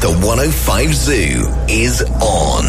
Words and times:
the 0.00 0.08
105 0.08 0.94
Zoo 0.94 1.52
is 1.68 2.02
on. 2.20 2.66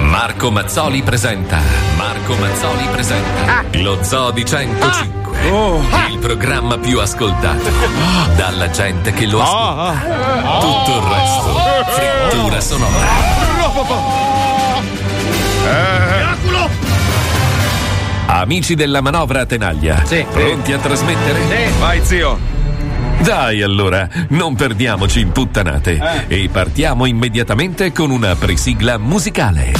Marco 0.00 0.50
Mazzoli 0.50 1.02
presenta. 1.02 1.60
Marco 1.96 2.34
Mazzoli 2.36 2.86
presenta. 2.90 3.64
Lo 3.72 4.02
Zoo 4.02 4.30
di 4.30 4.46
105. 4.46 5.38
Il 6.10 6.18
programma 6.18 6.78
più 6.78 7.00
ascoltato 7.00 7.70
dalla 8.34 8.70
gente 8.70 9.12
che 9.12 9.26
lo 9.26 9.42
ascolta. 9.42 10.00
Tutto 10.60 10.96
il 10.96 11.04
resto, 11.12 11.60
frittura 11.90 12.60
sonora. 12.60 13.06
Amici 18.26 18.74
della 18.74 19.02
manovra 19.02 19.42
a 19.42 19.46
tenaglia, 19.46 20.02
pronti 20.32 20.72
a 20.72 20.78
trasmettere? 20.78 21.40
Vai, 21.78 22.00
zio. 22.04 22.53
Dai 23.22 23.62
allora, 23.62 24.08
non 24.28 24.54
perdiamoci 24.54 25.20
in 25.20 25.32
puttanate 25.32 26.26
e 26.28 26.48
partiamo 26.52 27.06
immediatamente 27.06 27.90
con 27.92 28.10
una 28.10 28.34
presigla 28.36 28.98
musicale. 28.98 29.72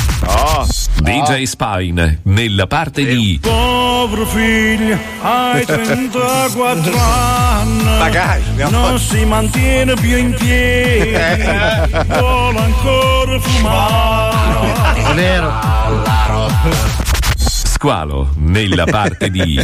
DJ 1.01 1.43
Spine 1.43 2.21
nella 2.25 2.67
parte 2.67 3.05
di 3.05 3.39
Povero 3.43 4.25
figlio, 4.27 4.99
hai 5.21 5.65
34 5.65 6.93
anni. 6.99 7.99
Magari, 7.99 8.43
Non 8.71 8.99
si 8.99 9.25
mantiene 9.25 9.95
più 9.95 10.17
in 10.17 10.35
piedi. 10.35 11.13
Vuole 12.19 12.59
ancora 12.59 13.41
fumare. 13.41 15.03
È 15.11 15.15
vero. 15.15 15.53
Squalo 17.37 18.31
nella 18.37 18.85
parte 18.85 19.29
di 19.31 19.61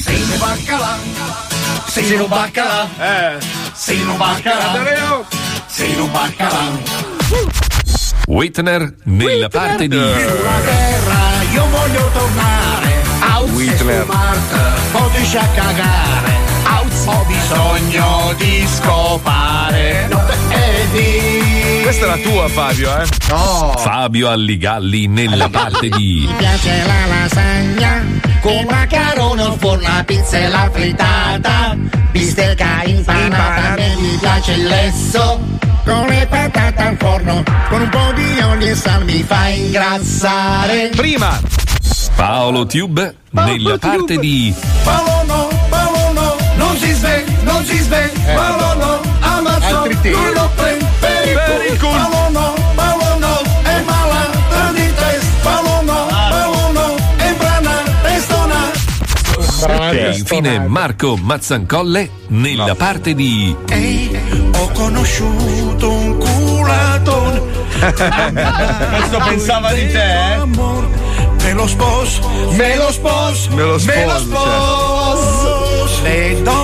Sino 1.90 2.28
baccalà. 2.28 2.88
Sino 3.72 4.14
baccalà. 4.14 4.72
Sino 4.72 4.76
baccalà. 4.76 5.26
Sino 5.66 6.06
baccalà. 6.06 6.58
Whitner 8.28 8.94
nella 9.06 9.48
parte 9.48 9.88
di 9.88 9.96
Sulla 9.96 10.60
terra 10.64 11.42
io 11.52 11.66
voglio 11.66 12.10
tornare. 12.12 13.02
Out 13.34 13.50
Whitler. 13.50 14.04
su 14.06 14.12
Marte, 14.12 14.80
potesci 14.92 15.36
a 15.36 15.48
cagare. 15.52 16.38
Out 16.64 16.92
ho 17.06 17.24
bisogno 17.24 18.34
di 18.36 18.68
scopare. 18.68 20.06
Notte 20.08 20.36
e 20.48 20.86
di. 20.92 21.39
Questa 21.90 22.06
è 22.06 22.22
la 22.22 22.30
tua, 22.30 22.48
Fabio, 22.48 23.00
eh? 23.00 23.06
Fabio 23.78 24.28
Alligalli 24.28 25.08
nella 25.08 25.48
parte 25.48 25.88
di 25.88 26.24
Mi 26.24 26.34
piace 26.36 26.84
la 26.86 27.06
lasagna 27.06 28.04
con 28.40 28.64
macaroni 28.70 29.42
al 29.42 29.56
forno, 29.58 29.88
la 29.88 30.04
pizza 30.04 30.38
e 30.38 30.46
la 30.46 30.70
frittata, 30.72 31.76
bistecca 32.12 32.84
impanata, 32.84 33.72
a 33.72 33.74
me 33.74 33.96
mi 33.98 34.16
piace 34.20 34.52
il 34.52 34.66
lesso 34.68 35.40
con 35.84 36.06
le 36.06 36.28
patate 36.30 36.80
al 36.80 36.96
forno, 36.96 37.42
con 37.68 37.80
un 37.80 37.88
po' 37.88 38.12
di 38.14 38.40
olio 38.40 38.70
e 38.70 38.74
sal 38.76 39.04
mi 39.04 39.24
fa 39.24 39.48
ingrassare. 39.48 40.90
Prima, 40.94 41.40
Paolo 42.14 42.66
Tube 42.66 43.16
nella 43.30 43.78
parte 43.78 44.16
di 44.18 44.54
Palono, 44.84 45.48
palono, 45.68 46.36
non 46.54 46.76
si 46.76 46.92
sveglia, 46.92 47.32
non 47.42 47.64
si 47.64 47.78
sveglia. 47.78 48.32
Palono, 48.32 49.00
ammazzo, 49.18 49.76
Altri 49.76 50.00
tiri. 50.02 50.14
non 50.14 50.32
lo 50.34 50.50
prende 50.54 50.79
culo. 51.78 51.90
culo. 51.92 52.08
Palono, 52.10 52.54
palono, 52.74 53.42
è 53.62 53.82
malata 53.82 54.72
di 54.72 54.94
testa. 54.94 55.36
Palono, 55.42 56.06
palono, 56.08 56.96
è 57.16 57.34
brana, 57.34 57.82
testona. 58.02 58.70
e 59.90 60.16
infine 60.16 60.58
Marco 60.60 61.16
Mazzancolle 61.16 62.10
nella 62.28 62.74
parte 62.74 63.14
di 63.14 63.54
Ehi, 63.68 64.18
ho 64.56 64.68
conosciuto 64.70 65.90
un 65.90 66.18
culatone. 66.18 67.40
Questo 67.80 69.18
pensava 69.28 69.72
di 69.72 69.88
te, 69.90 70.02
eh? 70.02 70.32
Amor, 70.34 70.88
me 71.42 71.52
lo 71.52 71.66
sposo, 71.66 72.28
me 72.52 72.76
lo 72.76 72.92
sposo, 72.92 73.50
Me 73.54 73.62
lo 73.62 73.78
sposo, 73.78 74.18
sposo. 74.18 76.02
Le 76.02 76.42
donne 76.42 76.58
a 76.58 76.59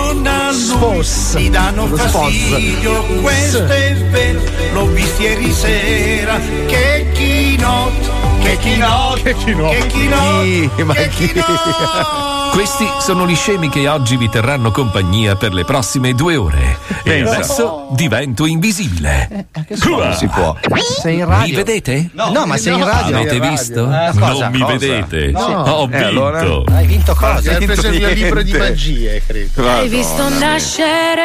Spos. 0.77 1.33
mi 1.33 1.49
danno 1.49 1.87
Lo 1.87 1.97
fastidio, 1.97 3.03
questo 3.21 3.65
è 3.65 3.95
vero. 3.95 4.41
L'ho 4.73 4.85
visto 4.87 5.23
ieri 5.23 5.51
sera, 5.51 6.39
che 6.67 7.07
chinotto, 7.13 8.11
che 8.43 8.57
chinotto, 8.57 9.21
che 9.23 9.35
chinotto, 9.35 9.69
che 9.71 9.87
chinotto, 9.87 10.41
Chi? 10.75 10.83
Ma 10.83 10.93
che 10.93 11.07
chi? 11.09 11.27
chinotto. 11.29 12.46
Questi 12.57 12.89
sono 12.97 13.27
gli 13.27 13.35
scemi 13.35 13.69
che 13.69 13.87
oggi 13.87 14.17
vi 14.17 14.29
terranno 14.29 14.71
compagnia 14.71 15.35
per 15.35 15.53
le 15.53 15.63
prossime 15.63 16.13
due 16.15 16.37
ore. 16.37 16.79
E 17.03 17.21
adesso 17.21 17.85
divento 17.91 18.47
invisibile. 18.47 19.45
Non 19.85 20.13
si 20.15 20.25
può. 20.27 20.55
Sei 20.99 21.19
in 21.19 21.25
Mi 21.25 21.29
radio. 21.29 21.55
vedete? 21.55 22.09
No, 22.13 22.47
ma 22.47 22.57
sei 22.57 22.73
in 22.73 22.83
radio. 22.83 23.15
Avete 23.17 23.39
visto? 23.39 23.83
Eh, 23.85 24.09
non 24.11 24.17
cosa? 24.31 24.49
mi 24.49 24.57
Cosa? 24.59 24.73
vedete. 24.73 25.31
No. 25.33 25.39
Ho 25.67 25.83
Eh, 25.83 25.87
vinto. 25.87 26.05
allora? 26.07 26.39
Hai 26.71 26.85
vinto 26.87 27.13
cosa? 27.13 27.51
Hai 27.51 27.57
vinto 27.59 27.73
preso 27.73 27.87
il 27.89 27.97
mio 27.99 28.09
libro 28.09 28.41
di 28.41 28.53
magie, 28.53 29.21
credo. 29.27 29.69
Hai 29.69 29.87
visto 29.87 30.27
nascere, 30.39 31.21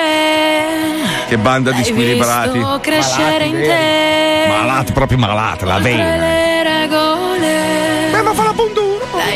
Che 1.29 1.39
banda 1.39 1.71
di 1.71 1.79
hai 1.79 1.85
squilibrati. 1.85 2.59
visto 2.59 2.79
crescere 2.83 3.45
in 3.47 3.53
te. 3.55 4.45
Malata, 4.49 4.93
proprio 4.93 5.17
malata, 5.17 5.65
la 5.65 5.79
vena. 5.79 6.17
le 6.17 6.63
regole. 6.63 8.19
Eh, 8.19 8.23
ma 8.23 8.35
fa 8.35 8.43
la 8.43 8.53
puntura. 8.53 8.82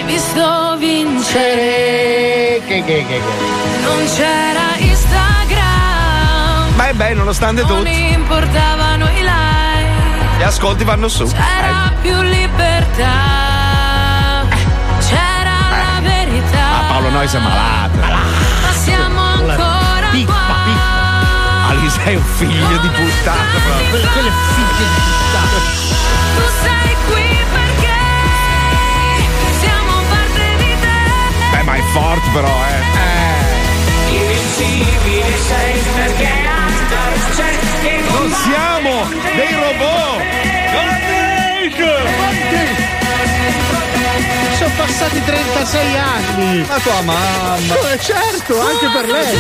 Visto 0.07 0.77
vincere. 0.79 2.63
Che, 2.67 2.83
che, 2.85 3.05
che, 3.07 3.07
che. 3.07 3.21
Non 3.83 4.05
c'era 4.15 4.77
Instagram. 4.79 6.75
Ma 6.77 6.89
è 6.89 6.93
bello, 6.93 7.19
nonostante 7.21 7.63
Non 7.63 7.79
tutto. 7.79 7.89
importavano 7.89 9.05
i 9.11 9.21
like. 9.21 10.39
Gli 10.39 10.43
ascolti 10.43 10.85
vanno 10.85 11.09
su. 11.09 11.27
C'era 11.27 11.93
più 12.01 12.21
libertà. 12.23 13.15
C'era 15.01 15.55
la 15.71 16.01
verità. 16.01 16.59
Ah, 16.59 16.85
Paolo 16.89 17.11
Nois 17.11 17.33
è 17.35 17.39
malata. 17.39 17.99
Ma 18.63 18.73
siamo 18.73 19.21
ancora 19.21 20.09
Pippa, 20.11 20.33
qua. 20.33 20.55
Ali, 21.71 21.91
sei 21.91 22.15
un 22.17 22.25
figlio 22.37 22.77
di 22.79 22.89
puttana. 22.89 23.41
Quelle, 23.91 24.07
quelle 24.07 24.31
figlie 24.55 24.87
di 24.95 25.01
puttana. 25.03 26.75
Ma 31.67 31.75
è 31.75 31.83
forte 31.93 32.31
però, 32.33 32.47
eh. 32.49 34.15
Invincibile 34.15 35.37
sei 35.49 35.75
perché 35.97 36.29
Non 38.09 38.33
siamo 38.33 39.05
dei 39.35 39.55
robot. 39.55 40.25
Sono 44.57 44.71
passati 44.77 45.23
36 45.23 45.97
anni. 45.97 46.67
La 46.67 46.79
tua 46.79 47.03
mamma. 47.03 47.75
Eh, 47.93 47.99
certo, 47.99 48.61
anche 48.61 48.89
per 48.93 49.07
lei. 49.11 49.37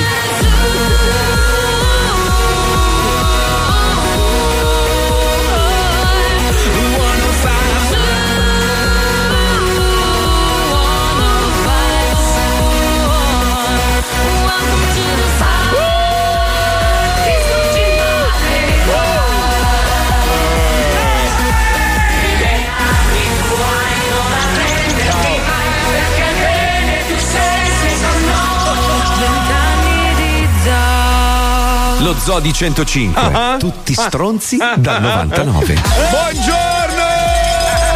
Lo 32.16 32.22
Zoo 32.22 32.40
di 32.40 32.52
105. 32.52 33.56
Tutti 33.58 33.92
stronzi 33.92 34.56
dal 34.56 35.02
99. 35.02 35.74
Buongiorno! 36.10 37.04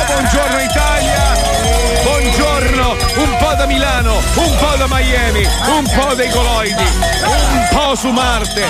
Buongiorno 0.07 0.61
Italia! 0.61 1.30
Po' 3.41 3.55
da 3.57 3.65
Milano, 3.67 4.17
un 4.17 4.57
po' 4.59 4.77
da 4.77 4.87
Miami, 4.89 5.43
un 5.45 5.85
po' 5.97 6.15
dei 6.15 6.29
coloidi, 6.29 6.75
un 6.75 7.69
po' 7.71 7.95
su 7.97 8.09
Marte, 8.11 8.63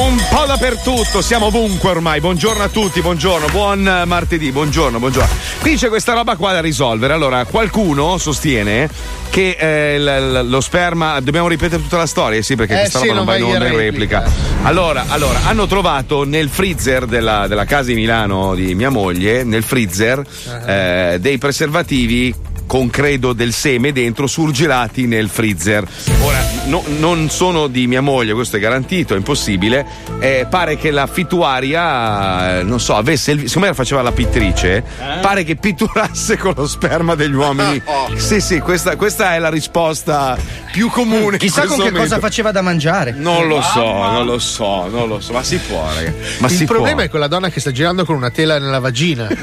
un 0.00 0.20
po' 0.28 0.44
dappertutto, 0.46 1.22
siamo 1.22 1.46
ovunque 1.46 1.90
ormai. 1.90 2.20
Buongiorno 2.20 2.64
a 2.64 2.68
tutti, 2.68 3.00
buongiorno, 3.00 3.46
buon 3.48 3.86
eh, 3.86 4.04
martedì, 4.04 4.50
buongiorno, 4.50 4.98
buongiorno. 4.98 5.28
Qui 5.60 5.76
c'è 5.76 5.88
questa 5.88 6.12
roba 6.12 6.34
qua 6.34 6.52
da 6.52 6.60
risolvere. 6.60 7.12
Allora, 7.12 7.44
qualcuno 7.44 8.18
sostiene 8.18 8.90
che 9.30 9.56
eh, 9.58 9.98
l- 9.98 10.04
l- 10.42 10.48
lo 10.48 10.60
sperma. 10.60 11.20
Dobbiamo 11.20 11.46
ripetere 11.46 11.80
tutta 11.82 11.98
la 11.98 12.06
storia, 12.06 12.42
sì, 12.42 12.56
perché 12.56 12.74
Eh, 12.74 12.78
questa 12.80 12.98
sì, 12.98 13.06
roba 13.06 13.16
non 13.18 13.24
va 13.26 13.36
in 13.36 13.44
onda 13.44 13.66
in 13.68 13.76
replica. 13.76 14.24
Allora, 14.62 15.04
allora, 15.08 15.38
hanno 15.44 15.66
trovato 15.68 16.24
nel 16.24 16.48
freezer 16.48 17.06
della, 17.06 17.46
della 17.46 17.64
casa 17.64 17.84
di 17.88 17.94
Milano 17.94 18.54
di 18.56 18.74
mia 18.74 18.90
moglie, 18.90 19.44
nel 19.44 19.62
freezer, 19.62 20.20
eh, 20.66 21.18
dei 21.20 21.38
preservativi 21.38 22.34
con 22.66 22.88
credo 22.88 23.32
del 23.32 23.52
seme 23.52 23.92
dentro 23.92 24.26
surgelati 24.26 25.06
nel 25.06 25.28
freezer. 25.28 25.86
Ora, 26.22 26.55
no- 26.66 26.84
non 26.98 27.28
sono 27.30 27.66
di 27.66 27.86
mia 27.86 28.00
moglie, 28.00 28.32
questo 28.34 28.56
è 28.56 28.60
garantito, 28.60 29.14
è 29.14 29.16
impossibile. 29.16 29.84
Eh, 30.18 30.46
pare 30.48 30.76
che 30.76 30.90
la 30.90 31.06
fittuaria, 31.06 32.58
eh, 32.58 32.62
non 32.62 32.80
so, 32.80 32.94
avesse 32.96 33.32
il. 33.32 33.46
Siccome 33.48 33.66
la 33.68 33.74
faceva 33.74 34.02
la 34.02 34.12
pittrice, 34.12 34.82
pare 35.20 35.44
che 35.44 35.56
pitturasse 35.56 36.36
con 36.36 36.52
lo 36.56 36.66
sperma 36.66 37.14
degli 37.14 37.34
uomini. 37.34 37.82
Sì, 38.16 38.40
sì, 38.40 38.60
questa, 38.60 38.96
questa 38.96 39.34
è 39.34 39.38
la 39.38 39.48
risposta 39.50 40.36
più 40.72 40.88
comune. 40.90 41.36
Chissà 41.38 41.60
con 41.60 41.68
questo 41.76 41.84
che 41.84 41.90
cosa 41.90 42.04
momento. 42.04 42.26
faceva 42.26 42.50
da 42.50 42.62
mangiare. 42.62 43.12
Non 43.16 43.46
lo 43.46 43.60
so, 43.62 43.82
non 43.84 44.24
lo 44.26 44.38
so, 44.38 44.88
non 44.88 45.08
lo 45.08 45.20
so, 45.20 45.32
ma 45.32 45.42
si 45.42 45.58
può, 45.58 45.84
raga. 45.94 46.12
Ma 46.38 46.48
si 46.48 46.62
Il 46.62 46.66
problema 46.66 46.96
può. 46.96 47.04
è 47.04 47.08
quella 47.10 47.28
donna 47.28 47.48
che 47.50 47.60
sta 47.60 47.70
girando 47.72 48.04
con 48.04 48.16
una 48.16 48.30
tela 48.30 48.58
nella 48.58 48.78
vagina. 48.80 49.26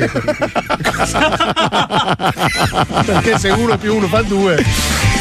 Perché 3.06 3.38
se 3.38 3.50
uno 3.50 3.78
più 3.78 3.96
uno 3.96 4.08
fa 4.08 4.22
due. 4.22 4.64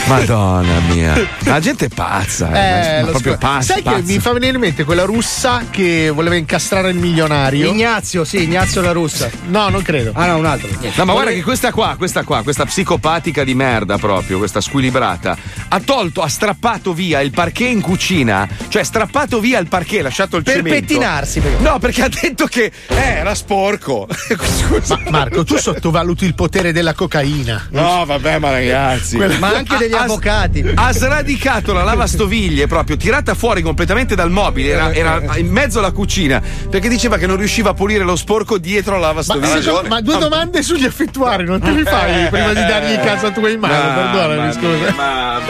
Madonna 0.08 0.80
mia, 0.90 1.14
la 1.44 1.60
gente 1.60 1.86
è 1.86 1.88
pazza, 1.88 2.48
eh, 2.48 3.00
ma 3.00 3.00
lo 3.06 3.10
proprio 3.12 3.32
scu- 3.32 3.40
pazza. 3.44 3.62
Sai 3.74 3.76
che 3.76 3.90
pazza. 3.90 4.02
mi 4.04 4.18
fa 4.18 4.32
venire 4.32 4.52
in 4.54 4.60
mente 4.60 4.84
quella 4.84 5.04
russa 5.04 5.62
che 5.70 6.10
voleva 6.10 6.34
incastrare 6.34 6.90
il 6.90 6.96
milionario? 6.96 7.66
Ignazio, 7.68 8.24
sì, 8.24 8.42
Ignazio 8.42 8.82
la 8.82 8.92
russa. 8.92 9.30
No, 9.46 9.68
non 9.68 9.80
credo. 9.80 10.10
Ah 10.14 10.26
no, 10.26 10.36
un 10.38 10.44
altro. 10.46 10.68
niente. 10.68 10.92
No, 10.96 11.04
ma 11.04 11.12
guarda 11.12 11.30
che 11.30 11.42
questa 11.42 11.70
qua, 11.72 11.94
questa 11.96 12.24
qua, 12.24 12.42
questa 12.42 12.64
psicopatica 12.66 13.44
di 13.44 13.54
merda 13.54 13.96
proprio, 13.96 14.38
questa 14.38 14.60
squilibrata, 14.60 15.36
ha 15.68 15.80
tolto, 15.80 16.20
ha 16.20 16.28
strappato 16.28 16.92
via 16.92 17.20
il 17.20 17.30
parquet 17.30 17.70
in 17.70 17.80
cucina, 17.80 18.46
cioè 18.68 18.82
strappato 18.82 19.38
via 19.40 19.58
il 19.60 19.68
parquet, 19.68 20.02
lasciato 20.02 20.36
il 20.36 20.42
Per 20.42 20.56
cemento. 20.56 20.78
pettinarsi. 20.80 21.40
perché- 21.40 21.62
No, 21.62 21.78
perché 21.78 22.02
ha 22.02 22.08
detto 22.08 22.46
che 22.46 22.70
eh, 22.88 22.94
era 22.96 23.34
sporco. 23.34 24.08
Scusa. 24.12 24.98
Ma 25.04 25.10
Marco, 25.10 25.44
tu 25.44 25.56
sottovaluti 25.56 26.24
il 26.26 26.34
potere 26.34 26.72
della 26.72 26.92
cocaina. 26.92 27.68
No, 27.70 28.04
vabbè, 28.04 28.38
ma 28.38 28.50
ragazzi. 28.50 29.16
Ma 29.16 29.54
anche 29.54 29.76
degli 29.78 29.91
Ha- 29.94 30.02
avvocati. 30.02 30.64
Ha 30.74 30.92
sradicato 30.92 31.72
la 31.72 31.82
lavastoviglie 31.84 32.66
proprio, 32.66 32.96
tirata 32.96 33.34
fuori 33.34 33.62
completamente 33.62 34.14
dal 34.14 34.30
mobile, 34.30 34.70
era, 34.70 34.92
era 34.92 35.36
in 35.36 35.48
mezzo 35.50 35.78
alla 35.78 35.92
cucina, 35.92 36.40
perché 36.70 36.88
diceva 36.88 37.16
che 37.18 37.26
non 37.26 37.36
riusciva 37.36 37.70
a 37.70 37.74
pulire 37.74 38.04
lo 38.04 38.16
sporco 38.16 38.58
dietro 38.58 38.94
la 38.94 39.00
Ma, 39.00 39.06
lavastoviglie. 39.08 39.62
secondo- 39.62 39.88
ma 39.88 40.00
due 40.00 40.18
domande 40.18 40.62
sugli 40.62 40.84
affittuari 40.84 41.44
non 41.44 41.60
te 41.60 41.70
li 41.70 41.82
fai 41.82 42.24
Eh, 42.24 42.28
prima 42.28 42.48
di 42.48 42.54
dargli 42.54 42.98
casa 43.00 43.30
tua 43.30 43.48
in 43.50 43.58
mano, 43.60 43.72
Mamma 43.74 43.94
perdonami, 44.10 44.40
mia, 44.40 44.52
scusa. 44.52 44.92
Ma, 44.94 45.40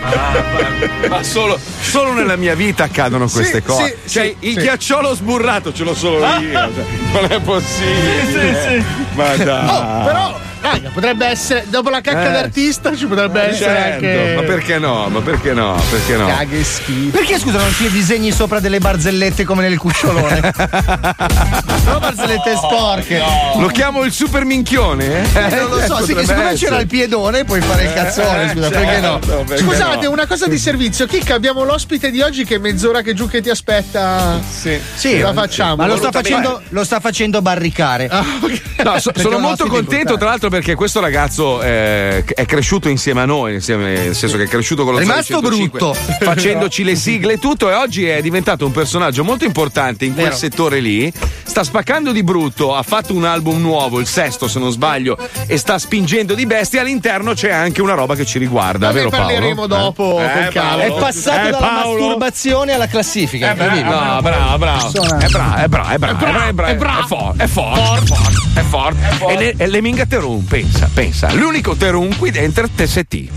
ma- 0.00 1.08
ma 1.08 1.22
solo, 1.22 1.58
solo 1.80 2.12
nella 2.12 2.36
mia 2.36 2.54
vita 2.54 2.84
accadono 2.84 3.26
queste 3.28 3.58
Sì, 3.60 3.62
cose. 3.62 3.98
sì, 4.04 4.10
cioè, 4.12 4.34
sì, 4.40 4.48
il 4.48 4.54
sì. 4.54 4.60
ghiacciolo 4.60 5.14
sburrato 5.14 5.72
ce 5.72 5.84
l'ho 5.84 5.94
solo 5.94 6.18
io. 6.18 6.52
cioè, 6.52 6.70
non 7.12 7.24
è 7.30 7.40
possibile. 7.40 8.84
Ma 9.14 9.36
dai. 9.36 9.68
Oh, 9.68 10.04
però, 10.04 10.40
raga, 10.60 10.90
potrebbe 10.92 11.26
essere, 11.26 11.64
dopo 11.68 11.90
la 11.90 12.00
cacca 12.00 12.28
Eh. 12.28 12.32
d'artista 12.32 12.94
ci 12.96 13.06
potrebbe 13.06 13.40
essere 13.50 13.74
Certo, 13.74 13.94
anche... 14.06 14.32
ma 14.36 14.42
perché 14.42 14.78
no? 14.78 15.08
Ma 15.08 15.20
perché 15.20 15.52
no? 15.52 15.80
Perché 15.90 16.16
no? 16.16 16.26
Caghe 16.26 16.64
schifo. 16.64 17.16
Perché 17.16 17.38
scusa 17.38 17.58
non 17.58 17.72
ci 17.72 17.88
disegni 17.90 18.30
sopra 18.32 18.60
delle 18.60 18.78
barzellette 18.78 19.44
come 19.44 19.62
nel 19.68 19.78
cucciolone? 19.78 20.52
Sono 21.84 21.98
barzellette 22.00 22.56
sporche. 22.56 23.22
Lo 23.58 23.66
chiamo 23.68 24.04
il 24.04 24.12
super 24.12 24.44
minchione? 24.44 25.22
Eh, 25.32 25.54
non 25.56 25.68
lo 25.70 25.80
so, 25.80 25.96
sì, 25.98 26.14
siccome 26.14 26.22
essere. 26.32 26.56
c'era 26.56 26.78
il 26.80 26.86
piedone 26.86 27.44
puoi 27.44 27.60
fare 27.60 27.84
il 27.84 27.92
cazzone, 27.92 28.44
Eh, 28.44 28.48
scusa, 28.50 28.68
perché 28.68 29.00
no? 29.00 29.18
certo, 29.20 29.44
perché 29.46 29.62
Scusate, 29.62 30.04
no? 30.06 30.10
una 30.12 30.26
cosa 30.26 30.46
di 30.46 30.58
servizio. 30.58 31.06
Chicca, 31.06 31.34
abbiamo 31.34 31.64
l'ospite 31.64 32.10
di 32.10 32.20
oggi 32.20 32.44
che 32.44 32.56
è 32.56 32.58
mezz'ora 32.58 33.02
che 33.02 33.14
giù 33.14 33.28
che 33.28 33.40
ti 33.40 33.50
aspetta. 33.50 34.38
Sì. 34.48 34.78
Sì, 34.94 35.18
la 35.18 35.32
facciamo. 35.32 35.76
Ma 35.76 35.86
lo 35.86 35.96
sta, 35.96 36.10
facendo, 36.10 36.60
lo 36.68 36.84
sta 36.84 37.00
facendo 37.00 37.40
barricare. 37.42 38.08
Ah, 38.10 38.24
ok. 38.40 38.62
No, 38.84 38.98
so- 38.98 39.12
sono 39.16 39.38
molto 39.38 39.66
contento, 39.66 40.16
tra 40.16 40.28
l'altro, 40.28 40.47
perché 40.48 40.74
questo 40.74 41.00
ragazzo 41.00 41.60
eh, 41.62 42.24
è 42.24 42.44
cresciuto 42.46 42.88
insieme 42.88 43.20
a 43.22 43.24
noi, 43.24 43.54
insieme- 43.54 43.92
nel 44.04 44.14
senso 44.14 44.36
che 44.36 44.44
è 44.44 44.48
cresciuto 44.48 44.84
con 44.84 44.92
lo 44.94 44.98
Rimasto 44.98 45.40
Zoe 45.40 45.42
105, 45.42 45.78
brutto. 45.78 45.94
facendoci 46.24 46.84
le 46.84 46.94
sigle 46.96 47.32
e 47.34 47.38
tutto, 47.38 47.70
e 47.70 47.74
oggi 47.74 48.06
è 48.06 48.20
diventato 48.22 48.64
un 48.66 48.72
personaggio 48.72 49.24
molto 49.24 49.44
importante 49.44 50.04
in 50.04 50.12
quel 50.14 50.26
Vero. 50.26 50.36
settore 50.36 50.80
lì. 50.80 51.12
Sta 51.44 51.64
spaccando 51.64 52.12
di 52.12 52.22
brutto, 52.22 52.74
ha 52.74 52.82
fatto 52.82 53.14
un 53.14 53.24
album 53.24 53.60
nuovo, 53.60 54.00
il 54.00 54.06
sesto 54.06 54.46
se 54.48 54.58
non 54.58 54.70
sbaglio, 54.70 55.16
e 55.46 55.56
sta 55.56 55.78
spingendo 55.78 56.34
di 56.34 56.46
bestia. 56.46 56.80
All'interno 56.82 57.32
c'è 57.32 57.50
anche 57.50 57.80
una 57.80 57.94
roba 57.94 58.14
che 58.14 58.24
ci 58.26 58.38
riguarda, 58.38 58.86
Ma 58.88 58.92
ne 58.92 58.98
vero 58.98 59.10
Paolo? 59.10 59.26
parleremo 59.26 59.66
dopo 59.66 60.20
Eh? 60.20 60.30
con 60.32 60.42
Eh, 60.42 60.48
calma. 60.52 60.82
È 60.82 60.86
Paolo? 60.88 61.02
passato 61.04 61.46
Eh, 61.48 61.50
dalla 61.50 61.66
Paolo? 61.66 61.98
masturbazione 62.00 62.72
alla 62.72 62.86
classifica. 62.86 63.48
Eh, 63.48 63.50
incredibile. 63.52 63.84
no, 63.94 64.20
bravo, 64.22 64.58
bravo. 64.58 64.90
Persona- 64.90 65.18
È 65.18 65.28
bravo, 65.28 65.54
è 65.56 65.68
bravo, 65.68 65.88
è 65.88 65.98
bravo, 65.98 66.18
è 66.18 66.18
bravo, 66.18 66.48
è 66.48 66.52
bravo, 66.52 66.70
è 66.70 66.74
bravo. 66.76 67.00
è 67.00 67.06
forte, 67.06 67.42
è 67.42 67.46
forte, 67.46 68.47
è 68.58 68.62
forte, 68.62 69.08
è 69.08 69.12
forte. 69.14 69.34
E 69.34 69.38
le, 69.38 69.54
e 69.64 69.66
le 69.66 69.80
minga 69.80 70.04
Terun, 70.06 70.44
pensa, 70.44 70.88
pensa. 70.92 71.32
L'unico 71.32 71.74
Terun 71.76 72.16
qui 72.16 72.30
dentro 72.30 72.64
è 72.64 72.68
TST. 72.74 73.28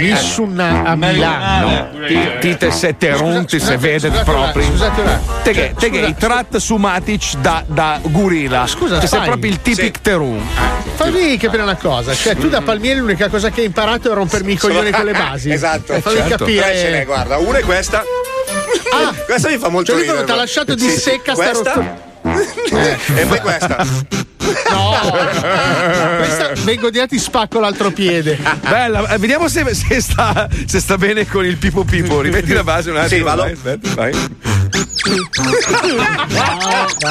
Nessuna 0.00 0.82
a 0.84 0.94
Milano. 0.96 1.88
Ti 2.40 2.56
te 2.56 2.70
se 2.70 2.96
Terun, 2.96 3.46
ti 3.46 3.58
se 3.58 3.76
vede 3.76 4.10
proprio. 4.10 4.64
scusate 4.64 5.00
un 5.00 5.06
attimo. 5.08 5.40
Te 5.42 5.50
che, 5.52 5.74
te 5.78 5.90
che 5.90 5.96
Scusa, 5.98 6.08
i 6.08 6.14
trat 6.16 6.56
su 6.56 6.76
Matic 6.76 7.36
da, 7.36 7.64
da 7.66 7.98
gorilla. 8.02 8.66
Scusa, 8.66 8.98
Che 8.98 9.06
sei 9.06 9.20
proprio 9.22 9.50
il 9.50 9.60
tipic 9.60 10.00
Terun. 10.00 10.40
Fammi 10.94 11.36
capire 11.36 11.62
una 11.62 11.76
cosa. 11.76 12.14
Cioè, 12.14 12.36
tu 12.36 12.48
da 12.48 12.60
palmieri 12.62 13.00
l'unica 13.00 13.28
cosa 13.28 13.50
che 13.50 13.60
hai 13.60 13.66
imparato 13.66 14.10
è 14.10 14.14
rompermi 14.14 14.52
i 14.52 14.56
coglioni 14.56 14.90
con 14.90 15.04
le 15.04 15.12
basi. 15.12 15.50
Esatto. 15.62 15.92
Eh, 15.92 16.00
Fammi 16.00 16.16
Certo. 16.16 16.44
Tre 16.44 16.54
ce 16.54 16.64
capire. 16.64 17.04
guarda, 17.04 17.36
una 17.38 17.58
è 17.58 17.62
questa. 17.62 18.02
Ah, 18.92 19.12
Questa 19.24 19.48
mi 19.48 19.58
fa 19.58 19.68
molto 19.68 19.92
cioè 19.92 20.00
ridere. 20.00 20.16
proprio 20.18 20.24
ti 20.24 20.32
ha 20.32 20.42
lasciato 20.42 20.74
di 20.74 20.88
Sì, 20.88 20.98
secca 20.98 21.34
sta 21.34 21.42
questa. 21.44 22.10
Rottura. 22.22 22.98
e 23.16 23.26
poi 23.26 23.40
questa. 23.40 23.86
No, 24.70 24.96
questa 26.18 26.52
vengo 26.64 26.90
di 26.90 26.98
là 26.98 27.06
ti 27.06 27.18
spacco 27.18 27.60
l'altro 27.60 27.90
piede. 27.90 28.38
Bella, 28.60 29.08
eh, 29.08 29.18
vediamo 29.18 29.48
se, 29.48 29.74
se 29.74 30.00
sta, 30.00 30.48
se 30.66 30.80
sta 30.80 30.98
bene 30.98 31.26
con 31.26 31.44
il 31.44 31.56
pipo 31.56 31.84
pipo. 31.84 32.20
Rimetti 32.22 32.52
la 32.52 32.64
base 32.64 32.90
un 32.90 32.96
attimo. 32.96 33.16
Sì, 33.16 33.22
vado. 33.22 33.42
vai, 33.42 33.52
aspetta, 33.52 33.94
vai. 33.94 34.12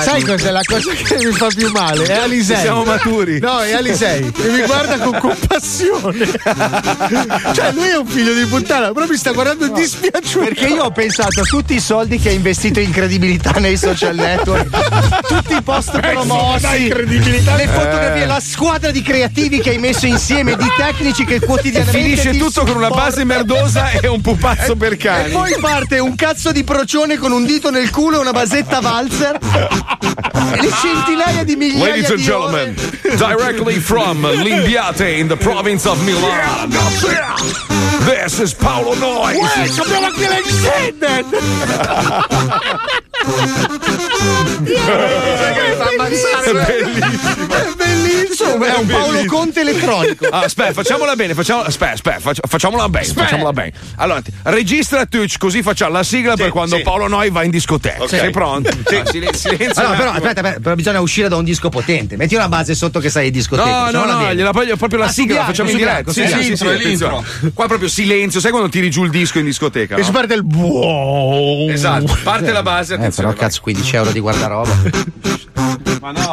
Sai 0.03 0.23
cos'è 0.23 0.51
la 0.51 0.61
cosa 0.65 0.91
che 0.91 1.25
mi 1.25 1.31
fa 1.33 1.47
più 1.47 1.69
male? 1.71 2.05
È 2.05 2.13
Alisei. 2.13 2.61
Siamo 2.61 2.83
maturi. 2.83 3.39
No, 3.39 3.59
è 3.59 3.73
Alisei. 3.73 4.31
E 4.43 4.49
mi 4.49 4.61
guarda 4.65 4.97
con 4.97 5.17
compassione. 5.19 6.25
cioè, 7.53 7.71
lui 7.73 7.89
è 7.89 7.97
un 7.97 8.07
figlio 8.07 8.33
di 8.33 8.45
puttana, 8.45 8.91
però 8.91 9.05
mi 9.07 9.17
sta 9.17 9.31
guardando 9.31 9.67
dispiaciuto. 9.67 10.45
Perché 10.45 10.67
io 10.67 10.83
ho 10.83 10.91
pensato 10.91 11.41
a 11.41 11.43
tutti 11.43 11.75
i 11.75 11.79
soldi 11.79 12.17
che 12.17 12.29
ha 12.29 12.31
investito 12.31 12.79
in 12.79 12.91
credibilità 12.91 13.51
nei 13.59 13.77
social 13.77 14.15
network, 14.15 15.27
tutti 15.27 15.53
i 15.53 15.61
post 15.61 15.99
promossi, 15.99 16.87
le 16.87 17.67
fotografie, 17.67 18.25
la 18.25 18.39
squadra 18.39 18.91
di 18.91 19.01
creativi 19.01 19.59
che 19.59 19.71
hai 19.71 19.77
messo 19.77 20.05
insieme, 20.05 20.55
di 20.55 20.67
tecnici 20.77 21.25
che 21.25 21.35
E 21.35 21.39
quotidianamente 21.39 22.01
finisce 22.01 22.37
tutto 22.37 22.63
con 22.63 22.77
una 22.77 22.89
base 22.89 23.23
merdosa 23.23 23.91
e 23.91 24.07
un 24.07 24.21
pupazzo 24.21 24.75
per 24.77 24.93
E 24.93 24.97
cani. 24.97 25.31
poi 25.31 25.55
parte 25.59 25.99
un 25.99 26.15
cazzo 26.15 26.51
di 26.51 26.63
procione 26.63 27.17
con 27.17 27.31
un 27.31 27.45
dito 27.45 27.69
nel 27.69 27.80
culo 27.89 28.17
e 28.17 28.19
una 28.19 28.31
basetta 28.31 28.79
valzer. 28.79 29.37
e 30.53 30.61
le 30.61 30.71
centinaia 30.81 31.43
di 31.43 31.55
migliaia 31.55 31.87
Ladies 31.87 32.09
and 32.09 32.17
di 32.17 32.23
gentlemen, 32.23 32.75
ore. 32.77 33.15
directly 33.15 33.79
from 33.79 34.25
Limbiate 34.43 35.09
in 35.17 35.27
the 35.27 35.35
province 35.37 35.87
of 35.87 35.99
Milan. 36.03 36.69
This 38.05 38.39
is 38.39 38.53
Paolo 38.53 38.95
Noyes. 38.95 39.37
Uè, 39.37 39.85
abbiamo 39.85 40.05
anche 40.07 40.27
l'extended! 40.27 41.25
È 45.21 45.95
bellissimo. 45.97 46.59
È 47.47 47.73
bellissimo! 47.75 48.63
È 48.65 48.75
un 48.75 48.87
Paolo 48.87 49.25
Conte 49.25 49.61
elettronico. 49.61 50.27
Ah, 50.27 50.39
aspetta, 50.39 50.73
facciamola 50.73 51.15
bene, 51.15 51.33
facciamo, 51.33 51.61
aspetta, 51.61 51.93
aspetta, 51.93 52.19
faccia- 52.19 52.41
facciamola 52.47 52.89
bene, 52.89 53.05
facciamola 53.05 53.53
bene. 53.53 53.73
Allora, 53.97 54.21
registra 54.43 55.05
Twitch 55.05 55.37
così 55.37 55.61
facciamo 55.61 55.91
la 55.91 56.03
sigla 56.03 56.35
per 56.35 56.49
quando 56.49 56.77
sì. 56.77 56.81
Paolo 56.83 57.07
Noi 57.07 57.29
va 57.29 57.43
in 57.43 57.51
discoteca. 57.51 57.70
Sei 58.07 58.29
pronto? 58.31 58.69
Ah, 58.69 59.05
silen- 59.05 59.33
silenzio. 59.33 59.81
Allora, 59.81 59.97
però, 59.97 60.09
aspetta, 60.11 60.41
aspetta, 60.41 60.59
però 60.59 60.75
bisogna 60.75 60.99
uscire 60.99 61.27
da 61.29 61.35
un 61.35 61.43
disco 61.43 61.69
potente. 61.69 62.17
Metti 62.17 62.35
una 62.35 62.47
base 62.49 62.75
sotto 62.75 62.99
che 62.99 63.09
sai 63.09 63.25
di 63.25 63.31
discoteca. 63.31 63.89
No, 63.91 64.05
no, 64.05 64.11
no, 64.11 64.17
bene. 64.19 64.35
gliela 64.35 64.51
voglio 64.51 64.75
proprio 64.75 64.99
la 64.99 65.05
Ah, 65.05 65.09
sigla, 65.11 65.39
la 65.39 65.45
facciamo 65.45 65.69
in 65.69 65.77
diretta. 65.77 66.11
Sì, 66.11 66.27
sì, 66.27 66.55
sì, 66.55 66.65
attenzione. 66.65 67.23
Qua 67.53 67.67
proprio 67.67 67.87
silenzio, 67.89 68.39
sai 68.39 68.51
quando 68.51 68.69
tiri 68.69 68.89
giù 68.89 69.03
il 69.03 69.09
disco 69.09 69.39
in 69.39 69.45
discoteca? 69.45 69.95
E 69.95 69.99
no? 69.99 70.03
si 70.05 70.11
parte 70.11 70.33
il 70.33 70.43
buon. 70.43 71.69
Esatto, 71.69 72.17
parte 72.23 72.51
la 72.51 72.61
base, 72.63 72.95
Eh, 72.95 73.09
però 73.09 73.33
cazzo, 73.33 73.61
15 73.61 73.95
euro 73.95 74.11
di 74.11 74.19
guardaroba. 74.19 74.75
Ma 76.01 76.11
no. 76.11 76.31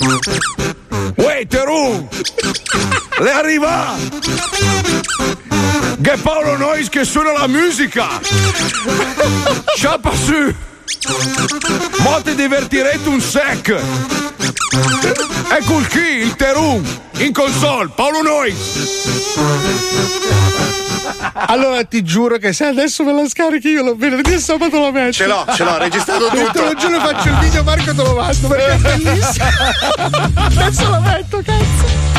Uè, 0.00 1.46
Teru! 1.46 2.08
Le 3.18 3.30
arriva! 3.30 3.94
Che 6.00 6.16
Paolo 6.22 6.56
Nois 6.56 6.88
che 6.88 7.04
suona 7.04 7.32
la 7.32 7.46
musica! 7.46 8.08
Sciappa 9.76 10.12
su! 10.14 10.54
Mo 11.98 12.22
ti 12.22 12.34
divertirete 12.34 13.08
un 13.08 13.20
sec! 13.20 13.78
Ecco 14.72 15.78
il 15.78 15.86
chi, 15.88 15.98
il 15.98 16.36
Teru! 16.36 16.80
In 17.18 17.32
console, 17.32 17.90
Paolo 17.94 18.22
Nois! 18.22 18.54
Allora 21.32 21.82
ti 21.84 22.02
giuro 22.02 22.38
che 22.38 22.52
se 22.52 22.66
adesso 22.66 23.02
me 23.02 23.12
la 23.12 23.28
scarichi 23.28 23.68
io 23.68 23.82
lo 23.82 23.96
venerdì 23.96 24.34
e 24.34 24.38
sabato 24.38 24.80
la 24.80 24.90
metto. 24.90 25.12
Ce 25.12 25.26
l'ho, 25.26 25.44
ce 25.54 25.64
l'ho, 25.64 25.78
registrato 25.78 26.28
Te 26.28 26.44
tutto. 26.44 26.62
lo 26.62 26.74
giuro 26.74 27.00
faccio 27.00 27.28
il 27.28 27.38
video 27.38 27.64
Marco 27.64 27.94
te 27.94 28.02
lo 28.02 28.14
mando 28.14 28.48
perché 28.48 28.72
è 28.72 28.76
bellissimo. 28.96 29.46
adesso 30.34 30.90
la 30.90 31.00
metto, 31.00 31.42
cazzo. 31.44 32.09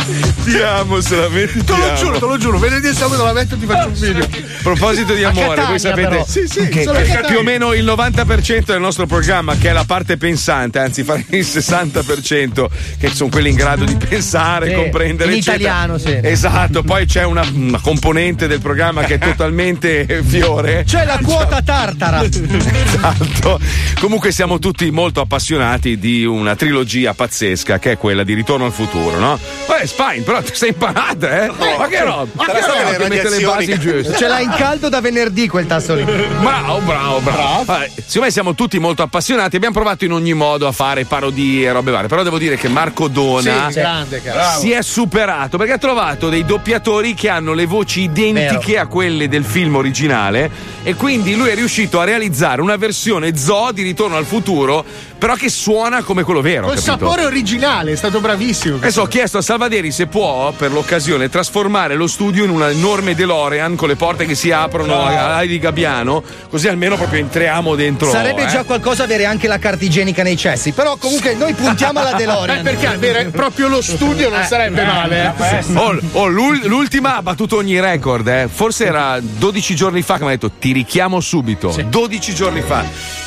Ti 0.43 0.57
amo, 0.61 0.99
se 1.01 1.15
la 1.15 1.29
metti 1.29 1.63
Te 1.63 1.75
lo 1.75 1.93
giuro, 1.95 2.19
te 2.19 2.25
lo 2.25 2.37
giuro, 2.37 2.57
venerdì 2.59 2.87
e 2.87 2.93
sabato 2.93 3.23
la 3.23 3.33
metto 3.33 3.55
e 3.55 3.59
ti 3.59 3.65
faccio 3.65 3.87
un 3.87 3.93
video. 3.93 4.23
A 4.23 4.27
proposito 4.63 5.13
di 5.13 5.23
amore, 5.23 5.47
Catania, 5.47 5.65
voi 5.69 5.79
sapete 5.79 6.07
però. 6.07 6.25
Sì, 6.25 6.47
sì, 6.47 6.67
che 6.69 6.83
Catania. 6.83 7.21
più 7.21 7.37
o 7.37 7.43
meno 7.43 7.73
il 7.73 7.85
90% 7.85 8.63
del 8.65 8.79
nostro 8.79 9.05
programma, 9.05 9.55
che 9.55 9.69
è 9.69 9.71
la 9.73 9.83
parte 9.85 10.17
pensante, 10.17 10.79
anzi 10.79 11.03
fare 11.03 11.25
il 11.29 11.45
60%, 11.45 12.65
che 12.99 13.09
sono 13.09 13.29
quelli 13.29 13.49
in 13.49 13.55
grado 13.55 13.85
di 13.85 13.95
pensare, 13.95 14.69
Sì, 14.69 14.75
comprendere. 14.75 15.31
in 15.31 15.37
eccetera. 15.39 15.57
italiano, 15.63 15.97
sì. 15.97 16.19
Esatto, 16.21 16.83
poi 16.83 17.05
c'è 17.05 17.23
una, 17.23 17.45
una 17.53 17.79
componente 17.79 18.47
del 18.47 18.59
programma 18.61 19.03
che 19.03 19.15
è 19.15 19.17
totalmente 19.19 20.21
fiore. 20.25 20.83
C'è 20.85 21.05
la 21.05 21.19
quota 21.23 21.61
tartara. 21.61 22.23
Esatto. 22.23 23.59
Comunque 23.99 24.31
siamo 24.31 24.59
tutti 24.59 24.89
molto 24.91 25.21
appassionati 25.21 25.97
di 25.97 26.25
una 26.25 26.55
trilogia 26.55 27.13
pazzesca 27.13 27.79
che 27.79 27.91
è 27.93 27.97
quella 27.97 28.23
di 28.23 28.33
Ritorno 28.33 28.65
al 28.65 28.71
futuro, 28.71 29.19
no? 29.19 29.39
Beh, 29.67 29.85
Spine, 30.01 30.23
però 30.23 30.41
ti 30.41 30.55
sei 30.55 30.69
imparata, 30.69 31.43
eh? 31.43 31.51
Ma 31.77 31.87
che 31.87 32.03
roba? 32.03 32.27
Ma 32.33 32.45
che 32.45 32.65
roba 32.65 32.95
che 32.97 33.07
mette 33.07 33.29
le 33.29 33.39
basi 33.39 33.79
giuste? 33.79 34.17
Ce 34.17 34.27
l'ha 34.27 34.39
in 34.39 34.49
caldo 34.49 34.89
da 34.89 34.99
venerdì 34.99 35.47
quel 35.47 35.67
tasto 35.67 35.93
lì. 35.93 36.03
Bravo, 36.03 36.79
bravo, 36.79 37.19
bravo. 37.19 37.63
Vabbè, 37.65 37.91
siccome 38.05 38.31
siamo 38.31 38.55
tutti 38.55 38.79
molto 38.79 39.03
appassionati, 39.03 39.55
abbiamo 39.55 39.75
provato 39.75 40.03
in 40.05 40.13
ogni 40.13 40.33
modo 40.33 40.65
a 40.65 40.71
fare 40.71 41.05
parodie 41.05 41.67
e 41.67 41.71
robe 41.71 41.91
varie. 41.91 42.07
Però 42.07 42.23
devo 42.23 42.39
dire 42.39 42.57
che 42.57 42.67
Marco 42.67 43.07
Dona 43.07 43.69
Sì, 43.69 43.79
grande, 43.79 44.21
si 44.57 44.71
è 44.71 44.81
superato 44.81 45.57
perché 45.57 45.73
ha 45.73 45.77
trovato 45.77 46.29
dei 46.29 46.45
doppiatori 46.45 47.13
che 47.13 47.29
hanno 47.29 47.53
le 47.53 47.65
voci 47.65 48.01
identiche 48.01 48.79
a 48.79 48.87
quelle 48.87 49.27
del 49.27 49.45
film 49.45 49.75
originale. 49.75 50.79
E 50.83 50.95
quindi 50.95 51.35
lui 51.35 51.49
è 51.49 51.55
riuscito 51.55 51.99
a 51.99 52.05
realizzare 52.05 52.61
una 52.61 52.75
versione 52.75 53.37
zoo 53.37 53.71
di 53.71 53.83
Ritorno 53.83 54.17
al 54.17 54.25
futuro, 54.25 54.83
però 55.21 55.35
che 55.35 55.49
suona 55.49 56.01
come 56.01 56.23
quello 56.23 56.41
vero. 56.41 56.65
Col 56.65 56.73
capito? 56.73 56.91
sapore 56.97 57.25
originale, 57.25 57.91
è 57.91 57.95
stato 57.95 58.19
bravissimo. 58.19 58.77
Adesso 58.77 59.01
ho 59.03 59.05
chiesto 59.05 59.37
a 59.37 59.43
Salvaderi 59.43 59.91
se 59.91 60.07
può, 60.07 60.51
per 60.51 60.71
l'occasione, 60.71 61.29
trasformare 61.29 61.93
lo 61.93 62.07
studio 62.07 62.43
in 62.43 62.49
una 62.49 62.71
enorme 62.71 63.13
DeLorean 63.13 63.75
con 63.75 63.87
le 63.87 63.95
porte 63.95 64.25
che 64.25 64.33
si 64.33 64.49
aprono 64.49 64.99
a 65.05 65.35
a 65.35 65.45
di 65.45 65.59
Gabbiano, 65.59 66.23
così 66.49 66.67
almeno 66.67 66.95
proprio 66.95 67.19
entriamo 67.19 67.75
dentro. 67.75 68.09
Sarebbe 68.09 68.45
eh. 68.45 68.47
già 68.47 68.63
qualcosa 68.63 69.03
avere 69.03 69.25
anche 69.25 69.47
la 69.47 69.59
carta 69.59 69.85
igienica 69.85 70.23
nei 70.23 70.35
cessi. 70.35 70.71
Però 70.71 70.95
comunque 70.97 71.35
noi 71.35 71.53
puntiamo 71.53 71.99
alla 71.99 72.15
Eh, 72.15 72.17
DeLorean. 72.17 72.63
perché 72.63 72.87
avere 72.87 73.25
proprio 73.25 73.67
lo 73.67 73.81
studio 73.83 74.27
non 74.27 74.43
sarebbe 74.43 74.83
male. 74.83 75.35
eh. 75.37 75.63
Oh, 75.75 75.99
oh, 76.13 76.25
l'ul- 76.29 76.65
l'ultima 76.65 77.17
ha 77.17 77.21
battuto 77.21 77.57
ogni 77.57 77.79
record, 77.79 78.27
eh. 78.27 78.49
forse 78.51 78.85
era 78.85 79.19
12 79.21 79.75
giorni 79.75 80.01
fa 80.01 80.17
che 80.17 80.23
mi 80.23 80.29
ha 80.29 80.31
detto 80.31 80.49
ti 80.57 80.71
richiamo 80.71 81.19
subito. 81.19 81.75
12 81.89 82.33
giorni 82.33 82.61
fa. 82.61 82.83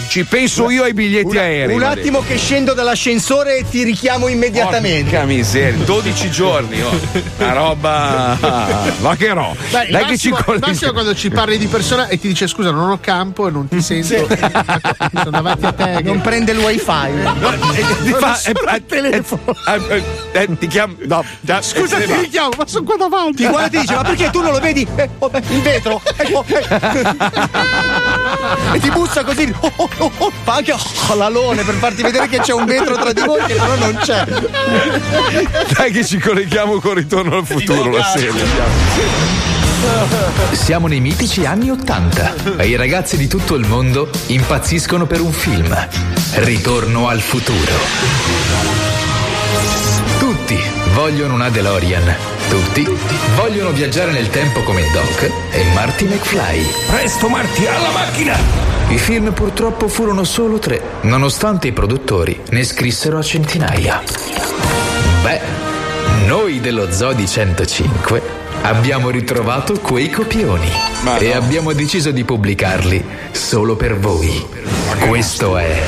Ci 0.08 0.24
penso 0.24 0.70
io 0.70 0.82
ai 0.82 0.92
biglietti 0.92 1.38
aerei. 1.38 1.82
Un 1.84 1.98
attimo 1.98 2.22
che 2.26 2.36
scendo 2.38 2.72
dall'ascensore 2.72 3.58
e 3.58 3.68
ti 3.68 3.82
richiamo 3.82 4.28
immediatamente. 4.28 5.10
Porca 5.10 5.26
miseria, 5.26 5.84
12 5.84 6.30
giorni, 6.30 6.80
oh. 6.80 7.00
Una 7.38 7.52
roba. 7.52 8.36
Ma 9.00 9.16
che 9.16 9.28
roba. 9.32 9.54
Dai, 9.70 9.86
il 9.86 9.92
Dai 9.92 10.04
che 10.04 10.10
massimo, 10.10 10.16
ci 10.16 10.28
il 10.28 10.34
colleghiamo. 10.34 10.72
massimo 10.72 10.92
quando 10.92 11.14
ci 11.14 11.30
parli 11.30 11.58
di 11.58 11.66
persona 11.66 12.08
e 12.08 12.18
ti 12.18 12.28
dice 12.28 12.46
scusa 12.46 12.70
non 12.70 12.90
ho 12.90 12.98
campo 13.00 13.48
e 13.48 13.50
non 13.50 13.68
ti 13.68 13.82
sento 13.82 14.26
sono 15.12 15.30
davanti 15.30 15.66
a 15.66 15.72
te 15.72 16.00
Non 16.02 16.20
prende 16.20 16.52
il 16.52 16.58
wifi. 16.58 16.82
Ti 18.04 18.12
fa- 18.12 18.40
al 18.66 18.86
telefono. 18.86 19.42
ti 20.58 20.66
chiamo. 20.66 20.94
No, 21.06 21.24
scusa 21.60 21.96
ti 21.98 22.14
richiamo 22.14 22.50
ma 22.56 22.66
sono 22.66 22.84
qua 22.84 22.96
davanti 22.96 23.42
Ti 23.42 23.48
guarda 23.48 23.66
e 23.66 23.70
ti 23.70 23.78
dice: 23.80 23.94
Ma 23.94 24.02
perché 24.02 24.30
tu 24.30 24.40
non 24.40 24.52
lo 24.52 24.60
vedi? 24.60 24.86
Eh, 24.96 25.08
oh, 25.18 25.30
eh, 25.32 25.42
il 25.48 25.60
vetro. 25.60 26.00
Eh, 26.16 26.32
oh, 26.32 26.44
eh. 26.48 26.66
e 28.74 28.80
ti 28.80 28.90
bussa 28.90 29.24
così. 29.24 29.52
Oh, 29.60 29.72
oh, 29.76 29.88
oh, 29.98 30.12
oh. 30.18 30.32
Fa 30.42 30.54
anche 30.54 30.72
oh, 30.72 31.14
l'alone 31.14 31.62
per 31.62 31.73
farti 31.78 32.02
vedere 32.02 32.28
che 32.28 32.38
c'è 32.40 32.52
un 32.52 32.64
vetro 32.64 32.96
tra 32.96 33.12
di 33.12 33.22
voi 33.22 33.42
che 33.44 33.54
però 33.54 33.76
non 33.76 33.98
c'è. 34.00 34.24
Dai 35.76 35.90
che 35.90 36.04
ci 36.04 36.18
colleghiamo 36.18 36.80
con 36.80 36.94
Ritorno 36.94 37.36
al 37.36 37.46
futuro 37.46 37.90
la 37.90 38.04
sera. 38.04 38.34
Siamo 40.52 40.86
nei 40.86 41.00
mitici 41.00 41.44
anni 41.44 41.70
Ottanta 41.70 42.34
e 42.56 42.68
i 42.68 42.76
ragazzi 42.76 43.16
di 43.16 43.28
tutto 43.28 43.54
il 43.54 43.66
mondo 43.66 44.08
impazziscono 44.26 45.06
per 45.06 45.20
un 45.20 45.32
film. 45.32 45.76
Ritorno 46.34 47.08
al 47.08 47.20
futuro. 47.20 47.72
Tutti 50.18 50.58
vogliono 50.94 51.34
una 51.34 51.50
DeLorean. 51.50 52.33
Tutti 52.54 52.87
vogliono 53.34 53.73
viaggiare 53.73 54.12
nel 54.12 54.30
tempo 54.30 54.62
come 54.62 54.82
Doc 54.92 55.28
e 55.50 55.64
Marty 55.75 56.04
McFly. 56.04 56.64
Presto 56.87 57.28
Marti, 57.28 57.66
alla 57.66 57.90
macchina! 57.90 58.37
I 58.90 58.96
film 58.96 59.32
purtroppo 59.32 59.88
furono 59.88 60.23
solo 60.23 60.61
tre, 60.61 60.80
nonostante 61.00 61.66
i 61.66 61.73
produttori 61.73 62.40
ne 62.50 62.62
scrissero 62.62 63.18
a 63.18 63.23
centinaia. 63.23 64.00
Beh, 65.25 65.40
noi 66.26 66.61
dello 66.61 66.92
Zodi 66.92 67.26
105 67.26 68.23
abbiamo 68.62 69.11
ritrovato 69.11 69.80
quei 69.80 70.08
copioni 70.08 70.70
e 71.18 71.32
abbiamo 71.32 71.73
deciso 71.73 72.12
di 72.12 72.23
pubblicarli 72.23 73.04
solo 73.32 73.75
per 73.75 73.99
voi. 73.99 74.46
Questo 75.00 75.56
è 75.56 75.82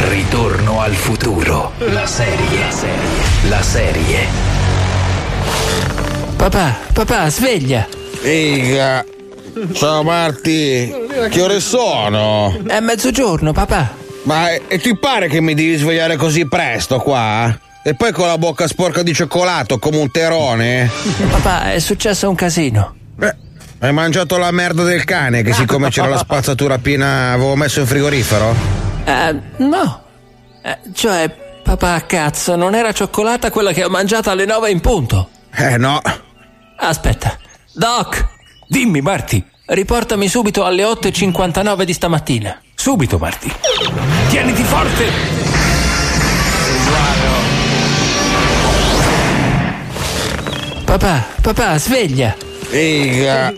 Ritorno 0.00 0.80
al 0.80 0.94
futuro. 0.94 1.72
La 1.78 2.06
serie. 2.06 2.70
La 3.48 3.60
serie. 3.60 4.47
Papà, 6.48 6.78
papà, 6.94 7.28
sveglia. 7.28 7.86
Figa. 8.22 9.04
Ciao 9.74 10.02
Marti. 10.02 10.90
Che 11.28 11.42
ore 11.42 11.60
sono? 11.60 12.58
È 12.66 12.80
mezzogiorno, 12.80 13.52
papà. 13.52 13.92
Ma 14.22 14.52
e, 14.52 14.78
ti 14.78 14.96
pare 14.96 15.28
che 15.28 15.42
mi 15.42 15.52
devi 15.52 15.76
svegliare 15.76 16.16
così 16.16 16.48
presto 16.48 17.00
qua? 17.00 17.54
E 17.84 17.94
poi 17.94 18.12
con 18.12 18.28
la 18.28 18.38
bocca 18.38 18.66
sporca 18.66 19.02
di 19.02 19.12
cioccolato 19.12 19.78
come 19.78 19.98
un 19.98 20.10
terone? 20.10 20.90
Papà, 21.30 21.72
è 21.72 21.80
successo 21.80 22.30
un 22.30 22.34
casino. 22.34 22.94
Beh, 23.14 23.36
hai 23.80 23.92
mangiato 23.92 24.38
la 24.38 24.50
merda 24.50 24.84
del 24.84 25.04
cane 25.04 25.42
che 25.42 25.52
siccome 25.52 25.90
c'era 25.90 26.08
la 26.08 26.16
spazzatura 26.16 26.78
piena 26.78 27.32
avevo 27.32 27.56
messo 27.56 27.80
in 27.80 27.86
frigorifero? 27.86 28.54
Eh, 29.04 29.38
no. 29.58 30.02
Eh, 30.62 30.78
cioè, 30.94 31.30
papà, 31.62 32.06
cazzo, 32.06 32.56
non 32.56 32.74
era 32.74 32.92
cioccolata 32.92 33.50
quella 33.50 33.72
che 33.72 33.84
ho 33.84 33.90
mangiato 33.90 34.30
alle 34.30 34.46
nove 34.46 34.70
in 34.70 34.80
punto. 34.80 35.28
Eh 35.54 35.76
no. 35.76 36.00
Aspetta. 36.80 37.36
Doc! 37.72 38.26
Dimmi, 38.66 39.00
Marti. 39.00 39.44
Riportami 39.66 40.28
subito 40.28 40.64
alle 40.64 40.84
8.59 40.84 41.82
di 41.82 41.92
stamattina. 41.92 42.60
Subito, 42.74 43.18
Marti. 43.18 43.52
Tieniti 44.28 44.62
forte! 44.62 45.06
Papà, 50.84 51.26
papà, 51.42 51.78
sveglia. 51.78 52.34
Figa. 52.68 53.52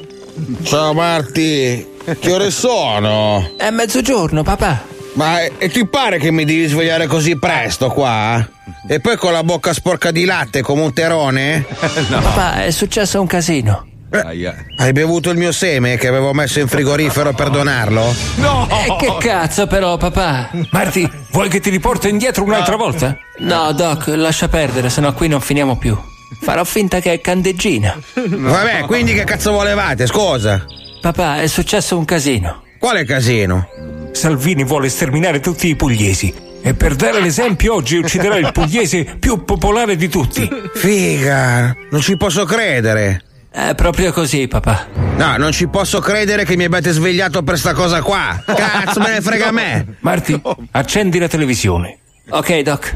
Ciao 0.65 0.93
Marti. 0.93 1.87
Che 2.19 2.33
ore 2.33 2.50
sono? 2.50 3.53
È 3.57 3.71
mezzogiorno, 3.71 4.43
papà. 4.43 4.89
Ma 5.14 5.43
e, 5.43 5.69
ti 5.69 5.87
pare 5.87 6.19
che 6.19 6.31
mi 6.31 6.45
devi 6.45 6.67
svegliare 6.67 7.07
così 7.07 7.37
presto 7.38 7.88
qua? 7.88 8.47
E 8.88 9.00
poi 9.00 9.17
con 9.17 9.33
la 9.33 9.43
bocca 9.43 9.73
sporca 9.73 10.11
di 10.11 10.25
latte 10.25 10.62
come 10.62 10.83
un 10.83 10.93
terone? 10.93 11.64
Papà, 11.69 12.64
è 12.64 12.71
successo 12.71 13.21
un 13.21 13.26
casino. 13.26 13.87
Hai 14.12 14.93
bevuto 14.93 15.31
il 15.31 15.38
mio 15.38 15.52
seme 15.52 15.97
che 15.97 16.09
avevo 16.09 16.33
messo 16.33 16.59
in 16.59 16.67
frigorifero 16.67 17.33
per 17.33 17.49
donarlo? 17.49 18.12
No! 18.37 18.67
E 18.69 18.97
che 18.99 19.17
cazzo 19.21 19.69
però, 19.69 19.97
papà? 19.97 20.50
Marti, 20.73 21.09
vuoi 21.31 21.49
che 21.49 21.61
ti 21.61 21.71
riporto 21.71 22.09
indietro 22.09 22.43
un'altra 22.43 22.75
volta? 22.75 23.17
No, 23.38 23.71
Doc, 23.73 24.09
lascia 24.09 24.49
perdere, 24.49 24.90
sennò 24.90 25.12
qui 25.12 25.29
non 25.29 25.40
finiamo 25.40 25.79
più. 25.79 25.97
Farò 26.40 26.64
finta 26.64 26.99
che 26.99 27.12
è 27.12 27.21
candeggina. 27.21 27.97
Vabbè, 28.14 28.87
quindi 28.87 29.14
che 29.14 29.23
cazzo 29.23 29.52
volevate? 29.52 30.07
Scusa. 30.07 30.64
Papà, 31.00 31.40
è 31.40 31.47
successo 31.47 31.97
un 31.97 32.05
casino. 32.05 32.64
Quale 32.81 33.05
casino? 33.05 33.69
Salvini 34.12 34.64
vuole 34.64 34.88
sterminare 34.88 35.40
tutti 35.40 35.69
i 35.69 35.76
pugliesi. 35.76 36.49
E 36.62 36.75
per 36.75 36.95
dare 36.95 37.21
l'esempio, 37.21 37.75
oggi 37.75 37.97
ucciderà 37.97 38.37
il 38.37 38.50
pugliese 38.52 39.17
più 39.19 39.45
popolare 39.45 39.97
di 39.97 40.09
tutti. 40.09 40.49
Figa, 40.75 41.75
non 41.90 42.00
ci 42.00 42.17
posso 42.17 42.45
credere. 42.45 43.23
È 43.50 43.75
proprio 43.75 44.12
così, 44.12 44.47
papà. 44.47 44.87
No, 45.17 45.37
non 45.37 45.52
ci 45.52 45.69
posso 45.69 46.00
credere 46.00 46.45
che 46.45 46.57
mi 46.57 46.64
abbiate 46.64 46.93
svegliato 46.93 47.43
per 47.43 47.59
sta 47.59 47.73
cosa 47.73 48.02
qua. 48.02 48.43
Cazzo, 48.45 49.00
me 49.00 49.12
ne 49.12 49.21
frega 49.21 49.49
a 49.49 49.52
me. 49.52 49.97
Marti, 50.00 50.40
accendi 50.73 51.19
la 51.19 51.29
televisione. 51.29 51.99
Ok, 52.29 52.61
Doc. 52.61 52.93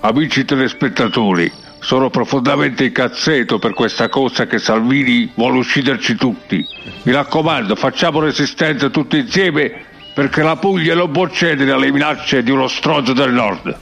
amici 0.00 0.44
telespettatori, 0.44 1.52
sono 1.80 2.10
profondamente 2.10 2.84
incazzato 2.84 3.58
per 3.58 3.74
questa 3.74 4.08
cosa 4.08 4.46
che 4.46 4.58
Salvini 4.58 5.30
vuole 5.34 5.58
ucciderci 5.58 6.14
tutti. 6.14 6.64
Mi 7.02 7.12
raccomando, 7.12 7.74
facciamo 7.74 8.20
resistenza 8.20 8.88
tutti 8.88 9.18
insieme 9.18 9.84
perché 10.14 10.42
la 10.42 10.56
Puglia 10.56 10.94
non 10.94 11.10
può 11.10 11.28
cedere 11.28 11.72
alle 11.72 11.90
minacce 11.90 12.42
di 12.42 12.50
uno 12.50 12.68
stronzo 12.68 13.12
del 13.12 13.32
nord. 13.32 13.76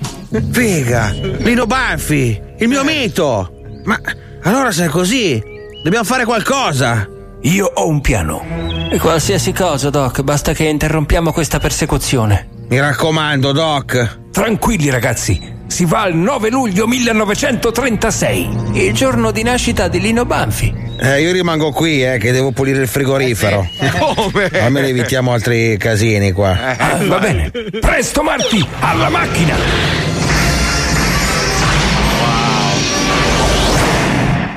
Figa, 0.51 1.11
Lino 1.39 1.67
Banfi, 1.67 2.41
il 2.59 2.69
mio 2.69 2.85
mito. 2.85 3.53
Ma 3.85 3.99
allora 4.43 4.71
se 4.71 4.85
è 4.85 4.89
così, 4.89 5.43
dobbiamo 5.83 6.05
fare 6.05 6.25
qualcosa. 6.25 7.09
Io 7.43 7.71
ho 7.73 7.87
un 7.87 8.01
piano. 8.01 8.45
E 8.91 8.99
qualsiasi 8.99 9.53
cosa, 9.53 9.91
Doc, 9.91 10.23
basta 10.23 10.53
che 10.53 10.65
interrompiamo 10.65 11.33
questa 11.33 11.59
persecuzione. 11.59 12.49
Mi 12.69 12.81
raccomando, 12.81 13.53
Doc. 13.53 14.19
Tranquilli, 14.33 14.91
ragazzi. 14.91 15.57
Si 15.67 15.85
va 15.85 16.03
al 16.03 16.15
9 16.15 16.51
luglio 16.51 16.87
1936, 16.87 18.49
il 18.73 18.93
giorno 18.93 19.31
di 19.31 19.43
nascita 19.43 19.87
di 19.87 20.01
Lino 20.01 20.25
Banfi. 20.25 20.75
Eh, 21.01 21.21
io 21.21 21.31
rimango 21.31 21.71
qui, 21.71 22.05
eh, 22.05 22.19
che 22.19 22.33
devo 22.33 22.51
pulire 22.51 22.83
il 22.83 22.89
frigorifero. 22.89 23.69
Come? 23.99 24.47
Almeno 24.61 24.87
evitiamo 24.89 25.33
altri 25.33 25.77
casini 25.77 26.33
qua. 26.33 26.77
Ah, 26.77 26.99
va 27.07 27.19
bene. 27.19 27.51
Presto, 27.51 28.23
Marti, 28.23 28.67
alla 28.81 29.09
macchina! 29.09 30.18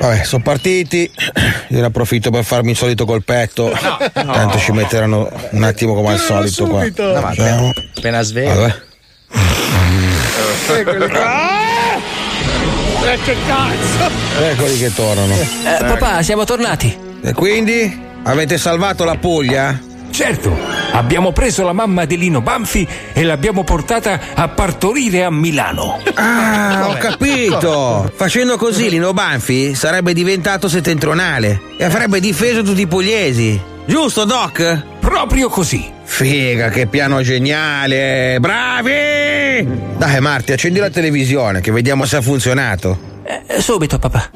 Vabbè, 0.02 0.24
sono 0.24 0.42
partiti. 0.42 1.08
Io 1.68 1.78
ne 1.78 1.86
approfitto 1.86 2.30
per 2.30 2.42
farmi 2.42 2.72
il 2.72 2.76
solito 2.76 3.04
colpetto. 3.04 3.70
Tanto 4.12 4.58
ci 4.58 4.72
metteranno 4.72 5.30
un 5.50 5.62
attimo 5.62 5.94
come 5.94 6.14
al 6.14 6.18
solito 6.18 6.66
qua. 6.66 6.82
No, 6.82 7.14
appena, 7.24 7.72
appena 7.96 8.22
sveglia. 8.22 8.54
Vabbè. 8.54 8.74
Eh, 13.04 13.18
che 13.24 13.36
cazzo! 13.46 14.10
Eccoli 14.42 14.78
che 14.78 14.92
tornano. 14.92 15.34
Eh, 15.34 15.84
papà, 15.84 16.22
siamo 16.22 16.42
tornati. 16.44 16.98
E 17.22 17.32
quindi? 17.32 18.10
Avete 18.24 18.58
salvato 18.58 19.04
la 19.04 19.16
Puglia? 19.16 19.78
Certo, 20.12 20.54
abbiamo 20.92 21.32
preso 21.32 21.64
la 21.64 21.72
mamma 21.72 22.04
di 22.04 22.18
Lino 22.18 22.42
Banfi 22.42 22.86
e 23.14 23.22
l'abbiamo 23.22 23.64
portata 23.64 24.20
a 24.34 24.46
partorire 24.48 25.24
a 25.24 25.30
Milano. 25.30 26.00
Ah, 26.14 26.88
ho 26.90 26.96
capito! 26.98 28.12
Facendo 28.14 28.58
così 28.58 28.90
Lino 28.90 29.14
Banfi 29.14 29.74
sarebbe 29.74 30.12
diventato 30.12 30.68
settentrionale 30.68 31.62
e 31.78 31.84
avrebbe 31.84 32.20
difeso 32.20 32.62
tutti 32.62 32.82
i 32.82 32.86
pugliesi. 32.86 33.58
Giusto, 33.86 34.24
Doc? 34.24 34.82
Proprio 35.00 35.48
così. 35.48 35.90
Figa, 36.04 36.68
che 36.68 36.86
piano 36.86 37.22
geniale! 37.22 38.36
Bravi! 38.38 39.66
Dai, 39.96 40.20
Marti, 40.20 40.52
accendi 40.52 40.78
la 40.78 40.90
televisione 40.90 41.62
che 41.62 41.72
vediamo 41.72 42.04
se 42.04 42.16
ha 42.16 42.20
funzionato. 42.20 42.98
Eh, 43.24 43.62
subito, 43.62 43.98
papà. 43.98 44.28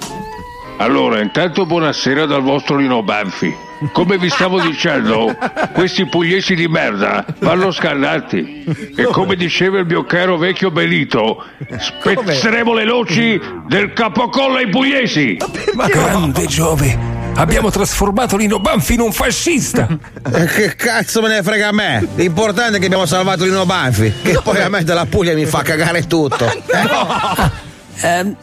Allora, 0.79 1.21
intanto 1.21 1.67
buonasera 1.67 2.25
dal 2.25 2.41
vostro 2.43 2.79
Lino 2.79 3.03
Banfi. 3.03 3.66
Come 3.93 4.17
vi 4.17 4.31
stavo 4.31 4.61
dicendo, 4.61 5.37
questi 5.73 6.07
pugliesi 6.07 6.55
di 6.55 6.67
merda 6.67 7.25
vanno 7.41 7.71
scannati. 7.71 8.65
E 8.97 9.05
come 9.05 9.37
diceva 9.37 9.79
il 9.79 9.87
mio 9.87 10.05
caro 10.05 10.39
vecchio 10.39 10.71
Benito, 10.71 11.45
spezzeremo 11.79 12.73
le 12.73 12.85
noci 12.85 13.41
del 13.69 13.93
capocollo 13.93 14.57
ai 14.57 14.69
pugliesi. 14.69 15.37
Ma 15.75 15.87
grande 15.89 16.47
Giove, 16.47 16.99
abbiamo 17.35 17.71
trasformato 17.71 18.37
Lino 18.39 18.59
Banfi 18.61 18.95
in 18.95 19.01
un 19.01 19.13
fascista. 19.13 19.87
E 20.33 20.47
che 20.47 20.75
cazzo 20.75 21.21
me 21.21 21.29
ne 21.29 21.43
frega 21.43 21.69
a 21.69 21.73
me? 21.73 22.09
L'importante 22.15 22.79
è 22.79 22.81
che 22.81 22.87
abbiamo 22.87 23.05
salvato 23.05 23.45
Lino 23.45 23.67
Banfi, 23.67 24.11
che 24.23 24.41
poi 24.43 24.63
a 24.63 24.71
me 24.71 24.85
della 24.85 25.05
Puglia 25.05 25.35
mi 25.35 25.45
fa 25.45 25.63
cagare 25.63 26.07
tutto. 26.07 26.51
Ehm, 27.99 28.37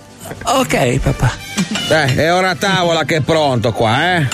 ok, 0.45 0.97
papà. 0.97 1.31
Eh, 1.89 2.15
è 2.15 2.33
ora 2.33 2.49
a 2.49 2.55
tavola 2.55 3.03
che 3.03 3.17
è 3.17 3.21
pronto 3.21 3.71
qua, 3.71 4.15
eh? 4.15 4.27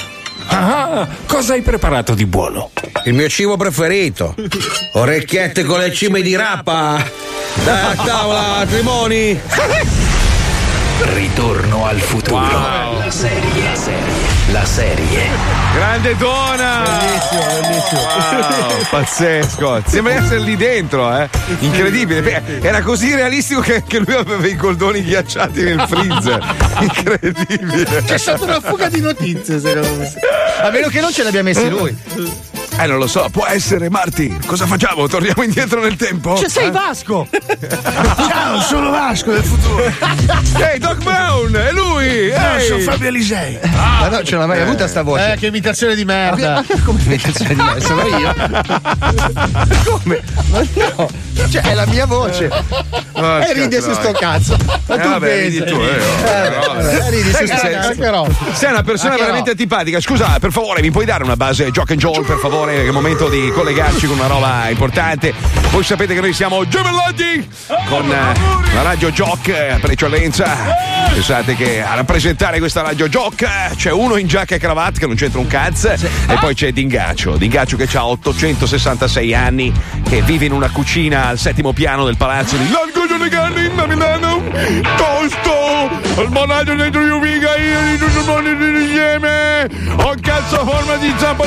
Ah, 0.52 1.08
cosa 1.28 1.54
hai 1.54 1.62
preparato 1.62 2.14
di 2.14 2.26
buono? 2.26 2.72
Il 3.06 3.14
mio 3.14 3.30
cibo 3.30 3.56
preferito. 3.56 4.36
Orecchiette 4.94 5.64
con 5.64 5.80
le 5.80 5.94
cime 5.94 6.22
di 6.22 6.36
rapa. 6.36 7.02
Dai 7.64 7.86
a 7.92 7.96
tavola, 8.04 8.66
Trimoni. 8.68 9.40
Ritorno 11.02 11.86
al 11.86 12.00
futuro. 12.00 12.48
La 12.48 13.10
serie, 13.10 13.64
la 13.64 13.76
serie, 13.76 13.99
la 14.52 14.66
serie. 14.66 15.28
Grande 15.74 16.16
dona! 16.18 16.84
Bellissimo, 16.84 17.62
bellissimo. 17.62 18.02
Wow, 18.02 18.82
pazzesco. 18.90 19.84
Sembra 19.86 20.14
essere 20.14 20.40
lì 20.40 20.56
dentro, 20.56 21.16
eh. 21.16 21.30
Incredibile. 21.60 22.62
Era 22.62 22.82
così 22.82 23.14
realistico 23.14 23.62
che, 23.62 23.84
che 23.86 24.00
lui 24.00 24.16
aveva 24.16 24.48
i 24.48 24.56
coldoni 24.56 25.04
ghiacciati 25.04 25.64
nel 25.64 25.86
freezer. 25.88 26.56
Incredibile. 26.80 28.04
C'è 28.06 28.18
stata 28.18 28.44
una 28.44 28.60
fuga 28.60 28.90
di 28.90 29.02
notizie, 29.02 29.60
secondo 29.60 29.96
me. 29.96 30.14
A 30.62 30.70
meno 30.70 30.88
che 30.88 31.02
non 31.02 31.12
ce 31.12 31.24
l'abbia 31.24 31.44
messi 31.44 31.70
lui. 31.70 31.96
Eh, 32.82 32.88
non 32.88 32.98
lo 32.98 33.08
so, 33.08 33.28
può 33.30 33.46
essere, 33.46 33.90
Marti. 33.90 34.40
Cosa 34.46 34.66
facciamo? 34.66 35.06
Torniamo 35.10 35.44
indietro 35.44 35.82
nel 35.82 35.98
tempo? 35.98 36.38
Cioè, 36.38 36.48
sei 36.48 36.68
Eh? 36.68 36.72
Vasco! 36.72 37.28
Ciao, 38.30 38.62
sono 38.62 38.90
Vasco 38.90 39.34
del 39.34 39.44
futuro. 39.44 39.84
Ehi, 39.84 40.80
Doc 40.80 41.04
Brown, 41.04 41.54
è 41.56 41.72
lui! 41.74 42.32
Ciao, 42.34 42.56
Ehi. 42.58 42.66
sono 42.68 42.80
Fabio 42.80 43.10
Alisei. 43.10 43.60
Ma 43.74 44.08
no, 44.08 44.24
ce 44.24 44.38
l'ha 44.38 44.46
mai 44.48 44.62
avuta 44.62 44.88
sta 44.88 45.02
voce? 45.02 45.34
Eh, 45.34 45.36
che 45.38 45.48
imitazione 45.48 45.94
di 45.94 46.06
merda. 46.06 46.64
Come 46.86 47.02
imitazione 47.04 47.54
di 47.54 47.62
me? 47.62 47.82
Sono 47.82 48.08
io? 48.08 48.34
Come? 49.84 50.22
Ma 50.50 50.60
no, 50.96 51.10
cioè 51.50 51.62
è 51.62 51.74
la 51.74 51.86
mia 51.86 52.06
voce. 52.06 52.50
Oh, 53.12 53.40
e 53.40 53.54
ride 53.54 53.82
su 53.82 53.92
sto 53.92 54.14
cazzo. 54.14 54.56
Ma 54.88 54.96
Eh, 54.96 55.00
tu 55.02 55.10
vabbè, 55.10 55.28
pensi? 55.28 55.60
ridi 55.60 55.70
tu, 55.70 55.76
eh, 55.82 56.00
oh, 56.00 56.28
Eh, 56.28 56.50
però, 56.50 56.80
eh, 56.80 57.10
ridi 57.10 57.30
su 57.34 57.46
sto 57.46 57.58
sei- 57.58 57.74
cazzo. 57.74 58.36
Sei 58.54 58.72
una 58.72 58.84
persona 58.84 59.10
Anche 59.12 59.22
veramente 59.24 59.50
no. 59.54 59.58
antipatica. 59.60 60.00
Scusa, 60.00 60.38
per 60.40 60.52
favore, 60.54 60.82
mi 60.82 60.92
puoi 60.92 61.04
dare 61.06 61.24
una 61.26 61.36
base 61.36 61.70
Jock 61.72 61.92
and 61.92 62.00
Joel, 62.00 62.24
per 62.26 62.38
favore? 62.38 62.68
Che 62.70 62.76
è 62.76 62.86
il 62.86 62.92
momento 62.92 63.28
di 63.30 63.50
collegarci 63.52 64.06
con 64.06 64.20
una 64.20 64.28
roba 64.28 64.70
importante. 64.70 65.34
Voi 65.72 65.84
sapete 65.84 66.14
che 66.14 66.22
noi 66.22 66.34
siamo 66.34 66.68
gemellati 66.68 67.50
con 67.88 68.06
eh, 68.06 68.74
la 68.76 68.82
radio 68.84 69.10
Jock 69.10 69.48
eh, 69.48 69.78
per 69.82 69.90
eccellenza. 69.90 70.56
Pensate 71.12 71.56
che 71.56 71.82
a 71.82 71.96
rappresentare 71.96 72.60
questa 72.60 72.82
radio 72.82 73.10
Jock 73.10 73.42
eh, 73.42 73.76
c'è 73.76 73.92
uno 73.92 74.18
in 74.18 74.28
giacca 74.28 74.54
e 74.54 74.60
cravatta 74.60 75.00
che 75.00 75.08
non 75.08 75.16
c'entra 75.16 75.40
un 75.40 75.48
cazzo. 75.48 75.90
E 75.90 76.38
poi 76.40 76.54
c'è 76.54 76.72
Dingaccio. 76.72 77.38
Dingaccio 77.38 77.76
che 77.76 77.90
ha 77.98 78.06
866 78.06 79.34
anni, 79.34 79.74
che 80.08 80.22
vive 80.22 80.46
in 80.46 80.52
una 80.52 80.70
cucina 80.70 81.26
al 81.26 81.40
settimo 81.40 81.74
piano 81.74 82.06
del 82.06 82.18
palazzo 82.18 82.56
di 82.56 82.70
Largo 82.70 83.08
Giornegani 83.08 83.72
a 83.76 83.86
Milano. 83.88 84.44
Tosto! 84.96 86.22
Il 86.22 86.30
monaggio 86.30 86.76
dentro 86.76 87.04
di 87.04 87.10
umiga 87.10 87.58
io 87.58 87.82
di 87.92 87.98
tutto 87.98 88.20
il 88.20 88.26
mondo 88.26 88.50
insieme! 88.50 89.68
Ho 90.04 90.14
cazzo 90.22 90.62
a 90.62 90.66
forma 90.66 90.98
di 90.98 91.12
zampa 91.18 91.46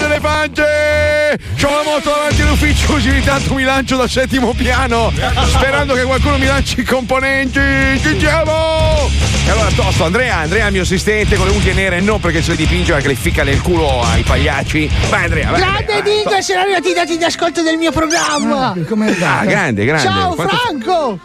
C'ho 1.58 1.70
la 1.70 1.82
moto 1.84 2.10
davanti 2.10 2.42
all'ufficio 2.42 2.86
così 2.92 3.08
ogni 3.08 3.22
tanto 3.22 3.54
mi 3.54 3.62
lancio 3.64 3.96
dal 3.96 4.08
settimo 4.10 4.52
piano 4.52 5.12
sperando 5.46 5.94
che 5.94 6.02
qualcuno 6.02 6.38
mi 6.38 6.46
lanci 6.46 6.80
i 6.80 6.84
componenti! 6.84 7.60
Ci 8.02 8.18
siamo! 8.18 9.08
E 9.46 9.50
allora 9.50 9.70
tosto, 9.74 10.04
Andrea, 10.04 10.36
Andrea 10.38 10.70
mio 10.70 10.82
assistente 10.82 11.36
con 11.36 11.46
le 11.46 11.52
unghie 11.52 11.72
nere, 11.72 12.00
non 12.00 12.20
perché 12.20 12.42
se 12.42 12.50
le 12.50 12.56
dipinge, 12.56 12.92
ma 12.92 13.00
che 13.00 13.08
le 13.08 13.14
ficca 13.16 13.42
nel 13.42 13.60
culo 13.60 14.00
ai 14.02 14.22
pagliacci. 14.22 14.88
Vai 15.08 15.24
Andrea, 15.24 15.50
vai! 15.50 15.60
Grande 15.60 15.78
Andrea, 15.78 16.00
Dingo, 16.00 16.40
sono 16.42 16.60
arrivati 16.60 16.90
i 16.90 16.94
dati 16.94 17.18
d'ascolto 17.18 17.62
del 17.62 17.76
mio 17.76 17.90
programma. 17.92 18.74
Come 18.88 19.16
Ah, 19.20 19.44
grande, 19.44 19.84
grande. 19.84 20.08
Ciao 20.08 20.34
Quanto- 20.34 20.56
Franco. 20.56 21.18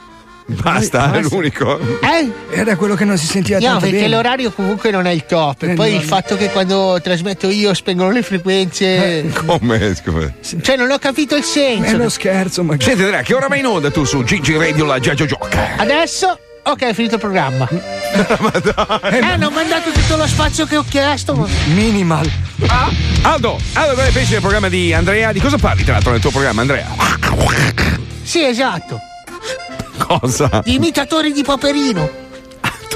Basta, 0.49 1.11
è 1.13 1.21
l'unico. 1.21 1.77
Eh? 1.99 2.31
Era 2.51 2.75
quello 2.77 2.95
che 2.95 3.03
non 3.03 3.17
si 3.17 3.25
sentiva 3.25 3.59
No, 3.59 3.65
tanto 3.65 3.79
perché 3.81 3.95
bene. 3.97 4.07
l'orario 4.09 4.51
comunque 4.51 4.91
non 4.91 5.05
è 5.05 5.11
il 5.11 5.25
top. 5.25 5.63
E 5.63 5.71
Eh, 5.71 5.73
poi 5.73 5.93
il 5.93 6.01
fatto 6.01 6.37
che 6.37 6.49
quando 6.51 6.97
trasmetto 7.03 7.49
io 7.49 7.73
spengono 7.73 8.11
le 8.11 8.21
frequenze. 8.21 9.25
Come? 9.45 9.93
Scusa. 9.95 10.31
Cioè, 10.61 10.77
non 10.77 10.89
ho 10.89 10.97
capito 10.99 11.35
il 11.35 11.41
È 11.41 11.45
senso. 11.45 11.95
uno 11.95 12.07
scherzo, 12.09 12.63
ma. 12.63 12.75
Senti 12.79 13.01
Andrea, 13.03 13.21
che 13.23 13.33
ora 13.33 13.47
vai 13.47 13.59
in 13.59 13.65
onda 13.65 13.91
tu 13.91 14.05
su 14.05 14.23
Gigi 14.23 14.55
Radio 14.57 14.85
la 14.85 14.99
Giagio 14.99 15.25
Gioca? 15.25 15.75
Adesso. 15.77 16.39
Ok, 16.63 16.81
è 16.83 16.93
finito 16.93 17.15
il 17.15 17.21
programma. 17.21 17.67
Eh, 18.07 19.19
hanno 19.19 19.49
mandato 19.49 19.91
tutto 19.91 20.15
lo 20.15 20.25
spazio 20.27 20.65
che 20.65 20.77
ho 20.77 20.85
chiesto. 20.87 21.33
ma- 21.35 21.47
Minimal. 21.73 22.29
Aldo, 23.21 23.59
Aldo, 23.73 23.93
cosa 23.93 24.03
ne 24.05 24.11
pensi 24.11 24.31
del 24.31 24.39
programma 24.41 24.69
di 24.69 24.93
Andrea? 24.93 25.31
Di 25.33 25.39
cosa 25.41 25.57
parli 25.57 25.83
tra 25.83 25.93
l'altro 25.93 26.11
nel 26.11 26.21
tuo 26.21 26.31
programma, 26.31 26.61
Andrea? 26.61 26.87
Sì, 28.23 28.43
esatto. 28.45 28.99
Cosa? 30.07 30.61
Gli 30.63 30.73
imitatori 30.73 31.31
di 31.31 31.43
Paperino. 31.43 32.25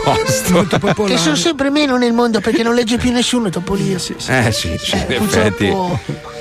Tosto. 0.04 0.66
Che 1.06 1.18
sono 1.18 1.36
sempre 1.36 1.70
meno 1.70 1.96
nel 1.98 2.12
mondo 2.14 2.40
perché 2.40 2.64
non 2.64 2.74
legge 2.74 2.98
più 2.98 3.12
nessuno 3.12 3.50
Topolino. 3.50 3.98
Eh 3.98 4.52
sì, 4.52 4.76
sì, 4.80 4.96
in 4.96 5.06
purtroppo- 5.06 5.26
effetti. 5.38 5.76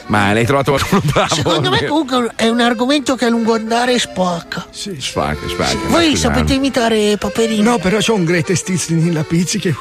Ma 0.07 0.33
l'hai 0.33 0.47
trovato 0.47 0.73
qualcuno 0.73 1.03
bravo? 1.05 1.35
Secondo 1.35 1.71
me 1.71 1.85
comunque 1.85 2.33
è 2.37 2.49
un 2.49 2.61
argomento 2.61 3.15
che 3.17 3.27
a 3.27 3.29
lungo 3.29 3.55
andare 3.55 3.99
spacca. 3.99 4.67
Spacca, 4.71 5.47
spacca. 5.49 5.77
Voi 5.89 6.11
Scusate. 6.11 6.17
sapete 6.17 6.55
imitare 6.55 7.17
Paperino? 7.19 7.71
No, 7.73 7.79
però 7.79 7.99
c'ho 7.99 8.15
un 8.15 8.25
greatest 8.25 8.69
hits 8.69 8.89
di 8.89 8.95
Nilla 8.95 9.23
Pizzi 9.25 9.59
che. 9.59 9.75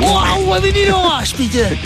Wow, 0.00 0.44
vuoi 0.44 0.60
venire 0.60 0.90
ospite? 0.92 1.76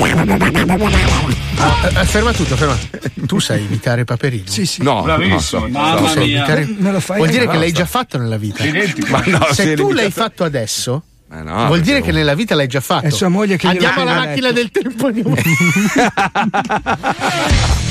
Eh, 0.00 2.04
ferma 2.04 2.32
tutto, 2.32 2.54
ferma. 2.56 2.78
Tu 3.26 3.38
sai 3.40 3.64
imitare 3.64 4.04
Paperino? 4.04 4.44
Sì, 4.46 4.64
sì. 4.64 4.80
No, 4.82 5.02
Bravissimo. 5.02 5.66
no, 5.66 5.90
no, 5.90 5.96
Tu 5.96 6.02
no. 6.04 6.14
mia. 6.24 6.36
imitare- 6.38 6.68
Me 6.78 6.92
lo 6.92 7.00
fai 7.00 7.16
Vuol 7.16 7.30
dire 7.30 7.48
che 7.48 7.56
l'hai 7.56 7.72
già 7.72 7.84
fatto 7.84 8.16
nella 8.16 8.36
vita. 8.36 8.62
Identico. 8.64 9.10
Ma 9.10 9.22
no, 9.26 9.48
Se 9.52 9.74
tu 9.74 9.90
l'hai 9.92 10.10
fatto 10.12 10.44
adesso, 10.44 11.02
no, 11.28 11.66
vuol 11.66 11.80
dire 11.80 11.98
non- 11.98 12.06
che 12.06 12.12
nella 12.12 12.34
vita 12.34 12.54
l'hai 12.54 12.68
già 12.68 12.80
fatto. 12.80 13.06
È 13.06 13.10
sua 13.10 13.28
moglie 13.28 13.56
che 13.56 13.66
Andiamo 13.66 14.02
alla 14.02 14.14
macchina 14.14 14.52
del 14.52 14.70
tempo. 14.70 15.10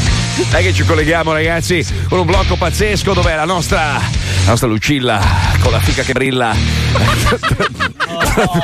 Dai 0.50 0.64
che 0.64 0.74
ci 0.74 0.84
colleghiamo 0.84 1.34
ragazzi 1.34 1.86
con 2.08 2.20
un 2.20 2.26
blocco 2.26 2.56
pazzesco 2.56 3.14
dove 3.14 3.36
la 3.36 3.46
nostra, 3.46 3.94
la 3.94 4.50
nostra 4.50 4.68
Lucilla 4.68 5.20
con 5.60 5.72
la 5.72 5.80
fica 5.80 6.04
che 6.04 6.14
brilla. 6.14 6.56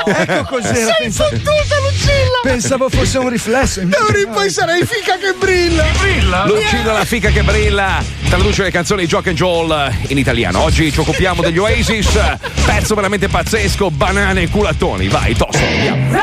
Ecco 0.05 0.43
cos'era. 0.45 0.93
Sei 0.97 1.12
fottuta, 1.12 1.79
Lucilla! 1.89 2.39
Pensavo 2.43 2.89
fosse 2.89 3.17
un 3.17 3.29
riflesso. 3.29 3.81
invece 3.81 3.99
D'ora 3.99 4.31
poi 4.31 4.49
sarai 4.49 4.86
fica 4.86 5.17
che 5.17 5.33
brilla! 5.38 6.45
Lucilla 6.45 6.93
la 6.93 7.05
fica 7.05 7.29
che 7.29 7.43
brilla 7.43 8.03
traduce 8.29 8.63
le 8.63 8.71
canzoni 8.71 9.01
di 9.01 9.07
Jock 9.07 9.27
and 9.27 9.36
Joel 9.36 9.91
in 10.07 10.17
italiano. 10.17 10.62
Oggi 10.62 10.91
ci 10.91 10.99
occupiamo 10.99 11.41
degli 11.41 11.57
Oasis, 11.57 12.19
pezzo 12.65 12.95
veramente 12.95 13.27
pazzesco, 13.27 13.91
banane 13.91 14.43
e 14.43 14.49
culatoni. 14.49 15.07
Vai, 15.07 15.36
tosto, 15.36 15.57
andiamo. 15.57 16.21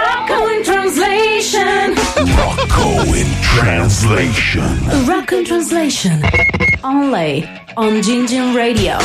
In 0.61 0.67
translation. 0.67 1.95
Rocco 2.37 3.15
in 3.15 3.27
translation. 3.41 5.07
Rocco 5.07 5.39
in 5.39 5.45
translation. 5.47 6.23
Only 6.85 7.49
on 7.79 8.03
Jinjin 8.03 8.55
Radio. 8.55 8.99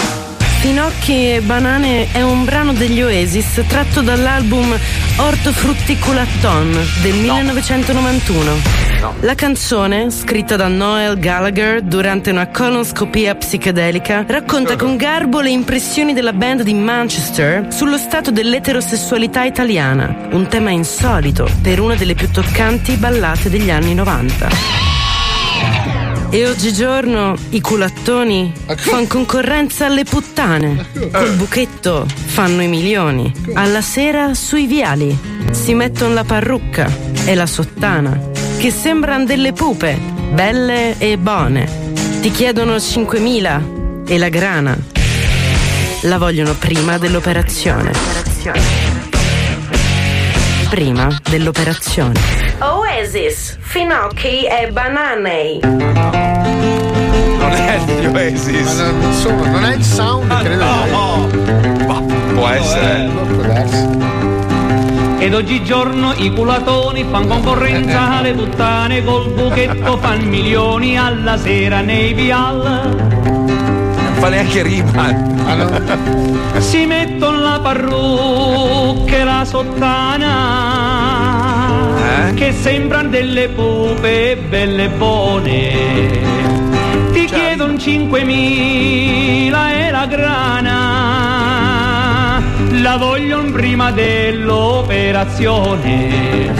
Finocchi 0.65 1.31
e 1.31 1.41
banane 1.41 2.11
è 2.11 2.23
un 2.23 2.43
brano 2.43 2.73
degli 2.73 2.99
Oasis 2.99 3.63
tratto 3.67 4.01
dall'album 4.01 4.75
Ortofrutticulatton 5.17 6.71
del 7.03 7.13
1991. 7.13 8.51
La 9.19 9.35
canzone, 9.35 10.09
scritta 10.09 10.55
da 10.55 10.67
Noel 10.67 11.19
Gallagher 11.19 11.83
durante 11.83 12.31
una 12.31 12.47
colonoscopia 12.47 13.35
psichedelica, 13.35 14.25
racconta 14.27 14.75
con 14.75 14.97
garbo 14.97 15.39
le 15.39 15.51
impressioni 15.51 16.13
della 16.13 16.33
band 16.33 16.63
di 16.63 16.73
Manchester 16.73 17.71
sullo 17.71 17.97
stato 17.97 18.31
dell'eterosessualità 18.31 19.43
italiana, 19.43 20.29
un 20.31 20.47
tema 20.47 20.71
insolito 20.71 21.47
per 21.61 21.79
una 21.79 21.93
delle 21.93 22.15
più 22.15 22.31
toccanti 22.31 22.95
ballate 22.95 23.51
degli 23.51 23.69
anni 23.69 23.93
90. 23.93 26.04
E 26.35 26.49
oggigiorno 26.49 27.37
i 27.51 27.61
culattoni 27.61 28.51
fanno 28.75 29.07
concorrenza 29.07 29.85
alle 29.85 30.03
puttane. 30.03 30.85
Col 31.09 31.31
buchetto 31.35 32.05
fanno 32.25 32.61
i 32.61 32.67
milioni. 32.67 33.31
Alla 33.53 33.79
sera 33.79 34.33
sui 34.33 34.65
viali 34.65 35.17
si 35.51 35.73
mettono 35.73 36.13
la 36.13 36.25
parrucca 36.25 36.93
e 37.23 37.35
la 37.35 37.45
sottana, 37.45 38.19
che 38.57 38.69
sembrano 38.69 39.23
delle 39.23 39.53
pupe, 39.53 39.97
belle 40.33 40.97
e 40.97 41.17
buone. 41.17 41.93
Ti 42.19 42.29
chiedono 42.31 42.75
5.000 42.75 44.05
e 44.05 44.17
la 44.17 44.27
grana. 44.27 44.77
La 46.01 46.17
vogliono 46.17 46.53
prima 46.55 46.97
dell'operazione. 46.97 47.93
Prima 50.69 51.17
dell'operazione. 51.29 52.44
Oasis, 52.59 53.57
finocchi 53.59 54.45
e 54.45 54.71
banane. 54.71 55.59
Non 55.61 57.51
è 57.51 57.79
degli 57.85 58.05
Oasis. 58.05 58.75
Ma 58.75 58.91
non 58.91 59.11
sono, 59.11 59.45
non 59.45 59.65
è 59.65 59.75
il 59.75 59.83
sound, 59.83 60.33
credo. 60.41 61.27
Può 62.33 62.47
essere. 62.47 63.09
Ed 65.17 65.33
oggigiorno 65.33 66.13
i 66.15 66.33
culatoni 66.33 67.05
fan 67.09 67.27
concorrenza 67.27 68.19
alle 68.19 68.33
puttane 68.33 69.03
col 69.03 69.31
buchetto 69.31 69.97
fan 69.99 70.21
milioni 70.21 70.97
alla 70.97 71.37
sera 71.37 71.81
nei 71.81 72.13
vial. 72.13 72.95
Non 72.95 74.13
fa 74.13 74.29
neanche 74.29 74.63
rima. 74.63 75.33
Si 76.59 76.85
mettono 76.85 77.39
la 77.39 77.59
parrucca 77.61 79.15
e 79.17 79.23
la 79.25 79.43
sottana 79.43 80.74
che 82.35 82.53
sembrano 82.53 83.09
delle 83.09 83.49
pupe 83.49 84.37
belle 84.49 84.85
e 84.85 84.89
buone. 84.89 85.73
Ti 87.11 87.25
chiedono 87.25 87.73
5.000 87.73 89.71
e 89.71 89.91
la 89.91 90.05
grana 90.05 91.25
la 92.85 92.97
vogliono 92.97 93.51
prima 93.51 93.91
dell'operazione. 93.91 96.53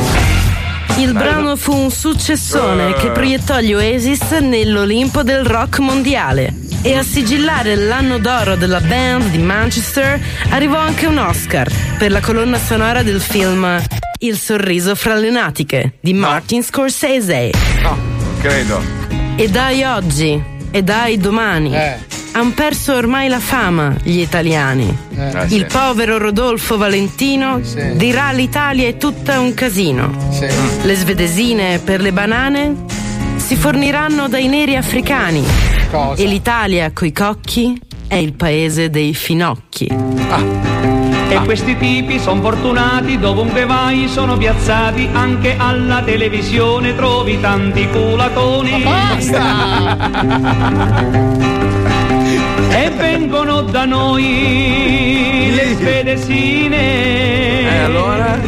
Il 0.98 1.14
brano 1.14 1.56
fu 1.56 1.76
un 1.76 1.92
successone 1.92 2.94
che 2.94 3.12
proiettò 3.12 3.60
gli 3.60 3.74
Oasis 3.74 4.32
nell'Olimpo 4.32 5.22
del 5.24 5.46
rock 5.46 5.78
mondiale. 5.80 6.54
E 6.82 6.96
a 6.96 7.04
sigillare 7.04 7.76
l'anno 7.76 8.18
d'oro 8.18 8.56
della 8.56 8.80
band 8.80 9.30
di 9.30 9.40
Manchester 9.40 10.18
arrivò 10.50 10.78
anche 10.78 11.06
un 11.06 11.18
Oscar 11.18 11.70
per 11.98 12.12
la 12.12 12.22
colonna 12.22 12.58
sonora 12.58 13.04
del 13.04 13.20
film 13.22 13.82
Il 14.26 14.40
sorriso 14.40 14.96
fra 14.96 15.14
le 15.14 15.30
natiche 15.30 15.98
di 16.00 16.12
Martin 16.16 16.64
Scorsese. 16.64 17.52
No, 17.84 17.96
credo. 18.42 18.82
E 19.36 19.48
dai 19.50 19.84
oggi, 19.84 20.42
e 20.72 20.82
dai 20.82 21.18
domani. 21.20 21.72
Han 22.32 22.56
perso 22.56 22.96
ormai 22.96 23.28
la 23.28 23.40
fama 23.40 23.96
gli 24.02 24.18
italiani. 24.20 24.98
Eh, 25.16 25.44
Il 25.50 25.68
sì. 25.70 25.78
povero 25.78 26.18
Rodolfo 26.18 26.76
Valentino 26.76 27.62
dirà 27.94 28.32
l'Italia 28.32 28.88
è 28.88 28.98
tutta 28.98 29.40
un 29.40 29.54
casino. 29.54 30.12
Le 30.82 30.96
svedesine 30.96 31.78
per 31.78 32.02
le 32.02 32.12
banane 32.12 32.76
si 33.36 33.56
forniranno 33.56 34.28
dai 34.28 34.48
neri 34.48 34.76
africani. 34.76 35.44
E 36.16 36.26
l'Italia 36.26 36.90
coi 36.92 37.12
cocchi 37.12 37.80
è 38.08 38.16
il 38.16 38.34
paese 38.34 38.90
dei 38.90 39.14
finocchi. 39.14 39.88
E 41.36 41.40
questi 41.44 41.76
tipi 41.76 42.18
sono 42.18 42.40
fortunati, 42.40 43.20
dovunque 43.20 43.66
vai 43.66 44.08
sono 44.08 44.38
piazzati, 44.38 45.10
anche 45.12 45.58
alla 45.58 46.02
televisione 46.02 46.96
trovi 46.96 47.42
tanti 47.42 47.90
culatoni. 47.90 48.84
e 52.72 52.90
vengono 52.96 53.64
da 53.64 53.84
noi 53.84 55.52
le 55.54 55.76
svedesine. 55.76 56.80
E 57.70 57.80
allora? 57.80 58.40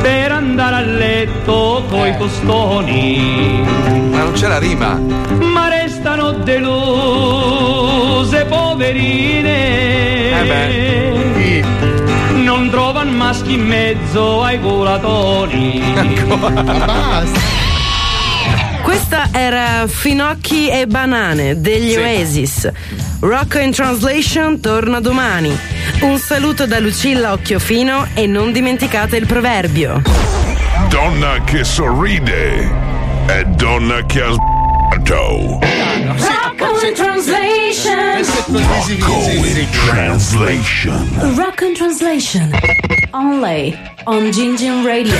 Per 0.00 0.32
andare 0.32 0.76
a 0.76 0.80
letto 0.80 1.84
coi 1.86 2.16
costoni. 2.16 3.62
Ma 4.10 4.22
non 4.22 4.32
c'è 4.32 4.48
la 4.48 4.58
rima. 4.58 4.98
Ma 5.38 5.61
restano 6.02 6.32
deluse, 6.32 6.74
poverine. 8.46 9.50
Eh 10.40 11.62
Non 12.34 12.68
trovano 12.70 13.12
maschi 13.12 13.52
in 13.54 13.64
mezzo 13.64 14.42
ai 14.42 14.58
culatoni. 14.60 15.80
Questa 18.82 19.28
era 19.32 19.86
Finocchi 19.86 20.68
e 20.68 20.88
banane 20.88 21.60
degli 21.60 21.94
Oasis. 21.94 22.68
Rock 23.20 23.60
in 23.62 23.70
Translation 23.70 24.58
torna 24.58 24.98
domani. 24.98 25.56
Un 26.00 26.18
saluto 26.18 26.66
da 26.66 26.80
Lucilla 26.80 27.30
Occhiofino 27.32 28.08
e 28.14 28.26
non 28.26 28.50
dimenticate 28.50 29.16
il 29.16 29.26
proverbio. 29.26 30.02
Donna 30.88 31.40
che 31.44 31.62
sorride 31.62 32.68
è 33.26 33.44
donna 33.44 34.04
che 34.04 34.20
ha 34.20 34.32
sbagliato. 34.32 34.72
Rocco 36.06 36.84
in 36.84 36.94
translation. 36.94 38.24
Rocco 38.24 39.46
in 39.46 39.68
translation. 39.70 41.34
Rocco 41.36 41.64
in 41.64 41.74
translation. 41.74 42.50
Only 43.12 43.78
on 44.04 44.30
Gingin 44.32 44.84
Radio. 44.84 45.14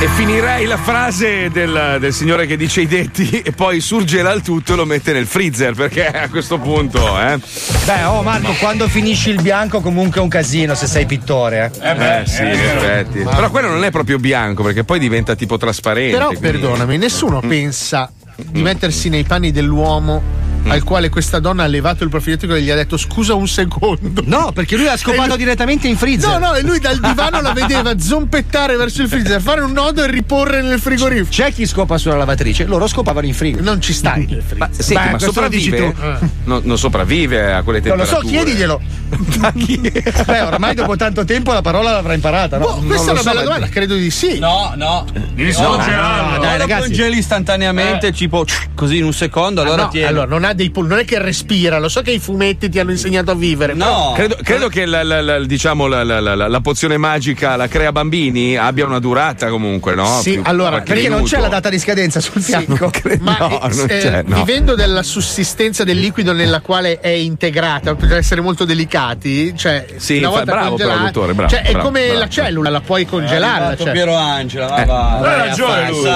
E 0.00 0.08
finirei 0.16 0.66
la 0.66 0.76
frase 0.78 1.48
del, 1.52 1.98
del 2.00 2.12
signore 2.12 2.46
che 2.46 2.56
dice 2.56 2.80
i 2.80 2.88
detti 2.88 3.40
e 3.40 3.52
poi 3.52 3.78
surgela 3.80 4.32
il 4.32 4.42
tutto 4.42 4.72
e 4.72 4.76
lo 4.76 4.84
mette 4.84 5.12
nel 5.12 5.28
freezer 5.28 5.74
perché 5.74 6.04
a 6.08 6.28
questo 6.28 6.58
punto, 6.58 6.98
eh. 7.20 7.38
Beh, 7.84 8.02
oh 8.06 8.22
Marco, 8.22 8.52
quando 8.58 8.88
finisci 8.88 9.30
il 9.30 9.40
bianco 9.40 9.80
comunque 9.80 10.18
è 10.20 10.22
un 10.24 10.28
casino 10.28 10.74
se 10.74 10.88
sei 10.88 11.06
pittore. 11.06 11.70
Eh, 11.80 11.90
Eh, 11.90 12.26
sì, 12.26 12.42
in 12.42 12.48
effetti. 12.48 13.18
Però 13.20 13.48
quello 13.50 13.68
non 13.68 13.84
è 13.84 13.92
proprio 13.92 14.18
bianco 14.18 14.64
perché 14.64 14.82
poi 14.82 14.98
diventa 14.98 15.36
tipo 15.36 15.56
trasparente. 15.56 16.16
Però 16.16 16.26
quindi- 16.30 16.46
perdonami, 16.48 16.98
nessuno 16.98 17.38
pensa 17.38 18.10
di 18.36 18.62
mettersi 18.62 19.08
nei 19.08 19.24
panni 19.24 19.50
dell'uomo 19.50 20.41
al 20.66 20.82
quale 20.84 21.08
questa 21.08 21.38
donna 21.38 21.64
ha 21.64 21.66
levato 21.66 22.04
il 22.04 22.10
profilettico 22.10 22.54
e 22.54 22.62
gli 22.62 22.70
ha 22.70 22.74
detto 22.74 22.96
scusa 22.96 23.34
un 23.34 23.48
secondo. 23.48 24.22
No, 24.24 24.52
perché 24.52 24.76
lui 24.76 24.84
l'ha 24.86 24.96
scopato 24.98 25.28
lui- 25.28 25.36
direttamente 25.38 25.88
in 25.88 25.96
freezer. 25.96 26.38
No, 26.38 26.48
no, 26.48 26.54
e 26.54 26.62
lui 26.62 26.78
dal 26.78 26.98
divano 26.98 27.40
la 27.40 27.52
vedeva 27.52 27.98
zompettare 28.00 28.76
verso 28.76 29.02
il 29.02 29.08
freezer, 29.08 29.40
fare 29.40 29.60
un 29.60 29.72
nodo 29.72 30.02
e 30.04 30.10
riporre 30.10 30.62
nel 30.62 30.78
frigorifero. 30.80 31.26
C'è 31.28 31.52
chi 31.52 31.66
scopa 31.66 31.98
sulla 31.98 32.16
lavatrice, 32.16 32.64
loro 32.64 32.86
scopavano 32.86 33.26
in 33.26 33.34
frigo. 33.34 33.60
Non 33.60 33.80
ci 33.80 33.92
stai 33.92 34.26
nel. 34.26 34.42
Ma, 34.56 34.68
senti, 34.72 34.94
Beh, 35.04 35.10
ma 35.10 35.18
sopravvive? 35.18 35.92
tu. 35.92 36.26
No, 36.44 36.60
non 36.62 36.78
sopravvive 36.78 37.52
a 37.52 37.62
quelle 37.62 37.80
Non 37.80 37.96
lo 37.98 38.04
temperature. 38.04 38.28
so, 38.28 38.44
chiediglielo. 38.44 38.80
Beh, 40.26 40.40
oramai 40.40 40.74
dopo 40.74 40.96
tanto 40.96 41.24
tempo 41.24 41.52
la 41.52 41.60
parola 41.62 41.90
l'avrà 41.92 42.14
imparata, 42.14 42.58
no? 42.58 42.64
Boh, 42.66 42.86
questa 42.86 43.10
è 43.10 43.12
una 43.12 43.22
bella 43.22 43.42
domanda, 43.42 43.68
credo 43.68 43.94
di 43.94 44.10
sì. 44.10 44.38
No, 44.38 44.72
no. 44.76 45.04
Devi 45.34 45.52
solo 45.52 45.70
no, 45.70 45.76
congelarlo. 45.76 46.30
no, 46.36 46.38
Dai, 46.42 46.52
lo 46.52 46.58
ragazzi. 46.58 46.80
congeli 46.88 47.18
istantaneamente, 47.18 48.12
tipo 48.12 48.44
così 48.74 48.96
in 48.98 49.04
un 49.04 49.12
secondo, 49.12 49.60
allora 49.60 49.82
Ah, 49.82 49.84
no, 49.86 49.90
tieni. 49.90 50.06
allora, 50.06 50.26
non 50.26 50.44
ha 50.44 50.51
dei 50.52 50.70
pul- 50.70 50.86
non 50.86 50.98
è 50.98 51.04
che 51.04 51.18
respira, 51.20 51.78
lo 51.78 51.88
so 51.88 52.02
che 52.02 52.10
i 52.12 52.18
fumetti 52.18 52.68
ti 52.68 52.78
hanno 52.78 52.90
insegnato 52.90 53.30
a 53.30 53.34
vivere. 53.34 53.74
No. 53.74 54.12
Credo, 54.14 54.36
credo 54.42 54.68
che 54.68 54.86
la, 54.86 55.02
la- 55.02 55.20
la- 55.20 55.44
diciamo, 55.44 55.86
la, 55.86 56.02
la- 56.04 56.20
la- 56.20 56.34
la 56.48 56.60
pozione 56.60 56.96
magica, 56.96 57.56
la 57.56 57.68
crea 57.68 57.92
bambini, 57.92 58.56
abbia 58.56 58.86
una 58.86 58.98
durata 58.98 59.48
comunque, 59.48 59.94
no? 59.94 60.20
Sì, 60.20 60.32
Più- 60.32 60.42
allora, 60.44 60.80
Perché 60.80 61.08
non 61.08 61.18
minuto. 61.18 61.34
c'è 61.36 61.40
la 61.40 61.48
data 61.48 61.68
di 61.68 61.78
scadenza 61.78 62.20
sul 62.20 62.42
fianco. 62.42 62.90
Ma 63.20 63.36
No, 63.38 63.62
eh, 63.62 63.74
non 63.74 63.86
eh, 63.90 63.98
c'è, 63.98 64.22
no. 64.26 64.36
vivendo 64.36 64.74
della 64.74 65.02
sussistenza 65.02 65.84
del 65.84 65.98
liquido 65.98 66.32
nella 66.32 66.60
quale 66.60 67.00
è 67.00 67.08
integrata, 67.08 67.94
per 67.94 68.12
essere 68.16 68.40
molto 68.40 68.64
delicati, 68.64 69.56
cioè 69.56 69.86
Sì, 69.96 70.18
una 70.18 70.28
fa- 70.30 70.36
volta 70.36 70.52
bravo, 70.52 70.68
congelata- 70.70 70.94
però, 70.98 71.06
dottore, 71.06 71.34
bravo, 71.34 71.50
cioè, 71.50 71.62
è 71.62 71.70
bravo, 71.72 71.84
come 71.86 72.04
bravo. 72.06 72.18
la 72.20 72.28
cellula, 72.28 72.70
la 72.70 72.80
puoi 72.80 73.06
congelare. 73.06 73.60
la 73.60 73.64
Fatto 73.70 73.76
cellula. 73.84 73.92
Piero 73.92 74.14
Angela, 74.16 74.82
Eh. 74.82 74.84
va. 74.84 75.08
Ha 75.16 75.20
vai 75.20 75.48
ragione 75.48 75.88
lui. 75.90 76.10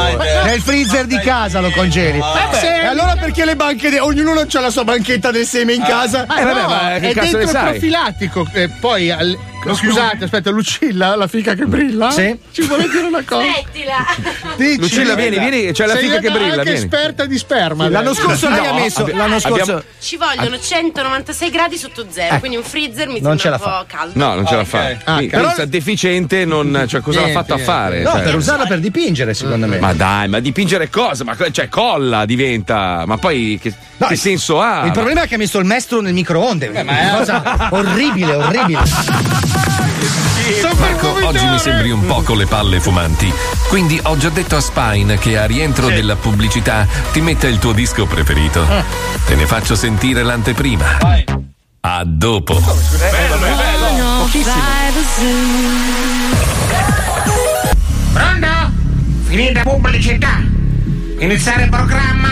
Nel 0.44 0.61
freezer 0.61 1.07
di 1.07 1.18
casa 1.18 1.61
lo 1.61 1.70
congeli. 1.70 2.18
Eh, 2.18 2.55
se- 2.57 2.86
E 2.87 2.88
allora 2.88 3.16
perché 3.16 3.44
le 3.44 3.57
banche, 3.57 3.90
de- 3.90 3.99
ognuno 3.99 4.33
non 4.33 4.44
c'ha 4.49 4.61
la 4.61 4.70
sua 4.70 4.85
banchetta 4.85 5.33
del 5.33 5.44
seme 5.44 5.75
in 5.75 5.83
casa? 5.83 6.25
Ah, 6.29 6.40
Eh, 6.40 6.44
vabbè, 6.44 6.61
no, 6.61 6.68
ma 6.68 6.99
che 7.01 7.09
è 7.11 7.12
cazzo 7.14 7.33
ne 7.38 7.44
dentro 7.44 7.49
sai? 7.59 7.70
profilattico. 7.70 8.46
E 8.53 8.68
poi 8.68 9.11
al- 9.11 9.37
scusate, 9.74 10.24
aspetta, 10.24 10.50
Lucilla, 10.50 11.16
la 11.16 11.26
fica 11.26 11.55
che 11.55 11.64
brilla? 11.66 12.11
Sì. 12.11 12.38
Ci 12.52 12.62
vuole 12.62 12.88
dire 12.88 13.07
una 13.07 13.22
cosa? 13.24 13.44
Dici, 14.57 14.79
Lucilla, 14.79 15.14
vieni, 15.14 15.38
vieni, 15.38 15.72
c'è 15.72 15.87
la 15.87 15.94
Sei 15.94 16.05
fica 16.05 16.18
che 16.18 16.31
brilla, 16.31 16.52
anche 16.55 16.62
vieni. 16.62 16.79
esperta 16.79 17.24
di 17.26 17.38
sperma. 17.38 17.88
L'anno 17.88 18.14
scorso 18.14 18.48
lei 18.48 18.62
No, 18.62 18.70
ha 18.70 18.72
messo. 18.74 19.00
abbi- 19.02 19.12
L'anno 19.14 19.38
scorso. 19.38 19.62
abbiamo- 19.62 19.83
Ci 20.00 20.16
vogliono 20.16 20.59
196 20.59 21.50
gradi 21.50 21.76
sotto 21.76 22.07
zero, 22.11 22.38
quindi 22.38 22.57
un 22.57 22.62
freezer 22.64 23.09
mi 23.09 23.20
non 23.20 23.38
sembra 23.38 23.40
ce 23.40 23.48
la 23.48 23.55
un 23.57 23.61
fa. 23.62 23.79
po' 23.79 23.85
caldo. 23.88 24.18
No, 24.18 24.35
non 24.35 24.46
ce 24.46 24.57
la 24.57 24.64
fa. 24.64 24.96
Ah, 25.05 25.14
Quindi, 25.16 25.26
però- 25.29 25.64
deficiente, 25.66 26.44
non, 26.44 26.85
cioè, 26.88 27.00
cosa 27.00 27.20
l'ha 27.20 27.26
Niente, 27.26 27.42
fatto 27.42 27.55
a 27.61 27.64
fare? 27.64 28.02
No, 28.02 28.11
Cioè, 28.12 28.22
per 28.22 28.35
usarla 28.37 28.66
per 28.66 28.79
dipingere, 28.81 29.35
secondo 29.35 29.66
me. 29.66 29.79
Ma 29.79 29.92
dai, 29.92 30.29
ma 30.29 30.40
dipingere 30.40 30.88
cosa? 30.90 31.24
Ma 31.24 31.37
cioè, 31.50 31.68
colla 31.68 32.24
diventa. 32.24 33.05
Ma 33.07 33.16
poi 33.18 33.59
che, 33.61 33.72
No, 33.98 34.07
che 34.09 34.14
il- 34.14 34.18
senso 34.18 34.61
ha? 34.61 34.85
Il 34.87 34.92
problema 34.92 35.22
è 35.22 35.29
che 35.29 35.35
ha 35.35 35.38
messo 35.38 35.59
il 35.59 35.64
mestro 35.64 36.00
nel 36.00 36.12
microonde. 36.14 36.68
ma 36.85 36.98
è- 36.98 37.09
Una 37.09 37.16
cosa 37.18 37.68
orribile, 37.70 38.35
orribile. 38.35 38.81
Marco, 40.79 41.27
oggi 41.27 41.47
mi 41.47 41.59
sembri 41.59 41.90
un 41.90 42.05
po' 42.07 42.23
con 42.23 42.37
le 42.37 42.47
palle 42.47 42.81
fumanti. 42.81 43.33
Quindi 43.69 43.99
ho 44.03 44.16
già 44.16 44.29
detto 44.29 44.57
a 44.57 44.61
Spine 44.61 45.19
che 45.19 45.38
a 45.38 45.45
rientro 45.47 45.88
della 45.88 46.16
pubblicità 46.16 46.87
ti 47.12 47.21
metta 47.21 47.47
il 47.47 47.59
tuo 47.59 47.73
disco 47.73 48.07
preferito. 48.07 48.66
Te 49.27 49.35
ne 49.35 49.47
faccio 49.47 49.75
sentire 49.75 50.23
l'anteprima. 50.23 50.99
A 51.81 52.03
dopo. 52.05 52.55
Pronto? 58.12 58.47
Finita 59.25 59.62
pubblicità. 59.62 60.40
Iniziare 61.19 61.64
il 61.64 61.71
programma? 61.71 62.29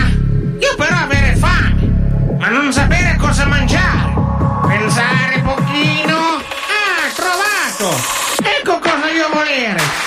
Io 0.59 0.75
però 0.77 0.95
avere 0.95 1.35
fame, 1.35 2.35
ma 2.37 2.49
non 2.49 2.71
sapere 2.71 3.15
cosa 3.17 3.45
mangiare. 3.45 4.13
Pensare 4.67 5.24
cosa 9.35 10.04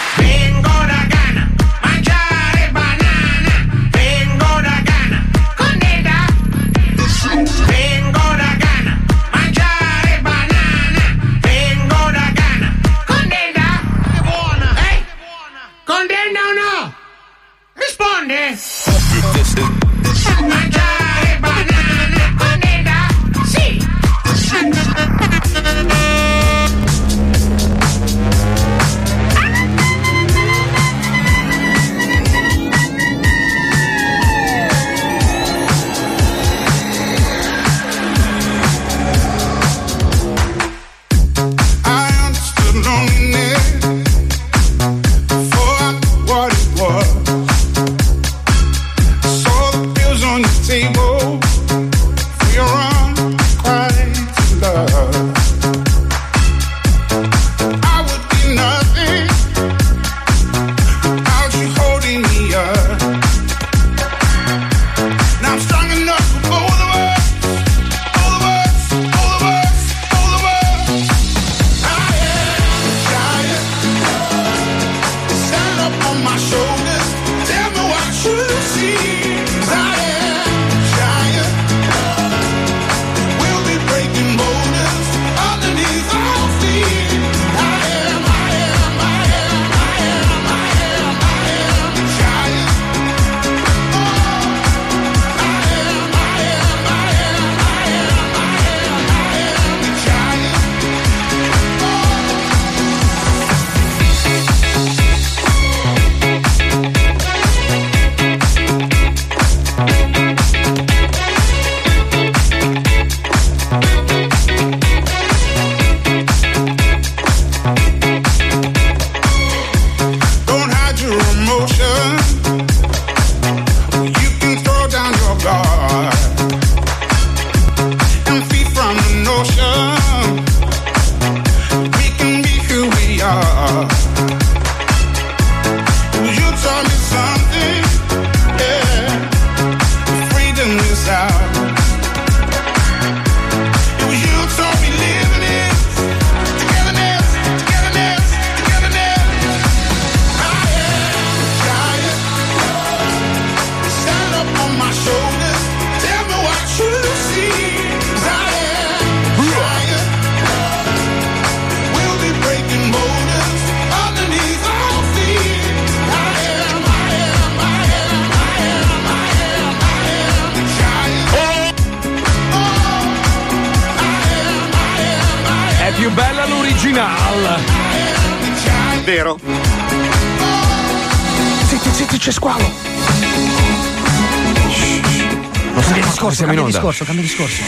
onda. 186.99 187.05
cambia 187.05 187.23
discorso. 187.23 187.63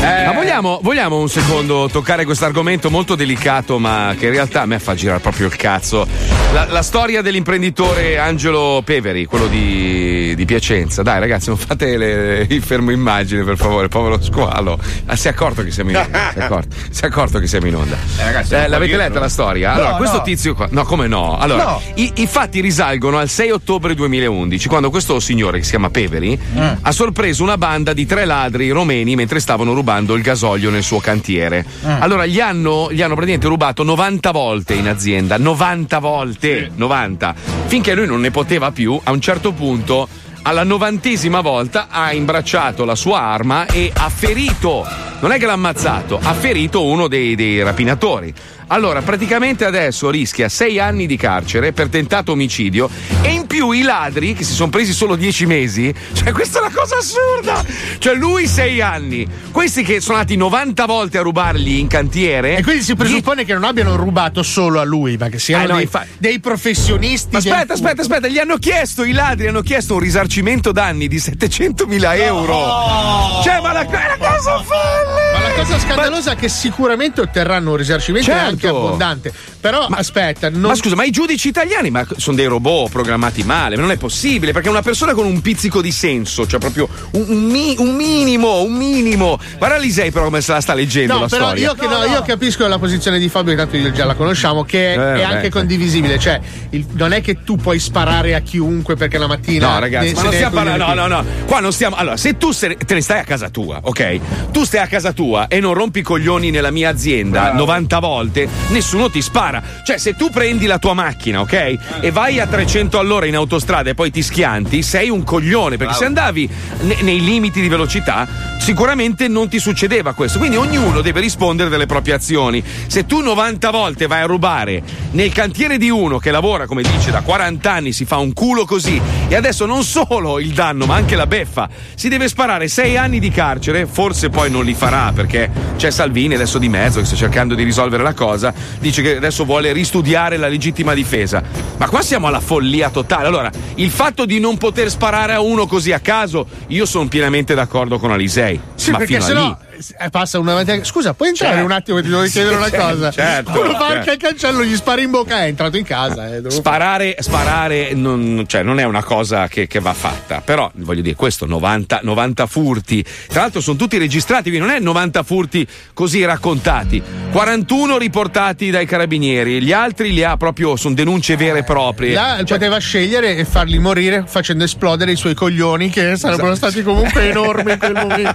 Ma 0.00 0.32
vogliamo, 0.32 0.80
vogliamo 0.82 1.20
un 1.20 1.28
secondo 1.28 1.88
toccare 1.90 2.24
questo 2.24 2.44
argomento 2.44 2.90
molto 2.90 3.14
delicato, 3.14 3.78
ma 3.78 4.14
che 4.18 4.26
in 4.26 4.32
realtà 4.32 4.62
a 4.62 4.66
me 4.66 4.78
fa 4.78 4.94
girare 4.94 5.20
proprio 5.20 5.46
il 5.46 5.56
cazzo. 5.56 6.31
La, 6.52 6.66
la 6.68 6.82
storia 6.82 7.22
dell'imprenditore 7.22 8.18
Angelo 8.18 8.82
Peveri, 8.84 9.24
quello 9.24 9.46
di, 9.46 10.34
di 10.36 10.44
Piacenza. 10.44 11.02
Dai, 11.02 11.18
ragazzi, 11.18 11.48
non 11.48 11.56
fate 11.56 11.96
le- 11.96 12.46
il 12.46 12.60
fermo 12.62 12.90
immagine, 12.90 13.42
per 13.42 13.56
favore, 13.56 13.88
povero 13.88 14.22
squalo. 14.22 14.78
Ah, 15.06 15.16
si 15.16 15.28
è 15.28 15.30
accorto 15.30 15.64
che 15.64 15.70
siamo 15.70 15.90
in 15.90 15.96
onda. 15.96 16.30
Si 16.30 16.38
è 16.38 16.42
accorto, 16.42 16.76
si 16.90 17.04
è 17.04 17.06
accorto 17.06 17.38
che 17.38 17.46
siamo 17.46 17.68
in 17.68 17.76
onda. 17.76 17.96
ragazzi, 18.18 18.52
Eh, 18.52 18.58
un 18.58 18.64
po' 18.64 18.70
l'avete 18.70 18.96
letta 18.98 19.18
la 19.18 19.28
storia? 19.30 19.70
No, 19.70 19.74
Allora, 19.80 19.96
questo 19.96 20.16
no. 20.18 20.22
tizio 20.24 20.54
qua. 20.54 20.68
No, 20.70 20.84
come 20.84 21.06
no? 21.06 21.38
Allora, 21.38 21.64
No. 21.64 21.80
I, 21.94 22.12
i 22.16 22.26
fatti 22.26 22.60
risalgono 22.60 23.16
al 23.16 23.30
6 23.30 23.50
ottobre 23.50 23.94
2011, 23.94 24.68
quando 24.68 24.90
questo 24.90 25.20
signore 25.20 25.56
che 25.56 25.64
si 25.64 25.70
chiama 25.70 25.88
Peveri 25.88 26.38
Mm. 26.54 26.68
ha 26.82 26.92
sorpreso 26.92 27.42
una 27.42 27.56
banda 27.56 27.94
di 27.94 28.04
tre 28.04 28.26
ladri 28.26 28.68
romeni 28.70 29.14
mentre 29.16 29.40
stavano 29.40 29.72
rubando 29.72 30.14
il 30.14 30.22
gasolio 30.22 30.68
nel 30.68 30.82
suo 30.82 30.98
cantiere. 30.98 31.64
Mm. 31.86 32.02
Allora, 32.02 32.26
gli 32.26 32.40
hanno, 32.40 32.88
gli 32.92 33.00
hanno 33.00 33.14
praticamente 33.14 33.48
rubato 33.48 33.82
90 33.84 34.30
volte 34.32 34.74
in 34.74 34.86
azienda, 34.88 35.38
90 35.38 35.98
volte, 35.98 36.40
90, 36.74 37.34
finché 37.66 37.94
lui 37.94 38.06
non 38.06 38.20
ne 38.20 38.30
poteva 38.30 38.72
più. 38.72 38.98
A 39.02 39.10
un 39.10 39.20
certo 39.20 39.52
punto. 39.52 40.08
Alla 40.44 40.64
novantesima 40.64 41.40
volta 41.40 41.86
ha 41.88 42.12
imbracciato 42.12 42.84
la 42.84 42.96
sua 42.96 43.20
arma 43.20 43.64
e 43.66 43.92
ha 43.94 44.08
ferito, 44.08 44.84
non 45.20 45.30
è 45.30 45.38
che 45.38 45.46
l'ha 45.46 45.52
ammazzato, 45.52 46.18
ha 46.20 46.32
ferito 46.34 46.84
uno 46.84 47.06
dei, 47.06 47.36
dei 47.36 47.62
rapinatori. 47.62 48.34
Allora, 48.72 49.02
praticamente 49.02 49.66
adesso 49.66 50.08
rischia 50.08 50.48
sei 50.48 50.78
anni 50.78 51.06
di 51.06 51.18
carcere 51.18 51.72
per 51.72 51.88
tentato 51.88 52.32
omicidio 52.32 52.88
e 53.20 53.28
in 53.28 53.46
più 53.46 53.70
i 53.72 53.82
ladri, 53.82 54.32
che 54.32 54.44
si 54.44 54.54
sono 54.54 54.70
presi 54.70 54.94
solo 54.94 55.14
dieci 55.14 55.44
mesi, 55.44 55.94
cioè 56.14 56.32
questa 56.32 56.58
è 56.58 56.62
una 56.62 56.72
cosa 56.74 56.96
assurda! 56.96 57.62
Cioè 57.98 58.14
lui 58.14 58.46
sei 58.46 58.80
anni, 58.80 59.28
questi 59.50 59.82
che 59.82 60.00
sono 60.00 60.16
andati 60.16 60.38
90 60.38 60.86
volte 60.86 61.18
a 61.18 61.20
rubargli 61.20 61.76
in 61.76 61.86
cantiere. 61.86 62.56
E 62.56 62.62
quindi 62.62 62.82
si 62.82 62.96
presuppone 62.96 63.44
che 63.44 63.52
non 63.52 63.64
abbiano 63.64 63.94
rubato 63.94 64.42
solo 64.42 64.80
a 64.80 64.84
lui, 64.84 65.18
ma 65.18 65.28
che 65.28 65.38
siano 65.38 65.66
no, 65.66 65.74
dei, 65.74 65.82
infa- 65.82 66.06
dei 66.16 66.40
professionisti. 66.40 67.28
Ma 67.30 67.38
aspetta, 67.38 67.74
aspetta, 67.74 68.00
aspetta, 68.00 68.28
gli 68.28 68.38
hanno 68.38 68.56
chiesto, 68.56 69.04
i 69.04 69.12
ladri 69.12 69.48
hanno 69.48 69.60
chiesto 69.60 69.92
un 69.92 70.00
risarcimento 70.00 70.72
danni 70.72 71.08
di 71.08 71.18
700.000 71.18 72.20
euro. 72.20 73.42
Cioè, 73.44 73.60
ma 73.60 73.72
la, 73.72 73.86
una 73.86 74.16
cosa 74.18 74.62
folle! 74.62 75.32
Ma 75.34 75.40
la 75.42 75.52
cosa 75.56 75.78
scandalosa 75.78 76.32
è 76.32 76.36
che 76.36 76.48
sicuramente 76.48 77.20
otterranno 77.20 77.72
un 77.72 77.76
risarcimento 77.76 78.30
Certo. 78.32 78.61
Anche 78.66 78.78
abbondante. 78.78 79.32
Però 79.60 79.86
aspetta, 79.90 80.50
non... 80.50 80.62
Ma 80.62 80.74
scusa, 80.74 80.94
ma 80.96 81.04
i 81.04 81.10
giudici 81.10 81.48
italiani 81.48 81.90
ma 81.90 82.04
sono 82.16 82.36
dei 82.36 82.46
robot 82.46 82.90
programmati 82.90 83.42
male, 83.44 83.76
ma 83.76 83.82
non 83.82 83.90
è 83.90 83.96
possibile, 83.96 84.52
perché 84.52 84.68
una 84.68 84.82
persona 84.82 85.14
con 85.14 85.24
un 85.26 85.40
pizzico 85.40 85.80
di 85.80 85.92
senso, 85.92 86.46
cioè 86.46 86.58
proprio 86.58 86.88
un, 87.12 87.24
un 87.28 87.42
mi- 87.44 87.76
un 87.78 87.94
minimo, 87.94 88.62
un 88.62 88.72
minimo. 88.74 89.38
Guarda 89.58 89.76
Lisei 89.78 90.10
però 90.10 90.24
come 90.26 90.40
se 90.40 90.52
la 90.52 90.60
sta 90.60 90.74
leggendo 90.74 91.14
No, 91.14 91.20
la 91.20 91.26
però 91.28 91.46
storia. 91.46 91.64
io, 91.64 91.74
che 91.74 91.86
no, 91.86 92.04
io 92.04 92.22
capisco 92.22 92.66
la 92.66 92.78
posizione 92.78 93.18
di 93.18 93.28
Fabio, 93.28 93.54
tanto 93.54 93.76
io 93.76 93.90
già 93.92 94.04
la 94.04 94.14
conosciamo, 94.14 94.64
che 94.64 94.90
Eh, 94.90 94.94
è 94.94 94.96
vabbè, 94.96 95.22
anche 95.22 95.50
condivisibile. 95.50 96.18
Cioè, 96.18 96.40
il- 96.70 96.86
non 96.92 97.12
è 97.12 97.20
che 97.20 97.42
tu 97.44 97.56
puoi 97.56 97.78
sparare 97.78 98.34
a 98.34 98.40
chiunque 98.40 98.96
perché 98.96 99.18
la 99.18 99.26
mattina. 99.28 99.72
No, 99.74 99.78
ragazzi, 99.78 100.08
ne- 100.08 100.14
ma 100.14 100.22
non 100.22 100.32
stiamo 100.32 100.54
parlando. 100.54 100.86
No, 100.86 100.94
no, 100.94 101.06
no. 101.06 101.24
Qua 101.46 101.60
non 101.60 101.72
stiamo. 101.72 101.94
Allora, 101.96 102.16
se 102.16 102.36
tu 102.36 102.50
se- 102.52 102.76
te 102.84 102.94
ne 102.94 103.00
stai 103.00 103.20
a 103.20 103.24
casa 103.24 103.48
tua, 103.48 103.80
ok? 103.82 104.50
Tu 104.50 104.64
stai 104.64 104.80
a 104.80 104.86
casa 104.86 105.12
tua 105.12 105.46
e 105.48 105.60
non 105.60 105.74
rompi 105.74 106.00
i 106.00 106.02
coglioni 106.02 106.50
nella 106.50 106.70
mia 106.70 106.88
azienda 106.90 107.52
90 107.52 107.98
volte, 108.00 108.41
nessuno 108.68 109.10
ti 109.10 109.22
spara. 109.22 109.62
Cioè, 109.84 109.98
se 109.98 110.14
tu 110.14 110.30
prendi 110.30 110.66
la 110.66 110.78
tua 110.78 110.94
macchina, 110.94 111.40
ok? 111.40 112.00
E 112.00 112.10
vai 112.10 112.40
a 112.40 112.46
300 112.46 112.98
all'ora 112.98 113.26
in 113.26 113.34
autostrada 113.36 113.90
e 113.90 113.94
poi 113.94 114.10
ti 114.10 114.22
schianti, 114.22 114.82
sei 114.82 115.08
un 115.10 115.24
coglione. 115.24 115.76
Perché 115.76 115.94
se 115.94 116.04
andavi 116.04 116.48
ne- 116.80 117.02
nei 117.02 117.22
limiti 117.22 117.60
di 117.60 117.68
velocità, 117.68 118.26
sicuramente 118.58 119.28
non 119.28 119.48
ti 119.48 119.58
succedeva 119.58 120.12
questo. 120.14 120.38
Quindi 120.38 120.56
ognuno 120.56 121.00
deve 121.00 121.20
rispondere 121.20 121.68
delle 121.68 121.86
proprie 121.86 122.14
azioni. 122.14 122.62
Se 122.86 123.06
tu 123.06 123.20
90 123.20 123.70
volte 123.70 124.06
vai 124.06 124.22
a 124.22 124.26
rubare 124.26 124.82
nel 125.12 125.32
cantiere 125.32 125.78
di 125.78 125.90
uno 125.90 126.18
che 126.18 126.30
lavora, 126.30 126.66
come 126.66 126.82
dice, 126.82 127.10
da 127.10 127.20
40 127.22 127.70
anni, 127.72 127.92
si 127.92 128.04
fa 128.04 128.18
un 128.18 128.32
culo 128.32 128.64
così, 128.64 129.00
e 129.28 129.34
adesso 129.34 129.66
non 129.66 129.82
solo 129.84 130.38
il 130.38 130.52
danno, 130.52 130.86
ma 130.86 130.94
anche 130.94 131.16
la 131.16 131.26
beffa, 131.26 131.68
si 131.94 132.08
deve 132.08 132.28
sparare 132.28 132.68
6 132.68 132.96
anni 132.96 133.18
di 133.18 133.30
carcere, 133.30 133.86
forse 133.86 134.28
poi 134.28 134.50
non 134.50 134.64
li 134.64 134.74
farà 134.74 135.12
perché 135.14 135.50
c'è 135.76 135.90
Salvini 135.90 136.34
adesso 136.34 136.58
di 136.58 136.68
mezzo 136.68 137.00
che 137.00 137.06
sta 137.06 137.16
cercando 137.16 137.54
di 137.54 137.62
risolvere 137.62 138.02
la 138.02 138.14
cosa, 138.14 138.31
dice 138.78 139.02
che 139.02 139.16
adesso 139.16 139.44
vuole 139.44 139.72
ristudiare 139.72 140.36
la 140.36 140.48
legittima 140.48 140.94
difesa. 140.94 141.42
Ma 141.76 141.88
qua 141.88 142.02
siamo 142.02 142.26
alla 142.26 142.40
follia 142.40 142.90
totale. 142.90 143.26
Allora, 143.26 143.50
il 143.76 143.90
fatto 143.90 144.24
di 144.24 144.38
non 144.38 144.56
poter 144.58 144.90
sparare 144.90 145.32
a 145.32 145.40
uno 145.40 145.66
così 145.66 145.92
a 145.92 146.00
caso, 146.00 146.46
io 146.68 146.86
sono 146.86 147.08
pienamente 147.08 147.54
d'accordo 147.54 147.98
con 147.98 148.10
Alisei. 148.12 148.60
Sì, 148.74 148.90
ma 148.90 148.98
perché 148.98 149.14
fino 149.14 149.24
a 149.24 149.26
sennò 149.26 149.46
lì. 149.46 149.71
eh, 149.71 149.71
passa 150.10 150.38
una 150.38 150.52
avanti- 150.52 150.84
Scusa, 150.84 151.14
puoi 151.14 151.30
entrare 151.30 151.52
Certo. 151.54 151.66
un 151.66 151.72
attimo 151.72 151.96
che 151.98 152.02
ti 152.04 152.08
devo 152.10 152.22
chiedere 152.22 152.56
una 152.56 152.68
Certo, 152.70 152.86
cosa? 152.86 153.10
certo, 153.10 153.50
Uno 153.60 153.78
certo. 153.78 154.10
il 154.12 154.16
cancello, 154.18 154.64
gli 154.64 154.74
spari 154.76 155.02
in 155.02 155.10
bocca, 155.10 155.40
è 155.40 155.46
entrato 155.46 155.76
in 155.76 155.84
casa. 155.84 156.34
eh, 156.36 156.42
Sparare, 156.50 157.16
sparare 157.20 157.92
non, 157.94 158.44
cioè, 158.46 158.62
non 158.62 158.78
è 158.78 158.84
una 158.84 159.02
cosa 159.02 159.48
che, 159.48 159.66
che 159.66 159.80
va 159.80 159.92
fatta, 159.92 160.40
però 160.40 160.70
voglio 160.76 161.02
dire, 161.02 161.14
questo 161.16 161.46
90, 161.46 162.00
90 162.02 162.46
furti, 162.46 163.04
tra 163.28 163.42
l'altro 163.42 163.60
sono 163.60 163.76
tutti 163.76 163.98
registrati, 163.98 164.50
quindi 164.50 164.66
non 164.66 164.70
è 164.76 164.80
90 164.80 165.22
furti 165.22 165.66
così 165.94 166.24
raccontati, 166.24 167.02
41 167.30 167.98
riportati 167.98 168.70
dai 168.70 168.86
carabinieri, 168.86 169.62
gli 169.62 169.72
altri 169.72 170.12
li 170.12 170.22
ha 170.24 170.36
proprio, 170.36 170.76
sono 170.76 170.94
denunce 170.94 171.36
vere 171.36 171.60
e 171.60 171.64
proprie. 171.64 172.12
Là 172.14 172.36
Cioè, 172.44 172.58
poteva 172.58 172.78
scegliere 172.78 173.36
e 173.36 173.44
farli 173.44 173.78
morire 173.78 174.24
facendo 174.26 174.64
esplodere 174.64 175.12
i 175.12 175.16
suoi 175.16 175.34
coglioni, 175.34 175.88
che 175.90 176.16
sarebbero 176.16 176.52
Esatto. 176.52 176.70
stati 176.70 176.82
comunque 176.84 177.28
enormi 177.30 177.72
in 177.72 177.78
quel 177.78 177.92
momento. 177.92 178.34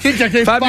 Che 0.00 0.14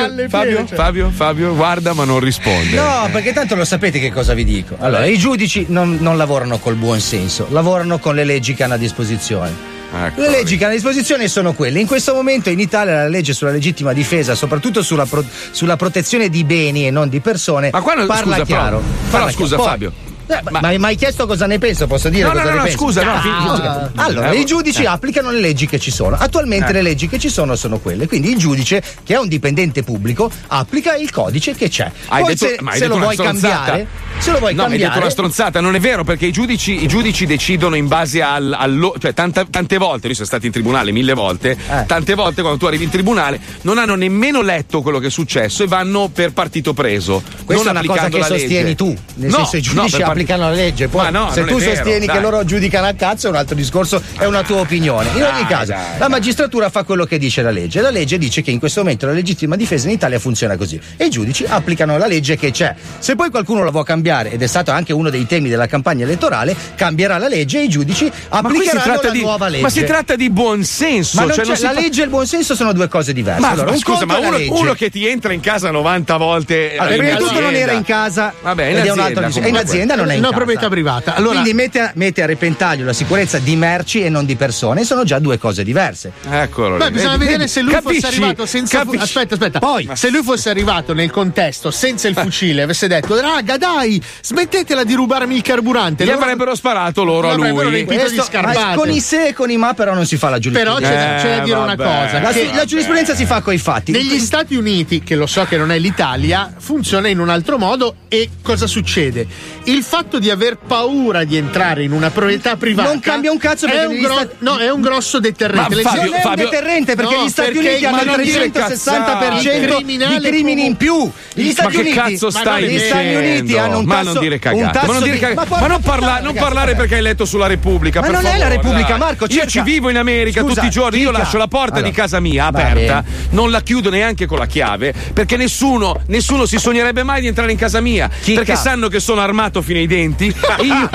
Fabio, 0.10 0.30
Fabio, 0.30 0.66
cioè. 0.68 0.76
Fabio, 0.78 1.10
Fabio, 1.10 1.56
guarda 1.56 1.94
ma 1.94 2.04
non 2.06 2.20
risponde. 2.20 2.76
No, 2.76 3.10
perché 3.12 3.34
tanto 3.34 3.56
lo 3.56 3.66
sapete 3.66 4.00
che 4.00 4.12
cosa 4.12 4.34
vi 4.34 4.44
dico. 4.44 4.76
Allora, 4.80 5.06
i 5.06 5.18
giudici 5.18 5.66
non, 5.70 5.98
non 6.00 6.18
lavorano 6.18 6.58
col 6.60 6.76
buon 6.76 7.00
senso, 7.00 7.48
lavorano 7.50 7.98
con 8.00 8.16
le 8.16 8.24
leggi 8.24 8.54
che 8.54 8.64
hanno 8.64 8.76
a 8.76 8.78
disposizione. 8.78 9.74
Ecco. 9.96 10.20
Le 10.22 10.30
leggi 10.30 10.58
che 10.58 10.64
hanno 10.64 10.74
a 10.74 10.76
disposizione 10.76 11.28
sono 11.30 11.54
quelle. 11.54 11.80
In 11.80 11.88
questo 11.88 12.14
momento 12.14 12.50
in 12.50 12.60
Italia 12.60 12.96
la 12.96 13.08
legge 13.08 13.34
sulla 13.34 13.52
legittima 13.52 13.94
difesa, 13.94 14.36
soprattutto 14.36 14.82
sulla, 14.82 15.06
pro- 15.06 15.24
sulla 15.52 15.78
protezione 15.78 16.28
di 16.30 16.44
beni 16.44 16.86
e 16.88 16.92
non 16.92 17.08
di 17.08 17.22
persone, 17.22 17.70
Ma 17.72 17.82
qua 17.82 17.94
non- 17.94 18.08
parla 18.08 18.34
scusa, 18.34 18.46
però- 18.46 18.60
chiaro. 18.60 18.78
però 18.80 19.10
Parla 19.12 19.32
scusa, 19.32 19.56
chiaro. 19.56 19.62
Poi- 19.64 19.72
Fabio. 19.72 19.94
Eh, 20.28 20.42
ma, 20.50 20.88
hai 20.88 20.96
chiesto 20.96 21.26
cosa 21.28 21.46
ne 21.46 21.58
penso? 21.60 21.86
Posso 21.88 22.10
dire 22.10 22.24
No, 22.24 22.32
cosa 22.32 22.44
no, 22.44 22.50
ne 22.50 22.56
no, 22.56 22.62
penso? 22.64 22.78
scusa, 22.78 23.04
no, 23.04 23.12
Ah, 23.14 23.22
fi- 23.22 23.90
allora, 23.96 24.34
i 24.34 24.46
giudici 24.46 24.84
eh. 24.84 24.88
applicano 24.88 25.30
le 25.32 25.40
leggi 25.40 25.68
che 25.68 25.80
ci 25.80 25.92
sono. 25.92 26.16
Attualmente 26.20 26.70
Eh. 26.70 26.74
le 26.74 26.82
leggi 26.82 27.08
che 27.08 27.20
ci 27.20 27.30
sono 27.30 27.56
sono 27.56 27.80
quelle. 27.80 28.08
Quindi 28.08 28.32
il 28.32 28.38
giudice, 28.38 28.82
che 29.04 29.14
è 29.14 29.18
un 29.20 29.28
dipendente 29.28 29.84
pubblico, 29.84 30.30
applica 30.48 30.96
il 30.96 31.12
codice 31.12 31.54
che 31.54 31.70
c'è. 31.70 31.92
Hai 32.08 32.24
Poi 32.24 32.34
detto- 32.34 32.48
se, 32.48 32.58
ma 32.62 32.72
hai 32.72 32.78
se 32.80 32.88
lo 32.88 32.98
vuoi 32.98 33.14
stronzata. 33.14 33.56
cambiare, 33.66 33.88
se 34.18 34.32
lo 34.32 34.40
vuoi 34.40 34.54
no, 34.54 34.58
mi 34.58 34.64
hai 34.64 34.70
cambiare. 34.70 34.94
detto 34.94 35.02
una 35.02 35.10
stronzata, 35.12 35.62
non 35.62 35.76
è 35.76 35.80
vero 35.80 36.04
perché 36.04 36.26
i 36.26 36.32
giudici, 36.32 36.84
i 36.84 36.88
giudici 36.88 37.26
decidono 37.26 37.76
in 37.76 37.88
base 37.88 38.22
al, 38.22 38.56
allo- 38.58 38.96
cioè 39.00 39.14
tanta- 39.14 39.46
tante 39.50 39.78
volte, 39.78 40.06
noi 40.08 40.14
siamo 40.16 40.30
stati 40.30 40.48
in 40.48 40.52
tribunale 40.52 40.92
mille 40.92 41.14
volte, 41.14 41.52
Eh. 41.52 41.86
tante 41.86 42.16
volte 42.16 42.42
quando 42.42 42.60
tu 42.60 42.66
arrivi 42.66 42.84
in 42.86 42.90
tribunale 42.90 43.40
non 43.62 43.78
hanno 43.78 43.96
nemmeno 43.96 44.42
letto 44.42 44.82
quello 44.82 45.00
che 45.00 45.08
è 45.08 45.12
successo 45.12 45.64
e 45.64 45.68
vanno 45.68 46.10
per 46.12 46.34
partito 46.34 46.74
preso. 46.74 47.22
Questa 47.46 47.72
non 47.72 47.84
è 47.84 47.86
una 47.86 47.96
cosa 47.96 48.10
che 48.10 48.24
sostieni 48.24 48.64
legge. 48.70 48.76
tu, 48.76 48.96
nel 49.16 49.30
No, 49.30 49.46
senso 49.46 49.58
i 49.58 49.62
no, 49.62 49.82
giudici 49.84 49.98
par- 50.02 50.14
applicano 50.16 50.44
la 50.50 50.56
legge. 50.56 50.88
Poi 50.88 51.12
no, 51.12 51.30
se 51.32 51.44
tu 51.44 51.58
vero, 51.58 51.76
sostieni 51.76 52.08
che 52.08 52.14
dai. 52.14 52.22
loro 52.22 52.46
giudicano 52.46 52.88
a 52.88 52.94
cazzo 52.94 53.28
è 53.28 53.30
un 53.30 53.36
altro 53.36 53.56
discorso, 53.56 54.02
è 54.18 54.24
una 54.24 54.44
tua 54.44 54.62
opinione. 54.62 55.10
In 55.10 55.24
ogni 55.24 55.42
Dai, 55.42 55.46
caso, 55.46 55.72
dai, 55.72 55.98
la 55.98 56.08
magistratura 56.08 56.70
fa 56.70 56.84
quello 56.84 57.06
che 57.06 57.18
dice 57.18 57.42
la 57.42 57.52
legge. 57.52 57.82
La 57.82 57.90
legge 57.90 58.18
dice 58.18 58.42
che 58.42 58.52
in 58.52 58.60
questo 58.60 58.80
momento 58.80 59.06
la 59.06 59.12
legittima 59.12 59.58
difesa 59.58 59.88
in 59.88 59.94
Italia 59.94 60.18
funziona 60.18 60.56
così 60.56 60.80
e 60.96 61.06
i 61.06 61.10
giudici 61.10 61.46
applicano 61.46 61.98
la 61.98 62.08
legge 62.08 62.38
che 62.38 62.52
c'è. 62.52 62.74
Se 63.00 63.16
poi 63.16 63.30
qualcuno 63.30 63.64
la 63.64 63.72
vuole 63.72 63.86
cambiare, 63.86 64.32
ed 64.32 64.42
è 64.42 64.48
stato 64.48 64.72
anche 64.72 64.94
uno 64.94 65.10
dei 65.10 65.26
temi 65.28 65.50
della 65.50 65.68
campagna 65.68 66.06
elettorale, 66.06 66.56
cambierà 66.76 67.18
la 67.18 67.28
legge 67.28 67.60
e 67.60 67.64
i 67.64 67.70
giudici 67.70 68.10
applicheranno 68.30 69.02
la 69.02 69.10
di, 69.10 69.22
nuova 69.22 69.48
legge. 69.50 69.64
ma 69.64 69.70
si 69.70 69.84
tratta 69.84 70.16
di 70.16 70.30
buon 70.30 70.64
senso. 70.64 71.22
Ma 71.26 71.32
cioè 71.34 71.46
la 71.46 71.56
fa- 71.56 71.72
legge 71.74 72.02
e 72.02 72.04
il 72.06 72.10
buonsenso 72.10 72.56
sono 72.56 72.72
due 72.72 72.88
cose 72.88 73.12
diverse. 73.12 73.42
Ma, 73.42 73.50
allora, 73.50 73.66
ma 73.68 73.72
un 73.74 73.80
scusa, 73.80 74.06
ma 74.06 74.18
uno, 74.18 74.38
uno 74.50 74.74
che 74.74 74.90
ti 74.90 75.06
entra 75.06 75.34
in 75.34 75.42
casa 75.42 75.72
90 75.72 76.18
volte. 76.18 76.78
Allora, 76.78 76.96
prima 76.96 77.12
di 77.12 77.18
tutto 77.18 77.34
non 77.34 77.44
azienda. 77.44 77.60
era 77.60 77.72
in 77.74 77.84
casa 77.84 78.34
Vabbè, 78.42 78.64
in 78.66 78.78
ed 78.78 78.86
è 78.86 78.92
un 78.92 79.00
azienda, 79.00 79.04
altro 79.04 79.26
discorso. 79.26 79.48
È 79.48 79.50
in 79.50 79.58
azienda, 79.58 79.96
non 79.96 80.05
è 80.12 80.16
in 80.16 80.22
No, 80.22 80.28
casa. 80.30 80.38
proprietà 80.38 80.70
privata. 80.70 81.16
Allora- 81.16 81.42
Quindi 81.42 81.54
mette 81.54 81.80
a, 81.80 81.92
mette 81.96 82.22
a 82.24 82.26
repentaglio 82.26 82.86
la 82.86 82.94
sicurezza 82.94 83.38
di 83.40 83.56
merci 83.56 84.02
e 84.04 84.10
non 84.10 84.26
di 84.26 84.36
persone, 84.36 84.84
sono 84.84 85.04
già 85.04 85.20
due 85.20 85.38
cose 85.38 85.64
diverse. 85.64 86.12
Eccolo. 86.30 86.78
Beh, 86.78 86.92
bisogna 86.92 87.12
Vedi, 87.12 87.20
vedere 87.26 87.38
vedi, 87.40 87.50
se 87.52 87.62
lui 87.62 87.72
capisci? 87.74 88.02
fosse 88.02 88.08
arrivato 88.16 88.46
senza 88.46 88.84
fu- 88.86 88.96
aspetta, 88.98 89.34
aspetta. 89.36 89.60
Poi, 89.60 89.90
se 89.94 90.10
lui 90.10 90.24
fosse 90.24 90.50
arrivato 90.50 90.94
nel 90.94 91.12
contesto 91.12 91.72
senza 91.72 92.08
il 92.08 92.16
fucile, 92.16 92.62
avesse 92.64 92.88
detto: 92.88 93.20
Raga, 93.20 93.58
dai, 93.58 94.02
smettetela 94.22 94.84
di 94.84 94.94
rubarmi 94.94 95.36
il 95.36 95.42
carburante. 95.42 96.04
Gli 96.04 96.08
Loro- 96.10 96.22
avrebbero 96.22 96.56
sparato 96.56 97.04
loro 97.04 97.30
a 97.30 97.34
lui. 97.36 97.86
Questo- 97.86 98.28
con 98.76 98.90
i 98.90 99.00
se 99.00 99.28
e 99.28 99.34
con 99.34 99.50
i 99.50 99.58
ma 99.58 99.74
però 99.74 99.94
non 99.94 100.06
si 100.06 100.18
fa 100.18 100.30
la 100.30 100.40
giurisprudenza. 100.40 100.88
Però 100.88 100.96
c'è, 100.96 101.16
da- 101.16 101.22
c'è 101.22 101.38
da 101.38 101.44
dire 101.44 101.58
una 101.58 101.76
cosa: 101.76 102.20
La, 102.20 102.32
che- 102.32 102.50
la 102.54 102.66
giurisprudenza 102.66 103.16
si 103.16 103.26
fa 103.26 103.42
coi 103.42 103.58
fatti. 103.58 103.92
Negli 103.92 104.20
Stati 104.20 104.56
Uniti, 104.56 105.02
che 105.04 105.16
lo 105.16 105.26
so 105.28 105.46
che 105.46 105.58
non 105.58 105.72
è 105.72 105.78
l'Italia, 105.80 106.54
funziona 106.58 107.08
in 107.08 107.20
un 107.20 107.30
altro 107.30 107.58
modo 107.58 107.96
e 108.08 108.30
cosa 108.42 108.68
succede? 108.68 109.26
Il 109.66 109.84
fatto 109.96 110.20
di 110.20 110.30
aver 110.30 110.58
paura 110.58 111.24
di 111.24 111.38
entrare 111.38 111.84
in 111.84 111.94
una 111.94 112.10
proprietà 112.10 112.58
privata 112.58 112.90
Non 112.90 113.00
cambia 113.00 113.32
un 113.32 113.38
cazzo 113.38 113.66
è 113.66 113.86
un, 113.86 113.98
gro- 114.00 114.14
Stati- 114.14 114.36
no, 114.40 114.58
è 114.58 114.70
un 114.70 114.82
grosso 114.82 115.20
deterrente. 115.20 115.76
Ma 115.76 115.90
Fabio, 115.90 116.02
Non 116.04 116.14
è 116.14 116.16
un 116.18 116.22
Fabio- 116.22 116.44
deterrente, 116.50 116.96
perché 116.96 117.16
gli 117.24 117.30
Stati 117.30 117.58
Uniti 117.58 117.82
ma 117.84 117.90
hanno 117.90 118.02
il 118.02 118.08
non 118.08 118.22
dire 118.22 118.52
360% 118.52 118.52
cazzate. 118.52 119.84
di 119.86 120.20
crimini 120.22 120.66
in 120.66 120.76
più. 120.76 121.10
Gli 121.34 121.46
ma 121.46 121.52
Stati 121.52 121.72
che 121.72 121.80
Uniti, 121.82 121.96
cazzo 121.96 122.26
ma 122.26 122.32
stai 122.40 122.64
gli 122.68 122.78
Stati 122.80 123.04
dicendo? 123.04 123.20
Uniti 123.20 123.58
hanno 123.58 123.78
un 123.80 123.86
ma 123.86 123.96
tasso, 123.96 124.12
non 124.14 124.22
dire 124.22 124.34
un 124.36 124.40
cagate. 124.42 124.72
tasso 124.74 124.86
Ma 124.88 124.94
non, 124.94 125.04
dire 125.04 125.16
di- 125.16 125.22
cagate. 125.22 125.36
ma 125.36 125.42
Ma 125.46 125.48
porca 125.58 125.68
non, 125.68 125.82
parla- 125.82 125.96
puttana, 125.96 126.16
non 126.18 126.26
ragazzi, 126.28 126.44
parlare 126.44 126.76
perché 126.76 126.96
hai 126.96 127.02
letto 127.02 127.26
sulla 127.26 127.48
Repubblica. 127.48 128.00
Ma 128.02 128.06
per 128.08 128.16
non 128.16 128.26
è 128.26 128.30
la 128.32 128.32
favore, 128.38 128.56
Repubblica, 128.56 128.88
dai. 128.90 128.98
Marco, 129.00 129.24
Io 129.26 129.30
cerca- 129.30 129.50
ci 129.50 129.62
vivo 129.62 129.90
in 129.90 129.98
America 129.98 130.42
Scusa, 130.42 130.54
tutti 130.56 130.66
i 130.66 130.70
giorni. 130.70 131.00
Io 131.00 131.12
lascio 131.12 131.38
la 131.38 131.48
porta 131.48 131.76
Allora, 131.76 131.90
di 131.90 131.96
casa 131.96 132.20
mia 132.20 132.46
aperta, 132.48 133.04
non 133.32 133.50
la 133.52 133.62
chiudo 133.62 133.90
neanche 133.90 134.26
con 134.26 134.38
la 134.40 134.46
chiave 134.46 134.94
perché 135.14 135.38
nessuno, 135.38 136.02
nessuno 136.08 136.46
si 136.46 136.58
sognerebbe 136.58 137.04
mai 137.04 137.22
di 137.22 137.28
entrare 137.28 137.52
in 137.52 137.58
casa 137.58 137.80
mia 137.80 138.10
perché 138.26 138.56
sanno 138.56 138.88
che 138.90 139.00
sono 139.00 139.22
armato 139.22 139.62
fino 139.62 139.80
ai 139.80 139.85
denti. 139.88 140.28
e 140.60 140.64
io, 140.66 140.90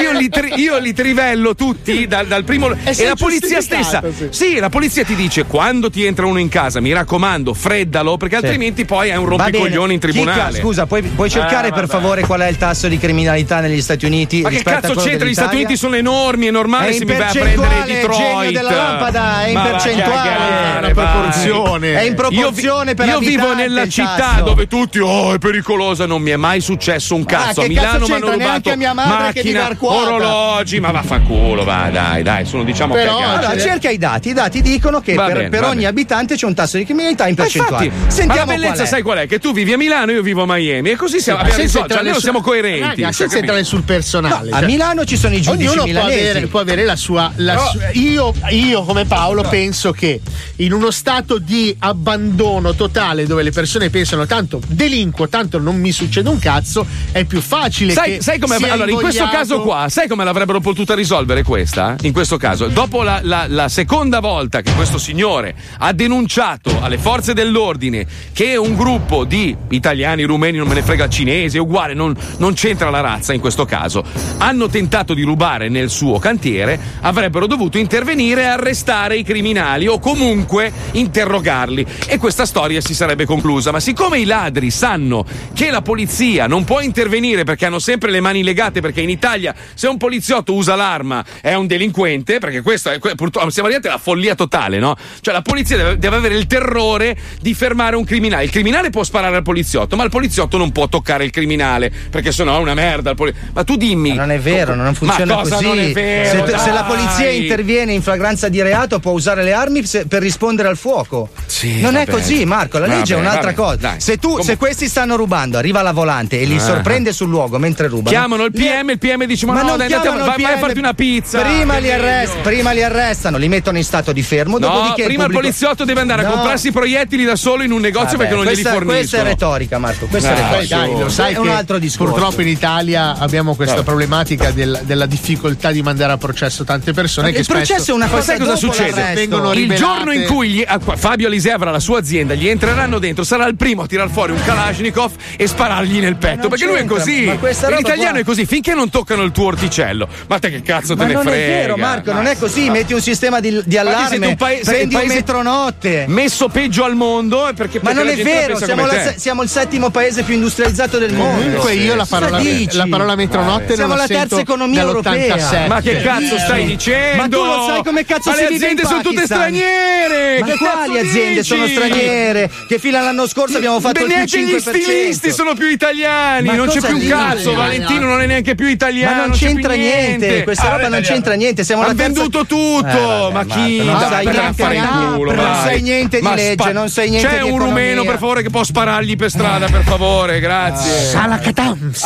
io- 0.00 0.12
li, 0.18 0.28
tri- 0.28 0.52
io 0.56 0.78
li 0.78 0.92
trivello 0.92 1.54
tutti 1.54 2.06
dal, 2.06 2.26
dal 2.26 2.44
primo. 2.44 2.70
E, 2.84 2.94
sei 2.94 3.06
la 3.08 3.14
polizia 3.16 3.60
stessa. 3.60 4.00
giustificato, 4.00 4.32
Sì. 4.32 4.58
la 4.58 4.68
polizia 4.68 5.04
ti 5.04 5.14
dice 5.14 5.44
quando 5.44 5.90
ti 5.90 6.04
entra 6.04 6.26
uno 6.26 6.38
in 6.38 6.48
casa, 6.48 6.80
mi 6.80 6.92
raccomando, 6.92 7.54
freddalo 7.54 8.16
perché 8.16 8.36
altrimenti 8.36 8.84
poi 8.84 9.10
hai 9.10 9.18
un 9.18 9.26
rompicoglioni 9.26 9.94
in 9.94 10.00
tribunale. 10.00 10.50
Chica, 10.50 10.62
scusa, 10.62 10.86
puoi, 10.86 11.02
puoi 11.02 11.30
cercare 11.30 11.68
Eh, 11.68 11.72
per 11.72 11.88
favore 11.88 12.22
qual 12.22 12.40
è 12.40 12.48
il 12.48 12.56
tasso 12.56 12.88
di 12.88 12.98
criminalità 12.98 13.60
negli 13.60 13.80
Stati 13.80 14.04
Uniti? 14.06 14.40
Ma 14.42 14.48
che 14.50 14.62
cazzo 14.62 14.94
c'entra? 14.94 15.26
Gli 15.26 15.32
Stati? 15.34 15.56
Uniti 15.56 15.76
sono 15.76 15.96
enormi, 15.96 16.46
è 16.46 16.50
normale 16.50 16.88
È 16.88 16.92
se 16.92 17.04
mi 17.04 17.14
vai 17.16 17.28
a 17.28 17.30
prendere 17.32 17.82
Detroit. 17.86 18.16
genio 18.18 18.50
della 18.52 18.70
lampada, 18.70 19.44
è 19.44 19.48
in 19.48 19.54
Ma 19.54 19.62
percentuale, 19.64 20.88
è 20.88 20.92
proporzione. 20.92 21.94
È 21.94 22.02
in 22.02 22.14
proporzione 22.14 22.90
io, 22.90 22.96
per 22.96 23.06
Io 23.08 23.18
vivo 23.18 23.54
nella 23.54 23.88
città 23.88 24.40
dove 24.44 24.66
tutti, 24.66 24.98
oh, 24.98 25.34
è 25.34 25.38
pericolosa, 25.38 26.06
non 26.06 26.22
mi 26.22 26.30
è 26.30 26.36
mai 26.36 26.60
successo 26.60 27.14
un 27.14 27.24
cazzo. 27.24 27.60
Ah, 27.60 27.64
a 27.64 27.66
cazzo 27.66 27.66
Milano 27.68 28.06
mi 28.06 28.20
hanno 28.28 28.38
rubato 28.38 28.50
Neanche 28.50 28.70
a 28.72 28.76
mia 28.76 28.92
madre 28.92 29.32
che 29.32 29.40
a 29.40 29.42
macchina, 29.42 29.64
Arquata. 29.66 30.14
orologi, 30.14 30.80
ma 30.80 30.90
vaffanculo, 30.90 31.64
va, 31.64 31.88
dai, 31.92 32.22
dai, 32.22 32.44
sono 32.46 32.64
diciamo 32.64 32.94
Però 32.94 33.16
cagate. 33.18 33.46
allora, 33.46 33.60
cerca 33.60 33.90
i 33.90 33.98
dati. 33.98 34.28
I 34.30 34.32
dati 34.32 34.62
dicono 34.62 35.00
che 35.00 35.14
Va 35.14 35.26
per, 35.26 35.34
bene, 35.36 35.48
per 35.48 35.60
va 35.60 35.66
ogni 35.68 35.76
bene. 35.76 35.88
abitante 35.88 36.36
c'è 36.36 36.46
un 36.46 36.54
tasso 36.54 36.76
di 36.76 36.84
criminalità 36.84 37.26
in 37.28 37.34
Ma 37.36 37.42
percentuale. 37.42 37.84
infatti, 37.86 38.04
ma 38.04 38.10
Sentiamo 38.10 38.40
la 38.50 38.56
bellezza 38.56 38.72
qual 38.74 38.86
è. 38.86 38.88
sai 38.88 39.02
qual 39.02 39.18
è? 39.18 39.26
Che 39.26 39.38
tu 39.38 39.52
vivi 39.52 39.72
a 39.72 39.76
Milano, 39.76 40.12
io 40.12 40.22
vivo 40.22 40.42
a 40.42 40.46
Miami 40.46 40.90
e 40.90 40.96
così 40.96 41.20
siamo, 41.20 41.40
abbiamo 41.40 41.58
senza 41.58 41.78
risolto, 41.78 41.94
cioè, 41.94 41.96
entrare 41.96 41.98
almeno 42.00 42.14
su- 42.16 42.22
siamo 42.22 42.40
coerenti. 42.40 42.80
Raga, 42.80 42.94
cioè, 42.94 43.02
senza 43.12 43.22
capito? 43.22 43.38
entrare 43.38 43.64
sul 43.64 43.82
personale. 43.82 44.50
No, 44.50 44.56
a 44.56 44.58
cioè, 44.60 44.68
Milano 44.68 45.04
ci 45.04 45.16
sono 45.16 45.34
i 45.34 45.40
giudici 45.40 45.64
Ognuno 45.66 45.82
può 45.82 45.84
milanesi. 45.86 46.18
avere, 46.28 46.46
può 46.46 46.60
avere 46.60 46.84
la 46.84 46.96
sua. 46.96 47.32
la 47.36 47.52
Però- 47.54 47.70
sua- 47.70 47.90
io, 47.92 48.34
io, 48.50 48.82
come 48.84 49.04
Paolo, 49.04 49.42
penso 49.42 49.92
che 49.92 50.20
in 50.56 50.72
uno 50.72 50.90
stato 50.90 51.38
di 51.38 51.74
abbandono 51.78 52.74
totale 52.74 53.26
dove 53.26 53.42
le 53.42 53.50
persone 53.50 53.90
pensano 53.90 54.26
tanto 54.26 54.60
delinquo, 54.66 55.28
tanto 55.28 55.58
non 55.58 55.76
mi 55.76 55.92
succede 55.92 56.28
un 56.28 56.38
cazzo, 56.38 56.86
è 57.12 57.24
più 57.24 57.40
facile 57.40 57.92
Sai, 57.92 58.12
che. 58.15 58.15
Sai 58.20 58.38
come 58.38 58.56
sia 58.56 58.72
allora, 58.72 58.90
in 58.90 58.96
questo 58.98 59.28
caso 59.28 59.60
qua, 59.60 59.86
sai 59.88 60.08
come 60.08 60.24
l'avrebbero 60.24 60.60
potuta 60.60 60.94
risolvere 60.94 61.42
questa? 61.42 61.96
In 62.02 62.12
questo 62.12 62.36
caso, 62.36 62.66
dopo 62.68 63.02
la, 63.02 63.20
la- 63.22 63.46
la 63.48 63.68
seconda 63.68 64.20
volta 64.20 64.60
che 64.60 64.72
questo 64.72 64.98
signore 64.98 65.54
ha 65.78 65.92
denunciato 65.92 66.80
alle 66.80 66.98
forze 66.98 67.34
dell'ordine 67.34 68.06
che 68.32 68.56
un 68.56 68.74
gruppo 68.74 69.24
di 69.24 69.54
italiani, 69.70 70.22
rumeni, 70.24 70.58
non 70.58 70.68
me 70.68 70.74
ne 70.74 70.82
frega, 70.82 71.08
cinesi, 71.08 71.56
è 71.56 71.60
uguale, 71.60 71.94
non, 71.94 72.14
non 72.38 72.54
c'entra 72.54 72.90
la 72.90 73.00
razza 73.00 73.32
in 73.32 73.40
questo 73.40 73.64
caso, 73.64 74.04
hanno 74.38 74.68
tentato 74.68 75.14
di 75.14 75.22
rubare 75.22 75.68
nel 75.68 75.90
suo 75.90 76.18
cantiere, 76.18 76.78
avrebbero 77.00 77.46
dovuto 77.46 77.78
intervenire 77.78 78.42
e 78.42 78.46
arrestare 78.46 79.16
i 79.16 79.22
criminali 79.22 79.86
o 79.86 79.98
comunque 79.98 80.72
interrogarli 80.92 81.86
e 82.06 82.18
questa 82.18 82.44
storia 82.46 82.80
si 82.80 82.94
sarebbe 82.94 83.24
conclusa. 83.24 83.70
Ma 83.72 83.80
siccome 83.80 84.18
i 84.18 84.24
ladri 84.24 84.70
sanno 84.70 85.24
che 85.54 85.70
la 85.70 85.82
polizia 85.82 86.46
non 86.46 86.64
può 86.64 86.80
intervenire 86.80 87.44
perché 87.44 87.66
hanno 87.66 87.78
sempre 87.78 88.05
le 88.10 88.20
mani 88.20 88.42
legate, 88.42 88.80
perché 88.80 89.00
in 89.00 89.10
Italia 89.10 89.54
se 89.74 89.86
un 89.88 89.96
poliziotto 89.96 90.54
usa 90.54 90.74
l'arma 90.74 91.24
è 91.40 91.54
un 91.54 91.66
delinquente, 91.66 92.38
perché 92.38 92.62
questo 92.62 92.90
è 92.90 92.98
purtroppo 92.98 93.50
siamo 93.50 93.68
arrivati 93.68 93.88
alla 93.88 93.98
follia 93.98 94.34
totale, 94.34 94.78
no? 94.78 94.96
Cioè 95.20 95.32
la 95.34 95.42
polizia 95.42 95.76
deve, 95.76 95.98
deve 95.98 96.16
avere 96.16 96.36
il 96.36 96.46
terrore 96.46 97.16
di 97.40 97.54
fermare 97.54 97.96
un 97.96 98.04
criminale. 98.04 98.44
Il 98.44 98.50
criminale 98.50 98.90
può 98.90 99.02
sparare 99.04 99.36
al 99.36 99.42
poliziotto, 99.42 99.96
ma 99.96 100.04
il 100.04 100.10
poliziotto 100.10 100.56
non 100.56 100.72
può 100.72 100.88
toccare 100.88 101.24
il 101.24 101.30
criminale, 101.30 101.92
perché 102.10 102.32
sennò 102.32 102.56
è 102.56 102.60
una 102.60 102.74
merda. 102.74 103.14
ma 103.52 103.64
tu 103.64 103.76
dimmi. 103.76 104.10
Ma 104.10 104.22
non 104.22 104.30
è 104.32 104.38
vero, 104.38 104.74
non 104.74 104.94
funziona 104.94 105.36
così. 105.36 105.64
non 105.64 105.78
è 105.78 105.92
vero? 105.92 106.46
se, 106.46 106.58
se 106.58 106.70
la 106.72 106.84
polizia 106.84 107.30
interviene 107.30 107.92
in 107.92 108.02
flagranza 108.02 108.48
di 108.48 108.60
reato, 108.62 108.98
può 108.98 109.12
usare 109.12 109.42
le 109.42 109.52
armi 109.52 109.84
se- 109.84 110.06
per 110.06 110.22
rispondere 110.22 110.68
al 110.68 110.76
fuoco. 110.76 111.28
Sì, 111.46 111.80
non 111.80 111.96
è 111.96 112.04
vabbè. 112.04 112.10
così, 112.10 112.44
Marco. 112.44 112.78
La 112.78 112.86
legge 112.86 113.14
è 113.14 113.16
Vabbè, 113.16 113.28
un'altra 113.28 113.52
vabbè, 113.52 113.78
cosa. 113.78 113.94
Se 113.98 114.16
tu, 114.18 114.40
se 114.42 114.56
questi 114.56 114.88
stanno 114.88 115.16
rubando, 115.16 115.58
arriva 115.58 115.82
la 115.82 115.92
volante 115.92 116.40
e 116.40 116.44
li 116.44 116.56
Ah. 116.56 116.60
sorprende 116.60 117.12
sul 117.12 117.28
luogo 117.28 117.58
mentre 117.58 117.85
rubano. 117.88 118.08
Chiamano 118.10 118.44
il 118.44 118.52
PM, 118.52 118.90
il 118.90 118.98
PM 118.98 119.24
dice: 119.24 119.46
Ma, 119.46 119.52
no, 119.54 119.68
non 119.68 119.76
dai, 119.78 119.86
andate 119.86 119.96
a- 119.96 120.00
chiamano 120.00 120.24
il 120.24 120.30
vai, 120.30 120.42
vai 120.42 120.52
a 120.54 120.58
farti 120.58 120.78
una 120.78 120.94
pizza. 120.94 121.40
Prima 121.40 121.78
li, 121.78 121.90
arrest- 121.90 122.38
prima 122.42 122.72
li 122.72 122.82
arrestano, 122.82 123.36
li 123.38 123.48
mettono 123.48 123.76
in 123.78 123.84
stato 123.84 124.12
di 124.12 124.22
fermo. 124.22 124.58
No, 124.58 124.66
dopodiché 124.68 125.04
prima 125.04 125.24
il 125.24 125.30
pubblico- 125.30 125.40
poliziotto 125.40 125.84
deve 125.84 126.00
andare 126.00 126.22
a 126.24 126.28
No. 126.28 126.32
comprarsi 126.34 126.68
i 126.68 126.72
proiettili 126.72 127.24
da 127.24 127.36
solo 127.36 127.62
in 127.62 127.72
un 127.72 127.80
negozio 127.80 128.16
Vabbè, 128.16 128.18
perché 128.18 128.34
non 128.34 128.44
glieli 128.44 128.54
questa, 128.62 128.72
forniscono. 128.72 128.98
questa 128.98 129.16
è 129.18 129.22
retorica, 129.22 129.78
Marco. 129.78 130.06
Questa 130.06 130.28
Ah, 130.30 130.32
è 130.32 130.36
retorica. 130.50 130.76
Dai, 130.78 130.98
lo 130.98 131.08
sai 131.08 131.30
è 131.30 131.34
che 131.34 131.40
un 131.40 131.48
altro 131.48 131.78
discorso. 131.78 132.12
purtroppo 132.12 132.40
in 132.42 132.48
Italia 132.48 133.16
abbiamo 133.18 133.54
questa 133.54 133.82
problematica 133.82 134.50
del- 134.50 134.80
della 134.84 135.06
difficoltà 135.06 135.70
di 135.70 135.82
mandare 135.82 136.12
a 136.12 136.16
processo 136.16 136.64
tante 136.64 136.92
persone 136.92 137.28
Il 137.30 137.36
che 137.36 137.42
spesso 137.44 137.58
processo 137.58 137.90
è 137.90 137.94
una 137.94 138.04
Ma 138.06 138.10
cosa 138.10 138.22
sai 138.22 138.38
cosa 138.38 138.56
succede? 138.56 139.22
Il 139.54 139.74
giorno 139.74 140.12
in 140.12 140.24
cui 140.26 140.48
gli- 140.50 140.64
ah, 140.66 140.78
Fabio 140.96 141.26
Alisei 141.28 141.52
avrà 141.52 141.70
la 141.70 141.80
sua 141.80 141.98
azienda, 141.98 142.34
gli 142.34 142.48
entreranno 142.48 142.98
dentro, 142.98 143.24
sarà 143.24 143.46
il 143.46 143.56
primo 143.56 143.82
a 143.82 143.86
tirar 143.86 144.08
fuori 144.10 144.32
un 144.32 144.42
Kalashnikov 144.44 145.12
e 145.36 145.46
sparargli 145.46 145.98
nel 146.00 146.16
petto. 146.16 146.48
Perché 146.48 146.66
lui 146.66 146.76
è 146.78 146.84
così. 146.84 147.24
ma 147.24 147.36
questa 147.36 147.68
roba 147.68 147.75
L'italiano 147.76 148.10
qua- 148.12 148.20
è 148.20 148.24
così, 148.24 148.46
finché 148.46 148.74
non 148.74 148.90
toccano 148.90 149.22
il 149.22 149.32
tuo 149.32 149.46
orticello. 149.46 150.08
Ma 150.28 150.38
te 150.38 150.50
che 150.50 150.62
cazzo 150.62 150.94
te 150.94 151.02
Ma 151.02 151.06
ne 151.06 151.12
non 151.14 151.22
frega? 151.24 151.36
è 151.36 151.48
vero, 151.60 151.76
Marco, 151.76 152.12
non 152.12 152.26
è 152.26 152.36
così. 152.38 152.66
Ma- 152.66 152.72
Metti 152.76 152.92
un 152.92 153.00
sistema 153.00 153.40
di, 153.40 153.60
di 153.64 153.76
allarme, 153.78 154.08
siete 154.08 154.26
un 154.26 154.36
paese- 154.36 154.62
prendi 154.64 154.84
il 154.84 154.90
paese- 155.00 155.08
un 155.12 155.14
metronotte. 155.16 156.04
Messo 156.08 156.48
peggio 156.48 156.84
al 156.84 156.94
mondo 156.94 157.46
è 157.48 157.52
perché 157.54 157.78
Ma 157.82 157.90
perché 157.92 158.04
non 158.04 158.18
è 158.18 158.22
vero, 158.22 158.56
siamo, 158.58 158.86
la 158.86 158.92
te. 158.92 159.14
siamo 159.16 159.42
il 159.42 159.48
settimo 159.48 159.90
paese 159.90 160.22
più 160.22 160.34
industrializzato 160.34 160.98
del 160.98 161.12
mondo. 161.14 161.42
Comunque 161.42 161.74
io 161.74 161.94
la 161.94 162.06
parola, 162.08 162.38
la 162.38 162.86
parola 162.88 163.14
metronotte 163.14 163.74
Siamo 163.74 163.88
non 163.94 163.96
la 163.96 164.02
la 164.02 164.06
terza 164.08 164.40
economia 164.40 164.82
europea. 164.82 165.36
dall'87. 165.36 165.66
Ma 165.68 165.80
che 165.80 166.00
cazzo 166.02 166.38
stai 166.38 166.66
dicendo? 166.66 167.16
Ma 167.22 167.28
tu 167.28 167.44
lo 167.44 167.64
sai 167.66 167.82
come 167.82 168.04
cazzo 168.04 168.30
Ma 168.30 168.36
si 168.36 168.42
le 168.42 168.48
vive 168.48 168.64
aziende 168.64 168.82
in 168.82 168.88
sono 168.88 169.00
tutte 169.02 169.24
straniere! 169.24 170.40
Ma 170.40 170.56
quali 170.56 170.98
aziende 170.98 171.42
sono 171.42 171.66
straniere? 171.66 172.50
Che 172.68 172.78
fino 172.78 172.98
all'anno 172.98 173.26
scorso 173.26 173.56
abbiamo 173.56 173.80
fatto 173.80 174.00
il 174.00 174.06
più 174.06 174.14
neanche 174.14 174.40
gli 174.42 174.54
5%. 174.54 174.58
stilisti 174.58 175.32
sono 175.32 175.54
più 175.54 175.68
italiani, 175.68 176.54
non 176.54 176.68
c'è 176.68 176.80
più 176.80 176.96
un 176.96 177.08
cazzo. 177.08 177.54
Valentino 177.66 178.06
non 178.06 178.20
è 178.20 178.26
neanche 178.26 178.54
più 178.54 178.66
italiano. 178.68 179.16
Ma 179.16 179.26
non 179.26 179.36
c'entra 179.36 179.72
più 179.72 179.80
niente, 179.80 180.42
questa 180.44 180.68
roba 180.70 180.88
non 180.88 181.00
c'entra 181.00 181.34
niente. 181.34 181.64
Siamo 181.64 181.82
Ha 181.82 181.86
la 181.88 181.94
terza- 181.94 182.12
venduto 182.20 182.46
tutto, 182.46 182.86
Eh, 182.86 183.30
vabbè, 183.30 183.32
ma 183.32 183.44
chi? 183.44 183.76
Non 183.78 183.98
Dai, 183.98 184.26
niente, 184.26 184.62
fare 184.62 184.74
in 184.76 184.82
no, 184.82 185.14
culo, 185.14 185.32
non 185.34 185.54
sai 185.62 185.82
niente 185.82 186.20
di 186.20 186.28
legge, 186.34 186.72
non 186.72 186.88
sai 186.88 187.10
niente 187.10 187.28
C'è 187.28 187.40
un 187.42 187.58
rumeno, 187.58 188.04
per 188.04 188.18
favore, 188.18 188.42
che 188.42 188.50
può 188.50 188.62
sparargli 188.64 189.16
per 189.16 189.30
strada, 189.30 189.66
per 189.66 189.82
favore, 189.84 190.40
grazie. 190.40 190.90
Sala 191.10 191.38
Catams. 191.38 192.02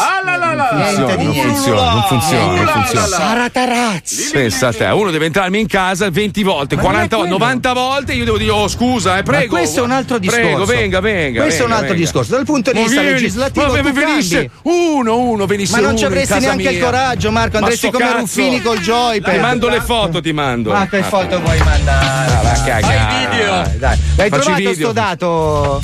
Niente 0.74 1.16
di 1.16 1.24
non 1.24 1.32
niente. 1.32 1.52
funziona, 1.52 1.92
non 1.92 2.02
funziona, 2.08 2.54
non 2.54 2.66
funziona. 2.66 3.06
Sara 3.06 3.50
Tarazzi. 3.50 4.30
Pensa 4.32 4.68
a 4.68 4.72
te, 4.72 4.84
uno 4.86 5.10
deve 5.10 5.26
entrarmi 5.26 5.58
in 5.60 5.66
casa 5.66 6.10
20 6.10 6.42
volte, 6.42 6.76
Ma 6.76 6.82
non 6.82 6.90
è 6.90 6.94
40 7.08 7.16
volte, 7.16 7.30
quello. 7.30 7.44
90 7.44 7.72
volte, 7.72 8.12
io 8.12 8.24
devo 8.24 8.38
dire, 8.38 8.50
oh 8.50 8.68
scusa, 8.68 9.18
eh, 9.18 9.22
prego. 9.22 9.52
Ma 9.52 9.58
questo 9.60 9.80
è 9.80 9.82
un 9.82 9.90
altro 9.90 10.18
discorso. 10.18 10.42
Prego, 10.46 10.64
venga, 10.64 11.00
venga. 11.00 11.42
Questo 11.42 11.62
è 11.62 11.64
un 11.64 11.70
venga, 11.70 11.80
altro 11.82 11.94
venga. 11.94 12.04
discorso. 12.06 12.30
Dal 12.34 12.44
punto 12.44 12.72
di 12.72 12.78
vista 12.80 13.00
vieni, 13.00 13.14
legislativo, 13.20 13.66
ma 13.66 13.80
tu 13.82 13.92
venisse 13.92 14.34
cambi. 14.36 14.50
uno, 14.62 15.18
uno, 15.18 15.46
venisse 15.50 15.80
Ma 15.80 15.86
non 15.86 15.96
ci 15.96 16.04
avresti 16.04 16.38
neanche 16.38 16.68
il 16.70 16.76
mia. 16.76 16.84
coraggio, 16.84 17.30
Marco. 17.30 17.52
Ma 17.52 17.58
Andresti 17.58 17.90
come 17.90 18.04
cazzo. 18.04 18.18
Ruffini 18.18 18.62
col 18.62 18.78
joypad. 18.78 19.32
Ti 19.34 19.38
mando 19.40 19.68
le 19.68 19.80
foto, 19.80 20.20
ti 20.20 20.32
mando. 20.32 20.70
Ma 20.72 20.86
che 20.88 20.98
Ah, 20.98 21.02
foto 21.02 21.40
vuoi 21.40 21.58
mandare? 21.58 22.32
va 22.42 22.50
a 22.52 22.62
cagare. 22.62 22.80
Fai 22.80 23.26
video. 23.28 23.50
Dai, 23.50 23.78
dai. 23.78 23.98
L'hai 24.16 24.28
Facci 24.28 24.42
trovato 24.42 24.56
video. 24.56 24.74
sto 24.74 24.92
dato? 24.92 25.80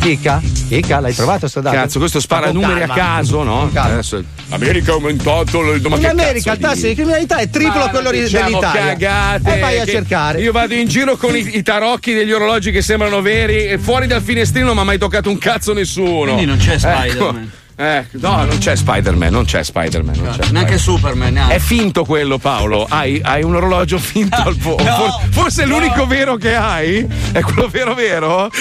Chicca? 0.00 0.42
Chicca, 0.68 1.00
l'hai 1.00 1.14
trovato 1.14 1.48
sto 1.48 1.60
dato? 1.62 1.76
Cazzo, 1.76 1.98
questo 1.98 2.20
spara 2.20 2.52
numeri 2.52 2.82
a 2.82 2.86
calma. 2.88 2.94
caso, 2.94 3.42
no? 3.42 3.70
Adesso 3.72 4.22
America 4.50 4.90
ha 4.90 4.94
aumentato 4.96 5.60
il 5.72 5.80
ma 5.88 5.96
In 5.96 6.04
America 6.06 6.52
il 6.52 6.58
tasso 6.58 6.86
di 6.86 6.94
criminalità 6.94 7.36
è 7.38 7.48
triplo 7.48 7.78
Ma 7.78 7.88
quello 7.88 8.10
diciamo 8.10 8.48
dell'Italia. 8.48 8.82
Cagate, 8.96 9.56
e 9.56 9.60
vai 9.60 9.78
a 9.80 9.86
cercare. 9.86 10.40
Io 10.42 10.52
vado 10.52 10.74
in 10.74 10.88
giro 10.88 11.16
con 11.16 11.34
i, 11.34 11.56
i 11.56 11.62
tarocchi 11.62 12.12
degli 12.12 12.32
orologi 12.32 12.70
che 12.70 12.82
sembrano 12.82 13.22
veri 13.22 13.64
e 13.64 13.78
fuori 13.78 14.06
dal 14.06 14.20
finestrino 14.20 14.66
non 14.66 14.74
mi 14.74 14.80
ha 14.82 14.84
mai 14.84 14.98
toccato 14.98 15.30
un 15.30 15.38
cazzo 15.38 15.72
nessuno. 15.72 16.32
Quindi 16.34 16.44
non 16.44 16.58
c'è 16.58 16.76
Ecco. 17.06 17.62
Spider-Man. 17.76 17.96
Eh, 17.96 18.06
no, 18.20 18.44
non 18.44 18.58
c'è 18.58 18.76
Spider-Man, 18.76 19.32
non 19.32 19.44
c'è 19.44 19.62
Spider-Man. 19.64 20.14
Non 20.22 20.36
c'è 20.38 20.50
Neanche 20.52 20.78
Superman, 20.78 21.32
neanche. 21.32 21.54
È 21.54 21.58
finto 21.58 22.04
quello, 22.04 22.38
Paolo. 22.38 22.86
Hai, 22.88 23.20
hai 23.24 23.42
un 23.42 23.54
orologio 23.56 23.98
finto 23.98 24.40
al 24.40 24.54
volo. 24.58 24.84
For- 24.84 25.20
forse 25.30 25.64
è 25.64 25.66
l'unico 25.66 26.06
vero 26.06 26.36
che 26.36 26.54
hai? 26.54 27.06
È 27.32 27.40
quello 27.40 27.68
vero 27.68 27.94
vero? 27.94 28.48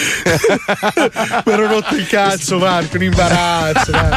Mi 1.46 1.52
ero 1.54 1.68
rotto 1.68 1.96
il 1.96 2.08
cazzo, 2.08 2.58
Marco, 2.58 2.96
un 2.98 3.04
imbarazzo. 3.04 3.92
Dai, 3.92 4.10